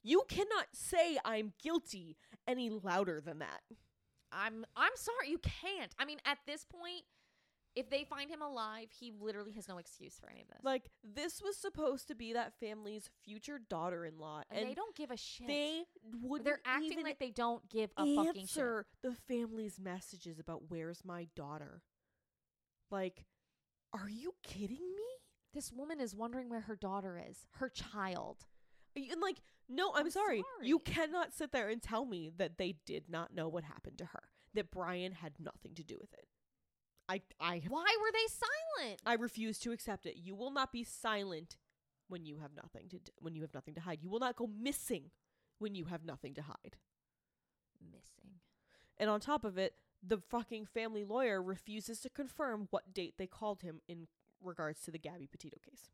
You 0.04 0.24
cannot 0.28 0.68
say 0.74 1.18
I'm 1.26 1.54
guilty 1.62 2.18
any 2.48 2.70
louder 2.70 3.22
than 3.22 3.40
that. 3.40 3.62
i'm 4.32 4.66
i'm 4.76 4.92
sorry 4.96 5.30
you 5.30 5.38
can't 5.40 5.94
i 6.00 6.06
mean 6.06 6.20
at 6.26 6.38
this 6.46 6.66
point 6.66 7.04
if 7.76 7.90
they 7.90 8.04
find 8.04 8.30
him 8.30 8.42
alive 8.42 8.88
he 8.98 9.12
literally 9.20 9.52
has 9.52 9.68
no 9.68 9.78
excuse 9.78 10.18
for 10.20 10.30
any 10.30 10.42
of 10.42 10.48
this 10.48 10.60
Like 10.64 10.90
this 11.04 11.42
was 11.42 11.58
supposed 11.58 12.08
to 12.08 12.16
be 12.16 12.34
that 12.34 12.54
family's 12.60 13.10
future 13.24 13.60
daughter-in-law, 13.70 14.44
and, 14.50 14.60
and 14.60 14.70
they 14.70 14.74
don't 14.74 14.96
give 14.96 15.12
a 15.12 15.18
shit 15.18 15.48
they 15.48 15.84
would 16.22 16.44
they're 16.44 16.62
acting 16.66 17.04
like 17.04 17.20
they 17.20 17.32
don't 17.32 17.68
give 17.70 17.92
a 17.98 18.16
fucking 18.16 18.34
shit 18.34 18.42
answer 18.42 18.86
the 19.02 19.14
family's 19.28 19.80
messages 19.80 20.40
about 20.40 20.70
where's 20.70 21.04
my 21.04 21.28
daughter. 21.36 21.82
Like, 22.92 23.26
are 23.94 24.10
you 24.10 24.36
kidding 24.44 24.78
me? 24.96 25.04
this 25.56 25.72
woman 25.72 26.00
is 26.00 26.14
wondering 26.14 26.50
where 26.50 26.62
her 26.62 26.76
daughter 26.76 27.20
is 27.30 27.48
her 27.54 27.70
child 27.70 28.46
And 28.96 29.22
like, 29.22 29.42
no, 29.68 29.92
I'm, 29.96 30.06
I'm 30.06 30.12
sorry. 30.12 30.44
You 30.62 30.80
cannot 30.80 31.34
sit 31.34 31.52
there 31.52 31.70
and 31.70 31.82
tell 31.82 32.06
me 32.06 32.32
that 32.38 32.58
they 32.58 32.76
did 32.86 33.10
not 33.10 33.34
know 33.34 33.48
what 33.48 33.64
happened 33.64 33.98
to 33.98 34.06
her. 34.06 34.24
That 34.54 34.70
Brian 34.72 35.14
had 35.14 35.34
nothing 35.40 35.74
to 35.76 35.84
do 35.84 35.98
with 36.00 36.14
it. 36.14 36.28
I 37.08 37.22
I 37.40 37.62
why 37.68 37.96
were 38.02 38.12
they 38.12 38.28
silent 38.28 39.02
I 39.06 39.14
refuse 39.14 39.60
to 39.60 39.72
accept 39.72 40.06
it. 40.06 40.16
You 40.18 40.36
will 40.36 40.52
not 40.52 40.72
be 40.72 40.84
silent 40.84 41.58
when 42.08 42.26
you 42.26 42.38
have 42.40 42.52
nothing 42.56 42.88
to 42.90 42.98
d- 43.00 43.12
when 43.20 43.36
you 43.36 43.42
have 43.42 43.54
nothing 43.54 43.74
to 43.76 43.82
hide. 43.82 44.00
You 44.02 44.10
will 44.10 44.20
not 44.20 44.36
go 44.36 44.48
missing 44.48 45.12
when 45.60 45.76
you 45.76 45.86
have 45.86 46.04
nothing 46.04 46.34
to 46.36 46.42
hide. 46.42 46.78
missing 47.82 48.40
And 48.98 49.10
on 49.10 49.20
top 49.20 49.44
of 49.44 49.58
it, 49.58 49.76
the 50.02 50.18
fucking 50.20 50.66
family 50.68 51.04
lawyer 51.04 51.42
refuses 51.42 52.00
to 52.02 52.10
confirm 52.10 52.68
what 52.72 52.94
date 52.94 53.16
they 53.18 53.28
called 53.28 53.62
him 53.62 53.82
in 53.88 54.08
regards 54.42 54.82
to 54.82 54.92
the 54.92 55.00
Gabby 55.00 55.28
Petito 55.28 55.58
case. 55.70 55.90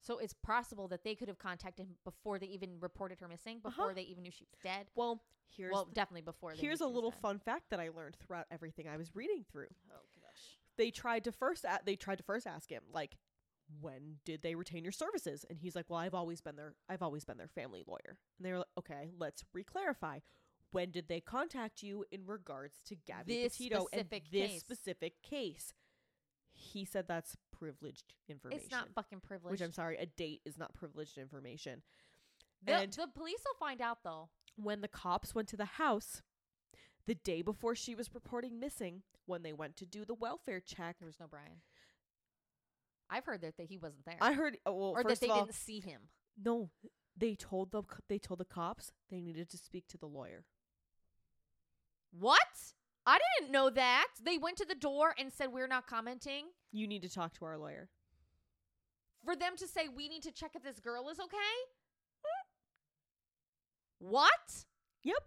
So 0.00 0.18
it's 0.18 0.34
possible 0.34 0.86
that 0.88 1.02
they 1.02 1.14
could 1.14 1.28
have 1.28 1.38
contacted 1.38 1.86
him 1.86 1.94
before 2.04 2.38
they 2.38 2.46
even 2.46 2.78
reported 2.78 3.20
her 3.20 3.28
missing, 3.28 3.60
before 3.60 3.86
Uh-huh. 3.86 3.94
they 3.94 4.02
even 4.02 4.22
knew 4.22 4.30
she 4.30 4.44
was 4.44 4.58
dead. 4.62 4.86
Well, 4.94 5.22
here's 5.48 5.72
well, 5.72 5.86
definitely 5.86 6.20
before. 6.22 6.52
They 6.52 6.58
here's 6.60 6.82
a 6.82 6.86
little 6.86 7.10
dead. 7.10 7.20
fun 7.20 7.38
fact 7.38 7.70
that 7.70 7.80
I 7.80 7.88
learned 7.88 8.16
throughout 8.16 8.46
everything 8.50 8.86
I 8.86 8.98
was 8.98 9.16
reading 9.16 9.44
through. 9.50 9.68
Oh. 9.90 9.96
They 10.76 10.90
tried 10.90 11.24
to 11.24 11.32
first 11.32 11.64
a- 11.64 11.80
they 11.84 11.96
tried 11.96 12.16
to 12.18 12.24
first 12.24 12.46
ask 12.46 12.70
him 12.70 12.82
like 12.92 13.16
when 13.80 14.18
did 14.24 14.42
they 14.42 14.54
retain 14.54 14.82
your 14.84 14.92
services? 14.92 15.44
And 15.48 15.58
he's 15.58 15.74
like, 15.74 15.88
"Well, 15.88 15.98
I've 15.98 16.14
always 16.14 16.40
been 16.40 16.56
their 16.56 16.74
I've 16.88 17.02
always 17.02 17.24
been 17.24 17.38
their 17.38 17.48
family 17.48 17.82
lawyer." 17.86 18.18
And 18.38 18.46
they 18.46 18.52
were 18.52 18.58
like, 18.58 18.66
"Okay, 18.78 19.10
let's 19.16 19.44
reclarify. 19.56 20.20
When 20.70 20.90
did 20.90 21.08
they 21.08 21.20
contact 21.20 21.82
you 21.82 22.04
in 22.10 22.26
regards 22.26 22.80
to 22.86 22.96
Gabby 22.96 23.42
This 23.42 23.56
Petito 23.56 23.86
and 23.92 24.08
this 24.10 24.50
case. 24.50 24.60
specific 24.60 25.22
case?" 25.22 25.72
He 26.52 26.84
said 26.84 27.08
that's 27.08 27.36
privileged 27.52 28.14
information. 28.28 28.62
It's 28.62 28.70
not 28.70 28.90
fucking 28.94 29.20
privileged. 29.20 29.50
which 29.52 29.60
I'm 29.62 29.72
sorry, 29.72 29.96
a 29.96 30.06
date 30.06 30.42
is 30.44 30.56
not 30.58 30.74
privileged 30.74 31.16
information. 31.18 31.82
the, 32.62 32.74
and- 32.74 32.92
the 32.92 33.06
police 33.08 33.42
will 33.44 33.58
find 33.66 33.80
out 33.80 34.02
though. 34.02 34.28
When 34.56 34.80
the 34.82 34.88
cops 34.88 35.34
went 35.34 35.48
to 35.48 35.56
the 35.56 35.64
house 35.64 36.22
the 37.06 37.14
day 37.14 37.42
before 37.42 37.74
she 37.74 37.94
was 37.94 38.14
reporting 38.14 38.58
missing, 38.58 39.02
when 39.26 39.42
they 39.42 39.52
went 39.52 39.76
to 39.76 39.86
do 39.86 40.04
the 40.04 40.14
welfare 40.14 40.60
check, 40.60 40.96
There 40.98 41.06
was 41.06 41.20
no 41.20 41.26
Brian. 41.26 41.62
I've 43.10 43.24
heard 43.26 43.42
that, 43.42 43.56
that 43.58 43.66
he 43.66 43.76
wasn't 43.78 44.04
there, 44.06 44.16
I 44.20 44.32
heard 44.32 44.56
oh, 44.64 44.72
well, 44.72 44.94
or 44.96 45.04
that 45.04 45.20
they 45.20 45.28
all, 45.28 45.44
didn't 45.44 45.54
see 45.54 45.80
him. 45.80 46.00
no, 46.42 46.70
they 47.16 47.34
told 47.34 47.70
the 47.70 47.82
they 48.08 48.18
told 48.18 48.40
the 48.40 48.44
cops 48.44 48.90
they 49.10 49.20
needed 49.20 49.48
to 49.50 49.58
speak 49.58 49.86
to 49.88 49.98
the 49.98 50.06
lawyer. 50.06 50.44
What? 52.18 52.38
I 53.06 53.18
didn't 53.38 53.52
know 53.52 53.68
that. 53.70 54.08
They 54.24 54.38
went 54.38 54.56
to 54.58 54.64
the 54.64 54.74
door 54.74 55.14
and 55.18 55.30
said 55.32 55.52
we're 55.52 55.66
not 55.66 55.86
commenting. 55.86 56.46
You 56.72 56.86
need 56.88 57.02
to 57.02 57.10
talk 57.10 57.34
to 57.34 57.44
our 57.44 57.58
lawyer. 57.58 57.90
For 59.24 59.36
them 59.36 59.56
to 59.58 59.66
say 59.66 59.88
we 59.88 60.08
need 60.08 60.22
to 60.22 60.32
check 60.32 60.52
if 60.54 60.62
this 60.62 60.80
girl 60.80 61.08
is 61.10 61.20
okay. 61.20 61.36
Hmm? 62.24 62.46
What? 63.98 64.64
Yep. 65.02 65.22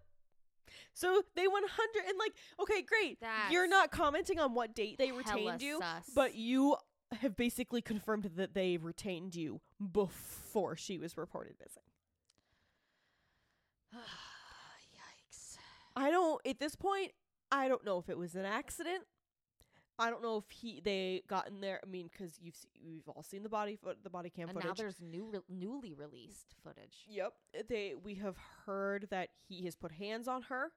So 0.94 1.22
they 1.36 1.48
100 1.48 2.10
and 2.10 2.18
like 2.18 2.34
okay, 2.62 2.82
great. 2.82 3.20
You're 3.52 3.68
not 3.68 3.92
commenting 3.92 4.40
on 4.40 4.54
what 4.54 4.76
date 4.76 4.98
they 4.98 5.12
retained 5.12 5.62
you, 5.62 5.80
sus. 5.80 6.10
but 6.16 6.36
you 6.36 6.76
have 7.22 7.36
basically 7.36 7.82
confirmed 7.82 8.30
that 8.36 8.54
they 8.54 8.78
retained 8.78 9.36
you 9.36 9.62
before 9.92 10.76
she 10.76 10.98
was 10.98 11.18
reported 11.18 11.56
missing. 11.60 11.84
Yikes. 13.96 15.58
I 15.96 16.12
don't 16.12 16.46
at 16.46 16.60
this 16.60 16.76
point 16.76 17.12
I 17.52 17.68
don't 17.68 17.86
know 17.86 17.98
if 17.98 18.10
it 18.10 18.18
was 18.18 18.36
an 18.36 18.46
accident. 18.46 19.04
I 20.00 20.10
don't 20.12 20.22
know 20.22 20.38
if 20.38 20.50
he 20.52 20.80
they 20.80 21.24
got 21.28 21.48
in 21.48 21.60
there. 21.62 21.80
I 21.84 21.88
mean, 21.90 22.10
because 22.12 22.38
you've 22.40 22.56
se- 22.56 22.68
we've 22.86 23.08
all 23.08 23.24
seen 23.24 23.42
the 23.44 23.50
body 23.50 23.76
fo- 23.76 23.96
the 24.04 24.10
body 24.10 24.30
cam 24.30 24.50
And 24.50 24.56
footage. 24.58 24.68
now 24.68 24.74
there's 24.76 25.02
new 25.02 25.26
re- 25.32 25.40
newly 25.50 25.94
released 25.94 26.54
footage. 26.64 27.06
Yep. 27.08 27.34
Eh, 27.56 27.62
they 27.68 27.94
we 27.96 28.16
have 28.16 28.38
heard 28.66 29.08
that 29.10 29.30
he 29.48 29.66
has 29.66 29.76
put 29.76 29.92
hands 29.94 30.28
on 30.28 30.44
her, 30.44 30.72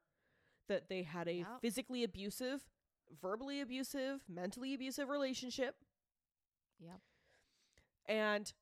that 0.69 0.89
they 0.89 1.03
had 1.03 1.29
a 1.29 1.35
Yep. 1.35 1.61
physically 1.61 2.03
abusive, 2.03 2.71
verbally 3.21 3.61
abusive, 3.61 4.23
mentally 4.29 4.73
abusive 4.73 5.09
relationship. 5.11 5.77
Yep. 6.79 7.01
And 8.07 8.53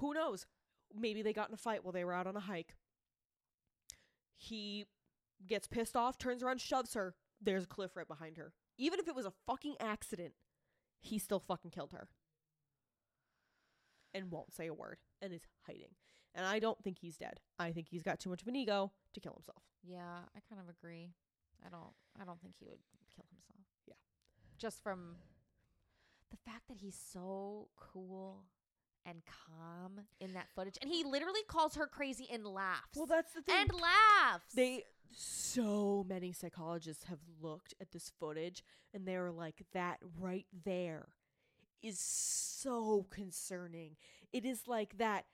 who 0.00 0.12
knows? 0.14 0.46
Maybe 0.92 1.22
they 1.22 1.32
got 1.32 1.48
in 1.48 1.54
a 1.54 1.58
fight 1.58 1.84
while 1.84 1.92
they 1.92 2.04
were 2.04 2.12
out 2.12 2.26
on 2.26 2.36
a 2.36 2.40
hike. 2.40 2.74
He 4.36 4.86
gets 5.46 5.66
pissed 5.68 5.96
off, 5.96 6.18
turns 6.18 6.42
around, 6.42 6.60
shoves 6.60 6.94
her. 6.94 7.14
There's 7.40 7.64
a 7.64 7.68
cliff 7.68 7.96
right 7.96 8.08
behind 8.08 8.36
her. 8.38 8.52
Even 8.80 8.98
if 8.98 9.06
it 9.06 9.14
was 9.14 9.26
a 9.26 9.32
fucking 9.46 9.74
accident, 9.78 10.32
he 10.98 11.18
still 11.18 11.38
fucking 11.38 11.70
killed 11.70 11.92
her. 11.92 12.08
And 14.14 14.30
won't 14.30 14.52
say 14.52 14.66
a 14.66 14.74
word 14.74 14.98
and 15.22 15.32
is 15.32 15.42
hiding. 15.66 15.94
And 16.34 16.46
I 16.46 16.58
don't 16.58 16.82
think 16.82 16.98
he's 16.98 17.16
dead. 17.16 17.40
I 17.58 17.72
think 17.72 17.88
he's 17.88 18.02
got 18.02 18.18
too 18.18 18.30
much 18.30 18.42
of 18.42 18.48
an 18.48 18.56
ego 18.56 18.90
to 19.12 19.20
kill 19.20 19.34
himself. 19.34 19.62
Yeah, 19.84 20.20
I 20.34 20.40
kind 20.48 20.60
of 20.60 20.68
agree. 20.68 21.12
I 21.64 21.68
don't 21.68 21.92
I 22.20 22.24
don't 22.24 22.40
think 22.40 22.54
he 22.58 22.64
would 22.64 22.78
kill 23.14 23.26
himself. 23.30 23.66
Yeah. 23.86 23.94
Just 24.58 24.82
from 24.82 25.16
the 26.30 26.36
fact 26.50 26.68
that 26.68 26.78
he's 26.78 26.98
so 27.12 27.68
cool 27.76 28.44
and 29.06 29.22
calm 29.26 30.00
in 30.20 30.34
that 30.34 30.48
footage. 30.54 30.76
And 30.80 30.90
he 30.90 31.04
literally 31.04 31.42
calls 31.48 31.74
her 31.76 31.86
crazy 31.86 32.28
and 32.32 32.44
laughs. 32.44 32.96
Well, 32.96 33.06
that's 33.06 33.32
the 33.32 33.42
thing. 33.42 33.56
and 33.60 33.72
laughs. 33.72 34.52
They 34.54 34.84
so 35.12 36.04
many 36.08 36.32
psychologists 36.32 37.04
have 37.04 37.18
looked 37.40 37.74
at 37.80 37.92
this 37.92 38.12
footage 38.18 38.62
and 38.94 39.06
they're 39.06 39.30
like 39.30 39.62
that 39.72 39.98
right 40.18 40.46
there 40.64 41.08
is 41.82 41.98
so 41.98 43.06
concerning. 43.10 43.96
It 44.32 44.44
is 44.44 44.68
like 44.68 44.98
that 44.98 45.24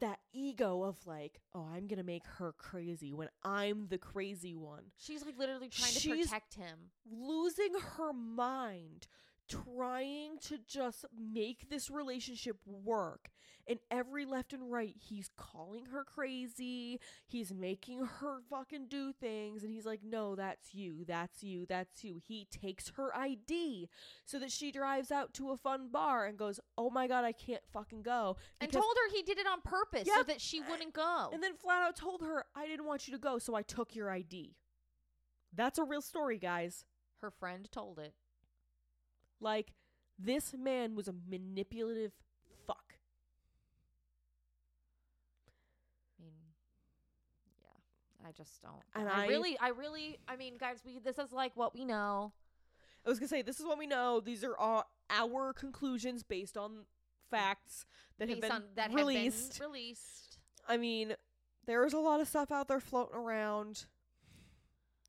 that 0.00 0.20
ego 0.32 0.84
of 0.84 0.96
like, 1.06 1.40
oh, 1.54 1.66
I'm 1.74 1.88
going 1.88 1.98
to 1.98 2.04
make 2.04 2.24
her 2.38 2.52
crazy 2.52 3.12
when 3.12 3.28
I'm 3.42 3.88
the 3.88 3.98
crazy 3.98 4.54
one. 4.54 4.84
She's 4.96 5.24
like 5.24 5.36
literally 5.36 5.68
trying 5.68 5.92
to 5.92 5.98
She's- 5.98 6.26
protect 6.26 6.54
him. 6.54 6.90
Losing 7.10 7.72
her 7.96 8.12
mind 8.12 9.08
trying 9.48 10.38
to 10.42 10.58
just 10.66 11.04
make 11.18 11.68
this 11.70 11.90
relationship 11.90 12.58
work. 12.66 13.30
And 13.68 13.78
every 13.90 14.24
left 14.24 14.54
and 14.54 14.72
right, 14.72 14.94
he's 14.98 15.28
calling 15.36 15.86
her 15.92 16.02
crazy. 16.02 17.00
He's 17.26 17.52
making 17.52 17.98
her 18.20 18.38
fucking 18.48 18.86
do 18.88 19.12
things. 19.12 19.62
And 19.62 19.70
he's 19.72 19.84
like, 19.84 20.00
no, 20.02 20.34
that's 20.34 20.74
you. 20.74 21.04
That's 21.06 21.42
you. 21.42 21.66
That's 21.66 22.02
you. 22.02 22.18
He 22.26 22.46
takes 22.50 22.88
her 22.96 23.14
ID 23.14 23.88
so 24.24 24.38
that 24.38 24.50
she 24.50 24.72
drives 24.72 25.12
out 25.12 25.34
to 25.34 25.50
a 25.50 25.56
fun 25.56 25.88
bar 25.92 26.24
and 26.24 26.38
goes, 26.38 26.60
oh 26.78 26.88
my 26.88 27.06
God, 27.06 27.24
I 27.24 27.32
can't 27.32 27.62
fucking 27.72 28.02
go. 28.02 28.36
And 28.60 28.72
told 28.72 28.84
her 28.96 29.14
he 29.14 29.22
did 29.22 29.38
it 29.38 29.46
on 29.46 29.60
purpose 29.60 30.08
so 30.08 30.22
that 30.22 30.40
she 30.40 30.60
wouldn't 30.60 30.94
go. 30.94 31.28
and 31.32 31.42
then 31.42 31.54
flat 31.54 31.82
out 31.82 31.94
told 31.96 32.22
her, 32.22 32.46
I 32.54 32.66
didn't 32.66 32.86
want 32.86 33.06
you 33.06 33.12
to 33.12 33.18
go, 33.18 33.38
so 33.38 33.54
I 33.54 33.62
took 33.62 33.94
your 33.94 34.10
ID. 34.10 34.56
That's 35.54 35.78
a 35.78 35.84
real 35.84 36.02
story, 36.02 36.38
guys. 36.38 36.84
her 37.20 37.30
friend 37.30 37.68
told 37.70 37.98
it. 37.98 38.14
Like, 39.40 39.72
this 40.18 40.54
man 40.58 40.94
was 40.94 41.08
a 41.08 41.14
manipulative 41.28 42.12
fuck. 42.66 42.94
I 46.18 46.22
mean, 46.22 46.32
yeah, 47.60 47.68
I 48.28 48.32
just 48.32 48.60
don't. 48.60 48.74
And 48.94 49.08
I, 49.08 49.24
I- 49.24 49.26
really, 49.28 49.56
I 49.58 49.68
really, 49.68 50.18
I 50.28 50.36
mean, 50.36 50.58
guys, 50.58 50.82
we 50.84 50.98
this 50.98 51.18
is 51.18 51.32
like 51.32 51.52
what 51.56 51.74
we 51.74 51.84
know. 51.84 52.32
I 53.06 53.08
was 53.08 53.18
gonna 53.18 53.28
say, 53.28 53.42
this 53.42 53.58
is 53.58 53.64
what 53.66 53.78
we 53.78 53.86
know. 53.86 54.20
These 54.20 54.44
are 54.44 54.56
all 54.56 54.90
our 55.08 55.52
conclusions 55.54 56.22
based 56.22 56.58
on 56.58 56.84
facts 57.30 57.86
that 58.18 58.28
have 58.28 58.40
been 58.40 58.52
on 58.52 58.64
that 58.76 58.92
released. 58.92 59.54
have 59.54 59.60
been 59.60 59.66
released. 59.72 60.38
I 60.68 60.76
mean, 60.76 61.14
there's 61.64 61.94
a 61.94 61.98
lot 61.98 62.20
of 62.20 62.28
stuff 62.28 62.50
out 62.52 62.68
there 62.68 62.80
floating 62.80 63.16
around. 63.16 63.86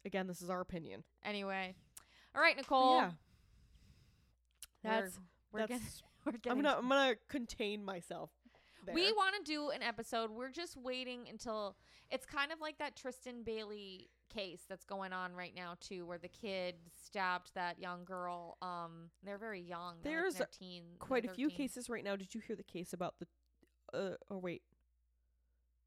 Again, 0.05 0.27
this 0.27 0.41
is 0.41 0.49
our 0.49 0.61
opinion. 0.61 1.03
Anyway, 1.25 1.75
all 2.33 2.41
right, 2.41 2.55
Nicole. 2.55 2.97
yeah, 2.97 3.11
we're- 4.83 5.01
that's 5.01 5.19
we're, 5.51 5.59
getting, 5.61 5.77
that's. 5.79 6.03
we're 6.25 6.31
getting. 6.33 6.51
I'm 6.51 6.61
gonna 6.63 6.77
I'm 6.77 6.87
gonna 6.87 7.15
contain 7.27 7.83
myself. 7.83 8.29
There. 8.89 8.95
We 8.95 9.11
want 9.13 9.35
to 9.43 9.51
do 9.51 9.69
an 9.69 9.83
episode. 9.83 10.31
We're 10.31 10.51
just 10.51 10.75
waiting 10.77 11.27
until 11.29 11.75
it's 12.11 12.25
kind 12.25 12.51
of 12.51 12.59
like 12.59 12.77
that 12.79 12.95
Tristan 12.95 13.43
Bailey 13.43 14.09
case 14.33 14.61
that's 14.67 14.85
going 14.85 15.13
on 15.13 15.33
right 15.33 15.53
now 15.55 15.75
too, 15.79 16.05
where 16.05 16.17
the 16.17 16.27
kid 16.27 16.75
stabbed 17.03 17.51
that 17.55 17.79
young 17.79 18.03
girl. 18.05 18.57
Um, 18.61 19.09
they're 19.23 19.37
very 19.37 19.61
young. 19.61 19.95
They're 20.03 20.21
There's 20.31 20.41
teen, 20.57 20.83
quite 20.99 21.25
a 21.25 21.29
few 21.29 21.49
cases 21.49 21.89
right 21.89 22.03
now. 22.03 22.15
Did 22.15 22.33
you 22.33 22.41
hear 22.45 22.55
the 22.55 22.63
case 22.63 22.93
about 22.93 23.15
the? 23.19 23.27
Uh, 23.97 24.15
oh 24.29 24.37
wait, 24.37 24.61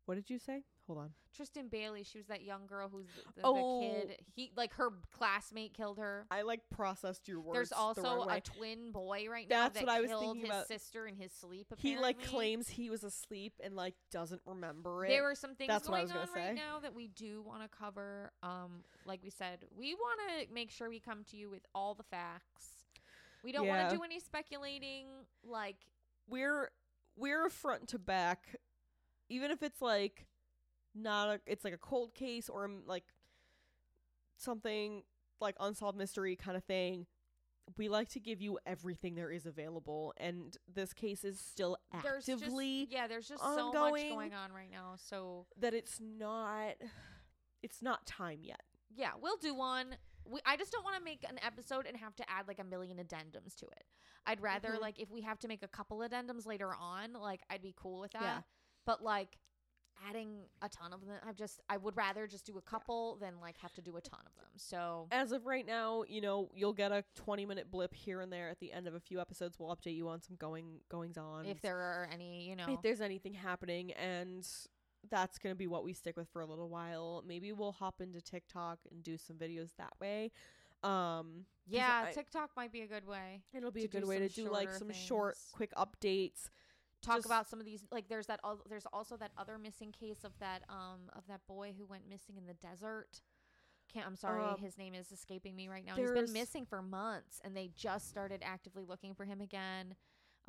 what 0.06 0.16
did 0.16 0.28
you 0.28 0.38
say? 0.38 0.64
Hold 0.92 1.04
on. 1.06 1.10
Tristan 1.34 1.68
Bailey. 1.68 2.04
She 2.04 2.18
was 2.18 2.26
that 2.26 2.42
young 2.42 2.66
girl 2.66 2.90
who's 2.90 3.06
the, 3.06 3.40
the 3.40 3.46
Oh. 3.46 3.80
kid. 3.80 4.18
He 4.34 4.52
like 4.54 4.74
her 4.74 4.90
classmate 5.10 5.72
killed 5.72 5.96
her. 5.96 6.26
I 6.30 6.42
like 6.42 6.60
processed 6.70 7.26
your 7.28 7.40
words. 7.40 7.54
There's 7.56 7.68
the 7.70 7.76
also 7.76 8.26
way. 8.26 8.36
a 8.36 8.40
twin 8.42 8.92
boy 8.92 9.26
right 9.30 9.48
now 9.48 9.62
That's 9.62 9.74
that 9.80 9.86
what 9.86 9.92
I 9.92 10.00
was 10.02 10.10
killed 10.10 10.22
thinking 10.22 10.40
his 10.42 10.50
about. 10.50 10.66
sister 10.68 11.06
in 11.06 11.16
his 11.16 11.32
sleep. 11.32 11.72
he 11.78 11.96
like 11.96 12.22
claims 12.22 12.68
he 12.68 12.90
was 12.90 13.02
asleep 13.04 13.54
and 13.64 13.74
like 13.74 13.94
doesn't 14.10 14.42
remember 14.44 15.06
it. 15.06 15.08
There 15.08 15.22
were 15.22 15.34
some 15.34 15.54
things 15.54 15.68
That's 15.68 15.88
what 15.88 16.00
I 16.00 16.04
going 16.04 16.20
was 16.20 16.28
gonna 16.30 16.46
right 16.48 16.56
say. 16.56 16.62
now 16.62 16.80
that 16.80 16.94
we 16.94 17.08
do 17.08 17.40
want 17.40 17.62
to 17.62 17.68
cover. 17.68 18.30
Um, 18.42 18.84
like 19.06 19.20
we 19.22 19.30
said, 19.30 19.64
we 19.74 19.94
want 19.94 20.20
to 20.38 20.52
make 20.52 20.70
sure 20.70 20.90
we 20.90 21.00
come 21.00 21.24
to 21.30 21.36
you 21.38 21.48
with 21.48 21.62
all 21.74 21.94
the 21.94 22.02
facts. 22.04 22.84
We 23.42 23.52
don't 23.52 23.66
want 23.66 23.88
to 23.88 23.96
do 23.96 24.02
any 24.02 24.20
speculating. 24.20 25.06
Like, 25.42 25.76
we're 26.28 26.70
we're 27.16 27.48
front 27.48 27.88
to 27.88 27.98
back, 27.98 28.56
even 29.30 29.50
if 29.50 29.62
it's 29.62 29.80
like 29.82 30.26
not 30.94 31.28
a 31.28 31.40
it's 31.46 31.64
like 31.64 31.74
a 31.74 31.78
cold 31.78 32.14
case 32.14 32.48
or 32.48 32.64
um, 32.64 32.82
like 32.86 33.04
something 34.36 35.02
like 35.40 35.56
unsolved 35.60 35.98
mystery 35.98 36.36
kind 36.36 36.56
of 36.56 36.64
thing. 36.64 37.06
We 37.78 37.88
like 37.88 38.08
to 38.10 38.20
give 38.20 38.40
you 38.40 38.58
everything 38.66 39.14
there 39.14 39.30
is 39.30 39.46
available, 39.46 40.12
and 40.16 40.56
this 40.72 40.92
case 40.92 41.22
is 41.22 41.38
still 41.38 41.76
there's 42.02 42.28
actively 42.28 42.82
just, 42.86 42.92
yeah, 42.92 43.06
there's 43.06 43.28
just 43.28 43.42
so 43.42 43.72
much 43.72 43.92
going 44.02 44.34
on 44.34 44.52
right 44.52 44.70
now. 44.70 44.96
So 44.96 45.46
that 45.60 45.72
it's 45.72 46.00
not 46.00 46.74
it's 47.62 47.80
not 47.80 48.04
time 48.06 48.40
yet. 48.42 48.60
yeah, 48.94 49.10
we'll 49.20 49.36
do 49.36 49.54
one. 49.54 49.94
We, 50.24 50.40
I 50.44 50.56
just 50.56 50.70
don't 50.72 50.84
want 50.84 50.96
to 50.96 51.02
make 51.04 51.24
an 51.28 51.38
episode 51.44 51.86
and 51.86 51.96
have 51.96 52.14
to 52.16 52.28
add 52.30 52.46
like 52.48 52.58
a 52.58 52.64
million 52.64 52.98
addendums 52.98 53.54
to 53.56 53.66
it. 53.66 53.84
I'd 54.26 54.40
rather 54.40 54.70
Mhm. 54.70 54.80
like 54.80 54.98
if 55.00 55.10
we 55.10 55.22
have 55.22 55.38
to 55.40 55.48
make 55.48 55.62
a 55.62 55.68
couple 55.68 55.98
addendums 55.98 56.46
later 56.46 56.74
on, 56.74 57.12
like 57.12 57.40
I'd 57.48 57.62
be 57.62 57.74
cool 57.76 58.00
with 58.00 58.12
that. 58.12 58.22
Yeah. 58.22 58.40
But 58.86 59.02
like 59.02 59.38
adding 60.08 60.40
a 60.62 60.68
ton 60.68 60.92
of 60.92 61.00
them, 61.06 61.16
I've 61.26 61.36
just 61.36 61.60
I 61.68 61.76
would 61.76 61.96
rather 61.96 62.26
just 62.26 62.44
do 62.46 62.58
a 62.58 62.62
couple 62.62 63.16
than 63.20 63.34
like 63.40 63.56
have 63.58 63.72
to 63.74 63.82
do 63.82 63.96
a 63.96 64.00
ton 64.00 64.20
of 64.26 64.34
them. 64.36 64.46
So 64.56 65.06
As 65.10 65.32
of 65.32 65.46
right 65.46 65.66
now, 65.66 66.04
you 66.08 66.20
know, 66.20 66.50
you'll 66.54 66.72
get 66.72 66.92
a 66.92 67.04
20 67.16 67.46
minute 67.46 67.70
blip 67.70 67.94
here 67.94 68.20
and 68.20 68.32
there 68.32 68.48
at 68.48 68.60
the 68.60 68.72
end 68.72 68.86
of 68.86 68.94
a 68.94 69.00
few 69.00 69.20
episodes. 69.20 69.58
We'll 69.58 69.74
update 69.74 69.96
you 69.96 70.08
on 70.08 70.20
some 70.20 70.36
going 70.36 70.80
goings 70.88 71.16
on. 71.18 71.46
if 71.46 71.60
there 71.60 71.78
are 71.78 72.08
any, 72.12 72.48
you 72.48 72.56
know, 72.56 72.66
if 72.68 72.82
there's 72.82 73.00
anything 73.00 73.34
happening 73.34 73.92
and 73.92 74.46
that's 75.10 75.38
going 75.38 75.52
to 75.52 75.58
be 75.58 75.66
what 75.66 75.82
we 75.84 75.92
stick 75.92 76.16
with 76.16 76.28
for 76.28 76.40
a 76.42 76.46
little 76.46 76.68
while. 76.68 77.24
Maybe 77.26 77.52
we'll 77.52 77.72
hop 77.72 78.00
into 78.00 78.20
TikTok 78.20 78.78
and 78.90 79.02
do 79.02 79.16
some 79.16 79.36
videos 79.36 79.70
that 79.76 79.92
way. 80.00 80.30
Um 80.84 81.46
yeah, 81.68 82.06
I- 82.08 82.12
TikTok 82.12 82.50
might 82.56 82.72
be 82.72 82.82
a 82.82 82.86
good 82.88 83.06
way. 83.06 83.42
it'll 83.54 83.70
be 83.70 83.84
a 83.84 83.88
good 83.88 84.06
way 84.06 84.18
to 84.18 84.28
do 84.28 84.50
like 84.50 84.72
some 84.72 84.92
short 84.92 85.36
quick 85.52 85.72
updates. 85.76 86.50
Talk 87.02 87.16
Just- 87.16 87.26
about 87.26 87.48
some 87.48 87.58
of 87.58 87.66
these 87.66 87.84
like 87.90 88.08
there's 88.08 88.26
that 88.26 88.40
al- 88.44 88.62
there's 88.68 88.86
also 88.92 89.16
that 89.16 89.32
other 89.36 89.58
missing 89.58 89.90
case 89.92 90.22
of 90.24 90.32
that 90.38 90.62
um 90.68 91.10
of 91.14 91.26
that 91.28 91.40
boy 91.48 91.74
who 91.76 91.84
went 91.84 92.08
missing 92.08 92.36
in 92.36 92.46
the 92.46 92.54
desert. 92.54 93.20
Can't 93.92 94.06
I'm 94.06 94.16
sorry, 94.16 94.42
Um, 94.42 94.58
his 94.58 94.78
name 94.78 94.94
is 94.94 95.10
escaping 95.12 95.54
me 95.56 95.68
right 95.68 95.84
now. 95.84 95.96
he's 95.96 96.12
been 96.12 96.32
missing 96.32 96.64
for 96.64 96.80
months 96.80 97.40
and 97.44 97.56
they 97.56 97.68
just 97.74 98.08
started 98.08 98.40
actively 98.44 98.84
looking 98.84 99.14
for 99.14 99.24
him 99.24 99.40
again. 99.40 99.96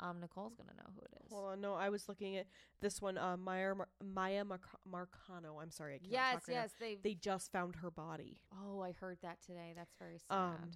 Um 0.00 0.20
Nicole's 0.20 0.54
going 0.54 0.68
to 0.68 0.76
know 0.76 0.90
who 0.94 1.00
it 1.02 1.24
is. 1.24 1.30
Hold 1.32 1.52
on, 1.52 1.60
no, 1.60 1.74
I 1.74 1.88
was 1.88 2.08
looking 2.08 2.36
at 2.36 2.46
this 2.80 3.02
one 3.02 3.18
uh 3.18 3.36
Maya 3.36 3.74
Mar- 3.74 3.88
Maya 4.02 4.44
Marc- 4.44 4.78
Marcano. 4.88 5.60
I'm 5.60 5.70
sorry, 5.70 5.96
I 5.96 5.98
can't 5.98 6.12
yes, 6.12 6.32
talk 6.34 6.48
right 6.48 6.54
yes, 6.54 6.72
they 6.80 6.94
They 7.02 7.14
just 7.14 7.50
found 7.52 7.76
her 7.76 7.90
body. 7.90 8.40
Oh, 8.64 8.80
I 8.80 8.92
heard 8.92 9.18
that 9.22 9.42
today. 9.42 9.72
That's 9.76 9.94
very 9.98 10.18
sad. 10.18 10.34
Um, 10.36 10.70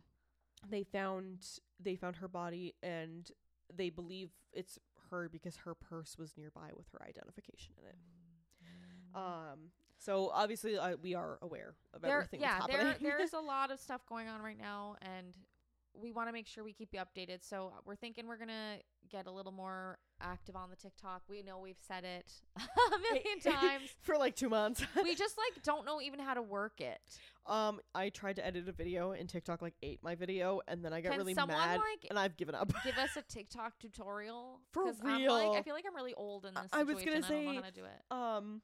they 0.69 0.83
found 0.83 1.47
they 1.81 1.95
found 1.95 2.17
her 2.17 2.29
body 2.29 2.75
and 2.83 3.31
they 3.73 3.91
believe 3.91 4.31
it's 4.53 4.79
her 5.11 5.29
because 5.29 5.57
her 5.65 5.75
purse 5.75 6.17
was 6.19 6.35
nearby 6.37 6.71
with 6.77 6.87
her 6.93 7.03
identification 7.03 7.75
in 7.79 7.89
it. 7.89 7.97
Um, 9.15 9.71
so 9.99 10.31
obviously 10.33 10.79
uh, 10.79 10.97
we 11.03 11.15
are 11.15 11.39
aware 11.43 11.75
of 11.93 12.03
there, 12.03 12.13
everything 12.13 12.41
yeah, 12.41 12.61
that's 12.61 12.67
there, 12.69 12.87
happening. 12.87 13.13
there's 13.17 13.33
a 13.35 13.41
lot 13.41 13.71
of 13.71 13.81
stuff 13.81 14.07
going 14.07 14.29
on 14.29 14.43
right 14.43 14.59
now, 14.59 14.97
and 15.03 15.37
we 15.93 16.13
want 16.13 16.29
to 16.29 16.33
make 16.33 16.47
sure 16.47 16.63
we 16.63 16.73
keep 16.73 16.91
you 16.93 17.01
updated. 17.01 17.39
So 17.41 17.73
we're 17.85 17.97
thinking 17.97 18.27
we're 18.27 18.39
gonna 18.39 18.77
get 19.11 19.27
a 19.27 19.31
little 19.31 19.53
more 19.53 19.99
active 20.21 20.57
on 20.57 20.71
the 20.71 20.77
TikTok. 20.77 21.23
We 21.29 21.43
know 21.43 21.59
we've 21.59 21.77
said 21.87 22.05
it 22.05 22.31
a 22.57 22.99
million 23.13 23.41
times. 23.41 23.91
for 24.03 24.17
like 24.17 24.37
two 24.37 24.49
months. 24.49 24.83
we 25.03 25.15
just 25.15 25.37
like 25.39 25.63
don't 25.63 25.85
know 25.87 26.01
even 26.01 26.21
how 26.21 26.35
to 26.35 26.43
work 26.43 26.81
it. 26.81 26.99
um, 27.47 27.81
I 27.95 28.09
tried 28.11 28.37
to 28.37 28.47
edit 28.47 28.69
a 28.69 28.73
video 28.73 29.13
and 29.13 29.29
TikTok 29.29 29.63
like 29.63 29.75
ate 29.83 30.01
my 30.03 30.15
video, 30.15 30.61
and 30.69 30.85
then 30.85 30.93
I 30.93 31.01
got 31.01 31.11
Can 31.13 31.19
really 31.21 31.35
someone 31.35 31.59
mad, 31.59 31.79
like 31.81 32.07
and 32.11 32.19
I've 32.19 32.37
given 32.37 32.55
up. 32.55 32.73
give 32.85 32.99
us 32.99 33.17
a 33.17 33.23
TikTok 33.29 33.79
tutorial? 33.79 34.61
For 34.73 34.85
'Cause 34.85 34.97
I'm 35.05 35.25
like, 35.25 35.59
I 35.59 35.63
feel 35.63 35.75
like 35.75 35.85
I'm 35.89 35.95
really 35.97 36.15
old 36.15 36.45
in 36.47 36.55
this 36.55 36.65
I 36.73 36.83
was 36.83 37.03
gonna 37.05 37.23
say 37.23 37.41
I 37.41 37.45
don't 37.45 37.55
know 37.55 37.61
how 37.63 37.69
to 37.69 37.73
do 37.75 37.85
it. 37.85 38.03
um, 38.13 38.63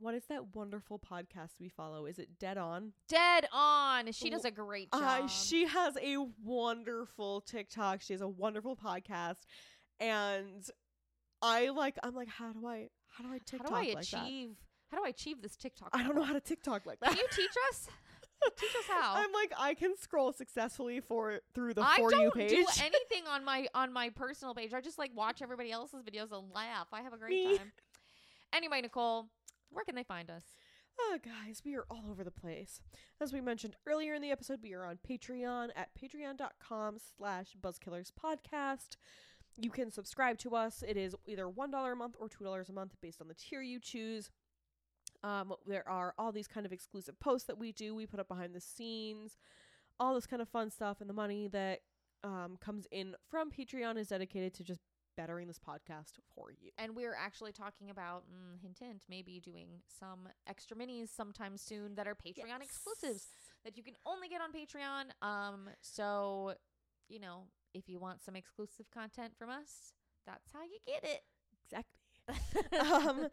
what 0.00 0.14
is 0.14 0.24
that 0.28 0.54
wonderful 0.56 0.98
podcast 0.98 1.50
we 1.60 1.68
follow? 1.68 2.04
Is 2.06 2.18
it 2.18 2.38
Dead 2.40 2.58
On? 2.58 2.92
Dead 3.08 3.46
on. 3.52 4.10
She 4.12 4.28
does 4.28 4.44
a 4.44 4.50
great 4.50 4.90
job. 4.92 5.24
Uh, 5.24 5.28
she 5.28 5.66
has 5.66 5.96
a 6.02 6.16
wonderful 6.42 7.40
TikTok. 7.42 8.00
She 8.02 8.12
has 8.12 8.20
a 8.20 8.28
wonderful 8.28 8.76
podcast, 8.76 9.42
and 10.00 10.64
I 11.42 11.70
like. 11.70 11.98
I'm 12.02 12.14
like, 12.14 12.28
how 12.28 12.52
do 12.52 12.66
I? 12.66 12.88
How 13.08 13.24
do 13.24 13.30
I 13.30 13.38
how 13.52 13.64
do 13.68 13.74
I 13.74 13.92
like 13.94 14.10
that? 14.10 14.22
achieve? 14.24 14.56
How 14.90 14.98
do 14.98 15.04
I 15.04 15.08
achieve 15.08 15.42
this 15.42 15.56
TikTok? 15.56 15.90
I 15.92 16.02
don't 16.02 16.14
know 16.14 16.22
how 16.22 16.32
to 16.34 16.40
TikTok 16.40 16.86
like 16.86 17.00
that. 17.00 17.10
Can 17.10 17.18
you 17.18 17.26
teach 17.30 17.54
us? 17.70 17.88
teach 18.56 18.70
us 18.70 18.84
how. 18.88 19.14
I'm 19.16 19.32
like, 19.32 19.52
I 19.58 19.74
can 19.74 19.96
scroll 19.96 20.32
successfully 20.32 21.00
for 21.00 21.40
through 21.54 21.74
the 21.74 21.82
I 21.82 21.96
for 21.96 22.10
don't 22.10 22.22
you 22.22 22.30
page. 22.30 22.50
do 22.50 22.56
anything 22.80 23.26
on 23.28 23.44
my 23.44 23.66
on 23.74 23.92
my 23.92 24.10
personal 24.10 24.54
page. 24.54 24.72
I 24.72 24.80
just 24.80 24.98
like 24.98 25.10
watch 25.14 25.42
everybody 25.42 25.72
else's 25.72 26.02
videos 26.02 26.32
and 26.32 26.50
laugh. 26.52 26.88
I 26.92 27.02
have 27.02 27.12
a 27.12 27.18
great 27.18 27.30
Me. 27.30 27.58
time. 27.58 27.72
Anyway, 28.52 28.80
Nicole, 28.80 29.26
where 29.70 29.84
can 29.84 29.94
they 29.96 30.04
find 30.04 30.30
us? 30.30 30.44
Oh, 31.00 31.18
guys, 31.24 31.62
we 31.64 31.74
are 31.74 31.84
all 31.90 32.04
over 32.08 32.22
the 32.22 32.30
place. 32.30 32.80
As 33.20 33.32
we 33.32 33.40
mentioned 33.40 33.74
earlier 33.84 34.14
in 34.14 34.22
the 34.22 34.30
episode, 34.30 34.60
we 34.62 34.74
are 34.74 34.84
on 34.84 34.98
Patreon 35.08 35.70
at 35.74 35.88
patreon.com 36.00 36.98
slash 37.16 37.56
buzzkillerspodcast. 37.60 38.96
You 39.56 39.70
can 39.70 39.90
subscribe 39.90 40.38
to 40.38 40.54
us. 40.54 40.82
It 40.86 40.96
is 40.96 41.14
either 41.26 41.46
$1 41.46 41.92
a 41.92 41.96
month 41.96 42.16
or 42.18 42.28
$2 42.28 42.68
a 42.68 42.72
month 42.72 42.96
based 43.00 43.20
on 43.20 43.28
the 43.28 43.34
tier 43.34 43.62
you 43.62 43.80
choose. 43.80 44.30
Um, 45.22 45.54
there 45.66 45.88
are 45.88 46.14
all 46.18 46.32
these 46.32 46.48
kind 46.48 46.66
of 46.66 46.72
exclusive 46.72 47.18
posts 47.20 47.46
that 47.46 47.58
we 47.58 47.72
do. 47.72 47.94
We 47.94 48.06
put 48.06 48.20
up 48.20 48.28
behind 48.28 48.54
the 48.54 48.60
scenes, 48.60 49.36
all 49.98 50.14
this 50.14 50.26
kind 50.26 50.42
of 50.42 50.48
fun 50.48 50.70
stuff, 50.70 51.00
and 51.00 51.08
the 51.08 51.14
money 51.14 51.48
that 51.48 51.80
um, 52.22 52.58
comes 52.60 52.86
in 52.90 53.14
from 53.30 53.50
Patreon 53.50 53.96
is 53.96 54.08
dedicated 54.08 54.54
to 54.54 54.64
just 54.64 54.80
bettering 55.16 55.46
this 55.46 55.58
podcast 55.58 56.18
for 56.34 56.50
you. 56.50 56.70
And 56.78 56.96
we're 56.96 57.14
actually 57.14 57.52
talking 57.52 57.90
about 57.90 58.24
mm, 58.24 58.60
hint 58.60 58.78
hint 58.80 59.02
maybe 59.08 59.40
doing 59.40 59.68
some 60.00 60.28
extra 60.48 60.76
minis 60.76 61.08
sometime 61.08 61.56
soon 61.56 61.94
that 61.94 62.06
are 62.06 62.14
Patreon 62.14 62.62
exclusives 62.62 63.28
that 63.64 63.76
you 63.76 63.82
can 63.82 63.94
only 64.04 64.28
get 64.28 64.40
on 64.40 64.52
Patreon. 64.52 65.26
Um, 65.26 65.68
so 65.80 66.54
you 67.08 67.20
know 67.20 67.44
if 67.74 67.88
you 67.88 67.98
want 67.98 68.22
some 68.22 68.36
exclusive 68.36 68.90
content 68.90 69.32
from 69.36 69.50
us, 69.50 69.92
that's 70.26 70.52
how 70.52 70.62
you 70.62 70.78
get 70.86 71.04
it. 71.04 71.22
Exactly. 71.64 71.90
um, 72.80 73.28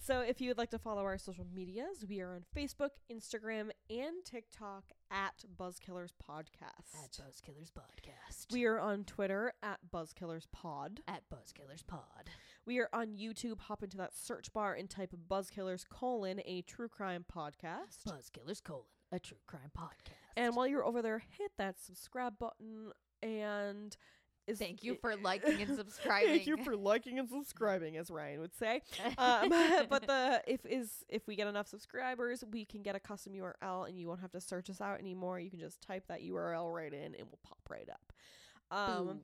so 0.00 0.20
if 0.20 0.40
you 0.40 0.48
would 0.48 0.58
like 0.58 0.70
to 0.70 0.78
follow 0.78 1.02
our 1.02 1.18
social 1.18 1.46
medias, 1.52 2.04
we 2.08 2.20
are 2.20 2.34
on 2.34 2.44
Facebook, 2.56 2.90
Instagram, 3.10 3.70
and 3.90 4.24
TikTok 4.24 4.84
at 5.10 5.44
Buzzkillers 5.58 6.12
Podcast. 6.22 6.94
At 7.02 7.12
Buzzkillers 7.12 7.72
Podcast. 7.72 8.52
We 8.52 8.64
are 8.66 8.78
on 8.78 9.04
Twitter 9.04 9.52
at 9.62 9.80
Buzzkillers 9.92 10.46
Pod. 10.52 11.00
at 11.08 11.22
Buzzkillers 11.28 11.84
Pod. 11.86 12.30
We 12.64 12.78
are 12.78 12.88
on 12.92 13.16
YouTube. 13.16 13.60
Hop 13.62 13.82
into 13.82 13.96
that 13.96 14.14
search 14.14 14.52
bar 14.52 14.74
and 14.74 14.88
type 14.88 15.14
Buzzkillers 15.28 15.88
colon 15.88 16.40
a 16.44 16.62
true 16.62 16.88
crime 16.88 17.24
podcast. 17.32 18.04
Buzzkillers 18.06 18.62
colon 18.62 18.84
a 19.12 19.18
true 19.18 19.38
crime 19.46 19.70
podcast. 19.76 20.12
And 20.36 20.54
while 20.54 20.66
you're 20.66 20.84
over 20.84 21.02
there, 21.02 21.22
hit 21.38 21.52
that 21.58 21.80
subscribe 21.80 22.38
button 22.38 22.92
and 23.22 23.96
is 24.46 24.58
Thank 24.58 24.84
you 24.84 24.94
for 25.00 25.16
liking 25.22 25.60
and 25.60 25.76
subscribing. 25.76 26.28
Thank 26.28 26.46
you 26.46 26.56
for 26.58 26.76
liking 26.76 27.18
and 27.18 27.28
subscribing, 27.28 27.96
as 27.96 28.10
Ryan 28.10 28.40
would 28.40 28.54
say. 28.54 28.82
um, 29.18 29.48
but 29.90 30.06
the 30.06 30.42
if 30.46 30.64
is 30.64 31.04
if 31.08 31.26
we 31.26 31.36
get 31.36 31.48
enough 31.48 31.68
subscribers, 31.68 32.44
we 32.50 32.64
can 32.64 32.82
get 32.82 32.94
a 32.94 33.00
custom 33.00 33.32
URL, 33.32 33.88
and 33.88 33.98
you 33.98 34.06
won't 34.08 34.20
have 34.20 34.32
to 34.32 34.40
search 34.40 34.70
us 34.70 34.80
out 34.80 35.00
anymore. 35.00 35.40
You 35.40 35.50
can 35.50 35.60
just 35.60 35.80
type 35.82 36.04
that 36.08 36.22
URL 36.22 36.72
right 36.72 36.92
in, 36.92 37.14
and 37.14 37.26
we'll 37.26 37.40
pop 37.42 37.58
right 37.68 37.88
up. 37.90 38.12
Um, 38.70 39.06
Boom. 39.06 39.20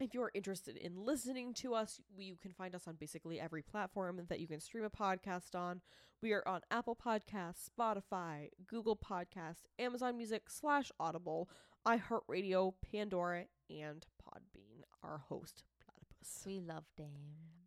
If 0.00 0.14
you're 0.14 0.30
interested 0.32 0.76
in 0.76 0.96
listening 0.96 1.54
to 1.54 1.74
us, 1.74 2.00
we- 2.16 2.26
you 2.26 2.36
can 2.36 2.52
find 2.52 2.72
us 2.74 2.86
on 2.86 2.94
basically 2.94 3.40
every 3.40 3.62
platform 3.62 4.24
that 4.28 4.38
you 4.38 4.46
can 4.46 4.60
stream 4.60 4.84
a 4.84 4.90
podcast 4.90 5.56
on. 5.56 5.80
We 6.22 6.32
are 6.32 6.46
on 6.46 6.60
Apple 6.70 6.96
Podcasts, 6.96 7.68
Spotify, 7.68 8.50
Google 8.66 8.96
Podcasts, 8.96 9.66
Amazon 9.78 10.16
Music 10.16 10.44
slash 10.48 10.92
Audible, 11.00 11.48
iHeartRadio, 11.86 12.72
Pandora, 12.90 13.44
and 13.70 14.04
Podbean. 14.22 14.82
Our 15.02 15.18
host, 15.28 15.62
Platypus. 15.84 16.42
We 16.46 16.60
love 16.60 16.84
them. 16.96 17.10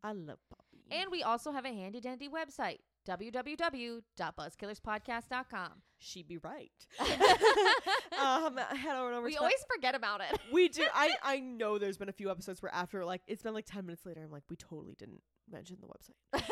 I 0.03 0.13
love 0.13 0.39
Poppy. 0.49 0.83
And 0.91 1.09
we 1.11 1.21
also 1.23 1.51
have 1.51 1.65
a 1.65 1.69
handy 1.73 2.01
dandy 2.01 2.27
website, 2.27 2.79
www.buzzkillerspodcast.com. 3.07 5.69
She'd 5.99 6.27
be 6.27 6.37
right. 6.37 6.71
um, 6.99 8.57
head 8.57 8.95
on 8.95 9.13
over 9.13 9.21
we 9.23 9.31
to 9.31 9.35
that- 9.35 9.39
always 9.41 9.65
forget 9.73 9.95
about 9.95 10.21
it. 10.21 10.39
we 10.51 10.67
do. 10.69 10.83
I 10.93 11.11
I 11.23 11.39
know 11.39 11.77
there's 11.77 11.97
been 11.97 12.09
a 12.09 12.13
few 12.13 12.29
episodes 12.31 12.61
where 12.61 12.73
after 12.73 13.05
like 13.05 13.21
it's 13.27 13.43
been 13.43 13.53
like 13.53 13.65
ten 13.65 13.85
minutes 13.85 14.05
later, 14.05 14.21
I'm 14.23 14.31
like, 14.31 14.43
we 14.49 14.55
totally 14.55 14.95
didn't 14.97 15.21
mention 15.51 15.77
the 15.81 15.87
website. 15.87 16.43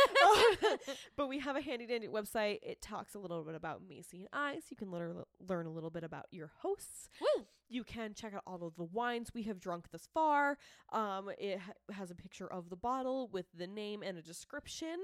but 1.17 1.27
we 1.27 1.39
have 1.39 1.55
a 1.55 1.61
handy 1.61 1.85
dandy 1.85 2.07
website. 2.07 2.59
It 2.61 2.81
talks 2.81 3.15
a 3.15 3.19
little 3.19 3.43
bit 3.43 3.55
about 3.55 3.81
Macy 3.87 4.19
and 4.19 4.29
I, 4.33 4.55
so 4.55 4.65
you 4.69 4.77
can 4.77 4.91
learn 4.91 5.23
learn 5.47 5.65
a 5.65 5.71
little 5.71 5.89
bit 5.89 6.03
about 6.03 6.25
your 6.31 6.51
hosts. 6.61 7.09
Woo! 7.21 7.45
You 7.69 7.83
can 7.83 8.13
check 8.13 8.33
out 8.33 8.43
all 8.47 8.63
of 8.63 8.75
the 8.75 8.83
wines 8.85 9.29
we 9.33 9.43
have 9.43 9.59
drunk 9.59 9.85
thus 9.91 10.07
far. 10.13 10.57
Um, 10.91 11.29
it 11.37 11.59
ha- 11.59 11.93
has 11.93 12.09
a 12.11 12.15
picture 12.15 12.47
of 12.47 12.69
the 12.69 12.75
bottle 12.75 13.29
with 13.31 13.45
the 13.55 13.67
name 13.67 14.01
and 14.03 14.17
a 14.17 14.21
description. 14.21 14.97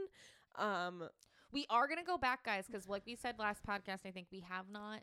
Um, 0.57 1.09
We 1.51 1.65
are 1.69 1.87
gonna 1.87 2.03
go 2.03 2.17
back, 2.17 2.43
guys, 2.43 2.65
because 2.67 2.87
like 2.87 3.03
we 3.05 3.15
said 3.15 3.37
last 3.39 3.63
podcast, 3.63 4.05
I 4.05 4.11
think 4.11 4.27
we 4.31 4.41
have 4.41 4.69
not 4.69 5.01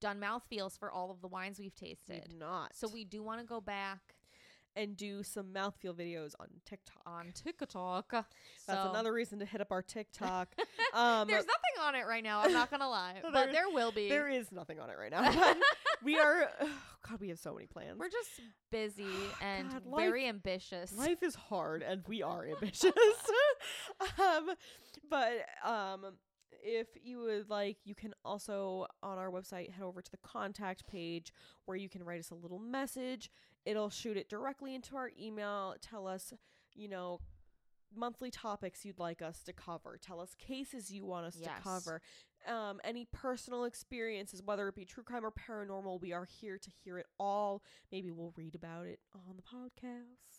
done 0.00 0.18
mouthfeels 0.18 0.76
for 0.76 0.90
all 0.90 1.10
of 1.10 1.20
the 1.20 1.28
wines 1.28 1.60
we've 1.60 1.74
tasted. 1.76 2.24
we've 2.28 2.38
not. 2.38 2.74
So 2.74 2.88
we 2.88 3.04
do 3.04 3.22
want 3.22 3.40
to 3.40 3.46
go 3.46 3.60
back 3.60 4.00
and 4.76 4.96
do 4.96 5.22
some 5.22 5.46
mouthfeel 5.52 5.94
videos 5.94 6.32
on 6.40 6.48
TikTok. 6.64 7.02
on 7.06 7.32
TikTok. 7.34 8.10
That's 8.10 8.26
So- 8.66 8.90
another 8.90 9.12
reason 9.12 9.38
to 9.40 9.44
hit 9.44 9.60
up 9.60 9.70
our 9.70 9.82
TikTok. 9.82 10.54
um, 10.94 11.28
There's 11.28 11.44
nothing 11.46 11.82
on 11.82 11.94
it 11.94 12.06
right 12.06 12.22
now. 12.24 12.40
I'm 12.42 12.52
not 12.52 12.70
gonna 12.70 12.88
lie, 12.88 13.14
There- 13.22 13.30
but 13.32 13.52
there 13.52 13.68
will 13.68 13.92
be. 13.92 14.08
There 14.08 14.28
is 14.28 14.50
nothing 14.52 14.80
on 14.80 14.90
it 14.90 14.96
right 14.98 15.10
now. 15.10 15.54
We 16.04 16.18
are. 16.18 16.48
Oh 16.60 16.68
God, 17.08 17.20
we 17.20 17.28
have 17.28 17.38
so 17.38 17.54
many 17.54 17.66
plans. 17.68 17.96
We're 17.96 18.08
just 18.08 18.28
busy 18.72 19.06
and 19.40 19.70
God, 19.70 19.82
very 19.96 20.26
ambitious. 20.26 20.92
Life 20.98 21.22
is 21.22 21.36
hard, 21.36 21.82
and 21.84 22.02
we 22.08 22.22
are 22.24 22.44
ambitious. 22.44 22.92
um, 24.18 24.50
but 25.08 25.46
um, 25.64 26.06
if 26.64 26.88
you 27.02 27.20
would 27.20 27.48
like, 27.50 27.76
you 27.84 27.94
can 27.94 28.14
also 28.24 28.86
on 29.02 29.18
our 29.18 29.30
website 29.30 29.70
head 29.70 29.84
over 29.84 30.02
to 30.02 30.10
the 30.10 30.18
contact 30.18 30.86
page 30.88 31.32
where 31.66 31.76
you 31.76 31.88
can 31.88 32.02
write 32.02 32.18
us 32.18 32.30
a 32.30 32.34
little 32.34 32.58
message. 32.58 33.30
It'll 33.64 33.90
shoot 33.90 34.16
it 34.16 34.28
directly 34.28 34.74
into 34.74 34.96
our 34.96 35.10
email. 35.20 35.74
Tell 35.80 36.06
us, 36.06 36.32
you 36.74 36.88
know. 36.88 37.20
Monthly 37.94 38.30
topics 38.30 38.86
you'd 38.86 38.98
like 38.98 39.20
us 39.20 39.42
to 39.42 39.52
cover. 39.52 39.98
Tell 40.00 40.18
us 40.18 40.34
cases 40.38 40.90
you 40.90 41.04
want 41.04 41.26
us 41.26 41.36
Yes. 41.38 41.50
to 41.58 41.62
cover. 41.62 42.00
Um, 42.48 42.80
any 42.84 43.06
personal 43.12 43.64
experiences, 43.64 44.42
whether 44.42 44.68
it 44.68 44.74
be 44.74 44.84
true 44.84 45.02
crime 45.02 45.24
or 45.24 45.30
paranormal, 45.32 46.00
we 46.00 46.12
are 46.12 46.24
here 46.24 46.58
to 46.58 46.70
hear 46.84 46.98
it 46.98 47.06
all. 47.18 47.62
Maybe 47.90 48.10
we'll 48.10 48.32
read 48.36 48.54
about 48.54 48.86
it 48.86 49.00
on 49.14 49.36
the 49.36 49.42
podcast. 49.42 50.38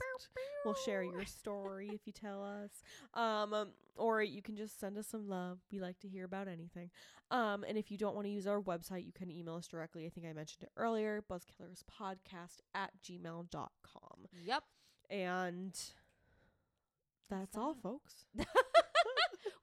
We'll 0.65 0.75
share 0.85 1.03
your 1.03 1.25
story 1.25 1.91
if 1.93 2.01
you 2.05 2.13
tell 2.13 2.43
us. 2.63 2.71
Um, 3.13 3.53
um, 3.53 3.69
or 3.95 4.21
you 4.21 4.41
can 4.41 4.55
just 4.55 4.79
send 4.79 4.97
us 4.97 5.07
some 5.07 5.27
love. 5.27 5.59
We 5.71 5.79
like 5.79 5.99
to 5.99 6.07
hear 6.07 6.25
about 6.25 6.47
anything. 6.47 6.89
Um, 7.31 7.63
and 7.67 7.77
if 7.77 7.91
you 7.91 7.97
don't 7.97 8.15
want 8.15 8.25
to 8.27 8.31
use 8.31 8.47
our 8.47 8.61
website, 8.61 9.05
you 9.05 9.13
can 9.13 9.31
email 9.31 9.55
us 9.55 9.67
directly. 9.67 10.05
I 10.05 10.09
think 10.09 10.27
I 10.27 10.33
mentioned 10.33 10.63
it 10.63 10.71
earlier 10.77 11.23
buzzkillerspodcast 11.29 12.61
at 12.75 12.91
gmail.com. 13.03 14.27
Yep. 14.45 14.63
And 15.09 15.79
that's 17.29 17.57
all, 17.57 17.75
folks. 17.75 18.25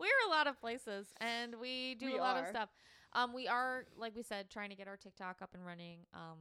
We're 0.01 0.09
a 0.27 0.31
lot 0.31 0.47
of 0.47 0.59
places 0.61 1.07
and 1.21 1.55
we 1.61 1.95
do 1.95 2.07
We 2.07 2.19
a 2.19 2.23
lot 2.23 2.39
of 2.39 2.49
stuff. 2.49 2.71
Um, 3.13 3.35
we 3.35 3.49
are, 3.49 3.85
like 3.99 4.17
we 4.17 4.23
said, 4.23 4.51
trying 4.51 4.71
to 4.71 4.77
get 4.77 4.89
our 4.89 4.97
TikTok 4.97 5.43
up 5.43 5.51
and 5.55 5.67
running. 5.67 5.99
Um, 6.15 6.39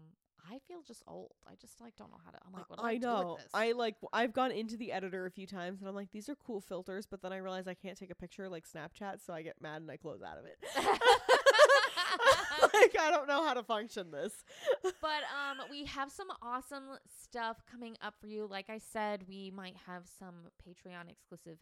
I 0.52 0.60
feel 0.68 0.82
just 0.86 1.04
old. 1.08 1.32
I 1.48 1.56
just 1.60 1.80
like 1.82 1.96
don't 1.96 2.10
know 2.10 2.20
how 2.24 2.32
to. 2.32 2.38
I'm 2.46 2.54
like, 2.54 2.70
what 2.70 2.80
do 2.80 2.86
I, 2.86 2.92
I 2.92 2.98
do 2.98 3.08
know. 3.08 3.34
with 3.34 3.44
this? 3.44 3.52
I 3.54 3.72
like. 3.74 3.96
I've 4.14 4.34
gone 4.34 4.52
into 4.52 4.78
the 4.78 4.92
editor 4.92 5.26
a 5.26 5.32
few 5.32 5.46
times, 5.46 5.82
and 5.82 5.90
I'm 5.90 5.96
like, 5.96 6.12
these 6.12 6.30
are 6.30 6.36
cool 6.36 6.62
filters. 6.62 7.06
But 7.06 7.22
then 7.22 7.34
I 7.34 7.38
realize 7.38 7.68
I 7.68 7.74
can't 7.74 7.98
take 7.98 8.10
a 8.12 8.16
picture 8.16 8.50
like 8.50 8.66
Snapchat, 8.68 9.24
so 9.26 9.34
I 9.34 9.42
get 9.42 9.62
mad 9.62 9.82
and 9.82 9.92
I 9.92 9.98
close 9.98 10.22
out 10.22 10.38
of 10.38 10.46
it. 10.46 10.58
like 12.74 12.96
I 13.00 13.12
don't 13.12 13.28
know 13.28 13.44
how 13.44 13.54
to 13.54 13.64
function 13.64 14.12
this. 14.12 14.34
but 14.84 15.24
um, 15.34 15.62
we 15.70 15.86
have 15.86 16.12
some 16.12 16.28
awesome 16.42 16.98
stuff 17.22 17.62
coming 17.70 17.98
up 18.02 18.16
for 18.20 18.28
you. 18.28 18.48
Like 18.50 18.70
I 18.70 18.80
said, 18.80 19.26
we 19.28 19.52
might 19.56 19.76
have 19.86 20.04
some 20.20 20.50
Patreon 20.66 21.10
exclusive 21.10 21.62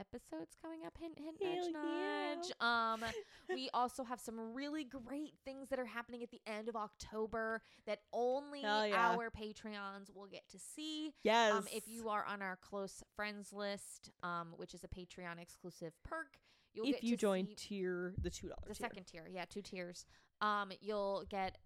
episodes 0.00 0.56
coming 0.60 0.80
up. 0.86 0.96
Hint, 0.98 1.18
hint, 1.18 1.36
nudge, 1.40 1.72
Hell 1.72 1.84
yeah. 1.84 2.34
nudge. 2.34 2.52
Um, 2.60 3.04
we 3.54 3.68
also 3.74 4.02
have 4.04 4.20
some 4.20 4.54
really 4.54 4.84
great 4.84 5.34
things 5.44 5.68
that 5.68 5.78
are 5.78 5.84
happening 5.84 6.22
at 6.22 6.30
the 6.30 6.40
end 6.46 6.68
of 6.68 6.76
October 6.76 7.62
that 7.86 8.00
only 8.12 8.62
yeah. 8.62 9.14
our 9.16 9.30
Patreons 9.30 10.14
will 10.14 10.26
get 10.26 10.48
to 10.50 10.58
see. 10.58 11.12
Yes. 11.22 11.52
Um, 11.52 11.64
if 11.72 11.86
you 11.86 12.08
are 12.08 12.24
on 12.24 12.42
our 12.42 12.56
close 12.56 13.02
friends 13.14 13.52
list, 13.52 14.10
um, 14.22 14.48
which 14.56 14.74
is 14.74 14.82
a 14.84 14.88
Patreon 14.88 15.40
exclusive 15.40 15.92
perk, 16.04 16.38
you'll 16.72 16.86
if 16.86 17.04
you 17.04 17.16
join 17.16 17.48
tier 17.56 18.14
the 18.20 18.30
two 18.30 18.48
dollars 18.48 18.68
the 18.68 18.74
second 18.74 19.04
tier, 19.04 19.28
yeah, 19.30 19.44
two 19.48 19.62
tiers. 19.62 20.06
Um, 20.40 20.72
you'll 20.80 21.24
get 21.28 21.58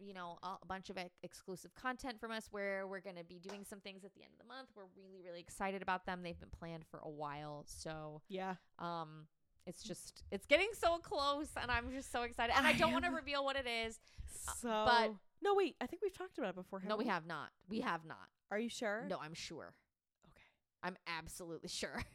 you 0.00 0.14
know 0.14 0.38
a 0.42 0.66
bunch 0.66 0.90
of 0.90 0.96
ex- 0.98 1.18
exclusive 1.22 1.74
content 1.74 2.18
from 2.20 2.32
us 2.32 2.48
where 2.50 2.86
we're 2.86 3.00
going 3.00 3.16
to 3.16 3.24
be 3.24 3.38
doing 3.38 3.64
some 3.68 3.80
things 3.80 4.04
at 4.04 4.14
the 4.14 4.22
end 4.22 4.32
of 4.32 4.38
the 4.38 4.46
month. 4.52 4.68
We're 4.74 4.84
really 4.96 5.20
really 5.24 5.40
excited 5.40 5.82
about 5.82 6.06
them. 6.06 6.22
They've 6.22 6.38
been 6.38 6.50
planned 6.50 6.84
for 6.90 7.00
a 7.02 7.08
while, 7.10 7.64
so 7.66 8.22
Yeah. 8.28 8.54
um 8.78 9.26
it's 9.66 9.82
just 9.82 10.22
it's 10.30 10.46
getting 10.46 10.70
so 10.72 10.98
close 10.98 11.48
and 11.60 11.70
I'm 11.70 11.90
just 11.92 12.10
so 12.10 12.22
excited. 12.22 12.56
And 12.56 12.66
I, 12.66 12.70
I 12.70 12.72
don't 12.72 12.92
want 12.92 13.04
to 13.04 13.10
reveal 13.10 13.44
what 13.44 13.56
it 13.56 13.66
is. 13.66 14.00
So, 14.60 14.68
but- 14.68 15.12
no, 15.42 15.54
wait. 15.54 15.76
I 15.80 15.86
think 15.86 16.02
we've 16.02 16.16
talked 16.16 16.38
about 16.38 16.50
it 16.50 16.56
before. 16.56 16.82
No, 16.86 16.96
we 16.96 17.04
haven't 17.06 17.28
have 17.30 17.38
not. 17.38 17.48
We 17.68 17.80
have 17.80 18.04
not. 18.04 18.28
Are 18.50 18.58
you 18.58 18.68
sure? 18.68 19.06
No, 19.08 19.18
I'm 19.22 19.34
sure. 19.34 19.74
Okay. 20.26 20.44
I'm 20.82 20.96
absolutely 21.06 21.68
sure. 21.68 22.02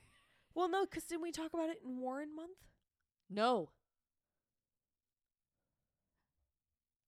Well, 0.58 0.70
no, 0.70 0.86
because 0.86 1.04
didn't 1.04 1.24
we 1.24 1.34
talk 1.34 1.54
about 1.54 1.70
it 1.70 1.80
in 1.86 2.00
Warren 2.00 2.34
month? 2.34 2.58
No. 3.30 3.72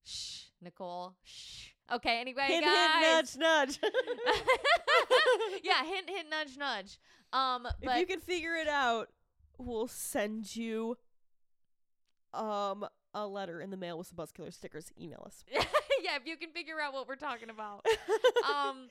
Shh, 0.04 0.47
Nicole. 0.62 1.14
Shh. 1.24 1.68
Okay, 1.90 2.20
anyway, 2.20 2.44
hint, 2.48 2.64
guys. 2.64 3.02
hint, 3.02 3.38
nudge, 3.38 3.78
nudge. 3.78 3.78
yeah, 5.62 5.84
hint, 5.84 6.08
hint, 6.08 6.28
nudge, 6.30 6.58
nudge. 6.58 6.98
Um, 7.32 7.66
if 7.80 7.98
you 7.98 8.06
can 8.06 8.20
figure 8.20 8.54
it 8.56 8.68
out, 8.68 9.08
we'll 9.58 9.88
send 9.88 10.54
you 10.54 10.96
um 12.34 12.86
a 13.14 13.26
letter 13.26 13.60
in 13.60 13.70
the 13.70 13.76
mail 13.76 13.96
with 13.98 14.06
some 14.06 14.16
Buzzkiller 14.16 14.52
stickers. 14.52 14.92
Email 15.00 15.22
us. 15.26 15.44
yeah, 15.50 16.16
if 16.16 16.26
you 16.26 16.36
can 16.36 16.50
figure 16.50 16.80
out 16.80 16.92
what 16.92 17.08
we're 17.08 17.16
talking 17.16 17.50
about. 17.50 17.86
um, 18.48 18.88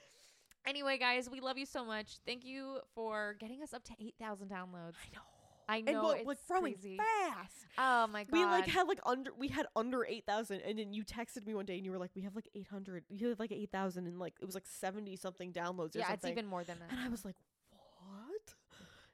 anyway, 0.65 0.97
guys, 0.97 1.29
we 1.29 1.39
love 1.39 1.57
you 1.57 1.65
so 1.65 1.85
much. 1.85 2.17
Thank 2.25 2.45
you 2.45 2.79
for 2.95 3.35
getting 3.39 3.61
us 3.61 3.73
up 3.73 3.83
to 3.85 3.93
eight 3.99 4.15
thousand 4.19 4.49
downloads. 4.49 4.95
I 4.95 5.13
know. 5.13 5.36
I 5.69 5.77
And 5.77 5.85
know 5.87 6.03
we're, 6.05 6.15
it's 6.17 6.25
like 6.27 6.37
growing 6.47 6.73
crazy. 6.75 6.97
fast. 6.97 7.53
Oh 7.77 8.07
my 8.07 8.23
god, 8.23 8.31
We 8.31 8.45
like 8.45 8.67
had 8.67 8.87
like 8.87 8.99
under 9.05 9.31
we 9.37 9.49
had 9.49 9.65
under 9.75 10.05
eight 10.05 10.25
thousand, 10.25 10.61
and 10.61 10.79
then 10.79 10.93
you 10.93 11.03
texted 11.03 11.45
me 11.45 11.53
one 11.55 11.65
day 11.65 11.75
and 11.75 11.85
you 11.85 11.91
were 11.91 11.97
like, 11.97 12.11
"We 12.15 12.21
have 12.23 12.35
like 12.35 12.47
eight 12.55 12.67
hundred. 12.67 13.03
You 13.09 13.29
have 13.29 13.39
like 13.39 13.51
eight 13.51 13.71
thousand, 13.71 14.07
and 14.07 14.17
like 14.19 14.33
it 14.41 14.45
was 14.45 14.55
like 14.55 14.65
seventy 14.65 15.15
something 15.15 15.51
downloads 15.51 15.95
or 15.95 15.99
yeah, 15.99 16.05
it's 16.13 16.21
something." 16.23 16.31
even 16.31 16.45
more 16.47 16.63
than 16.63 16.77
that. 16.79 16.89
and 16.91 16.99
I 16.99 17.09
was 17.09 17.23
like, 17.25 17.35
"What? 17.71 18.55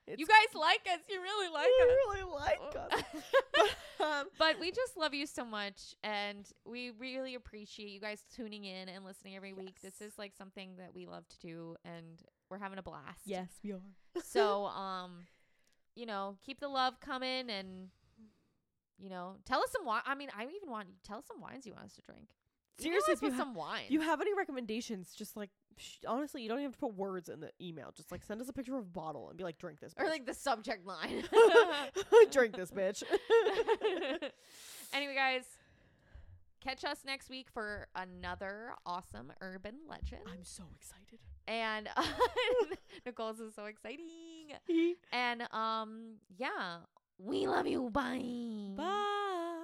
It's 0.05 0.19
you 0.19 0.27
guys 0.27 0.53
like 0.53 0.81
us. 0.93 0.99
You 1.09 1.21
really 1.21 1.49
like 1.49 1.65
you 1.65 1.87
us. 1.87 2.17
really 2.17 2.33
like 2.33 2.75
us." 2.75 3.03
but, 3.97 4.05
um, 4.05 4.27
but 4.37 4.59
we 4.59 4.69
just 4.71 4.97
love 4.97 5.13
you 5.13 5.25
so 5.25 5.45
much 5.45 5.95
and 6.03 6.45
we 6.65 6.91
really 6.99 7.35
appreciate 7.35 7.89
you 7.89 8.01
guys 8.01 8.21
tuning 8.35 8.65
in 8.65 8.89
and 8.89 9.05
listening 9.05 9.35
every 9.37 9.53
week 9.53 9.79
this 9.81 10.01
is 10.01 10.17
like 10.17 10.33
something 10.37 10.71
that 10.77 10.93
we 10.93 11.05
love 11.05 11.25
to 11.29 11.39
do 11.39 11.75
and 11.85 12.21
we're 12.49 12.57
having 12.59 12.77
a 12.79 12.83
blast 12.83 13.21
yes, 13.25 13.47
we 13.63 13.71
are. 13.71 13.79
so 14.23 14.65
um 14.65 15.19
you 15.95 16.05
know 16.05 16.37
keep 16.45 16.59
the 16.59 16.67
love 16.67 16.99
coming 16.99 17.49
and 17.49 17.89
you 18.99 19.09
know 19.09 19.35
tell 19.45 19.59
us 19.61 19.71
some 19.71 19.85
wine 19.85 20.01
i 20.05 20.15
mean 20.15 20.29
i 20.37 20.43
even 20.43 20.69
want 20.69 20.87
you 20.87 20.93
tell 21.03 21.17
us 21.17 21.25
some 21.27 21.39
wines 21.41 21.65
you 21.65 21.73
want 21.73 21.85
us 21.85 21.93
to 21.93 22.01
drink 22.01 22.27
Seriously, 22.79 23.13
with 23.21 23.33
ha- 23.33 23.39
some 23.39 23.53
wines 23.53 23.85
If 23.85 23.91
you 23.91 24.01
have 24.01 24.19
any 24.19 24.33
recommendations, 24.33 25.13
just 25.15 25.37
like 25.37 25.51
sh- 25.77 25.97
honestly, 26.07 26.41
you 26.41 26.49
don't 26.49 26.57
even 26.57 26.69
have 26.71 26.73
to 26.73 26.79
put 26.79 26.95
words 26.95 27.29
in 27.29 27.39
the 27.39 27.51
email. 27.61 27.93
Just 27.95 28.11
like 28.11 28.23
send 28.23 28.41
us 28.41 28.49
a 28.49 28.53
picture 28.53 28.75
of 28.75 28.81
a 28.81 28.85
bottle 28.87 29.29
and 29.29 29.37
be 29.37 29.43
like, 29.43 29.59
"Drink 29.59 29.79
this." 29.79 29.93
or 29.95 30.07
like 30.09 30.25
the 30.25 30.33
subject 30.33 30.83
line 30.83 31.23
drink 32.31 32.55
this, 32.55 32.71
bitch. 32.71 33.03
anyway 34.93 35.13
guys 35.15 35.43
catch 36.61 36.83
us 36.83 36.99
next 37.05 37.29
week 37.29 37.47
for 37.53 37.87
another 37.95 38.71
awesome 38.87 39.31
urban 39.39 39.75
legend 39.87 40.21
I'm 40.25 40.43
so 40.43 40.63
excited 40.75 41.19
and 41.47 41.89
Nicole's 43.05 43.39
is 43.39 43.55
so 43.55 43.65
exciting. 43.65 44.05
and 45.11 45.43
um, 45.51 46.15
yeah, 46.37 46.77
we 47.17 47.47
love 47.47 47.67
you. 47.67 47.89
Bye. 47.89 48.23
Bye. 48.75 49.63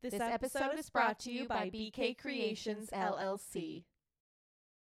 This 0.00 0.14
episode 0.20 0.78
is 0.78 0.88
brought 0.88 1.18
to 1.20 1.30
you 1.30 1.46
by 1.46 1.70
BK 1.70 2.16
Creations 2.16 2.88
LLC. 2.90 3.84